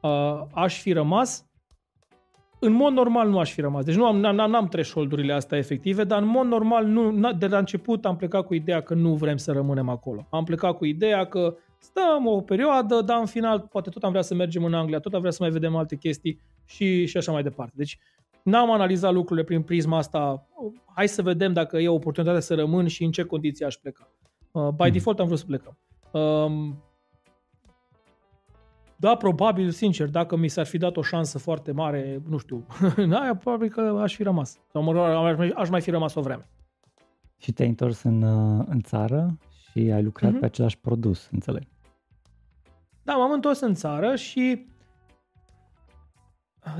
uh, 0.00 0.42
aș 0.54 0.80
fi 0.80 0.92
rămas, 0.92 1.46
în 2.64 2.72
mod 2.72 2.92
normal 2.92 3.28
nu 3.28 3.38
aș 3.38 3.52
fi 3.52 3.60
rămas. 3.60 3.84
Deci 3.84 3.94
nu 3.94 4.06
am, 4.06 4.16
n-am, 4.16 4.50
n-am 4.50 4.68
thresholdurile 4.68 5.32
astea 5.32 5.58
efective, 5.58 6.04
dar 6.04 6.22
în 6.22 6.28
mod 6.28 6.46
normal 6.46 6.86
nu, 6.86 7.32
de 7.32 7.46
la 7.46 7.58
început 7.58 8.04
am 8.04 8.16
plecat 8.16 8.46
cu 8.46 8.54
ideea 8.54 8.80
că 8.80 8.94
nu 8.94 9.14
vrem 9.14 9.36
să 9.36 9.52
rămânem 9.52 9.88
acolo. 9.88 10.26
Am 10.30 10.44
plecat 10.44 10.76
cu 10.76 10.84
ideea 10.84 11.24
că 11.24 11.56
stăm 11.78 12.26
o 12.26 12.40
perioadă, 12.40 13.00
dar 13.00 13.20
în 13.20 13.26
final 13.26 13.60
poate 13.60 13.90
tot 13.90 14.02
am 14.02 14.10
vrea 14.10 14.22
să 14.22 14.34
mergem 14.34 14.64
în 14.64 14.74
Anglia, 14.74 14.98
tot 14.98 15.14
am 15.14 15.20
vrea 15.20 15.32
să 15.32 15.38
mai 15.42 15.50
vedem 15.50 15.76
alte 15.76 15.96
chestii 15.96 16.40
și, 16.64 17.06
și 17.06 17.16
așa 17.16 17.32
mai 17.32 17.42
departe. 17.42 17.72
Deci 17.76 17.98
n-am 18.42 18.70
analizat 18.70 19.12
lucrurile 19.12 19.46
prin 19.46 19.62
prisma 19.62 19.96
asta. 19.96 20.46
Hai 20.94 21.08
să 21.08 21.22
vedem 21.22 21.52
dacă 21.52 21.78
e 21.78 21.88
o 21.88 21.94
oportunitate 21.94 22.40
să 22.40 22.54
rămân 22.54 22.86
și 22.86 23.04
în 23.04 23.10
ce 23.10 23.22
condiții 23.22 23.64
aș 23.64 23.74
pleca. 23.74 24.08
Uh, 24.52 24.68
by 24.68 24.82
hmm. 24.82 24.92
default 24.92 25.20
am 25.20 25.26
vrut 25.26 25.38
să 25.38 25.44
plecăm. 25.46 25.78
Um, 26.12 26.82
da, 29.02 29.16
probabil, 29.16 29.70
sincer, 29.70 30.08
dacă 30.08 30.36
mi 30.36 30.48
s-ar 30.48 30.66
fi 30.66 30.78
dat 30.78 30.96
o 30.96 31.02
șansă 31.02 31.38
foarte 31.38 31.72
mare, 31.72 32.22
nu 32.28 32.38
știu, 32.38 32.66
aia 33.20 33.36
probabil 33.36 33.68
că 33.68 33.80
aș 34.02 34.14
fi 34.14 34.22
rămas. 34.22 34.58
Sau 34.72 34.82
mă 34.82 35.00
aș 35.54 35.68
mai 35.68 35.80
fi 35.80 35.90
rămas 35.90 36.14
o 36.14 36.20
vreme. 36.20 36.48
Și 37.36 37.52
te-ai 37.52 37.68
întors 37.68 38.02
în, 38.02 38.22
uh, 38.22 38.64
în 38.68 38.80
țară 38.80 39.38
și 39.70 39.78
ai 39.78 40.02
lucrat 40.02 40.32
mm-hmm. 40.32 40.38
pe 40.38 40.44
același 40.44 40.78
produs, 40.78 41.28
înțeleg. 41.32 41.62
Da, 43.02 43.14
m-am 43.14 43.32
întors 43.32 43.60
în 43.60 43.74
țară 43.74 44.16
și 44.16 44.66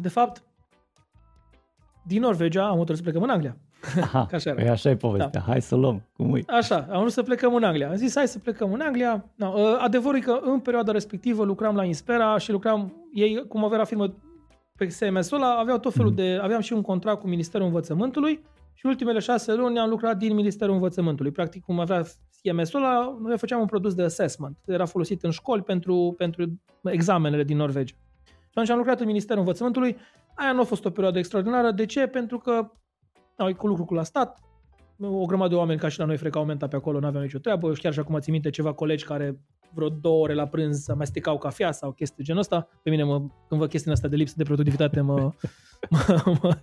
de 0.01 0.09
fapt 0.09 0.43
din 2.03 2.21
Norvegia 2.21 2.69
am 2.69 2.77
hotărât 2.77 2.97
să 2.97 3.03
plecăm 3.03 3.23
în 3.23 3.31
Anglia. 3.31 3.57
Aha, 4.01 4.27
Ca 4.27 4.37
așa, 4.37 4.51
era. 4.51 4.61
Păi 4.61 4.71
așa 4.71 4.91
e 4.91 4.97
povestea. 4.97 5.29
Da. 5.29 5.41
Hai 5.41 5.63
să 5.63 5.75
luăm. 5.75 6.03
Cum 6.17 6.31
ui? 6.31 6.45
Așa, 6.47 6.87
am 6.91 7.01
vrut 7.01 7.13
să 7.13 7.23
plecăm 7.23 7.55
în 7.55 7.65
Anglia. 7.65 7.89
Am 7.89 7.95
zis, 7.95 8.15
hai 8.15 8.29
să 8.29 8.39
plecăm 8.39 8.73
în 8.73 8.81
Anglia. 8.81 9.25
No, 9.35 9.53
ă, 9.57 9.79
adevărul 9.81 10.19
e 10.19 10.21
că 10.21 10.41
în 10.43 10.61
perioada 10.61 10.93
respectivă 10.93 11.45
lucram 11.45 11.75
la 11.77 11.85
Inspera 11.85 12.39
și 12.39 12.51
lucram, 12.51 12.93
ei, 13.15 13.45
cum 13.49 13.65
avea 13.65 13.85
firmă 13.85 14.15
pe 14.77 14.89
SMS-ul 14.89 15.37
ăla, 15.37 15.59
aveau 15.59 15.79
tot 15.79 15.93
felul 15.93 16.11
mm. 16.11 16.17
de, 16.17 16.39
aveam 16.43 16.61
și 16.61 16.73
un 16.73 16.83
contract 16.83 17.21
cu 17.21 17.29
Ministerul 17.29 17.67
Învățământului 17.67 18.45
și 18.75 18.87
ultimele 18.87 19.19
șase 19.19 19.55
luni 19.55 19.79
am 19.79 19.89
lucrat 19.89 20.17
din 20.17 20.35
Ministerul 20.35 20.75
Învățământului. 20.75 21.31
Practic, 21.31 21.65
cum 21.65 21.81
avea 21.81 22.03
CMS-ul 22.43 22.83
ăla, 22.83 23.17
noi 23.21 23.39
făceam 23.39 23.61
un 23.61 23.67
produs 23.67 23.95
de 23.95 24.03
assessment. 24.03 24.59
Era 24.67 24.85
folosit 24.85 25.23
în 25.23 25.31
școli 25.31 25.63
pentru, 25.63 26.15
pentru 26.17 26.61
examenele 26.83 27.45
din 27.45 27.57
Norvegia. 27.57 27.97
Și 28.25 28.49
atunci 28.51 28.71
am 28.71 28.77
lucrat 28.77 29.01
în 29.01 29.07
Ministerul 29.07 29.41
Învățământului. 29.41 29.97
Aia 30.35 30.53
nu 30.53 30.61
a 30.61 30.65
fost 30.65 30.85
o 30.85 30.91
perioadă 30.91 31.19
extraordinară. 31.19 31.71
De 31.71 31.87
ce? 31.87 32.07
Pentru 32.07 32.39
că 32.39 32.71
au 33.43 33.55
cu 33.55 33.67
lucru 33.67 33.85
cu 33.85 33.95
la 33.95 34.03
stat, 34.03 34.41
o 35.01 35.25
grămadă 35.25 35.49
de 35.49 35.55
oameni 35.55 35.79
ca 35.79 35.89
și 35.89 35.99
la 35.99 36.05
noi 36.05 36.17
frecau 36.17 36.45
menta 36.45 36.69
pe 36.69 36.77
acolo, 36.77 36.99
nu 36.99 37.07
aveau 37.07 37.23
nicio 37.23 37.39
treabă. 37.39 37.73
Chiar 37.73 37.93
și 37.93 37.99
acum 37.99 38.19
țin 38.19 38.33
minte 38.33 38.51
ceva 38.51 38.73
colegi 38.73 39.05
care 39.05 39.39
vreo 39.75 39.89
două 39.89 40.23
ore 40.23 40.35
la 40.35 40.47
prânz 40.47 40.89
amestecau 40.89 41.39
cafea 41.39 41.73
sau 41.73 41.93
chestii 41.93 42.17
de 42.17 42.23
genul 42.23 42.41
ăsta. 42.41 42.69
Pe 42.83 42.91
mine, 42.91 43.03
mă, 43.03 43.19
când 43.49 43.61
văd 43.61 43.69
chestia 43.69 43.93
asta 43.93 44.09
de 44.09 44.17
lipsă 44.17 44.35
de 44.37 44.43
productivitate, 44.43 45.01
mă, 45.01 45.15
mă, 45.91 46.23
mă, 46.43 46.57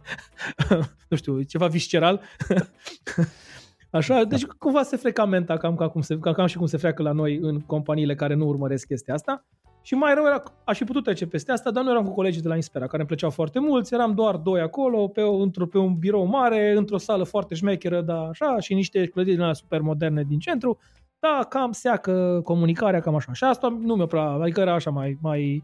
nu 1.08 1.18
știu, 1.18 1.42
ceva 1.42 1.68
visceral. 1.68 2.22
Așa, 3.92 4.24
deci 4.24 4.46
cumva 4.46 4.84
se 4.84 4.96
freca 4.96 5.26
menta 5.26 5.58
cam, 5.58 5.76
ca 5.76 5.90
cum 5.90 6.02
se, 6.02 6.20
cam 6.20 6.46
și 6.46 6.58
cum 6.58 6.66
se 6.66 6.78
freacă 6.78 7.02
la 7.02 7.12
noi 7.12 7.38
în 7.42 7.60
companiile 7.60 8.16
care 8.16 8.34
nu 8.34 8.48
urmăresc 8.48 8.88
chestia 8.88 9.14
asta. 9.14 9.46
Și 9.90 9.96
mai 9.96 10.14
rău 10.14 10.26
era, 10.26 10.44
aș 10.64 10.78
fi 10.78 10.84
putut 10.84 11.04
trece 11.04 11.28
peste 11.28 11.52
asta, 11.52 11.72
dar 11.72 11.84
nu 11.84 11.90
eram 11.90 12.06
cu 12.06 12.14
colegii 12.14 12.42
de 12.42 12.48
la 12.48 12.56
Inspera, 12.56 12.86
care 12.86 12.98
îmi 12.98 13.08
plăceau 13.08 13.30
foarte 13.30 13.60
mulți, 13.60 13.94
eram 13.94 14.14
doar 14.14 14.36
doi 14.36 14.62
acolo, 14.62 15.08
pe, 15.08 15.22
o, 15.22 15.36
într-o, 15.36 15.66
pe 15.66 15.78
un 15.78 15.96
birou 15.96 16.26
mare, 16.26 16.74
într-o 16.78 16.98
sală 16.98 17.24
foarte 17.24 17.56
șmecheră, 17.56 18.02
da, 18.02 18.22
așa, 18.22 18.60
și 18.60 18.74
niște 18.74 19.06
clădiri 19.08 19.38
din 19.38 19.54
super 19.54 19.82
moderne 19.82 20.24
din 20.24 20.40
centru, 20.40 20.78
da, 21.20 21.46
cam 21.50 21.72
seacă 21.72 22.42
comunicarea, 22.44 23.00
cam 23.00 23.16
așa. 23.16 23.34
Și 23.34 23.44
asta 23.44 23.78
nu 23.82 23.96
mi-a 23.96 24.06
prea, 24.06 24.24
adică 24.24 24.60
era 24.60 24.74
așa 24.74 24.90
mai, 24.90 25.18
mai, 25.22 25.64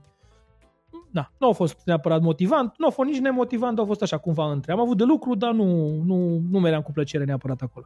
da, 1.12 1.32
nu 1.38 1.50
a 1.50 1.52
fost 1.52 1.82
neapărat 1.86 2.22
motivant, 2.22 2.74
nu 2.78 2.88
a 2.88 2.90
fost 2.90 3.10
nici 3.10 3.20
nemotivant, 3.20 3.80
a 3.80 3.86
fost 3.86 4.02
așa 4.02 4.18
cumva 4.18 4.52
între. 4.52 4.72
Am 4.72 4.80
avut 4.80 4.98
de 4.98 5.04
lucru, 5.04 5.36
dar 5.36 5.52
nu, 5.52 5.90
nu, 6.06 6.42
nu 6.52 6.60
meream 6.60 6.82
cu 6.82 6.92
plăcere 6.92 7.24
neapărat 7.24 7.62
acolo. 7.62 7.86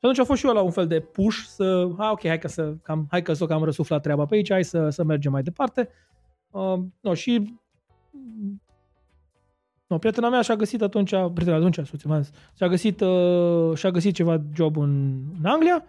Și 0.00 0.06
atunci 0.06 0.18
a 0.18 0.24
fost 0.24 0.40
și 0.40 0.46
eu 0.46 0.52
la 0.52 0.60
un 0.60 0.70
fel 0.70 0.86
de 0.86 1.00
push 1.00 1.36
să, 1.36 1.88
a, 1.96 2.10
ok, 2.10 2.26
hai 2.26 2.38
că 2.38 2.48
să 2.48 2.74
cam, 2.82 3.06
hai 3.10 3.22
că 3.22 3.32
să 3.32 3.46
cam 3.46 3.62
răsuflat 3.62 4.02
treaba 4.02 4.24
pe 4.24 4.34
aici, 4.34 4.50
hai 4.50 4.64
să, 4.64 4.88
să 4.88 5.04
mergem 5.04 5.32
mai 5.32 5.42
departe. 5.42 5.88
Uh, 6.50 6.78
no, 7.00 7.14
și 7.14 7.58
no, 9.86 9.98
prietena 9.98 10.28
mea 10.28 10.42
și-a 10.42 10.56
găsit 10.56 10.82
atunci, 10.82 11.10
prietena 11.10 11.56
atunci, 11.56 11.86
soția 11.86 12.10
mea, 12.10 12.22
și-a 12.56 12.68
găsit, 12.68 13.00
uh, 13.00 13.76
și-a 13.76 13.90
găsit 13.90 14.14
ceva 14.14 14.42
job 14.54 14.76
în, 14.76 15.22
în 15.38 15.44
Anglia 15.44 15.84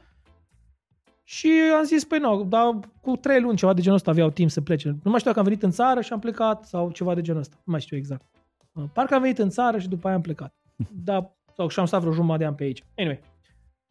și 1.23 1.51
am 1.77 1.83
zis, 1.83 2.03
păi 2.03 2.19
nu, 2.19 2.43
dar 2.43 2.79
cu 3.01 3.15
trei 3.15 3.41
luni, 3.41 3.57
ceva 3.57 3.73
de 3.73 3.81
genul 3.81 3.97
ăsta 3.97 4.11
aveau 4.11 4.29
timp 4.29 4.49
să 4.49 4.61
plece. 4.61 4.89
Nu 4.89 5.09
mai 5.09 5.19
știu 5.19 5.31
dacă 5.31 5.39
am 5.39 5.45
venit 5.45 5.63
în 5.63 5.71
țară 5.71 6.01
și 6.01 6.13
am 6.13 6.19
plecat 6.19 6.65
sau 6.65 6.91
ceva 6.91 7.13
de 7.13 7.21
genul 7.21 7.41
ăsta. 7.41 7.55
Nu 7.57 7.71
mai 7.71 7.81
știu 7.81 7.97
exact. 7.97 8.25
Uh, 8.71 8.83
parcă 8.93 9.15
am 9.15 9.21
venit 9.21 9.37
în 9.37 9.49
țară 9.49 9.79
și 9.79 9.87
după 9.87 10.07
aia 10.07 10.15
am 10.15 10.21
plecat. 10.21 10.55
Da, 11.03 11.35
sau 11.55 11.67
și 11.67 11.79
am 11.79 11.85
stat 11.85 11.99
vreo 11.99 12.13
jumătate 12.13 12.39
de 12.39 12.45
an 12.45 12.55
pe 12.55 12.63
aici. 12.63 12.83
Anyway. 12.97 13.30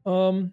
Um, 0.02 0.52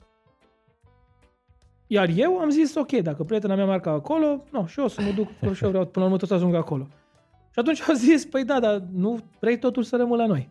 iar 1.87 2.09
eu 2.15 2.37
am 2.37 2.49
zis, 2.49 2.75
ok, 2.75 2.91
dacă 2.91 3.23
prietena 3.23 3.55
mea 3.55 3.65
merge 3.65 3.89
acolo, 3.89 4.43
nu, 4.51 4.65
și 4.65 4.79
eu 4.79 4.87
să 4.87 5.01
mă 5.01 5.11
duc, 5.11 5.27
și 5.55 5.63
eu 5.63 5.69
vreau 5.69 5.85
până 5.85 6.05
la 6.05 6.11
urmă 6.11 6.17
tot 6.17 6.27
să 6.27 6.33
ajung 6.33 6.55
acolo. 6.55 6.87
Și 7.51 7.59
atunci 7.59 7.81
au 7.89 7.93
zis, 7.93 8.25
păi 8.25 8.43
da, 8.43 8.59
dar 8.59 8.83
nu 8.91 9.19
vrei 9.39 9.59
totul 9.59 9.83
să 9.83 9.95
rămân 9.95 10.17
la 10.17 10.25
noi. 10.25 10.49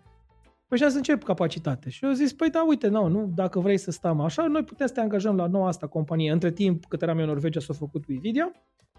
Păi 0.68 0.78
și 0.78 0.90
să 0.90 0.96
încep 0.96 1.22
capacitate. 1.22 1.90
Și 1.90 2.04
eu 2.04 2.12
zis, 2.12 2.32
păi 2.32 2.50
da, 2.50 2.64
uite, 2.66 2.88
nu, 2.88 3.06
nu, 3.06 3.32
dacă 3.34 3.60
vrei 3.60 3.78
să 3.78 3.90
stăm 3.90 4.20
așa, 4.20 4.46
noi 4.46 4.64
putem 4.64 4.86
să 4.86 4.92
te 4.92 5.00
angajăm 5.00 5.36
la 5.36 5.46
noua 5.46 5.68
asta 5.68 5.86
companie. 5.86 6.32
Între 6.32 6.50
timp, 6.52 6.84
cât 6.84 7.02
eram 7.02 7.16
eu 7.16 7.22
în 7.22 7.28
Norvegia, 7.28 7.60
s-a 7.60 7.72
făcut 7.72 8.06
Wikivideo, 8.06 8.50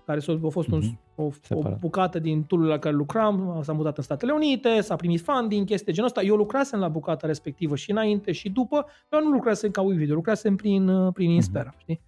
care 0.07 0.21
a 0.43 0.49
fost 0.49 0.71
un, 0.71 0.81
mm-hmm. 0.81 1.15
o, 1.15 1.29
o, 1.49 1.61
bucată 1.79 2.19
din 2.19 2.43
tool 2.43 2.61
la 2.61 2.79
care 2.79 2.95
lucram, 2.95 3.59
s-a 3.63 3.73
mutat 3.73 3.97
în 3.97 4.03
Statele 4.03 4.31
Unite, 4.31 4.81
s-a 4.81 4.95
primit 4.95 5.21
funding, 5.21 5.65
chestii 5.65 5.93
genul 5.93 6.09
ăsta. 6.09 6.21
Eu 6.21 6.35
lucrasem 6.35 6.79
la 6.79 6.87
bucata 6.87 7.27
respectivă 7.27 7.75
și 7.75 7.91
înainte 7.91 8.31
și 8.31 8.49
după, 8.49 8.85
dar 9.09 9.21
nu 9.21 9.29
lucrasem 9.29 9.71
ca 9.71 9.81
Wikivideo, 9.81 10.15
lucrasem 10.15 10.55
prin, 10.55 11.11
prin 11.11 11.29
Inspera, 11.29 11.73
mm-hmm. 11.73 11.79
știi? 11.79 12.01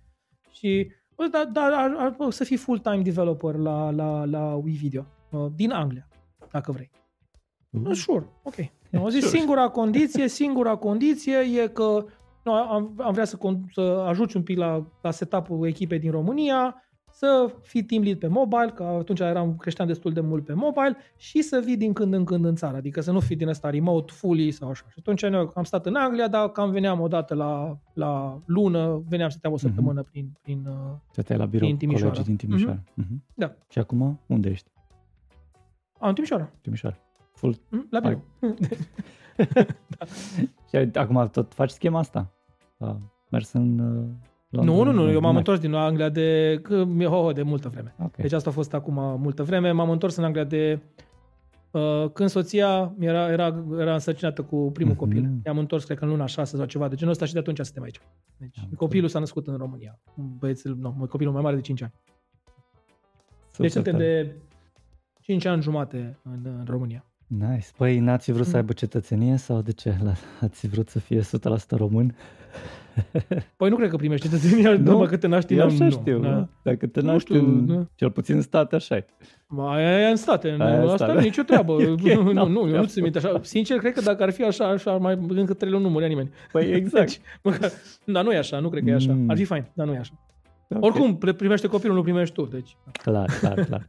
Și 0.51 0.91
dar 1.31 1.45
da, 1.45 1.61
ar, 1.61 1.95
ar, 1.97 2.15
ar, 2.19 2.31
să 2.31 2.43
fii 2.43 2.57
full-time 2.57 3.01
developer 3.01 3.55
la, 3.55 3.91
la, 3.91 4.25
la 4.25 4.55
WeVideo, 4.55 5.05
uh, 5.31 5.45
din 5.55 5.71
Anglia, 5.71 6.07
dacă 6.51 6.71
vrei. 6.71 6.91
Mm. 7.69 7.93
Sure, 7.93 8.27
ok. 8.43 8.55
Am 8.93 9.09
zis, 9.09 9.25
singura 9.25 9.67
condiție, 9.69 10.27
singura 10.27 10.75
condiție 10.75 11.37
e 11.37 11.67
că 11.67 12.05
nu, 12.43 12.53
am, 12.53 12.93
am 12.97 13.13
vrea 13.13 13.25
să, 13.25 13.37
să 13.71 13.81
ajut 13.81 14.33
un 14.33 14.43
pic 14.43 14.57
la, 14.57 14.85
la 15.01 15.11
setup-ul 15.11 15.67
echipei 15.67 15.99
din 15.99 16.11
România, 16.11 16.83
să 17.11 17.53
fii 17.61 17.83
team 17.83 18.03
lead 18.03 18.19
pe 18.19 18.27
mobile, 18.27 18.71
că 18.75 18.83
atunci 18.83 19.19
eram, 19.19 19.55
creșteam 19.55 19.87
destul 19.87 20.13
de 20.13 20.21
mult 20.21 20.45
pe 20.45 20.53
mobile, 20.53 20.97
și 21.15 21.41
să 21.41 21.61
vii 21.65 21.77
din 21.77 21.93
când 21.93 22.13
în 22.13 22.25
când 22.25 22.45
în 22.45 22.55
țară, 22.55 22.77
adică 22.77 23.01
să 23.01 23.11
nu 23.11 23.19
fii 23.19 23.35
din 23.35 23.47
ăsta 23.47 23.69
remote, 23.69 24.11
fully 24.15 24.51
sau 24.51 24.69
așa. 24.69 24.85
Și 24.89 24.95
atunci 24.99 25.25
noi 25.25 25.49
am 25.53 25.63
stat 25.63 25.85
în 25.85 25.95
Anglia, 25.95 26.27
dar 26.27 26.49
cam 26.49 26.71
veneam 26.71 26.99
o 26.99 27.07
dată 27.07 27.33
la, 27.33 27.79
la 27.93 28.41
lună, 28.45 29.03
veneam 29.07 29.29
să 29.29 29.37
stăm 29.37 29.51
o 29.51 29.53
mhm. 29.53 29.63
săptămână 29.63 30.03
mm-hmm. 30.03 30.11
prin, 30.11 30.37
prin 30.41 30.67
Stăteai 31.11 31.37
la 31.37 31.45
birou 31.45 31.67
prin 31.67 31.77
Timișoara. 31.77 32.21
din 32.21 32.35
Timișoara. 32.35 32.79
Mm-hmm. 32.79 33.03
Mm-hmm. 33.03 33.33
Da. 33.33 33.55
Și 33.69 33.79
acum 33.79 34.19
unde 34.25 34.49
ești? 34.49 34.69
A, 35.99 36.07
în 36.07 36.13
Timișoara. 36.13 36.51
Timișoara. 36.61 36.97
Full. 37.33 37.59
Mm, 37.69 37.87
la 37.89 37.99
birou. 37.99 38.23
da. 38.39 40.05
Și 40.69 40.89
acum 40.93 41.29
tot 41.31 41.53
faci 41.53 41.69
schema 41.69 41.99
asta? 41.99 42.31
A 42.77 42.97
mers 43.29 43.51
în 43.51 43.75
London, 43.75 44.28
nu, 44.49 44.83
nu, 44.83 44.91
nu, 44.91 45.11
eu 45.11 45.19
m-am 45.19 45.35
întors 45.35 45.59
din 45.59 45.73
Anglia 45.73 46.09
de, 46.09 46.61
oh, 47.05 47.35
de 47.35 47.41
multă 47.41 47.69
vreme. 47.69 47.93
Okay. 47.97 48.21
Deci 48.21 48.31
asta 48.31 48.49
a 48.49 48.53
fost 48.53 48.73
acum 48.73 48.93
multă 49.21 49.43
vreme. 49.43 49.71
M-am 49.71 49.89
întors 49.89 50.15
în 50.15 50.23
Anglia 50.23 50.43
de 50.43 50.79
uh, 51.71 52.09
când 52.13 52.29
soția 52.29 52.93
era, 52.99 53.31
era, 53.31 53.63
era 53.79 53.93
însărcinată 53.93 54.41
cu 54.41 54.71
primul 54.71 54.93
mm-hmm. 54.93 54.97
copil. 54.97 55.29
I-am 55.45 55.57
întors, 55.57 55.83
cred 55.83 55.97
că 55.97 56.03
în 56.03 56.09
luna 56.09 56.25
6 56.25 56.55
sau 56.55 56.65
ceva 56.65 56.87
de 56.87 56.95
genul 56.95 57.13
ăsta 57.13 57.25
și 57.25 57.33
de 57.33 57.39
atunci 57.39 57.59
suntem 57.59 57.83
aici. 57.83 57.99
Deci 58.37 58.57
Am 58.59 58.69
copilul 58.75 59.09
s-a 59.09 59.19
născut 59.19 59.47
în 59.47 59.57
România. 59.57 59.99
Băiețel, 60.15 60.75
nu, 60.75 61.05
copilul 61.09 61.33
mai 61.33 61.41
mare 61.41 61.55
de 61.55 61.61
5 61.61 61.81
ani. 61.81 61.93
Super 63.51 63.65
deci 63.65 63.71
suntem 63.71 63.97
de 63.97 64.35
5 65.21 65.45
ani 65.45 65.61
jumate 65.61 66.19
în, 66.23 66.39
în 66.43 66.65
România. 66.67 67.05
Nice. 67.27 67.67
Păi 67.77 67.99
n-ați 67.99 68.31
vrut 68.31 68.45
mm. 68.45 68.51
să 68.51 68.57
aibă 68.57 68.73
cetățenie 68.73 69.37
sau 69.37 69.61
de 69.61 69.71
ce? 69.71 69.97
Ați 70.41 70.67
vrut 70.67 70.89
să 70.89 70.99
fie 70.99 71.21
100% 71.21 71.23
român? 71.69 72.15
Păi 73.57 73.69
nu 73.69 73.75
cred 73.75 73.89
că 73.89 73.95
primești 73.95 74.29
cetățenia 74.29 74.71
nu? 74.71 74.77
după 74.77 75.05
cât 75.05 75.19
te 75.19 75.27
naști 75.27 75.53
în 75.53 75.59
așa 75.59 75.89
știu. 75.89 76.19
Da. 76.19 76.47
Dacă 76.61 76.87
te 76.87 77.01
naști 77.01 77.29
știu, 77.33 77.45
în, 77.45 77.67
da. 77.67 77.85
cel 77.95 78.11
puțin 78.11 78.35
în 78.35 78.41
state, 78.41 78.75
așa 78.75 78.95
e. 78.95 79.05
Aia 79.57 79.99
e 79.99 80.09
în 80.09 80.15
state, 80.15 80.55
nu, 80.57 80.63
asta 80.63 80.95
state. 80.95 81.13
nu 81.13 81.19
nicio 81.19 81.41
treabă. 81.41 81.73
okay, 81.99 82.15
nu, 82.15 82.31
nu, 82.31 82.47
nu, 82.47 82.67
eu 82.67 82.79
nu 82.79 82.85
ți 82.85 83.01
minte 83.01 83.17
așa. 83.17 83.39
Sincer, 83.41 83.77
cred 83.77 83.93
că 83.93 84.01
dacă 84.01 84.23
ar 84.23 84.31
fi 84.31 84.43
așa, 84.43 84.67
așa 84.67 84.91
mai 84.91 85.19
încă 85.27 85.53
trei 85.53 85.71
luni 85.71 85.83
nu 85.83 85.89
murea 85.89 86.07
nimeni. 86.07 86.31
Păi 86.51 86.71
exact. 86.81 87.05
Deci, 87.05 87.19
măcar, 87.43 87.71
dar 88.05 88.23
nu 88.23 88.31
e 88.31 88.37
așa, 88.37 88.59
nu 88.59 88.69
cred 88.69 88.83
că 88.83 88.89
e 88.89 88.93
așa. 88.93 89.13
Mm. 89.13 89.29
Ar 89.29 89.37
fi 89.37 89.43
fain, 89.43 89.65
dar 89.73 89.87
nu 89.87 89.93
e 89.93 89.97
așa. 89.97 90.13
Okay. 90.69 90.89
Oricum, 90.89 91.17
primește 91.35 91.67
copilul, 91.67 91.95
nu 91.95 92.01
primești 92.01 92.35
tu. 92.35 92.45
Deci. 92.45 92.77
Clar, 92.91 93.29
clar, 93.39 93.65
clar. 93.65 93.87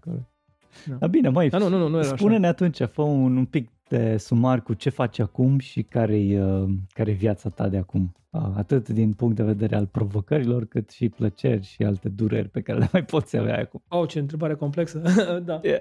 Da. 0.84 0.94
Dar 0.98 1.08
bine, 1.08 1.28
mai. 1.28 1.48
da, 1.48 1.58
nu, 1.58 1.68
nu, 1.68 1.78
nu, 1.78 1.88
nu 1.88 2.02
spune-ne 2.02 2.46
așa. 2.46 2.48
atunci, 2.48 2.80
fă 2.92 3.02
un, 3.02 3.36
un 3.36 3.44
pic 3.44 3.68
scurte 3.90 4.16
sumar 4.16 4.62
cu 4.62 4.74
ce 4.74 4.90
faci 4.90 5.18
acum 5.18 5.58
și 5.58 5.82
care-i, 5.82 6.38
uh, 6.38 6.68
care 6.92 7.12
viața 7.12 7.48
ta 7.48 7.68
de 7.68 7.76
acum. 7.76 8.14
Uh, 8.30 8.42
atât 8.56 8.88
din 8.88 9.12
punct 9.12 9.36
de 9.36 9.42
vedere 9.42 9.76
al 9.76 9.86
provocărilor, 9.86 10.64
cât 10.64 10.90
și 10.90 11.08
plăceri 11.08 11.64
și 11.64 11.82
alte 11.82 12.08
dureri 12.08 12.48
pe 12.48 12.60
care 12.60 12.78
le 12.78 12.88
mai 12.92 13.04
poți 13.04 13.36
avea 13.36 13.58
acum. 13.58 13.82
Oh, 13.88 14.08
ce 14.08 14.18
întrebare 14.18 14.54
complexă. 14.54 15.02
da. 15.44 15.60
Yeah. 15.62 15.80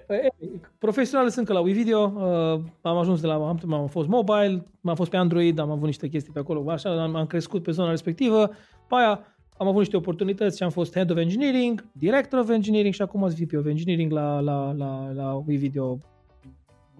Profesional 0.77 1.29
sunt 1.29 1.45
că 1.45 1.53
la 1.53 1.59
WeVideo, 1.59 2.13
uh, 2.15 2.61
am 2.81 2.97
ajuns 2.97 3.21
de 3.21 3.27
la, 3.27 3.33
am, 3.33 3.73
am 3.73 3.87
fost 3.87 4.07
mobile, 4.07 4.65
am 4.83 4.95
fost 4.95 5.09
pe 5.09 5.17
Android, 5.17 5.59
am 5.59 5.71
avut 5.71 5.85
niște 5.85 6.07
chestii 6.07 6.33
pe 6.33 6.39
acolo, 6.39 6.71
așa, 6.71 7.03
am, 7.03 7.15
am 7.15 7.25
crescut 7.25 7.63
pe 7.63 7.71
zona 7.71 7.89
respectivă, 7.89 8.47
pe 8.87 8.95
aia 8.95 9.19
am 9.57 9.67
avut 9.67 9.79
niște 9.79 9.97
oportunități 9.97 10.57
și 10.57 10.63
am 10.63 10.69
fost 10.69 10.93
Head 10.93 11.11
of 11.11 11.17
Engineering, 11.17 11.85
Director 11.91 12.39
of 12.39 12.49
Engineering 12.49 12.93
și 12.93 13.01
acum 13.01 13.29
sunt 13.29 13.39
VP 13.39 13.57
of 13.59 13.65
Engineering 13.65 14.11
la, 14.11 14.39
la, 14.39 14.73
la, 14.77 15.11
la 15.11 15.43
WeVideo 15.47 15.99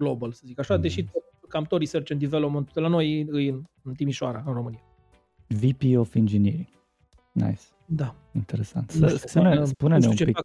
Global, 0.00 0.32
să 0.32 0.42
zic 0.44 0.58
așa, 0.58 0.74
mm. 0.74 0.80
deși 0.80 1.04
tot, 1.04 1.22
cam 1.48 1.64
tot 1.64 1.78
Research 1.78 2.10
and 2.10 2.20
Development 2.20 2.72
de 2.72 2.80
la 2.80 2.88
noi 2.88 3.20
e 3.20 3.50
în, 3.50 3.62
în 3.82 3.94
Timișoara, 3.94 4.42
în 4.46 4.52
România. 4.52 4.82
VP 5.46 5.82
of 5.96 6.14
Engineering. 6.14 6.68
Nice. 7.32 7.62
Da. 7.86 8.14
Interesant. 8.32 8.90
Să, 8.90 9.06
spune, 9.06 9.64
spune-ne 9.64 10.06
un 10.06 10.14
pic, 10.14 10.38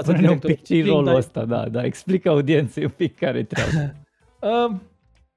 spune 0.00 0.30
un 0.30 0.38
pic 0.38 0.62
ce 0.62 0.84
rolul 0.84 1.14
ăsta, 1.14 1.44
da, 1.44 1.68
da, 1.68 1.84
explică 1.84 2.28
audienței 2.28 2.84
un 2.84 2.92
pic 2.96 3.16
care 3.16 3.42
treabă. 3.42 3.94
uh, 4.70 4.76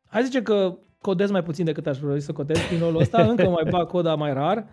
hai 0.06 0.24
zice 0.24 0.42
că 0.42 0.78
codez 1.02 1.32
mai 1.32 1.44
puțin 1.44 1.66
decât 1.66 1.88
aș 1.88 1.98
vrea 1.98 2.20
să 2.20 2.32
codez 2.32 2.58
prin 2.68 2.80
rolul 2.80 3.02
ăsta, 3.02 3.24
încă 3.30 3.50
mai 3.50 3.64
bag 3.70 3.88
coda 3.88 4.16
mai 4.16 4.34
rar. 4.34 4.68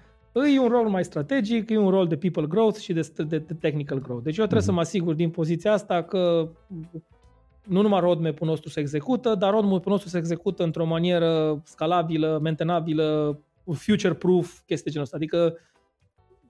E 0.54 0.60
un 0.60 0.68
rol 0.68 0.88
mai 0.88 1.04
strategic, 1.04 1.70
e 1.70 1.76
un 1.76 1.90
rol 1.90 2.06
de 2.06 2.16
people 2.16 2.46
growth 2.46 2.78
și 2.78 2.92
de, 2.92 3.10
de, 3.16 3.38
de 3.38 3.54
technical 3.60 3.98
growth. 3.98 4.22
Deci 4.22 4.36
eu 4.36 4.46
trebuie 4.46 4.60
mm-hmm. 4.60 4.64
să 4.64 4.70
mhm. 4.70 4.74
mă 4.74 4.80
asigur 4.80 5.14
din 5.14 5.30
poziția 5.30 5.72
asta 5.72 6.02
că 6.02 6.48
nu 7.66 7.82
numai 7.82 8.00
roadmap-ul 8.00 8.46
nostru 8.46 8.68
se 8.68 8.80
execută, 8.80 9.34
dar 9.34 9.50
roadmap-ul 9.50 9.92
nostru 9.92 10.08
se 10.08 10.18
execută 10.18 10.62
într-o 10.62 10.86
manieră 10.86 11.62
scalabilă, 11.64 12.38
mentenabilă, 12.42 13.38
future-proof, 13.72 14.60
chestii 14.66 14.84
de 14.84 14.90
genul 14.90 15.04
ăsta. 15.04 15.16
Adică 15.16 15.56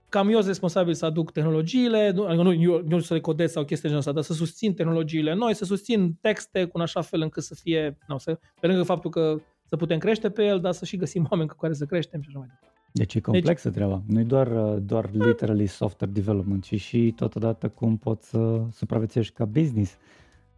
cam 0.08 0.28
eu 0.28 0.34
sunt 0.34 0.46
responsabil 0.46 0.94
să 0.94 1.06
aduc 1.06 1.32
tehnologiile, 1.32 2.10
nu, 2.10 2.24
adică 2.24 2.42
nu 2.42 2.52
eu, 2.52 2.84
eu 2.90 2.98
să 2.98 3.14
le 3.14 3.20
codez 3.20 3.50
sau 3.50 3.64
chestii 3.64 3.82
de 3.82 3.94
genul 3.94 3.98
ăsta, 3.98 4.12
dar 4.12 4.22
să 4.22 4.32
susțin 4.32 4.74
tehnologiile 4.74 5.34
noi, 5.34 5.54
să 5.54 5.64
susțin 5.64 6.16
texte 6.20 6.64
cu 6.64 6.70
un 6.74 6.80
așa 6.80 7.00
fel 7.00 7.20
încât 7.20 7.42
să 7.42 7.54
fie, 7.54 7.98
nu, 8.08 8.18
să, 8.18 8.38
pe 8.60 8.66
lângă 8.66 8.82
faptul 8.82 9.10
că 9.10 9.40
să 9.64 9.76
putem 9.76 9.98
crește 9.98 10.30
pe 10.30 10.44
el, 10.44 10.60
dar 10.60 10.72
să 10.72 10.84
și 10.84 10.96
găsim 10.96 11.26
oameni 11.30 11.48
cu 11.48 11.56
care 11.56 11.72
să 11.72 11.84
creștem 11.84 12.20
și 12.20 12.26
așa 12.28 12.38
mai 12.38 12.48
departe. 12.48 12.76
Deci 12.92 13.14
e 13.14 13.20
complexă 13.20 13.68
deci, 13.68 13.76
treaba. 13.76 14.02
Nu 14.06 14.20
e 14.20 14.22
doar, 14.22 14.48
doar 14.78 15.10
literally 15.12 15.66
software 15.66 16.12
development, 16.12 16.62
ci 16.62 16.80
și 16.80 17.12
totodată 17.16 17.68
cum 17.68 17.96
poți 17.96 18.28
să 18.28 18.62
supraviețuiești 18.72 19.34
ca 19.34 19.44
business, 19.44 19.96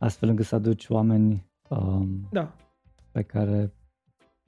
astfel 0.05 0.29
încât 0.29 0.45
să 0.45 0.55
aduci 0.55 0.89
oameni 0.89 1.51
um, 1.69 2.29
da. 2.33 2.55
pe 3.13 3.23
care 3.23 3.75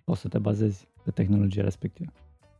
poți 0.04 0.20
să 0.20 0.28
te 0.28 0.38
bazezi 0.38 0.88
pe 1.04 1.10
tehnologia 1.10 1.62
respectivă. 1.62 2.12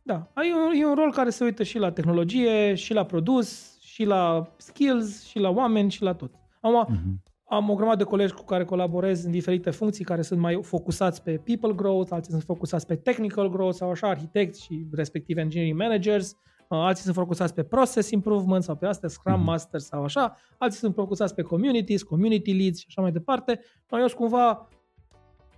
Da, 0.03 0.31
e 0.35 0.53
un, 0.53 0.81
e 0.81 0.85
un 0.85 0.95
rol 0.95 1.11
care 1.11 1.29
se 1.29 1.43
uită 1.43 1.63
și 1.63 1.77
la 1.77 1.91
tehnologie, 1.91 2.73
și 2.75 2.93
la 2.93 3.05
produs, 3.05 3.79
și 3.79 4.03
la 4.03 4.53
skills, 4.57 5.25
și 5.25 5.39
la 5.39 5.49
oameni, 5.49 5.91
și 5.91 6.01
la 6.01 6.13
tot. 6.13 6.31
Am, 6.61 6.87
uh-huh. 6.89 7.31
am 7.43 7.69
o 7.69 7.75
grămadă 7.75 7.97
de 7.97 8.09
colegi 8.09 8.33
cu 8.33 8.43
care 8.43 8.63
colaborez 8.63 9.23
în 9.23 9.31
diferite 9.31 9.69
funcții 9.69 10.05
care 10.05 10.21
sunt 10.21 10.39
mai 10.39 10.59
focusați 10.63 11.23
pe 11.23 11.31
people 11.31 11.73
growth, 11.73 12.11
alții 12.11 12.31
sunt 12.31 12.43
focusați 12.43 12.85
pe 12.85 12.95
technical 12.95 13.49
growth 13.49 13.75
sau 13.75 13.89
așa, 13.89 14.07
arhitecți 14.07 14.63
și 14.63 14.87
respectiv 14.91 15.37
engineering 15.37 15.79
managers, 15.79 16.31
uh, 16.31 16.37
alții 16.67 17.03
sunt 17.03 17.15
focusați 17.15 17.53
pe 17.53 17.63
process 17.63 18.11
improvement 18.11 18.63
sau 18.63 18.75
pe 18.75 18.85
astea, 18.85 19.09
Scrum 19.09 19.41
uh-huh. 19.41 19.45
Master 19.45 19.79
sau 19.79 20.03
așa, 20.03 20.37
alții 20.57 20.79
sunt 20.79 20.93
focusați 20.93 21.35
pe 21.35 21.41
communities, 21.41 22.03
community 22.03 22.53
leads 22.53 22.79
și 22.79 22.85
așa 22.87 23.01
mai 23.01 23.11
departe. 23.11 23.59
Noi 23.89 24.01
eu 24.01 24.07
sunt 24.07 24.19
cumva 24.19 24.67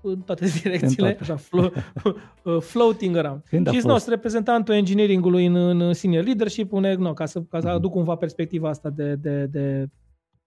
în 0.01 0.21
toate 0.21 0.45
direcțiile, 0.61 1.17
așa, 1.21 1.35
flo- 1.37 1.73
uh, 2.43 2.61
floating 2.61 3.15
around. 3.15 3.43
Când 3.49 3.69
și 3.69 3.79
fost? 3.79 4.07
reprezentantul 4.07 4.73
engineering-ului 4.73 5.45
în, 5.45 5.55
în 5.55 5.93
senior 5.93 6.23
leadership, 6.23 6.71
une, 6.71 6.93
no, 6.93 7.13
ca 7.13 7.25
să, 7.25 7.41
ca 7.41 7.59
să 7.59 7.67
uh-huh. 7.67 7.71
aduc 7.71 7.91
cumva 7.91 8.15
perspectiva 8.15 8.69
asta 8.69 8.89
de, 8.89 9.15
de, 9.15 9.45
de 9.45 9.89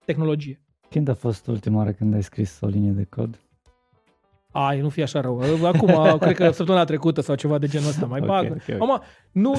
tehnologie. 0.05 0.61
Când 0.89 1.07
a 1.07 1.13
fost 1.13 1.47
ultima 1.47 1.77
oară 1.77 1.91
când 1.91 2.13
ai 2.13 2.23
scris 2.23 2.59
o 2.61 2.67
linie 2.67 2.91
de 2.91 3.03
cod? 3.09 3.39
Ai, 4.53 4.79
nu 4.79 4.89
fi 4.89 5.01
așa 5.01 5.21
rău. 5.21 5.41
Acum, 5.63 6.17
cred 6.19 6.35
că 6.35 6.51
săptămâna 6.51 6.83
trecută 6.83 7.21
sau 7.21 7.35
ceva 7.35 7.57
de 7.57 7.67
genul 7.67 7.87
ăsta, 7.87 8.05
mai 8.05 8.19
okay, 8.21 8.35
bag. 8.35 8.45
Okay, 8.45 8.75
okay. 8.75 8.75
Acum, 8.75 9.03
nu, 9.31 9.53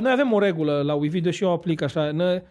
noi 0.00 0.12
avem 0.12 0.32
o 0.32 0.38
regulă 0.38 0.82
la 0.84 0.94
WeVideo 0.94 1.30
și 1.30 1.42
eu 1.42 1.48
o 1.48 1.52
aplic 1.52 1.82
așa. 1.82 2.10
Ne, 2.10 2.42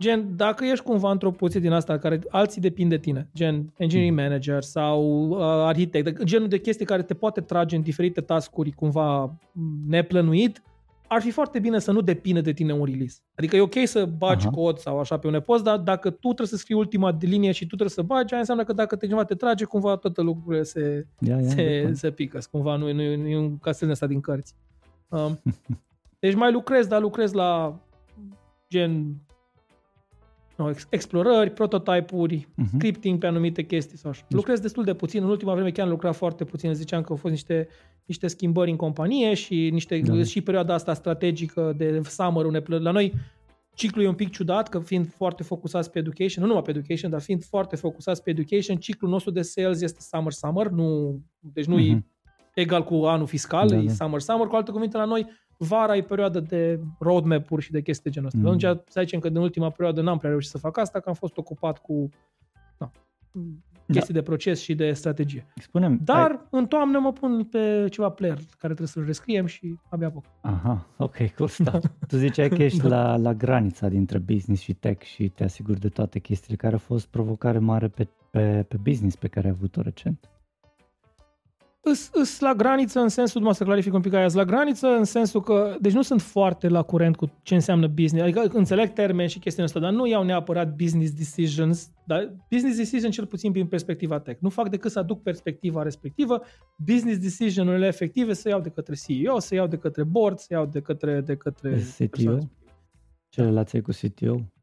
Gen, 0.00 0.36
dacă 0.36 0.64
ești 0.64 0.84
cumva 0.84 1.10
într-o 1.10 1.30
poziție 1.30 1.60
din 1.60 1.72
asta 1.72 1.98
care 1.98 2.20
alții 2.28 2.60
depind 2.60 2.90
de 2.90 2.98
tine, 2.98 3.28
gen 3.34 3.72
engineering 3.76 4.18
hmm. 4.18 4.28
manager 4.28 4.62
sau 4.62 5.28
uh, 5.28 5.38
arhitect, 5.40 6.22
genul 6.22 6.48
de 6.48 6.58
chestii 6.60 6.86
care 6.86 7.02
te 7.02 7.14
poate 7.14 7.40
trage 7.40 7.76
în 7.76 7.82
diferite 7.82 8.20
tascuri 8.20 8.70
cumva 8.70 9.38
neplănuit, 9.86 10.62
ar 11.14 11.22
fi 11.22 11.30
foarte 11.30 11.58
bine 11.58 11.78
să 11.78 11.92
nu 11.92 12.00
depinde 12.00 12.40
de 12.40 12.52
tine 12.52 12.72
un 12.72 12.84
release. 12.84 13.18
Adică 13.34 13.56
e 13.56 13.60
ok 13.60 13.74
să 13.84 14.04
bagi 14.04 14.46
Aha. 14.46 14.54
cod 14.54 14.78
sau 14.78 14.98
așa 14.98 15.18
pe 15.18 15.26
un 15.26 15.32
nepost, 15.32 15.64
dar 15.64 15.78
dacă 15.78 16.10
tu 16.10 16.26
trebuie 16.26 16.46
să 16.46 16.56
scrii 16.56 16.76
ultima 16.76 17.12
de 17.12 17.26
linie 17.26 17.52
și 17.52 17.60
tu 17.60 17.66
trebuie 17.66 17.88
să 17.88 18.02
bagi, 18.02 18.32
aia 18.32 18.40
înseamnă 18.40 18.64
că 18.64 18.72
dacă 18.72 18.96
te 18.96 19.06
cineva 19.06 19.24
te 19.24 19.34
trage, 19.34 19.64
cumva 19.64 19.96
toate 19.96 20.20
lucrurile 20.20 20.62
se, 20.62 21.06
ia, 21.18 21.40
ia, 21.40 21.48
se, 21.48 21.90
se 21.92 22.10
pică. 22.10 22.38
Cumva 22.50 22.76
nu, 22.76 22.92
nu, 22.92 23.16
nu 23.16 23.26
e 23.26 23.38
un 23.38 23.58
castel 23.58 23.90
ăsta 23.90 24.06
din 24.06 24.20
cărți. 24.20 24.54
Um, 25.08 25.42
deci 26.20 26.34
mai 26.34 26.52
lucrez, 26.52 26.86
dar 26.86 27.00
lucrez 27.00 27.32
la 27.32 27.80
gen 28.68 29.16
no, 30.56 30.70
explorări, 30.88 31.50
prototypuri, 31.50 32.48
uh-huh. 32.48 32.76
scripting 32.76 33.18
pe 33.18 33.26
anumite 33.26 33.62
chestii 33.62 33.98
sau 33.98 34.10
așa. 34.10 34.24
Deci... 34.28 34.38
Lucrez 34.38 34.60
destul 34.60 34.84
de 34.84 34.94
puțin. 34.94 35.22
În 35.22 35.28
ultima 35.28 35.54
vreme 35.54 35.70
chiar 35.70 35.84
am 35.84 35.90
lucrat 35.90 36.14
foarte 36.14 36.44
puțin. 36.44 36.74
Ziceam 36.74 37.02
că 37.02 37.06
au 37.10 37.16
fost 37.16 37.32
niște, 37.32 37.68
niște 38.04 38.26
schimbări 38.26 38.70
în 38.70 38.76
companie 38.76 39.34
și 39.34 39.70
niște, 39.72 39.98
da. 39.98 40.22
și 40.22 40.40
perioada 40.40 40.74
asta 40.74 40.94
strategică 40.94 41.74
de 41.76 42.00
summer 42.08 42.44
une 42.44 42.62
La 42.66 42.90
noi 42.90 43.12
ciclul 43.74 44.04
e 44.04 44.08
un 44.08 44.14
pic 44.14 44.30
ciudat, 44.30 44.68
că 44.68 44.78
fiind 44.78 45.12
foarte 45.12 45.42
focusați 45.42 45.90
pe 45.90 45.98
education, 45.98 46.42
nu 46.42 46.48
numai 46.48 46.62
pe 46.62 46.70
education, 46.70 47.10
dar 47.10 47.20
fiind 47.20 47.44
foarte 47.44 47.76
focusați 47.76 48.22
pe 48.22 48.30
education, 48.30 48.76
ciclul 48.76 49.10
nostru 49.10 49.30
de 49.30 49.42
sales 49.42 49.80
este 49.80 50.00
summer-summer, 50.00 50.66
nu, 50.66 51.18
deci 51.40 51.64
nu 51.64 51.76
uh-huh. 51.76 51.88
e 51.88 51.92
mhm. 51.92 52.06
egal 52.54 52.84
cu 52.84 52.94
anul 52.94 53.26
fiscal, 53.26 53.68
da, 53.68 53.76
e 53.76 53.84
da. 53.84 53.92
summer-summer. 53.92 54.46
Cu 54.46 54.54
alte 54.54 54.70
cuvinte, 54.70 54.96
la 54.96 55.04
noi 55.04 55.26
vara 55.56 55.96
e 55.96 56.02
perioada 56.02 56.40
de 56.40 56.80
roadmap-uri 56.98 57.62
și 57.62 57.70
de 57.70 57.80
chestii 57.80 58.04
de 58.04 58.10
genul 58.10 58.28
ăsta. 58.28 58.40
Mm. 58.40 58.46
Atunci, 58.46 58.82
să 58.88 59.00
zicem 59.00 59.20
că 59.20 59.28
din 59.28 59.40
ultima 59.40 59.70
perioadă 59.70 60.00
n-am 60.00 60.18
prea 60.18 60.30
reușit 60.30 60.50
să 60.50 60.58
fac 60.58 60.78
asta, 60.78 61.00
că 61.00 61.08
am 61.08 61.14
fost 61.14 61.36
ocupat 61.36 61.78
cu 61.78 62.08
na, 62.78 62.90
chestii 63.86 64.14
da. 64.14 64.20
de 64.20 64.26
proces 64.26 64.60
și 64.60 64.74
de 64.74 64.92
strategie. 64.92 65.46
Spunem, 65.56 66.00
Dar 66.04 66.30
ai... 66.30 66.40
în 66.50 66.66
toamnă 66.66 66.98
mă 66.98 67.12
pun 67.12 67.44
pe 67.44 67.86
ceva 67.90 68.08
player 68.08 68.36
care 68.36 68.74
trebuie 68.74 68.86
să-l 68.86 69.04
rescriem 69.04 69.46
și 69.46 69.78
abia 69.90 70.06
apuc. 70.06 70.24
Aha, 70.40 70.86
ok, 70.96 71.16
cool 71.36 71.48
stuff. 71.48 71.84
tu 72.08 72.16
ziceai 72.16 72.48
că 72.48 72.62
ești 72.62 72.80
da. 72.80 72.88
la, 72.88 73.16
la 73.16 73.34
granița 73.34 73.88
dintre 73.88 74.18
business 74.18 74.62
și 74.62 74.74
tech 74.74 75.02
și 75.02 75.28
te 75.28 75.44
asiguri 75.44 75.80
de 75.80 75.88
toate 75.88 76.18
chestiile 76.18 76.56
care 76.56 76.72
au 76.72 76.78
fost 76.78 77.06
provocare 77.06 77.58
mare 77.58 77.88
pe, 77.88 78.08
pe, 78.30 78.64
pe 78.68 78.76
business 78.82 79.16
pe 79.16 79.28
care 79.28 79.46
ai 79.46 79.52
avut-o 79.56 79.80
recent 79.80 80.28
îs, 81.84 82.10
îs 82.12 82.40
la 82.40 82.54
graniță 82.54 83.00
în 83.00 83.08
sensul, 83.08 83.40
numai 83.40 83.54
să 83.54 83.64
clarific 83.64 83.92
un 83.92 84.00
pic 84.00 84.12
aia, 84.12 84.28
la 84.32 84.44
graniță 84.44 84.86
în 84.86 85.04
sensul 85.04 85.40
că, 85.40 85.76
deci 85.80 85.92
nu 85.92 86.02
sunt 86.02 86.20
foarte 86.20 86.68
la 86.68 86.82
curent 86.82 87.16
cu 87.16 87.32
ce 87.42 87.54
înseamnă 87.54 87.86
business, 87.86 88.24
adică 88.24 88.58
înțeleg 88.58 88.92
termeni 88.92 89.28
și 89.28 89.38
chestiile 89.38 89.66
astea, 89.66 89.80
dar 89.80 89.92
nu 89.92 90.06
iau 90.06 90.22
neapărat 90.22 90.74
business 90.74 91.12
decisions, 91.12 91.90
dar 92.06 92.34
business 92.50 92.76
decision 92.76 93.10
cel 93.10 93.26
puțin 93.26 93.52
prin 93.52 93.66
perspectiva 93.66 94.20
tech. 94.20 94.40
Nu 94.40 94.48
fac 94.48 94.68
decât 94.68 94.90
să 94.90 94.98
aduc 94.98 95.22
perspectiva 95.22 95.82
respectivă, 95.82 96.42
business 96.76 97.18
decision-urile 97.18 97.86
efective 97.86 98.32
să 98.32 98.48
iau 98.48 98.60
de 98.60 98.68
către 98.68 98.94
CEO, 99.06 99.38
să 99.38 99.54
iau 99.54 99.66
de 99.66 99.76
către 99.76 100.02
board, 100.02 100.38
să 100.38 100.46
iau 100.50 100.66
de 100.66 100.80
către... 100.80 101.20
De 101.20 101.36
către 101.36 101.82
CTO? 101.98 102.38
Ce 103.28 103.42
relație 103.42 103.80
cu 103.80 103.90
CTO? 103.90 104.53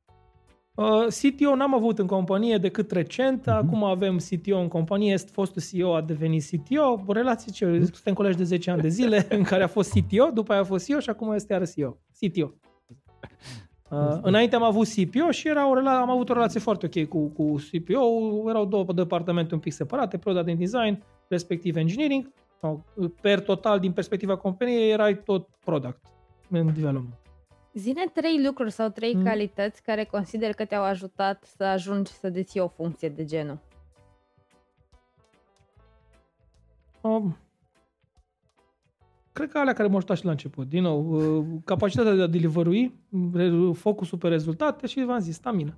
Uh, 0.82 1.08
CTO 1.08 1.56
n-am 1.56 1.74
avut 1.74 2.00
în 2.00 2.08
companie 2.08 2.58
decât 2.58 2.92
recent, 2.92 3.42
uh-huh. 3.42 3.54
acum 3.54 3.84
avem 3.84 4.18
CTO 4.18 4.58
în 4.58 4.68
companie, 4.68 5.18
fostul 5.18 5.62
CEO 5.72 5.96
a 5.96 6.02
devenit 6.02 6.44
CTO, 6.44 7.04
o 7.06 7.12
relație 7.14 7.52
ce, 7.52 7.66
uh-huh. 7.66 7.92
suntem 7.94 8.14
colegi 8.14 8.38
de 8.38 8.44
10 8.44 8.72
ani 8.72 8.82
de 8.82 8.88
zile 8.88 9.26
în 9.38 9.44
care 9.44 9.64
a 9.64 9.68
fost 9.68 9.92
CTO, 9.92 10.30
după 10.34 10.52
aia 10.52 10.62
a 10.62 10.64
fost 10.64 10.86
CEO 10.86 11.00
și 11.00 11.10
acum 11.10 11.34
este 11.34 11.54
iară 11.54 11.66
CEO, 11.76 11.98
CTO. 12.20 12.54
Uh, 13.90 14.18
înainte 14.22 14.56
am 14.56 14.64
avut 14.64 14.88
CPO 14.88 15.32
și 15.32 15.48
era 15.48 15.70
o 15.70 15.80
rela- 15.80 16.02
am 16.02 16.10
avut 16.10 16.30
o 16.30 16.34
relație 16.34 16.60
foarte 16.60 16.86
ok 16.86 17.08
cu, 17.08 17.28
cu 17.28 17.56
CPO, 17.72 18.04
erau 18.50 18.66
două 18.66 18.86
departamente 18.94 19.54
un 19.54 19.60
pic 19.60 19.74
separate, 19.74 20.18
product 20.18 20.48
and 20.48 20.58
design, 20.58 21.04
respectiv 21.28 21.76
engineering, 21.76 22.32
per 23.22 23.40
total 23.40 23.80
din 23.80 23.92
perspectiva 23.92 24.36
companiei 24.36 24.92
erai 24.92 25.24
tot 25.24 25.48
product 25.64 26.00
în 26.50 26.66
development. 26.74 27.31
Zine 27.74 28.04
trei 28.14 28.44
lucruri 28.46 28.72
sau 28.72 28.90
trei 28.90 29.16
mm. 29.16 29.24
calități 29.24 29.84
care 29.84 30.04
consider 30.04 30.54
că 30.54 30.66
te-au 30.66 30.84
ajutat 30.84 31.44
să 31.44 31.64
ajungi 31.64 32.12
să 32.12 32.30
deții 32.30 32.60
o 32.60 32.68
funcție 32.68 33.10
de 33.10 33.26
genul. 33.26 33.60
Um, 37.02 37.38
cred 39.32 39.50
că 39.52 39.58
alea 39.58 39.74
care 39.74 39.88
m-au 39.88 39.98
ajutat 39.98 40.18
și 40.18 40.26
la 40.26 40.32
început. 40.32 40.70
Din 40.70 40.82
nou, 40.82 41.10
uh, 41.10 41.46
capacitatea 41.66 42.16
de 42.16 42.22
a 42.22 42.28
deliverui, 42.28 42.94
focusul 43.74 44.18
pe 44.18 44.28
rezultate 44.28 44.88
și, 44.88 45.04
v-am 45.04 45.20
zis, 45.20 45.36
stamina. 45.36 45.78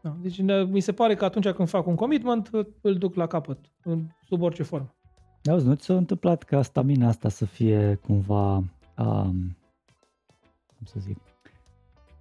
Da, 0.00 0.16
deci 0.20 0.40
mi 0.68 0.80
se 0.80 0.92
pare 0.92 1.14
că 1.14 1.24
atunci 1.24 1.48
când 1.48 1.68
fac 1.68 1.86
un 1.86 1.94
commitment, 1.94 2.50
îl 2.80 2.94
duc 2.94 3.14
la 3.14 3.26
capăt, 3.26 3.58
în, 3.82 4.06
sub 4.28 4.42
orice 4.42 4.62
formă. 4.62 4.94
Auzi, 5.50 5.66
nu 5.66 5.74
ți 5.74 5.84
s-a 5.84 5.96
întâmplat 5.96 6.42
ca 6.42 6.62
stamina 6.62 7.08
asta 7.08 7.28
să 7.28 7.44
fie 7.44 8.00
cumva, 8.06 8.62
um, 8.98 9.56
cum 10.76 10.86
să 10.86 10.96
zic, 10.98 11.16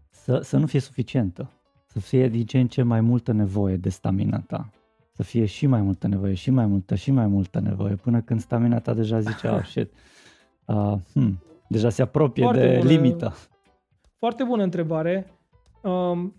să, 0.10 0.40
să 0.40 0.58
nu 0.58 0.66
fie 0.66 0.80
suficientă, 0.80 1.52
să 1.86 2.00
fie 2.00 2.28
din 2.28 2.46
ce 2.46 2.60
în 2.60 2.68
ce 2.68 2.82
mai 2.82 3.02
multă 3.02 3.32
nevoie 3.32 3.76
de 3.76 3.90
stamina 3.90 4.40
ta, 4.40 4.70
să 5.12 5.24
fie 5.24 5.46
și 5.46 5.68
mai 5.68 5.82
multă 5.82 6.08
nevoie, 6.08 6.34
și 6.34 6.50
mai 6.50 6.66
multă, 6.66 6.96
și 6.96 7.12
mai 7.12 7.28
multă 7.28 7.60
nevoie, 7.60 7.96
până 7.96 8.22
când 8.22 8.40
stamina 8.42 8.80
ta 8.80 8.94
deja 8.94 9.20
zice, 9.20 9.48
oh 9.48 9.64
shit, 9.72 9.92
uh, 10.66 10.94
hmm, 11.14 11.44
deja 11.68 11.90
se 11.90 12.02
apropie 12.02 12.44
Foarte 12.44 12.68
de 12.68 12.78
bună, 12.78 12.90
limită. 12.90 13.34
Foarte 14.18 14.44
bună 14.44 14.64
întrebare. 14.64 15.32
Um, 15.82 16.36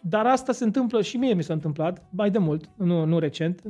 dar 0.00 0.26
asta 0.26 0.52
se 0.52 0.64
întâmplă 0.64 1.02
și 1.02 1.16
mie 1.16 1.34
mi 1.34 1.42
s-a 1.42 1.52
întâmplat, 1.52 2.06
mai 2.10 2.30
de 2.30 2.38
mult, 2.38 2.70
nu, 2.76 3.04
nu 3.04 3.18
recent, 3.18 3.60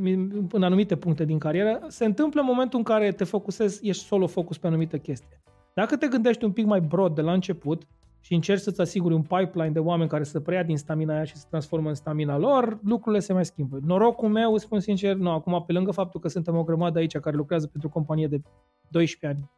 în 0.51 0.63
anumite 0.63 0.97
puncte 0.97 1.25
din 1.25 1.39
carieră, 1.39 1.81
se 1.89 2.05
întâmplă 2.05 2.41
în 2.41 2.47
momentul 2.47 2.79
în 2.79 2.85
care 2.85 3.13
te 3.13 3.25
focusezi, 3.25 3.89
ești 3.89 4.05
solo 4.05 4.27
focus 4.27 4.59
pe 4.59 4.67
anumită 4.67 4.99
chestie. 4.99 5.43
Dacă 5.75 5.97
te 5.97 6.09
gândești 6.09 6.45
un 6.45 6.53
pic 6.53 6.67
mai 6.67 6.81
broad 6.81 7.15
de 7.15 7.21
la 7.21 7.33
început 7.33 7.83
și 8.21 8.35
încerci 8.35 8.61
să-ți 8.61 8.81
asiguri 8.81 9.15
un 9.15 9.23
pipeline 9.23 9.71
de 9.71 9.79
oameni 9.79 10.09
care 10.09 10.25
să 10.25 10.41
preia 10.41 10.63
din 10.63 10.77
stamina 10.77 11.15
aia 11.15 11.25
și 11.25 11.37
să 11.37 11.47
transformă 11.49 11.89
în 11.89 11.95
stamina 11.95 12.39
lor, 12.39 12.79
lucrurile 12.85 13.21
se 13.21 13.33
mai 13.33 13.45
schimbă. 13.45 13.79
Norocul 13.85 14.29
meu, 14.29 14.57
spun 14.57 14.81
sincer, 14.81 15.15
nu, 15.15 15.31
acum 15.31 15.65
pe 15.67 15.73
lângă 15.73 15.91
faptul 15.91 16.21
că 16.21 16.29
suntem 16.29 16.57
o 16.57 16.65
grămadă 16.65 16.99
aici 16.99 17.19
care 17.19 17.37
lucrează 17.37 17.67
pentru 17.67 17.89
o 17.89 17.93
companie 17.93 18.27
de 18.27 18.43
12 18.89 19.41
ani, 19.41 19.51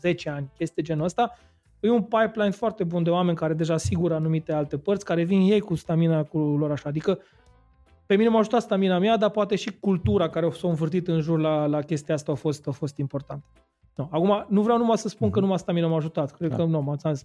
10 0.00 0.28
ani, 0.28 0.50
chestii 0.56 0.82
genul 0.82 1.04
ăsta, 1.04 1.38
e 1.80 1.90
un 1.90 2.02
pipeline 2.02 2.50
foarte 2.50 2.84
bun 2.84 3.02
de 3.02 3.10
oameni 3.10 3.36
care 3.36 3.54
deja 3.54 3.74
asigură 3.74 4.14
anumite 4.14 4.52
alte 4.52 4.78
părți, 4.78 5.04
care 5.04 5.24
vin 5.24 5.40
ei 5.40 5.60
cu 5.60 5.74
stamina 5.74 6.22
cu 6.22 6.38
lor 6.38 6.70
așa. 6.70 6.88
Adică 6.88 7.18
pe 8.06 8.16
mine 8.16 8.28
m-a 8.28 8.38
ajutat 8.38 8.62
stamina 8.62 8.98
mea, 8.98 9.16
dar 9.16 9.30
poate 9.30 9.56
și 9.56 9.78
cultura 9.80 10.28
care 10.28 10.50
s-a 10.50 10.68
învârtit 10.68 11.08
în 11.08 11.20
jur 11.20 11.40
la, 11.40 11.66
la 11.66 11.80
chestia 11.80 12.14
asta 12.14 12.32
a 12.32 12.34
fost, 12.34 12.68
a 12.68 12.70
fost 12.70 12.96
importantă. 12.96 13.44
No. 13.94 14.08
Acum, 14.10 14.46
nu 14.48 14.62
vreau 14.62 14.78
numai 14.78 14.98
să 14.98 15.08
spun 15.08 15.28
că 15.28 15.34
mhm. 15.34 15.42
numai 15.42 15.58
stamina 15.58 15.86
m-a 15.86 15.96
ajutat. 15.96 16.32
Cred 16.32 16.50
da. 16.50 16.56
că 16.56 16.64
nu, 16.64 16.80
m 16.80 16.96
zis, 17.12 17.24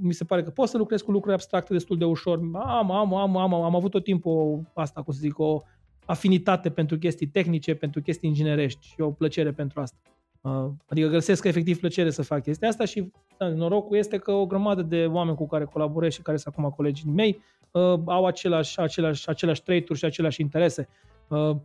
mi 0.00 0.12
se 0.12 0.24
pare 0.24 0.42
că 0.42 0.50
pot 0.50 0.68
să 0.68 0.76
lucrez 0.76 1.02
cu 1.02 1.10
lucruri 1.10 1.34
abstracte 1.34 1.72
destul 1.72 1.98
de 1.98 2.04
ușor. 2.04 2.40
Am, 2.52 2.90
am, 2.90 3.14
am, 3.14 3.36
am, 3.36 3.54
am 3.54 3.74
avut 3.74 3.90
tot 3.90 4.04
timpul 4.04 4.32
o, 4.32 4.80
asta, 4.80 5.02
cum 5.02 5.12
să 5.12 5.18
zic, 5.20 5.38
o 5.38 5.62
afinitate 6.04 6.70
pentru 6.70 6.98
chestii 6.98 7.26
tehnice, 7.26 7.74
pentru 7.74 8.00
chestii 8.02 8.28
inginerești 8.28 8.86
și 8.86 9.00
o 9.00 9.10
plăcere 9.10 9.52
pentru 9.52 9.80
asta. 9.80 9.96
Uh, 10.40 10.70
adică 10.86 11.08
găsesc 11.08 11.44
efectiv 11.44 11.78
plăcere 11.78 12.10
să 12.10 12.22
fac 12.22 12.42
chestia 12.42 12.68
asta 12.68 12.84
și 12.84 13.12
da, 13.38 13.48
norocul 13.48 13.96
este 13.96 14.18
că 14.18 14.32
o 14.32 14.46
grămadă 14.46 14.82
de 14.82 15.06
oameni 15.06 15.36
cu 15.36 15.46
care 15.46 15.64
colaborez 15.64 16.12
și 16.12 16.22
care 16.22 16.36
sunt 16.36 16.54
acum 16.56 16.70
colegii 16.70 17.10
mei 17.10 17.40
uh, 17.70 17.98
au 18.04 18.26
același, 18.26 18.80
același, 18.80 19.28
același 19.28 19.62
trait 19.62 19.88
și 19.94 20.04
aceleași 20.04 20.40
interese. 20.40 20.88
Uh, 21.28 21.56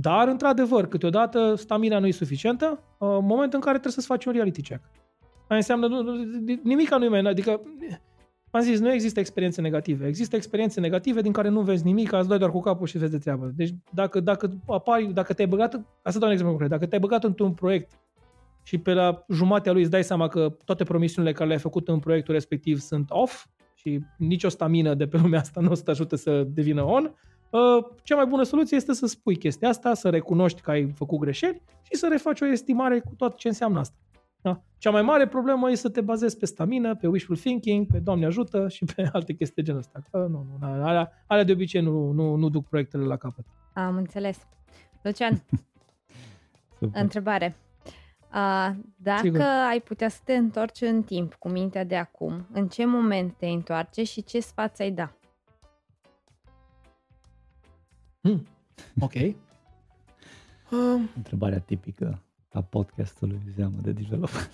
dar, 0.00 0.28
într-adevăr, 0.28 0.86
câteodată 0.86 1.54
stamina 1.54 1.98
nu 1.98 2.06
e 2.06 2.10
suficientă, 2.10 2.82
în 2.98 3.26
momentul 3.26 3.58
în 3.58 3.60
care 3.60 3.78
trebuie 3.78 3.92
să-ți 3.92 4.06
faci 4.06 4.24
un 4.24 4.32
reality 4.32 4.62
check. 4.62 4.82
Mai 5.48 5.58
înseamnă, 5.58 5.88
nimica 6.62 6.96
nu 6.96 7.04
e 7.04 7.08
mai, 7.08 7.20
adică 7.20 7.60
am 8.50 8.60
zis, 8.60 8.80
nu 8.80 8.92
există 8.92 9.20
experiențe 9.20 9.60
negative. 9.60 10.06
Există 10.06 10.36
experiențe 10.36 10.80
negative 10.80 11.20
din 11.20 11.32
care 11.32 11.48
nu 11.48 11.60
vezi 11.60 11.84
nimic, 11.84 12.12
îți 12.12 12.28
dai 12.28 12.38
doar 12.38 12.50
cu 12.50 12.60
capul 12.60 12.86
și 12.86 12.98
vezi 12.98 13.10
de 13.10 13.18
treabă. 13.18 13.52
Deci 13.54 13.74
dacă, 13.92 14.20
dacă 14.20 14.50
apari, 14.66 15.12
dacă 15.12 15.32
te-ai 15.32 15.48
băgat, 15.48 15.72
ca 16.02 16.10
să 16.10 16.18
dau 16.18 16.26
un 16.26 16.32
exemplu 16.32 16.56
concret, 16.56 16.70
dacă 16.70 16.86
te-ai 16.86 17.00
băgat 17.00 17.24
într-un 17.24 17.52
proiect 17.52 18.00
și 18.62 18.78
pe 18.78 18.92
la 18.92 19.24
jumatea 19.28 19.72
lui 19.72 19.80
îți 19.80 19.90
dai 19.90 20.04
seama 20.04 20.28
că 20.28 20.56
toate 20.64 20.84
promisiunile 20.84 21.32
care 21.32 21.46
le-ai 21.46 21.60
făcut 21.60 21.88
în 21.88 21.98
proiectul 21.98 22.34
respectiv 22.34 22.78
sunt 22.78 23.06
off 23.10 23.46
și 23.74 24.00
nicio 24.18 24.48
stamină 24.48 24.94
de 24.94 25.06
pe 25.06 25.16
lumea 25.16 25.40
asta 25.40 25.60
nu 25.60 25.70
o 25.70 25.74
să 25.74 25.82
te 25.82 25.90
ajute 25.90 26.16
să 26.16 26.42
devină 26.42 26.82
on, 26.82 27.04
uh, 27.04 27.10
cea 28.02 28.16
mai 28.16 28.26
bună 28.26 28.42
soluție 28.42 28.76
este 28.76 28.92
să 28.92 29.06
spui 29.06 29.36
chestia 29.36 29.68
asta, 29.68 29.94
să 29.94 30.10
recunoști 30.10 30.60
că 30.60 30.70
ai 30.70 30.90
făcut 30.90 31.18
greșeli 31.18 31.62
și 31.82 31.96
să 31.96 32.08
refaci 32.10 32.40
o 32.40 32.46
estimare 32.46 33.00
cu 33.00 33.14
tot 33.16 33.36
ce 33.36 33.48
înseamnă 33.48 33.78
asta. 33.78 33.96
Da? 34.40 34.62
Cea 34.78 34.90
mai 34.90 35.02
mare 35.02 35.26
problemă 35.26 35.70
este 35.70 35.86
să 35.86 35.92
te 35.92 36.00
bazezi 36.00 36.36
pe 36.36 36.46
stamină, 36.46 36.96
pe 36.96 37.06
wishful 37.06 37.36
thinking, 37.36 37.86
pe 37.86 37.98
Doamne 37.98 38.26
ajută 38.26 38.68
și 38.68 38.84
pe 38.84 39.08
alte 39.12 39.32
chestii 39.32 39.62
genul 39.62 39.80
ăsta. 39.80 40.00
Că 40.10 40.26
nu, 40.30 40.46
nu, 40.60 40.66
alea, 40.66 41.12
alea 41.26 41.44
de 41.44 41.52
obicei 41.52 41.80
nu, 41.80 42.10
nu, 42.10 42.34
nu 42.34 42.48
duc 42.48 42.68
proiectele 42.68 43.04
la 43.04 43.16
capăt. 43.16 43.44
Am 43.72 43.96
înțeles. 43.96 44.46
Lucian, 45.02 45.44
întrebare. 46.92 47.56
A, 48.30 48.76
dacă 48.96 49.20
Sigur. 49.20 49.40
ai 49.70 49.80
putea 49.80 50.08
să 50.08 50.18
te 50.24 50.34
întorci 50.34 50.80
în 50.80 51.02
timp 51.02 51.34
cu 51.34 51.48
mintea 51.48 51.84
de 51.84 51.96
acum, 51.96 52.46
în 52.52 52.68
ce 52.68 52.84
moment 52.84 53.34
te 53.36 53.46
întoarce 53.46 54.02
și 54.02 54.22
ce 54.22 54.40
sfat 54.40 54.78
ai 54.78 54.90
da? 54.90 55.12
Hmm. 58.20 58.46
Ok. 59.00 59.14
Uh. 59.14 59.34
Întrebarea 61.16 61.60
tipică 61.60 62.22
a 62.52 62.62
podcastului 62.62 63.40
Zeamă 63.54 63.80
de 63.80 63.92
Developer. 63.92 64.50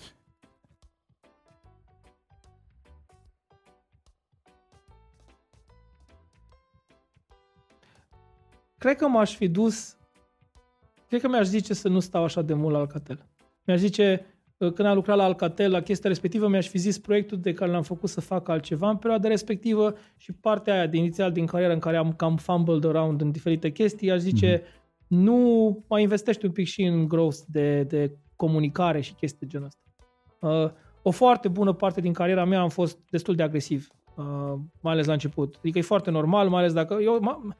Cred 8.77 8.97
că 8.97 9.07
m-aș 9.07 9.35
fi 9.35 9.47
dus, 9.47 9.97
cred 11.07 11.21
că 11.21 11.27
mi-aș 11.27 11.45
zice 11.45 11.73
să 11.73 11.87
nu 11.87 11.99
stau 11.99 12.23
așa 12.23 12.41
de 12.41 12.53
mult 12.53 12.73
la 12.73 12.79
Alcatel. 12.79 13.25
Mi-aș 13.63 13.79
zice, 13.79 14.25
uh, 14.27 14.34
când 14.57 14.87
am 14.87 14.95
lucrat 14.95 15.17
la 15.17 15.23
Alcatel, 15.23 15.71
la 15.71 15.81
chestia 15.81 16.09
respectivă, 16.09 16.47
mi-aș 16.47 16.67
fi 16.67 16.77
zis 16.77 16.99
proiectul 16.99 17.39
de 17.39 17.53
care 17.53 17.71
l-am 17.71 17.83
făcut 17.83 18.09
să 18.09 18.21
fac 18.21 18.49
altceva 18.49 18.89
în 18.89 18.97
perioada 18.97 19.27
respectivă 19.27 19.95
și 20.17 20.31
partea 20.31 20.73
aia 20.73 20.87
de 20.87 20.97
inițial 20.97 21.31
din 21.31 21.45
carieră 21.45 21.73
în 21.73 21.79
care 21.79 21.97
am 21.97 22.13
cam 22.13 22.37
fumbled 22.37 22.85
around 22.85 23.21
în 23.21 23.31
diferite 23.31 23.71
chestii, 23.71 24.11
aș 24.11 24.19
zice, 24.19 24.59
mm-hmm 24.59 24.83
nu 25.07 25.83
mai 25.87 26.01
investești 26.01 26.45
un 26.45 26.51
pic 26.51 26.67
și 26.67 26.83
în 26.83 27.07
growth 27.07 27.37
de, 27.47 27.83
de 27.83 28.17
comunicare 28.35 29.01
și 29.01 29.13
chestii 29.13 29.39
de 29.39 29.47
genul 29.47 29.67
ăsta. 29.67 29.81
Uh, 30.39 30.71
o 31.01 31.11
foarte 31.11 31.47
bună 31.47 31.73
parte 31.73 32.01
din 32.01 32.13
cariera 32.13 32.45
mea 32.45 32.59
am 32.59 32.69
fost 32.69 32.99
destul 33.09 33.35
de 33.35 33.43
agresiv, 33.43 33.87
uh, 34.15 34.53
mai 34.81 34.93
ales 34.93 35.05
la 35.05 35.13
început. 35.13 35.55
Adică 35.59 35.77
e 35.77 35.81
foarte 35.81 36.11
normal, 36.11 36.49
mai 36.49 36.59
ales 36.59 36.73
dacă 36.73 36.97
eu 37.01 37.19
m- 37.19 37.55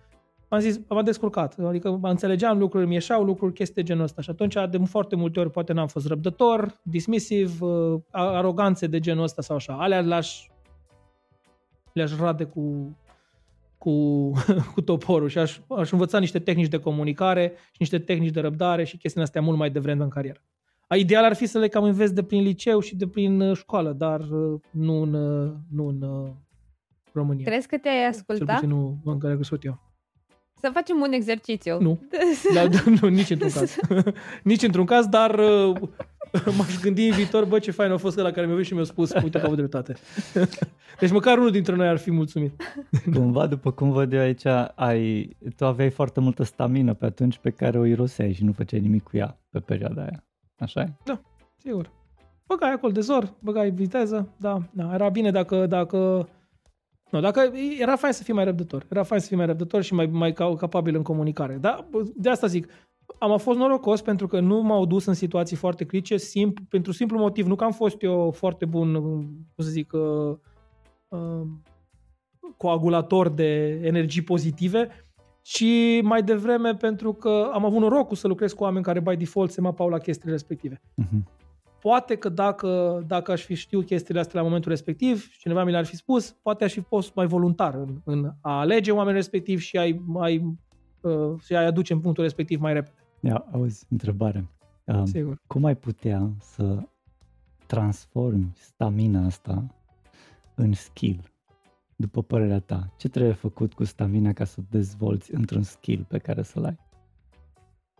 am 0.56 0.62
zis, 0.62 0.80
m-am 0.90 1.04
descurcat, 1.04 1.60
adică 1.60 1.92
mă 1.92 2.10
înțelegeam 2.10 2.58
lucruri, 2.58 2.88
mi 2.88 2.94
ieșeau 2.94 3.24
lucruri, 3.24 3.54
chestii 3.54 3.76
de 3.76 3.84
genul 3.84 4.04
ăsta 4.04 4.22
și 4.22 4.30
atunci 4.30 4.56
de 4.70 4.78
foarte 4.78 5.16
multe 5.16 5.40
ori 5.40 5.52
poate 5.52 5.74
n-am 5.74 5.88
fost 5.88 6.08
răbdător, 6.08 6.80
dismisiv, 6.84 7.62
uh, 7.62 8.00
aroganțe 8.12 8.88
de 8.88 9.00
genul 9.00 9.24
ăsta 9.24 9.42
sau 9.42 9.56
așa. 9.56 9.78
Alea 9.80 10.02
le-aș, 10.02 10.48
le-aș 11.94 12.18
rade 12.18 12.44
cu, 12.44 12.98
cu, 13.78 13.92
cu 14.74 14.82
toporul 14.82 15.28
și 15.28 15.38
aș, 15.38 15.60
aș 15.70 15.92
învăța 15.92 16.20
niște 16.20 16.40
tehnici 16.40 16.68
de 16.68 16.80
comunicare 16.80 17.54
și 17.66 17.78
niște 17.80 18.00
tehnici 18.00 18.34
de 18.34 18.40
răbdare 18.40 18.84
și 18.84 18.98
chestiile 18.98 19.26
astea 19.26 19.42
mult 19.42 19.58
mai 19.58 19.70
devreme 19.70 20.04
în 20.04 20.10
carieră. 20.10 20.42
A, 20.88 20.96
ideal 20.96 21.24
ar 21.24 21.36
fi 21.36 21.46
să 21.46 21.58
le 21.58 21.68
cam 21.68 21.84
înveți 21.84 22.14
de 22.14 22.24
prin 22.24 22.42
liceu 22.42 22.80
și 22.80 22.96
de 22.96 23.08
prin 23.08 23.42
uh, 23.42 23.58
școală, 23.58 23.94
dar 23.94 24.20
uh, 24.20 24.60
nu 24.72 25.02
în, 25.02 25.14
uh, 25.14 25.52
nu 25.70 25.88
în 25.88 26.32
România. 27.14 27.46
Crezi 27.46 27.68
că 27.68 27.78
te-ai 27.78 28.08
ascultat? 28.08 28.60
Cel 28.60 28.68
nu 28.68 28.98
în 29.06 29.20
care 29.20 29.34
crescut 29.34 29.64
eu. 29.64 29.80
Să 30.60 30.70
facem 30.74 31.02
un 31.02 31.12
exercițiu. 31.12 31.82
Nu, 31.82 32.00
da, 32.54 32.64
nu 33.02 33.08
nici 33.08 33.30
într-un 33.30 33.50
caz. 33.50 33.76
nici 34.44 34.64
într-un 34.64 34.86
caz, 34.86 35.06
dar 35.08 35.40
m-aș 36.58 36.80
gândi 36.82 37.08
în 37.08 37.16
viitor, 37.16 37.46
bă, 37.46 37.60
ce 37.60 37.72
fain 37.72 37.92
a 37.92 37.98
fost 37.98 38.18
la 38.18 38.32
care 38.32 38.48
mi-a 38.48 38.64
și 38.64 38.74
mi-a 38.74 38.84
spus, 38.84 39.14
uite 39.14 39.40
că 39.40 39.46
au 39.46 39.56
dreptate. 39.56 39.94
deci 41.00 41.12
măcar 41.12 41.38
unul 41.38 41.52
dintre 41.52 41.76
noi 41.76 41.88
ar 41.88 41.98
fi 41.98 42.12
mulțumit. 42.12 42.62
Cumva, 43.14 43.48
după 43.48 43.72
cum 43.72 43.92
văd 43.92 44.14
eu 44.14 44.20
aici, 44.20 44.46
ai, 44.76 45.36
tu 45.56 45.66
aveai 45.66 45.90
foarte 45.90 46.20
multă 46.20 46.44
stamină 46.44 46.94
pe 46.94 47.06
atunci 47.06 47.38
pe 47.38 47.50
care 47.50 47.80
o 47.80 47.86
iroseai 47.86 48.34
și 48.34 48.44
nu 48.44 48.52
făceai 48.52 48.80
nimic 48.80 49.04
cu 49.04 49.18
ea 49.18 49.40
pe 49.50 49.60
perioada 49.60 50.02
aia. 50.02 50.24
așa 50.58 50.82
e? 50.82 50.92
Da, 51.04 51.22
sigur. 51.58 51.92
Băgai 52.48 52.72
acolo 52.72 52.92
de 52.92 53.00
zor, 53.00 53.34
băgai 53.40 53.70
viteză, 53.70 54.30
da, 54.38 54.58
da. 54.72 54.94
Era 54.94 55.10
bine 55.10 55.32
dacă, 55.32 55.66
dacă 55.66 56.28
nu, 57.12 57.20
dacă 57.20 57.52
era 57.80 57.96
fain 57.96 58.14
să 58.14 58.24
fii 58.24 58.34
mai 58.34 58.44
răbdător. 58.44 58.86
Era 58.90 59.04
fain 59.04 59.22
să 59.22 59.28
fii 59.28 59.38
mai 59.38 59.46
răbdător 59.46 59.82
și 59.82 59.94
mai, 59.94 60.06
mai 60.06 60.34
capabil 60.34 60.96
în 60.96 61.04
comunicare. 61.04 61.58
Dar 61.58 61.88
de 62.16 62.30
asta 62.30 62.48
zic, 62.48 62.68
am 63.20 63.38
fost 63.38 63.58
norocos 63.58 64.02
pentru 64.02 64.28
că 64.28 64.40
nu 64.40 64.62
m-au 64.62 64.86
dus 64.86 65.06
în 65.06 65.14
situații 65.14 65.56
foarte 65.56 65.86
critice 65.86 66.18
simpl, 66.18 66.62
pentru 66.70 66.92
simplu 66.92 67.18
motiv. 67.18 67.48
Nu 67.48 67.56
că 67.56 67.64
am 67.64 67.72
fost 67.72 68.02
eu 68.02 68.32
foarte 68.32 68.66
bun, 68.66 68.94
cum 69.02 69.64
să 69.64 69.70
zic, 69.70 69.94
uh, 69.94 70.38
uh, 71.08 71.48
coagulator 72.58 73.30
de 73.30 73.80
energii 73.84 74.22
pozitive, 74.22 74.90
ci 75.42 75.66
mai 76.02 76.24
devreme 76.24 76.76
pentru 76.76 77.14
că 77.14 77.50
am 77.54 77.66
avut 77.66 77.80
norocul 77.80 78.16
să 78.16 78.28
lucrez 78.28 78.54
cu 78.54 78.64
oameni 78.64 78.84
care 78.84 79.00
by 79.00 79.16
default 79.16 79.52
se 79.52 79.62
mapau 79.62 79.90
la 79.90 79.98
chestiile 79.98 80.32
respective. 80.32 80.82
Uh-huh. 80.82 81.45
Poate 81.86 82.16
că 82.16 82.30
dacă, 82.30 83.04
dacă 83.08 83.32
aș 83.32 83.44
fi 83.44 83.54
știut 83.54 83.86
chestiile 83.86 84.20
astea 84.20 84.40
la 84.40 84.46
momentul 84.46 84.72
respectiv, 84.72 85.28
cineva 85.38 85.64
mi 85.64 85.72
le-ar 85.72 85.86
fi 85.86 85.96
spus, 85.96 86.32
poate 86.32 86.64
aș 86.64 86.74
fi 86.74 86.82
fost 86.82 87.16
mai 87.16 87.26
voluntar 87.26 87.76
în, 87.76 88.02
în 88.04 88.32
a 88.42 88.60
alege 88.60 88.92
oamenii 88.92 89.20
respectiv 89.20 89.60
și 89.60 89.78
ai, 89.78 90.02
mai, 90.06 90.58
uh, 91.02 91.40
și 91.40 91.56
ai 91.56 91.66
aduce 91.66 91.94
în 91.94 92.00
punctul 92.00 92.24
respectiv 92.24 92.60
mai 92.60 92.74
repede. 92.74 92.96
Ia, 93.20 93.46
auzi, 93.52 93.86
întrebare. 93.90 94.50
Um, 94.84 95.06
Sigur. 95.06 95.42
Cum 95.48 95.66
ai 95.66 95.76
putea 95.76 96.32
să 96.40 96.80
transformi 97.66 98.52
stamina 98.56 99.26
asta 99.26 99.66
în 100.56 100.74
skill? 100.74 101.32
După 101.96 102.22
părerea 102.22 102.60
ta, 102.60 102.94
ce 102.98 103.10
trebuie 103.10 103.34
făcut 103.34 103.74
cu 103.74 103.84
stamina 103.84 104.34
ca 104.34 104.44
să 104.44 104.56
o 104.60 104.64
dezvolți 104.70 105.34
într-un 105.34 105.64
skill 105.64 106.06
pe 106.08 106.18
care 106.18 106.42
să-l 106.42 106.66
ai? 106.66 106.78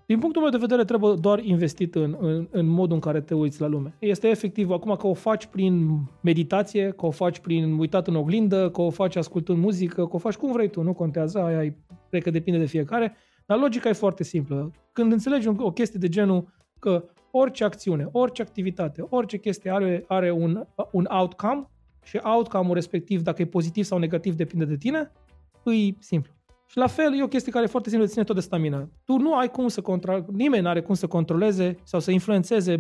Din 0.08 0.20
punctul 0.20 0.42
meu 0.42 0.52
de 0.52 0.58
vedere, 0.58 0.84
trebuie 0.84 1.14
doar 1.20 1.40
investit 1.40 1.96
în, 1.96 2.18
în, 2.20 2.48
în 2.52 2.66
modul 2.66 2.94
în 2.94 3.02
care 3.02 3.22
te 3.22 3.34
uiți 3.34 3.62
la 3.62 3.68
lume. 3.68 3.96
Este 4.00 4.28
efectiv 4.28 4.72
acum 4.72 4.96
că 4.96 5.08
o 5.08 5.14
faci 5.14 5.46
prin 5.46 6.00
meditație, 6.22 6.90
că 6.90 7.06
o 7.06 7.12
faci 7.12 7.40
prin 7.40 7.78
uitat 7.80 8.08
în 8.08 8.16
oglindă, 8.16 8.70
că 8.70 8.82
o 8.82 8.90
faci 8.90 9.16
ascultând 9.16 9.60
muzică, 9.60 10.08
că 10.08 10.16
o 10.16 10.18
faci 10.18 10.36
cum 10.36 10.52
vrei 10.52 10.70
tu, 10.70 10.82
nu 10.82 10.94
contează, 10.94 11.40
aia 11.40 11.76
cred 12.10 12.24
că 12.24 12.30
depinde 12.30 12.60
de 12.60 12.66
fiecare, 12.66 13.16
dar 13.46 13.58
logica 13.58 13.90
e 13.90 13.94
foarte 13.94 14.24
simplă. 14.24 14.72
Când 14.92 15.12
înțelegi 15.12 15.48
o 15.48 15.72
chestie 15.72 16.00
de 16.00 16.10
genul 16.10 16.48
că 16.80 17.04
orice 17.32 17.64
acțiune, 17.64 18.10
orice 18.12 18.42
activitate, 18.42 19.06
orice 19.10 19.38
chestie 19.38 19.72
are, 19.72 20.04
are 20.08 20.32
un, 20.32 20.68
un 20.92 21.08
outcome 21.10 21.70
și 22.04 22.20
outcome-ul 22.24 22.74
respectiv, 22.74 23.22
dacă 23.22 23.42
e 23.42 23.46
pozitiv 23.46 23.84
sau 23.84 23.98
negativ, 23.98 24.36
depinde 24.36 24.66
de 24.66 24.78
tine, 24.78 25.12
îi 25.64 25.98
simplu. 26.00 26.35
Și 26.66 26.78
la 26.78 26.88
fel, 26.88 27.18
e 27.18 27.24
o 27.24 27.28
chestie 27.28 27.52
care 27.52 27.66
e 27.66 27.68
foarte 27.68 27.90
simplă, 27.90 28.08
ține 28.08 28.24
tot 28.24 28.36
de 28.36 28.42
stamina. 28.42 28.90
Tu 29.06 29.18
nu 29.18 29.36
ai 29.36 29.52
cum 29.52 29.68
să 29.68 29.82
controlezi, 29.82 30.26
nimeni 30.32 30.64
nu 30.64 30.70
are 30.70 30.82
cum 30.82 30.96
să 30.96 31.08
controleze 31.08 31.78
sau 31.84 32.00
să 32.00 32.12
influențeze 32.12 32.78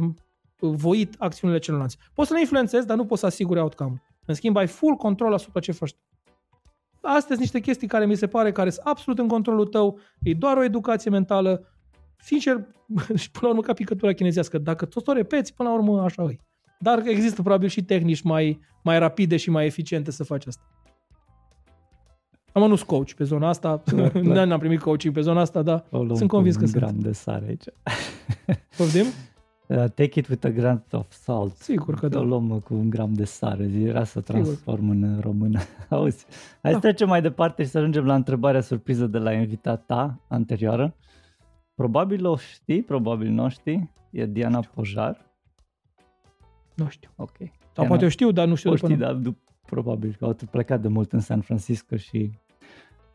voit 0.59 1.15
acțiunile 1.17 1.59
celorlalți. 1.59 1.97
Poți 2.13 2.27
să 2.27 2.33
le 2.33 2.39
influențezi, 2.39 2.87
dar 2.87 2.97
nu 2.97 3.05
poți 3.05 3.19
să 3.19 3.25
asiguri 3.25 3.59
outcome 3.59 4.01
În 4.25 4.33
schimb, 4.33 4.57
ai 4.57 4.67
full 4.67 4.95
control 4.95 5.33
asupra 5.33 5.59
ce 5.59 5.71
faci 5.71 5.95
Astea 7.01 7.21
sunt 7.27 7.39
niște 7.39 7.59
chestii 7.59 7.87
care 7.87 8.05
mi 8.05 8.15
se 8.15 8.27
pare 8.27 8.51
care 8.51 8.69
sunt 8.69 8.85
absolut 8.85 9.19
în 9.19 9.27
controlul 9.27 9.67
tău, 9.67 9.99
e 10.21 10.33
doar 10.33 10.57
o 10.57 10.63
educație 10.63 11.11
mentală. 11.11 11.67
Sincer, 12.17 12.67
și 13.21 13.31
până 13.31 13.41
la 13.41 13.49
urmă 13.49 13.61
ca 13.61 13.73
picătura 13.73 14.13
chinezească, 14.13 14.57
dacă 14.57 14.85
tot 14.85 15.07
o 15.07 15.13
repeți, 15.13 15.53
până 15.53 15.69
la 15.69 15.75
urmă 15.75 16.01
așa 16.01 16.23
e. 16.23 16.35
Dar 16.79 17.07
există 17.07 17.41
probabil 17.41 17.67
și 17.67 17.83
tehnici 17.83 18.21
mai, 18.21 18.59
mai 18.83 18.99
rapide 18.99 19.37
și 19.37 19.49
mai 19.49 19.65
eficiente 19.65 20.11
să 20.11 20.23
faci 20.23 20.45
asta. 20.45 20.63
Am 22.55 22.67
nu 22.69 22.75
coach 22.85 23.11
pe 23.11 23.23
zona 23.23 23.47
asta, 23.47 23.81
nu 24.13 24.39
am 24.39 24.59
primit 24.59 24.81
coaching 24.81 25.13
pe 25.13 25.21
zona 25.21 25.41
asta, 25.41 25.61
dar 25.61 25.85
sunt 26.13 26.29
convins 26.29 26.55
că 26.55 26.65
sunt. 26.65 26.81
gram 26.81 26.99
de 26.99 27.11
sare 27.11 27.45
aici. 27.45 27.63
Poftim? 28.77 29.05
Uh, 29.67 29.77
take 29.77 30.19
it 30.19 30.27
with 30.27 30.45
a 30.45 30.49
grain 30.49 30.83
of 30.91 31.11
salt. 31.11 31.55
Sigur 31.55 31.95
că 31.95 32.07
da. 32.07 32.19
O 32.19 32.23
luăm 32.23 32.59
cu 32.59 32.73
un 32.73 32.89
gram 32.89 33.13
de 33.13 33.23
sare. 33.23 33.63
Era 33.63 34.03
să 34.03 34.21
transform 34.21 34.91
Sigur. 34.91 35.07
în 35.07 35.19
română. 35.19 35.59
Auzi, 35.89 36.25
hai 36.61 36.71
da. 36.71 36.77
să 36.77 36.79
trecem 36.79 37.07
mai 37.07 37.21
departe 37.21 37.63
și 37.63 37.69
să 37.69 37.77
ajungem 37.77 38.05
la 38.05 38.15
întrebarea 38.15 38.61
surpriză 38.61 39.07
de 39.07 39.17
la 39.17 39.33
invitata 39.33 39.83
ta 39.85 40.19
anterioară. 40.27 40.95
Probabil 41.75 42.25
o 42.25 42.35
știi, 42.37 42.81
probabil 42.81 43.29
nu 43.29 43.49
știi. 43.49 43.91
E 44.11 44.25
Diana 44.25 44.59
Pojar. 44.59 45.31
Nu 46.75 46.87
știu. 46.89 47.09
Ok. 47.15 47.37
Sau 47.37 47.47
Diana, 47.73 47.89
poate 47.89 48.05
o 48.05 48.09
știu, 48.09 48.31
dar 48.31 48.47
nu 48.47 48.55
știu. 48.55 48.71
O 48.71 48.75
știi, 48.75 48.97
dar 48.97 49.21
probabil 49.65 50.15
că 50.19 50.25
au 50.25 50.35
plecat 50.51 50.81
de 50.81 50.87
mult 50.87 51.13
în 51.13 51.19
San 51.19 51.41
Francisco 51.41 51.95
și 51.95 52.31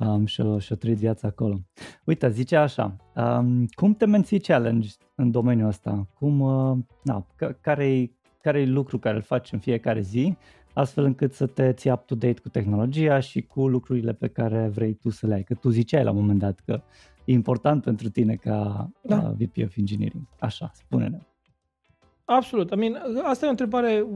um, 0.01 0.27
și-o, 0.27 0.59
și-o 0.59 0.77
trăit 0.77 0.97
viața 0.97 1.28
acolo. 1.28 1.60
Uite, 2.05 2.31
zice 2.31 2.56
așa, 2.56 2.97
um, 3.16 3.66
cum 3.66 3.94
te 3.94 4.06
menții 4.06 4.40
challenge 4.40 4.89
în 5.14 5.31
domeniul 5.31 5.68
ăsta? 5.68 6.09
Cum, 6.14 6.40
uh, 6.40 6.78
na, 7.02 7.27
care-i, 7.60 8.18
care-i 8.43 8.66
lucru 8.66 8.98
care 8.98 9.16
îl 9.16 9.22
faci 9.22 9.52
în 9.52 9.59
fiecare 9.59 10.01
zi, 10.01 10.36
astfel 10.72 11.05
încât 11.05 11.32
să 11.32 11.47
te 11.47 11.72
ții 11.72 11.90
up-to-date 11.90 12.40
cu 12.40 12.48
tehnologia 12.48 13.20
și 13.20 13.43
cu 13.43 13.68
lucrurile 13.68 14.12
pe 14.12 14.28
care 14.28 14.68
vrei 14.68 14.94
tu 14.94 15.10
să 15.10 15.27
le 15.27 15.35
ai. 15.35 15.43
Că 15.43 15.55
tu 15.55 15.68
ziceai 15.68 16.05
la 16.05 16.10
un 16.10 16.16
moment 16.16 16.39
dat 16.39 16.60
că 16.64 16.82
e 17.24 17.32
important 17.32 17.82
pentru 17.82 18.09
tine 18.09 18.35
ca 18.35 18.90
da. 19.02 19.16
uh, 19.16 19.47
VP 19.47 19.64
of 19.64 19.77
Engineering. 19.77 20.22
Așa, 20.39 20.70
spune-ne. 20.74 21.18
Absolut. 22.24 22.70
I 22.70 22.77
mean, 22.77 22.97
asta 23.22 23.44
e 23.44 23.48
o 23.48 23.51
întrebare 23.51 24.06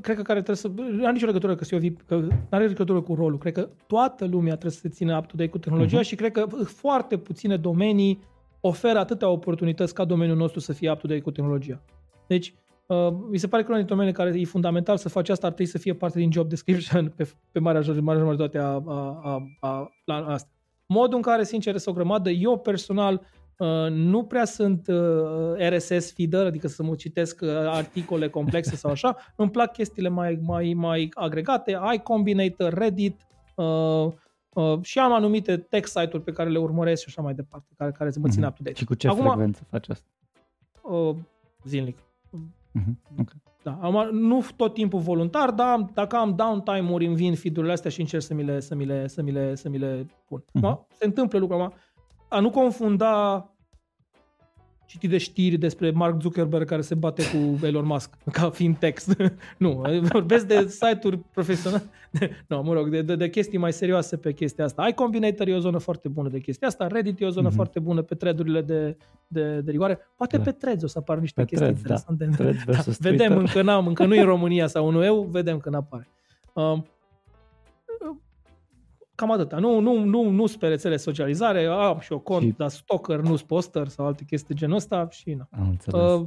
cred 0.00 0.16
că 0.16 0.22
care 0.22 0.42
trebuie 0.42 0.56
să... 0.56 0.68
Nu 0.92 1.04
are 1.04 1.12
nicio 1.12 1.26
legătură 1.26 1.54
că 1.54 1.64
se 1.64 1.76
o 1.76 2.04
că 2.06 2.14
nu 2.16 2.30
are 2.50 2.66
legătură 2.66 3.00
cu 3.00 3.14
rolul. 3.14 3.38
Cred 3.38 3.52
că 3.52 3.68
toată 3.86 4.24
lumea 4.24 4.52
trebuie 4.52 4.72
să 4.72 4.78
se 4.78 4.88
țină 4.88 5.16
up-to-date 5.16 5.50
cu 5.50 5.58
tehnologia 5.58 6.00
uh-huh. 6.00 6.06
și 6.06 6.14
cred 6.14 6.32
că 6.32 6.46
foarte 6.64 7.18
puține 7.18 7.56
domenii 7.56 8.18
oferă 8.60 8.98
atâtea 8.98 9.28
oportunități 9.28 9.94
ca 9.94 10.04
domeniul 10.04 10.36
nostru 10.36 10.60
să 10.60 10.72
fie 10.72 10.90
up-to-date 10.90 11.20
cu 11.20 11.30
tehnologia. 11.30 11.80
Deci, 12.26 12.54
uh, 12.86 13.08
mi 13.30 13.38
se 13.38 13.48
pare 13.48 13.62
că 13.62 13.68
unul 13.68 13.84
dintre 13.84 13.94
domeniile 13.94 14.18
care 14.18 14.40
e 14.40 14.44
fundamental 14.44 14.96
să 14.96 15.08
faci 15.08 15.28
asta 15.28 15.46
ar 15.46 15.52
trebui 15.52 15.72
să 15.72 15.78
fie 15.78 15.94
parte 15.94 16.18
din 16.18 16.32
job 16.32 16.48
description 16.48 17.12
pe, 17.16 17.28
pe 17.52 17.58
marea 17.58 17.80
majoritate 18.02 18.58
a, 18.58 18.82
a, 18.86 19.20
a, 19.22 19.42
a, 19.60 19.92
a 20.04 20.32
asta. 20.32 20.48
Modul 20.86 21.16
în 21.16 21.22
care, 21.22 21.44
sincer, 21.44 21.74
este 21.74 21.90
o 21.90 21.92
grămadă, 21.92 22.30
eu 22.30 22.58
personal 22.58 23.12
Uh, 23.14 23.45
nu 23.90 24.24
prea 24.24 24.44
sunt 24.44 24.88
uh, 24.88 25.68
RSS 25.68 26.12
feeder, 26.12 26.46
adică 26.46 26.68
să 26.68 26.82
mă 26.82 26.94
citesc 26.94 27.40
uh, 27.42 27.48
articole 27.50 28.28
complexe 28.28 28.76
sau 28.76 28.90
așa. 28.90 29.16
Îmi 29.36 29.50
plac 29.50 29.72
chestiile 29.72 30.08
mai, 30.08 30.38
mai, 30.42 30.72
mai 30.76 31.08
agregate, 31.14 31.78
iCombinator, 31.94 32.72
Reddit 32.72 33.26
uh, 33.54 34.06
uh, 34.52 34.82
și 34.82 34.98
am 34.98 35.12
anumite 35.12 35.56
text 35.56 35.96
site-uri 35.96 36.24
pe 36.24 36.32
care 36.32 36.50
le 36.50 36.58
urmăresc 36.58 37.02
și 37.02 37.08
așa 37.08 37.22
mai 37.22 37.34
departe, 37.34 37.66
care, 37.76 37.92
care 37.92 38.10
se 38.10 38.18
mă 38.18 38.28
țin 38.28 38.42
mm-hmm. 38.42 38.48
up-to-date. 38.48 38.76
Și 38.76 38.84
cu 38.84 38.94
ce 38.94 39.08
Acum, 39.08 39.24
frecvență 39.24 39.66
faci 39.70 39.88
asta? 39.88 40.06
Uh, 40.82 41.16
zilnic. 41.64 41.98
Mm-hmm. 41.98 42.94
Okay. 43.20 43.42
Da, 43.62 43.78
am, 43.80 44.08
nu 44.12 44.44
tot 44.56 44.74
timpul 44.74 45.00
voluntar, 45.00 45.50
dar 45.50 45.90
dacă 45.94 46.16
am 46.16 46.34
downtime-uri, 46.34 47.06
îmi 47.06 47.14
vin 47.14 47.34
feed-urile 47.34 47.72
astea 47.72 47.90
și 47.90 48.00
încerc 48.00 48.22
să 48.22 48.34
mi 48.34 48.44
le, 48.44 48.60
să 48.60 48.74
mi 48.74 48.84
le, 48.84 49.06
să 49.06 49.22
mi 49.22 49.30
le, 49.30 49.54
să 49.54 49.68
mi 49.68 49.78
le 49.78 50.06
pun. 50.24 50.40
Mm-hmm. 50.40 50.86
Se 50.98 51.04
întâmplă 51.04 51.38
lucrul 51.38 51.72
a 52.28 52.40
nu 52.40 52.50
confunda 52.50 53.44
citit 54.86 55.10
de 55.10 55.18
știri 55.18 55.56
despre 55.56 55.90
Mark 55.90 56.20
Zuckerberg 56.20 56.68
care 56.68 56.80
se 56.80 56.94
bate 56.94 57.22
cu 57.22 57.66
Elon 57.66 57.86
Musk 57.86 58.10
ca 58.32 58.50
fiind 58.50 58.76
text. 58.76 59.16
nu, 59.58 59.82
vorbesc 60.00 60.46
de 60.46 60.66
site-uri 60.68 61.18
profesionale. 61.18 61.82
nu, 62.48 62.62
mă 62.62 62.72
rog, 62.72 62.88
de, 62.88 63.02
de, 63.02 63.16
de, 63.16 63.28
chestii 63.30 63.58
mai 63.58 63.72
serioase 63.72 64.16
pe 64.16 64.32
chestia 64.32 64.64
asta. 64.64 64.86
iCombinator 64.88 65.48
e 65.48 65.54
o 65.54 65.58
zonă 65.58 65.78
foarte 65.78 66.08
bună 66.08 66.28
de 66.28 66.40
chestia 66.40 66.68
asta, 66.68 66.86
Reddit 66.86 67.20
e 67.20 67.24
o 67.24 67.28
zonă 67.28 67.50
mm-hmm. 67.50 67.54
foarte 67.54 67.78
bună 67.78 68.02
pe 68.02 68.14
threadurile 68.14 68.62
de, 68.62 68.96
de, 69.26 69.60
de 69.60 69.70
rigoare. 69.70 69.98
Poate 70.16 70.36
da. 70.36 70.42
pe 70.42 70.50
threads 70.50 70.82
o 70.82 70.86
să 70.86 70.98
apară 70.98 71.20
niște 71.20 71.40
pe 71.40 71.46
chestii 71.46 71.74
threads, 71.74 72.04
da. 72.04 72.14
interesante. 72.20 72.64
Da. 72.72 72.72
da, 72.72 72.92
vedem, 72.98 73.36
încă, 73.36 73.62
n-am, 73.62 73.86
încă 73.86 74.06
nu 74.06 74.14
e 74.14 74.20
în 74.20 74.26
România 74.26 74.66
sau 74.66 74.90
nu 74.90 75.04
eu, 75.04 75.22
vedem 75.22 75.58
când 75.58 75.74
apare. 75.74 76.08
Um, 76.52 76.86
Cam 79.16 79.30
atâta. 79.30 79.58
Nu, 79.58 79.78
nu, 79.78 80.04
nu, 80.04 80.28
nu 80.28 80.44
pe 80.58 80.68
rețele 80.68 80.96
socializare, 80.96 81.64
am 81.64 81.98
și 81.98 82.12
o 82.12 82.18
cont, 82.18 82.42
și... 82.42 82.54
dar 82.56 82.68
stalker, 82.68 83.20
nu 83.20 83.36
poster 83.46 83.88
sau 83.88 84.06
alte 84.06 84.24
chestii 84.24 84.54
de 84.54 84.60
genul 84.60 84.76
ăsta 84.76 85.08
și 85.10 85.34
na. 85.34 85.48
Am 85.50 85.68
înțeles. 85.68 86.10
Uh, 86.10 86.26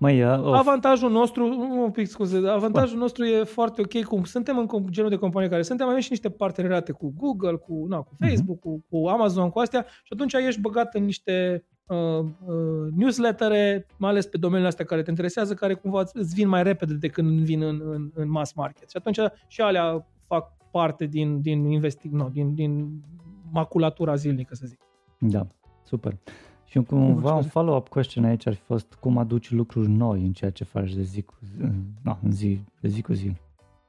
Măi, 0.00 0.22
uh, 0.22 0.30
avantajul 0.52 1.10
nostru, 1.10 1.44
un 1.82 1.90
pic 1.90 2.06
scuze, 2.06 2.48
avantajul 2.48 2.96
Bă. 2.96 3.00
nostru 3.00 3.24
e 3.24 3.44
foarte 3.44 3.80
ok, 3.80 4.04
cum 4.04 4.24
suntem 4.24 4.58
în 4.58 4.86
genul 4.90 5.10
de 5.10 5.16
companie 5.16 5.48
care 5.48 5.62
suntem, 5.62 5.88
avem 5.88 6.00
și 6.00 6.10
niște 6.10 6.30
parteneriate 6.30 6.92
cu 6.92 7.14
Google, 7.16 7.56
cu, 7.56 7.86
na, 7.88 7.96
cu 7.96 8.14
mhm. 8.18 8.28
Facebook, 8.28 8.58
uh-huh. 8.58 8.62
cu, 8.62 8.84
cu 8.90 9.06
Amazon, 9.08 9.50
cu 9.50 9.58
astea 9.58 9.86
și 9.88 10.12
atunci 10.12 10.32
ești 10.32 10.60
băgat 10.60 10.94
în 10.94 11.04
niște 11.04 11.64
uh, 11.86 11.96
uh, 12.18 12.92
newslettere, 12.96 13.86
mai 13.96 14.10
ales 14.10 14.26
pe 14.26 14.38
domeniile 14.38 14.68
astea 14.68 14.84
care 14.84 15.02
te 15.02 15.10
interesează, 15.10 15.54
care 15.54 15.74
cumva 15.74 16.02
îți 16.12 16.34
vin 16.34 16.48
mai 16.48 16.62
repede 16.62 16.94
decât 16.94 17.24
vin 17.24 17.62
în, 17.62 17.80
în, 17.84 18.10
în 18.14 18.30
mass 18.30 18.52
market. 18.52 18.90
Și 18.90 18.96
atunci 18.96 19.18
și 19.46 19.60
alea 19.60 20.06
fac 20.26 20.57
parte 20.70 21.06
din, 21.06 21.40
din, 21.40 21.80
investi- 21.80 22.10
no, 22.10 22.28
din, 22.28 22.54
din 22.54 23.02
maculatura 23.50 24.14
zilnică, 24.14 24.54
să 24.54 24.66
zic. 24.66 24.78
Da, 25.18 25.46
super. 25.82 26.18
Și 26.64 26.82
cumva 26.82 27.34
un 27.34 27.42
follow-up 27.42 27.88
question 27.88 28.24
aici 28.24 28.46
ar 28.46 28.54
fi 28.54 28.60
fost 28.60 28.94
cum 28.94 29.18
aduci 29.18 29.50
lucruri 29.50 29.88
noi 29.88 30.20
în 30.20 30.32
ceea 30.32 30.50
ce 30.50 30.64
faci 30.64 30.94
de 30.94 31.02
zi 31.02 31.22
cu 31.22 31.34
zi, 31.40 31.64
no, 32.02 32.16
în 32.22 32.32
zi, 32.32 32.60
de 32.80 32.88
zi 32.88 33.02
cu 33.02 33.12
zi. 33.12 33.32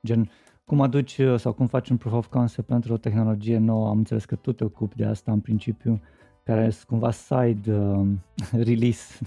Gen, 0.06 0.30
cum 0.66 0.82
aduci 0.82 1.22
sau 1.36 1.54
cum 1.54 1.68
faci 1.68 1.90
un 1.90 1.98
proof 1.98 2.16
of 2.16 2.28
concept 2.28 2.68
pentru 2.68 2.94
o 2.94 2.98
tehnologie 2.98 3.58
nouă, 3.58 3.90
am 3.90 3.98
înțeles 3.98 4.26
că 4.26 4.36
tu 4.36 4.52
te 4.52 4.64
ocupi 4.64 4.96
de 4.96 5.06
asta 5.06 5.32
în 5.32 5.40
principiu, 5.40 6.02
care 6.44 6.66
este 6.66 6.84
cumva 6.88 7.12
side 7.12 7.74
uh, 7.76 8.08
release. 8.66 9.26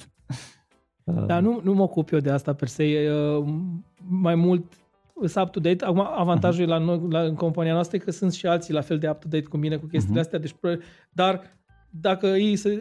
Da, 1.05 1.41
nu, 1.41 1.61
nu 1.62 1.74
mă 1.74 1.83
ocup 1.83 2.12
eu 2.12 2.19
de 2.19 2.31
asta 2.31 2.53
per 2.53 2.69
se, 2.69 3.11
uh, 3.11 3.55
mai 4.09 4.35
mult 4.35 4.81
sunt 5.27 5.44
up-to-date. 5.44 5.85
Acum, 5.85 6.09
avantajul 6.15 6.65
uh-huh. 6.65 6.69
la 6.69 6.78
noi, 6.78 7.01
la, 7.11 7.20
în 7.20 7.35
compania 7.35 7.73
noastră 7.73 7.97
e 7.97 8.01
că 8.01 8.11
sunt 8.11 8.32
și 8.32 8.47
alții 8.47 8.74
la 8.74 8.81
fel 8.81 8.99
de 8.99 9.09
up-to-date 9.09 9.44
cu 9.44 9.57
mine 9.57 9.77
cu 9.77 9.86
chestiile 9.86 10.19
uh-huh. 10.19 10.23
astea. 10.23 10.39
Deci, 10.39 10.55
dar 11.11 11.61
dacă 11.90 12.27
ei 12.27 12.57
se, 12.57 12.78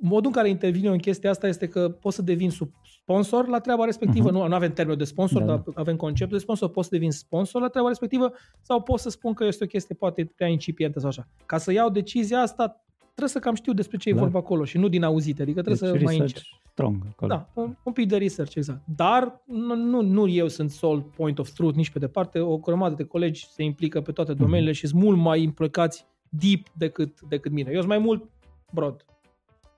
modul 0.00 0.26
în 0.26 0.32
care 0.32 0.48
intervine 0.48 0.88
în 0.88 0.98
chestia 0.98 1.30
asta 1.30 1.48
este 1.48 1.68
că 1.68 1.88
poți 1.88 2.16
să 2.16 2.22
devin 2.22 2.50
sub 2.50 2.70
sponsor 3.00 3.48
la 3.48 3.58
treaba 3.58 3.84
respectivă. 3.84 4.28
Uh-huh. 4.28 4.32
Nu, 4.32 4.46
nu 4.46 4.54
avem 4.54 4.72
termenul 4.72 4.98
de 4.98 5.04
sponsor, 5.04 5.42
da. 5.42 5.46
dar 5.46 5.62
avem 5.74 5.96
conceptul 5.96 6.36
de 6.36 6.42
sponsor. 6.42 6.68
Poți 6.68 6.88
să 6.88 6.94
devin 6.94 7.10
sponsor 7.10 7.60
la 7.60 7.68
treaba 7.68 7.88
respectivă 7.88 8.32
sau 8.62 8.82
poți 8.82 9.02
să 9.02 9.10
spun 9.10 9.32
că 9.32 9.44
este 9.44 9.64
o 9.64 9.66
chestie 9.66 9.94
poate 9.94 10.32
prea 10.36 10.48
incipientă 10.48 10.98
sau 10.98 11.08
așa. 11.08 11.28
Ca 11.46 11.58
să 11.58 11.72
iau 11.72 11.90
decizia 11.90 12.40
asta, 12.40 12.84
trebuie 13.04 13.28
să 13.28 13.38
cam 13.38 13.54
știu 13.54 13.72
despre 13.72 13.96
ce 13.96 14.10
da. 14.10 14.16
e 14.16 14.20
vorba 14.20 14.38
acolo 14.38 14.64
și 14.64 14.78
nu 14.78 14.88
din 14.88 15.02
auzite. 15.02 15.42
Adică 15.42 15.62
trebuie 15.62 15.90
deci 15.90 16.00
să 16.00 16.04
mai 16.04 16.18
încerc 16.18 16.44
strong 16.76 17.06
acolo. 17.10 17.28
Da, 17.28 17.48
un, 17.54 17.76
un 17.82 17.92
pic 17.92 18.08
de 18.08 18.16
research, 18.16 18.54
exact. 18.54 18.80
Dar 18.84 19.40
nu, 19.46 20.02
nu 20.02 20.28
eu 20.28 20.48
sunt 20.48 20.70
sole 20.70 21.00
point 21.16 21.38
of 21.38 21.50
truth 21.50 21.76
nici 21.76 21.90
pe 21.90 21.98
departe. 21.98 22.38
O 22.38 22.56
grămadă 22.56 22.94
de 22.94 23.04
colegi 23.04 23.46
se 23.46 23.62
implică 23.62 24.00
pe 24.00 24.12
toate 24.12 24.34
domeniile 24.34 24.70
mm-hmm. 24.70 24.74
și 24.74 24.86
sunt 24.86 25.02
mult 25.02 25.18
mai 25.18 25.42
implicați 25.42 26.06
deep 26.28 26.66
decât, 26.72 27.20
decât 27.20 27.52
mine. 27.52 27.70
Eu 27.70 27.76
sunt 27.76 27.88
mai 27.88 27.98
mult 27.98 28.30
broad, 28.72 29.04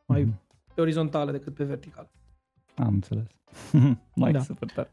mai 0.07 0.25
mm-hmm. 0.25 0.75
pe 0.75 0.81
orizontală 0.81 1.31
decât 1.31 1.55
pe 1.55 1.65
verticală. 1.65 2.11
Am 2.77 2.95
înțeles. 2.95 3.27
mai 4.15 4.33
da. 4.33 4.41
super 4.41 4.71
tare. 4.71 4.93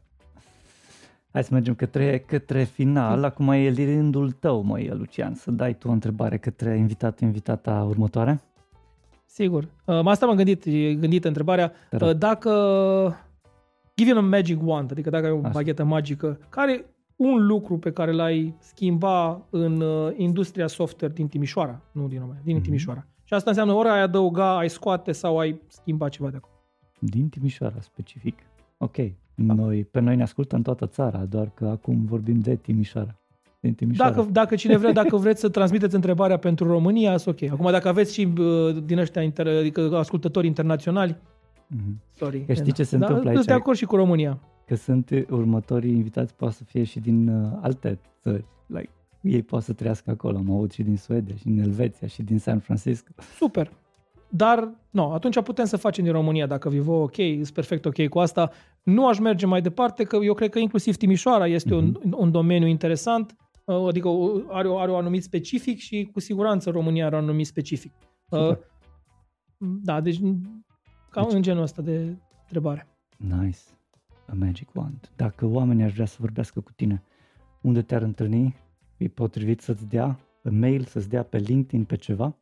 Hai 1.32 1.44
să 1.44 1.52
mergem 1.52 1.74
către, 1.74 2.18
către 2.18 2.64
final. 2.64 3.24
Acum 3.24 3.48
e 3.48 3.68
rândul 3.68 4.30
tău, 4.30 4.62
măi, 4.62 4.88
Lucian, 4.88 5.34
să 5.34 5.50
dai 5.50 5.74
tu 5.74 5.88
o 5.88 5.90
întrebare 5.90 6.38
către 6.38 6.76
invitat 6.76 7.20
invitata 7.20 7.84
următoare. 7.88 8.40
Sigur. 9.36 9.68
Uh, 9.84 10.00
asta 10.04 10.26
m-am 10.26 10.36
gândit, 10.36 10.64
e 10.64 10.94
gândită 10.94 11.28
întrebarea. 11.28 11.72
Te 11.90 11.96
rog. 11.96 12.08
Uh, 12.08 12.16
dacă 12.16 12.50
given 13.96 14.16
a 14.16 14.20
magic 14.20 14.58
wand, 14.62 14.90
adică 14.90 15.10
dacă 15.10 15.26
ai 15.26 15.32
o 15.32 15.38
Așa. 15.42 15.48
baghetă 15.48 15.84
magică, 15.84 16.38
care 16.48 16.84
un 17.16 17.46
lucru 17.46 17.78
pe 17.78 17.92
care 17.92 18.12
l-ai 18.12 18.54
schimba 18.58 19.46
în 19.50 19.80
uh, 19.80 20.12
industria 20.16 20.66
software 20.66 21.12
din 21.14 21.26
Timișoara, 21.28 21.80
nu 21.92 22.08
din 22.08 22.18
România, 22.18 22.40
din 22.44 22.54
Mhm. 22.54 22.64
Timișoara. 22.64 23.06
Și 23.24 23.34
asta 23.34 23.50
înseamnă 23.50 23.72
ori 23.72 23.88
ai 23.88 24.00
adăuga, 24.02 24.56
ai 24.58 24.70
scoate 24.70 25.12
sau 25.12 25.38
ai 25.38 25.60
schimba 25.66 26.08
ceva 26.08 26.30
de 26.30 26.36
acolo. 26.36 26.52
Din 26.98 27.28
Timișoara, 27.28 27.80
specific. 27.80 28.38
Ok. 28.78 28.96
Noi, 29.34 29.84
pe 29.84 30.00
noi 30.00 30.16
ne 30.16 30.22
ascultă 30.22 30.56
în 30.56 30.62
toată 30.62 30.86
țara, 30.86 31.24
doar 31.24 31.50
că 31.54 31.66
acum 31.66 32.04
vorbim 32.04 32.40
de 32.40 32.56
Timișoara. 32.56 33.18
Din 33.66 33.74
Timișoara. 33.74 34.14
Dacă, 34.14 34.28
dacă 34.30 34.54
cine 34.54 34.76
vrea, 34.76 34.92
dacă 34.92 35.16
vreți 35.16 35.40
să 35.40 35.48
transmiteți 35.48 35.94
întrebarea 35.94 36.36
pentru 36.36 36.66
România, 36.66 37.16
sunt 37.16 37.42
ok. 37.42 37.50
Acum, 37.50 37.70
dacă 37.70 37.88
aveți 37.88 38.14
și 38.14 38.28
uh, 38.38 38.76
din 38.84 38.98
ăștia 38.98 39.22
inter, 39.22 39.46
adică 39.46 39.90
ascultători 39.96 40.46
internaționali, 40.46 41.16
Mhm. 41.68 42.00
sorry. 42.16 42.44
Că 42.44 42.52
știi 42.52 42.72
ce 42.72 42.82
se 42.82 42.96
da, 42.96 43.06
întâmplă 43.06 43.32
Sunt 43.32 43.46
de 43.46 43.52
aici? 43.52 43.60
acord 43.60 43.76
și 43.76 43.84
cu 43.84 43.96
România. 43.96 44.38
Că 44.66 44.74
sunt 44.74 45.10
uh, 45.10 45.22
următorii 45.30 45.90
invitați, 45.90 46.34
poate 46.34 46.54
să 46.54 46.64
fie 46.64 46.82
și 46.84 47.00
din 47.00 47.28
uh, 47.28 47.58
alte 47.60 47.98
țări. 48.22 48.44
Like, 48.66 48.90
ei 49.20 49.42
pot 49.42 49.62
să 49.62 49.72
trăiască 49.72 50.10
acolo. 50.10 50.36
Am 50.36 50.50
auzit 50.50 50.72
și 50.72 50.82
din 50.82 50.96
Suedia, 50.96 51.34
și 51.34 51.44
din 51.44 51.58
Elveția, 51.60 52.06
și 52.08 52.22
din 52.22 52.38
San 52.38 52.58
Francisco. 52.58 53.12
Super. 53.36 53.70
Dar, 54.28 54.70
nu, 54.90 55.10
atunci 55.10 55.42
putem 55.42 55.64
să 55.64 55.76
facem 55.76 56.04
din 56.04 56.12
România, 56.12 56.46
dacă 56.46 56.68
vi 56.68 56.78
vă 56.78 56.92
ok, 56.92 57.14
sunt 57.14 57.50
perfect 57.50 57.84
ok 57.84 58.08
cu 58.08 58.18
asta. 58.18 58.50
Nu 58.82 59.08
aș 59.08 59.18
merge 59.18 59.46
mai 59.46 59.60
departe, 59.60 60.04
că 60.04 60.18
eu 60.22 60.34
cred 60.34 60.50
că 60.50 60.58
inclusiv 60.58 60.96
Timișoara 60.96 61.46
este 61.46 61.74
un, 61.74 61.96
un 62.10 62.30
domeniu 62.30 62.66
interesant, 62.66 63.30
uh, 63.30 63.45
adică 63.74 64.08
o- 64.08 64.40
are, 64.48 64.68
o- 64.68 64.78
are 64.78 64.90
un 64.90 64.96
anumit 64.96 65.22
specific 65.22 65.78
și 65.78 66.08
cu 66.12 66.20
siguranță 66.20 66.70
România 66.70 67.06
are 67.06 67.16
un 67.16 67.22
anumit 67.22 67.46
specific. 67.46 67.92
Uh, 68.28 68.38
Super. 68.40 68.58
Da, 69.58 70.00
deci 70.00 70.18
cam 71.10 71.24
Deci- 71.24 71.32
în 71.34 71.42
genul 71.42 71.62
ăsta 71.62 71.82
de 71.82 72.16
întrebare. 72.42 72.86
Nice. 73.16 73.58
A 74.26 74.32
magic 74.38 74.68
wand. 74.74 75.10
Dacă 75.16 75.46
oamenii 75.46 75.84
ar 75.84 75.90
vrea 75.90 76.06
să 76.06 76.16
vorbească 76.20 76.60
cu 76.60 76.72
tine, 76.72 77.02
unde 77.60 77.82
te-ar 77.82 78.02
întâlni? 78.02 78.56
E 78.96 79.08
potrivit 79.08 79.60
să-ți 79.60 79.86
dea 79.86 80.18
pe 80.42 80.50
mail, 80.50 80.84
să-ți 80.84 81.08
dea 81.08 81.22
pe 81.22 81.38
LinkedIn, 81.38 81.84
pe 81.84 81.96
ceva? 81.96 82.36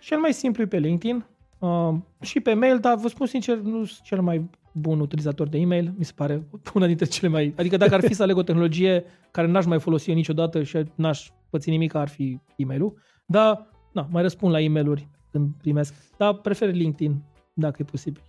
Cel 0.00 0.18
mai 0.18 0.32
simplu 0.32 0.62
e 0.62 0.66
pe 0.66 0.78
LinkedIn 0.78 1.24
uh, 1.58 1.94
și 2.20 2.40
pe 2.40 2.54
mail, 2.54 2.78
dar 2.78 2.96
vă 2.96 3.08
spun 3.08 3.26
sincer, 3.26 3.56
nu 3.58 3.84
sunt 3.84 4.04
cel 4.06 4.20
mai 4.22 4.50
bun 4.78 5.00
utilizator 5.00 5.48
de 5.48 5.58
e-mail, 5.58 5.94
mi 5.96 6.04
se 6.04 6.12
pare 6.14 6.46
una 6.74 6.86
dintre 6.86 7.04
cele 7.06 7.28
mai... 7.28 7.54
Adică 7.58 7.76
dacă 7.76 7.94
ar 7.94 8.00
fi 8.00 8.14
să 8.14 8.22
aleg 8.22 8.36
o 8.36 8.42
tehnologie 8.42 9.04
care 9.30 9.46
n-aș 9.46 9.64
mai 9.64 9.80
folosi 9.80 10.10
eu 10.10 10.16
niciodată 10.16 10.62
și 10.62 10.84
n-aș 10.94 11.30
păți 11.50 11.70
nimic, 11.70 11.94
ar 11.94 12.08
fi 12.08 12.40
e-mailul. 12.56 12.98
Dar, 13.26 13.68
na, 13.92 14.08
mai 14.10 14.22
răspund 14.22 14.52
la 14.52 14.60
e-mailuri 14.60 15.08
când 15.30 15.54
primesc. 15.58 15.94
Dar 16.16 16.34
prefer 16.34 16.74
LinkedIn, 16.74 17.22
dacă 17.54 17.76
e 17.80 17.84
posibil. 17.84 18.22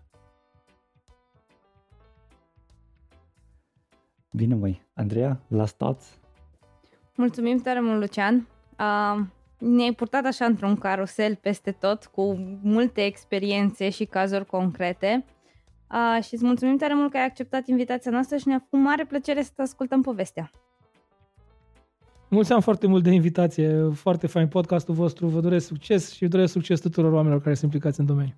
Bine, 4.32 4.56
măi. 4.56 4.82
Andreea, 4.94 5.41
last 5.48 5.78
thoughts? 5.78 6.19
Mulțumim 7.15 7.57
tare 7.57 7.80
mult, 7.80 7.99
Lucian. 7.99 8.48
Uh, 8.80 9.26
ne-ai 9.57 9.94
purtat 9.94 10.26
așa 10.26 10.45
într-un 10.45 10.76
carusel 10.76 11.36
peste 11.36 11.72
tot, 11.72 12.06
cu 12.06 12.36
multe 12.61 13.06
experiențe 13.06 13.90
și 13.90 14.06
cazuri 14.06 14.45
concrete. 14.45 15.26
Uh, 15.91 16.23
și 16.23 16.34
îți 16.34 16.45
mulțumim 16.45 16.77
tare 16.77 16.93
mult 16.93 17.11
că 17.11 17.18
ai 17.18 17.26
acceptat 17.26 17.68
invitația 17.68 18.11
noastră 18.11 18.38
și 18.38 18.47
ne-a 18.47 18.59
făcut 18.59 18.80
mare 18.80 19.05
plăcere 19.05 19.41
să 19.41 19.51
te 19.55 19.61
ascultăm 19.61 20.01
povestea. 20.01 20.49
Mulțumim 22.30 22.61
foarte 22.61 22.88
mult 22.88 23.03
de 23.03 23.11
invitație, 23.11 23.89
foarte 23.93 24.27
fain 24.27 24.47
podcastul 24.47 24.93
vostru, 24.93 25.27
vă 25.27 25.39
doresc 25.39 25.68
succes 25.68 26.11
și 26.11 26.27
doresc 26.27 26.51
succes 26.51 26.80
tuturor 26.80 27.11
oamenilor 27.11 27.41
care 27.41 27.55
sunt 27.55 27.73
implicați 27.73 27.99
în 27.99 28.05
domeniu. 28.05 28.35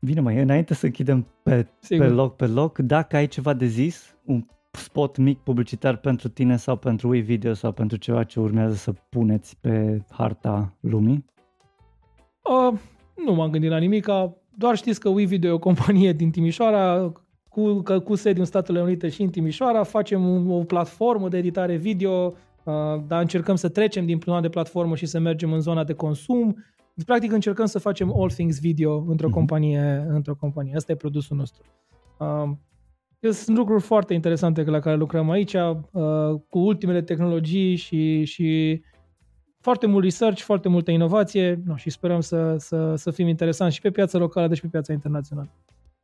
Bine, 0.00 0.20
mai 0.20 0.40
înainte 0.40 0.74
să 0.74 0.86
închidem 0.86 1.26
pe, 1.42 1.66
Sigur. 1.78 2.06
pe 2.06 2.12
loc 2.12 2.36
pe 2.36 2.46
loc, 2.46 2.78
dacă 2.78 3.16
ai 3.16 3.26
ceva 3.26 3.52
de 3.52 3.66
zis, 3.66 4.16
un 4.24 4.46
spot 4.70 5.16
mic 5.16 5.38
publicitar 5.38 5.96
pentru 5.96 6.28
tine 6.28 6.56
sau 6.56 6.76
pentru 6.76 7.08
WeVideo 7.08 7.52
sau 7.52 7.72
pentru 7.72 7.96
ceva 7.96 8.24
ce 8.24 8.40
urmează 8.40 8.74
să 8.74 8.92
puneți 8.92 9.56
pe 9.60 10.04
harta 10.10 10.76
lumii? 10.80 11.24
Uh, 12.42 12.78
nu 13.26 13.34
m-am 13.34 13.50
gândit 13.50 13.70
la 13.70 13.78
nimic, 13.78 14.08
doar 14.56 14.76
știți 14.76 15.00
că 15.00 15.08
WeVideo 15.08 15.50
e 15.50 15.52
o 15.52 15.58
companie 15.58 16.12
din 16.12 16.30
Timișoara, 16.30 17.12
cu, 17.48 17.74
că, 17.74 18.00
cu 18.00 18.14
sediu 18.14 18.40
în 18.40 18.46
Statele 18.46 18.80
Unite 18.80 19.08
și 19.08 19.22
în 19.22 19.28
Timișoara, 19.30 19.82
facem 19.82 20.28
un, 20.28 20.50
o 20.50 20.64
platformă 20.64 21.28
de 21.28 21.38
editare 21.38 21.76
video, 21.76 22.34
uh, 22.64 22.72
dar 23.06 23.20
încercăm 23.20 23.54
să 23.54 23.68
trecem 23.68 24.06
din 24.06 24.18
zona 24.24 24.40
de 24.40 24.48
platformă 24.48 24.96
și 24.96 25.06
să 25.06 25.18
mergem 25.18 25.52
în 25.52 25.60
zona 25.60 25.84
de 25.84 25.92
consum. 25.92 26.56
Deci, 26.94 27.06
practic 27.06 27.32
încercăm 27.32 27.66
să 27.66 27.78
facem 27.78 28.12
all 28.20 28.30
things 28.30 28.60
video 28.60 29.04
într-o, 29.08 29.26
Mhm. 29.26 29.36
companie, 29.36 30.06
într-o 30.08 30.34
companie. 30.34 30.74
Asta 30.74 30.92
e 30.92 30.96
produsul 30.96 31.36
nostru. 31.36 31.62
Uh, 32.18 32.50
sunt 33.30 33.56
lucruri 33.56 33.82
foarte 33.82 34.14
interesante 34.14 34.62
la 34.62 34.78
care 34.78 34.96
lucrăm 34.96 35.30
aici, 35.30 35.52
uh, 35.54 36.40
cu 36.48 36.58
ultimele 36.58 37.02
tehnologii 37.02 37.76
și, 37.76 38.24
și 38.24 38.80
foarte 39.64 39.86
mult 39.86 40.04
research, 40.04 40.40
foarte 40.42 40.68
multă 40.68 40.90
inovație 40.90 41.60
no, 41.64 41.76
și 41.76 41.90
sperăm 41.90 42.20
să, 42.20 42.56
să, 42.58 42.94
să 42.94 43.10
fim 43.10 43.28
interesanți 43.28 43.74
și 43.74 43.80
pe 43.80 43.90
piața 43.90 44.18
locală, 44.18 44.48
deci 44.48 44.60
pe 44.60 44.66
piața 44.66 44.92
internațională. 44.92 45.48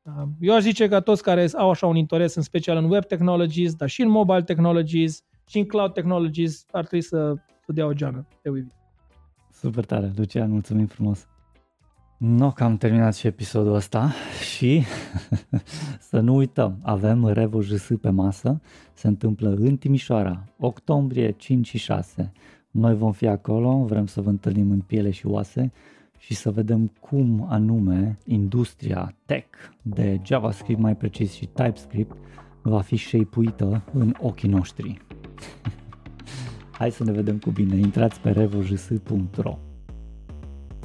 Uh, 0.03 0.13
Eu 0.41 0.55
aș 0.55 0.63
zice 0.63 0.89
că 0.89 1.01
toți 1.01 1.23
care 1.23 1.49
au 1.57 1.71
așa 1.71 1.87
un 1.87 1.97
interes, 1.97 2.35
în 2.35 2.43
special 2.43 2.77
în 2.77 2.91
web 2.91 3.05
technologies, 3.05 3.75
dar 3.75 3.89
și 3.89 4.03
în 4.03 4.09
mobile 4.09 4.43
technologies 4.43 5.23
și 5.49 5.59
în 5.59 5.65
cloud 5.65 5.93
technologies, 5.93 6.65
ar 6.71 6.85
trebui 6.87 7.05
să, 7.05 7.35
să 7.65 7.73
dea 7.73 7.87
o 7.87 7.93
geană 7.93 8.27
pe 8.43 8.49
Weavy. 8.49 8.71
Super 9.53 9.85
tare, 9.85 10.13
Lucian, 10.17 10.51
mulțumim 10.51 10.87
frumos. 10.87 11.27
No, 12.19 12.51
că 12.51 12.65
am 12.65 12.77
terminat 12.77 13.15
și 13.15 13.27
episodul 13.27 13.75
ăsta 13.75 14.13
și 14.53 14.83
să 16.11 16.21
nu 16.21 16.35
uităm, 16.35 16.79
avem 16.83 17.27
Revo 17.27 17.61
JS 17.61 17.89
pe 18.01 18.11
masă, 18.11 18.61
se 18.93 19.07
întâmplă 19.07 19.55
în 19.59 19.77
Timișoara, 19.77 20.45
octombrie 20.59 21.31
5 21.31 21.67
și 21.67 21.79
6. 21.79 22.33
Noi 22.71 22.95
vom 22.95 23.13
fi 23.13 23.27
acolo, 23.27 23.85
vrem 23.85 24.07
să 24.07 24.21
vă 24.21 24.29
întâlnim 24.29 24.71
în 24.71 24.81
piele 24.81 25.11
și 25.11 25.27
oase 25.27 25.73
și 26.19 26.35
să 26.35 26.51
vedem 26.51 26.93
cum 27.01 27.47
anume 27.49 28.19
industria 28.25 29.15
tech 29.27 29.49
de 29.83 30.21
JavaScript 30.25 30.81
mai 30.81 30.97
precis 30.97 31.33
și 31.33 31.47
TypeScript 31.47 32.17
va 32.63 32.81
fi 32.81 32.97
shape-uită 32.97 33.83
în 33.93 34.15
ochii 34.21 34.49
noștri. 34.49 34.99
Hai 36.79 36.91
să 36.91 37.05
ne 37.05 37.13
vedem 37.13 37.39
cu 37.39 37.51
bine, 37.51 37.77
intrați 37.77 38.21
pe 38.21 38.31
revojs.ro 38.31 39.59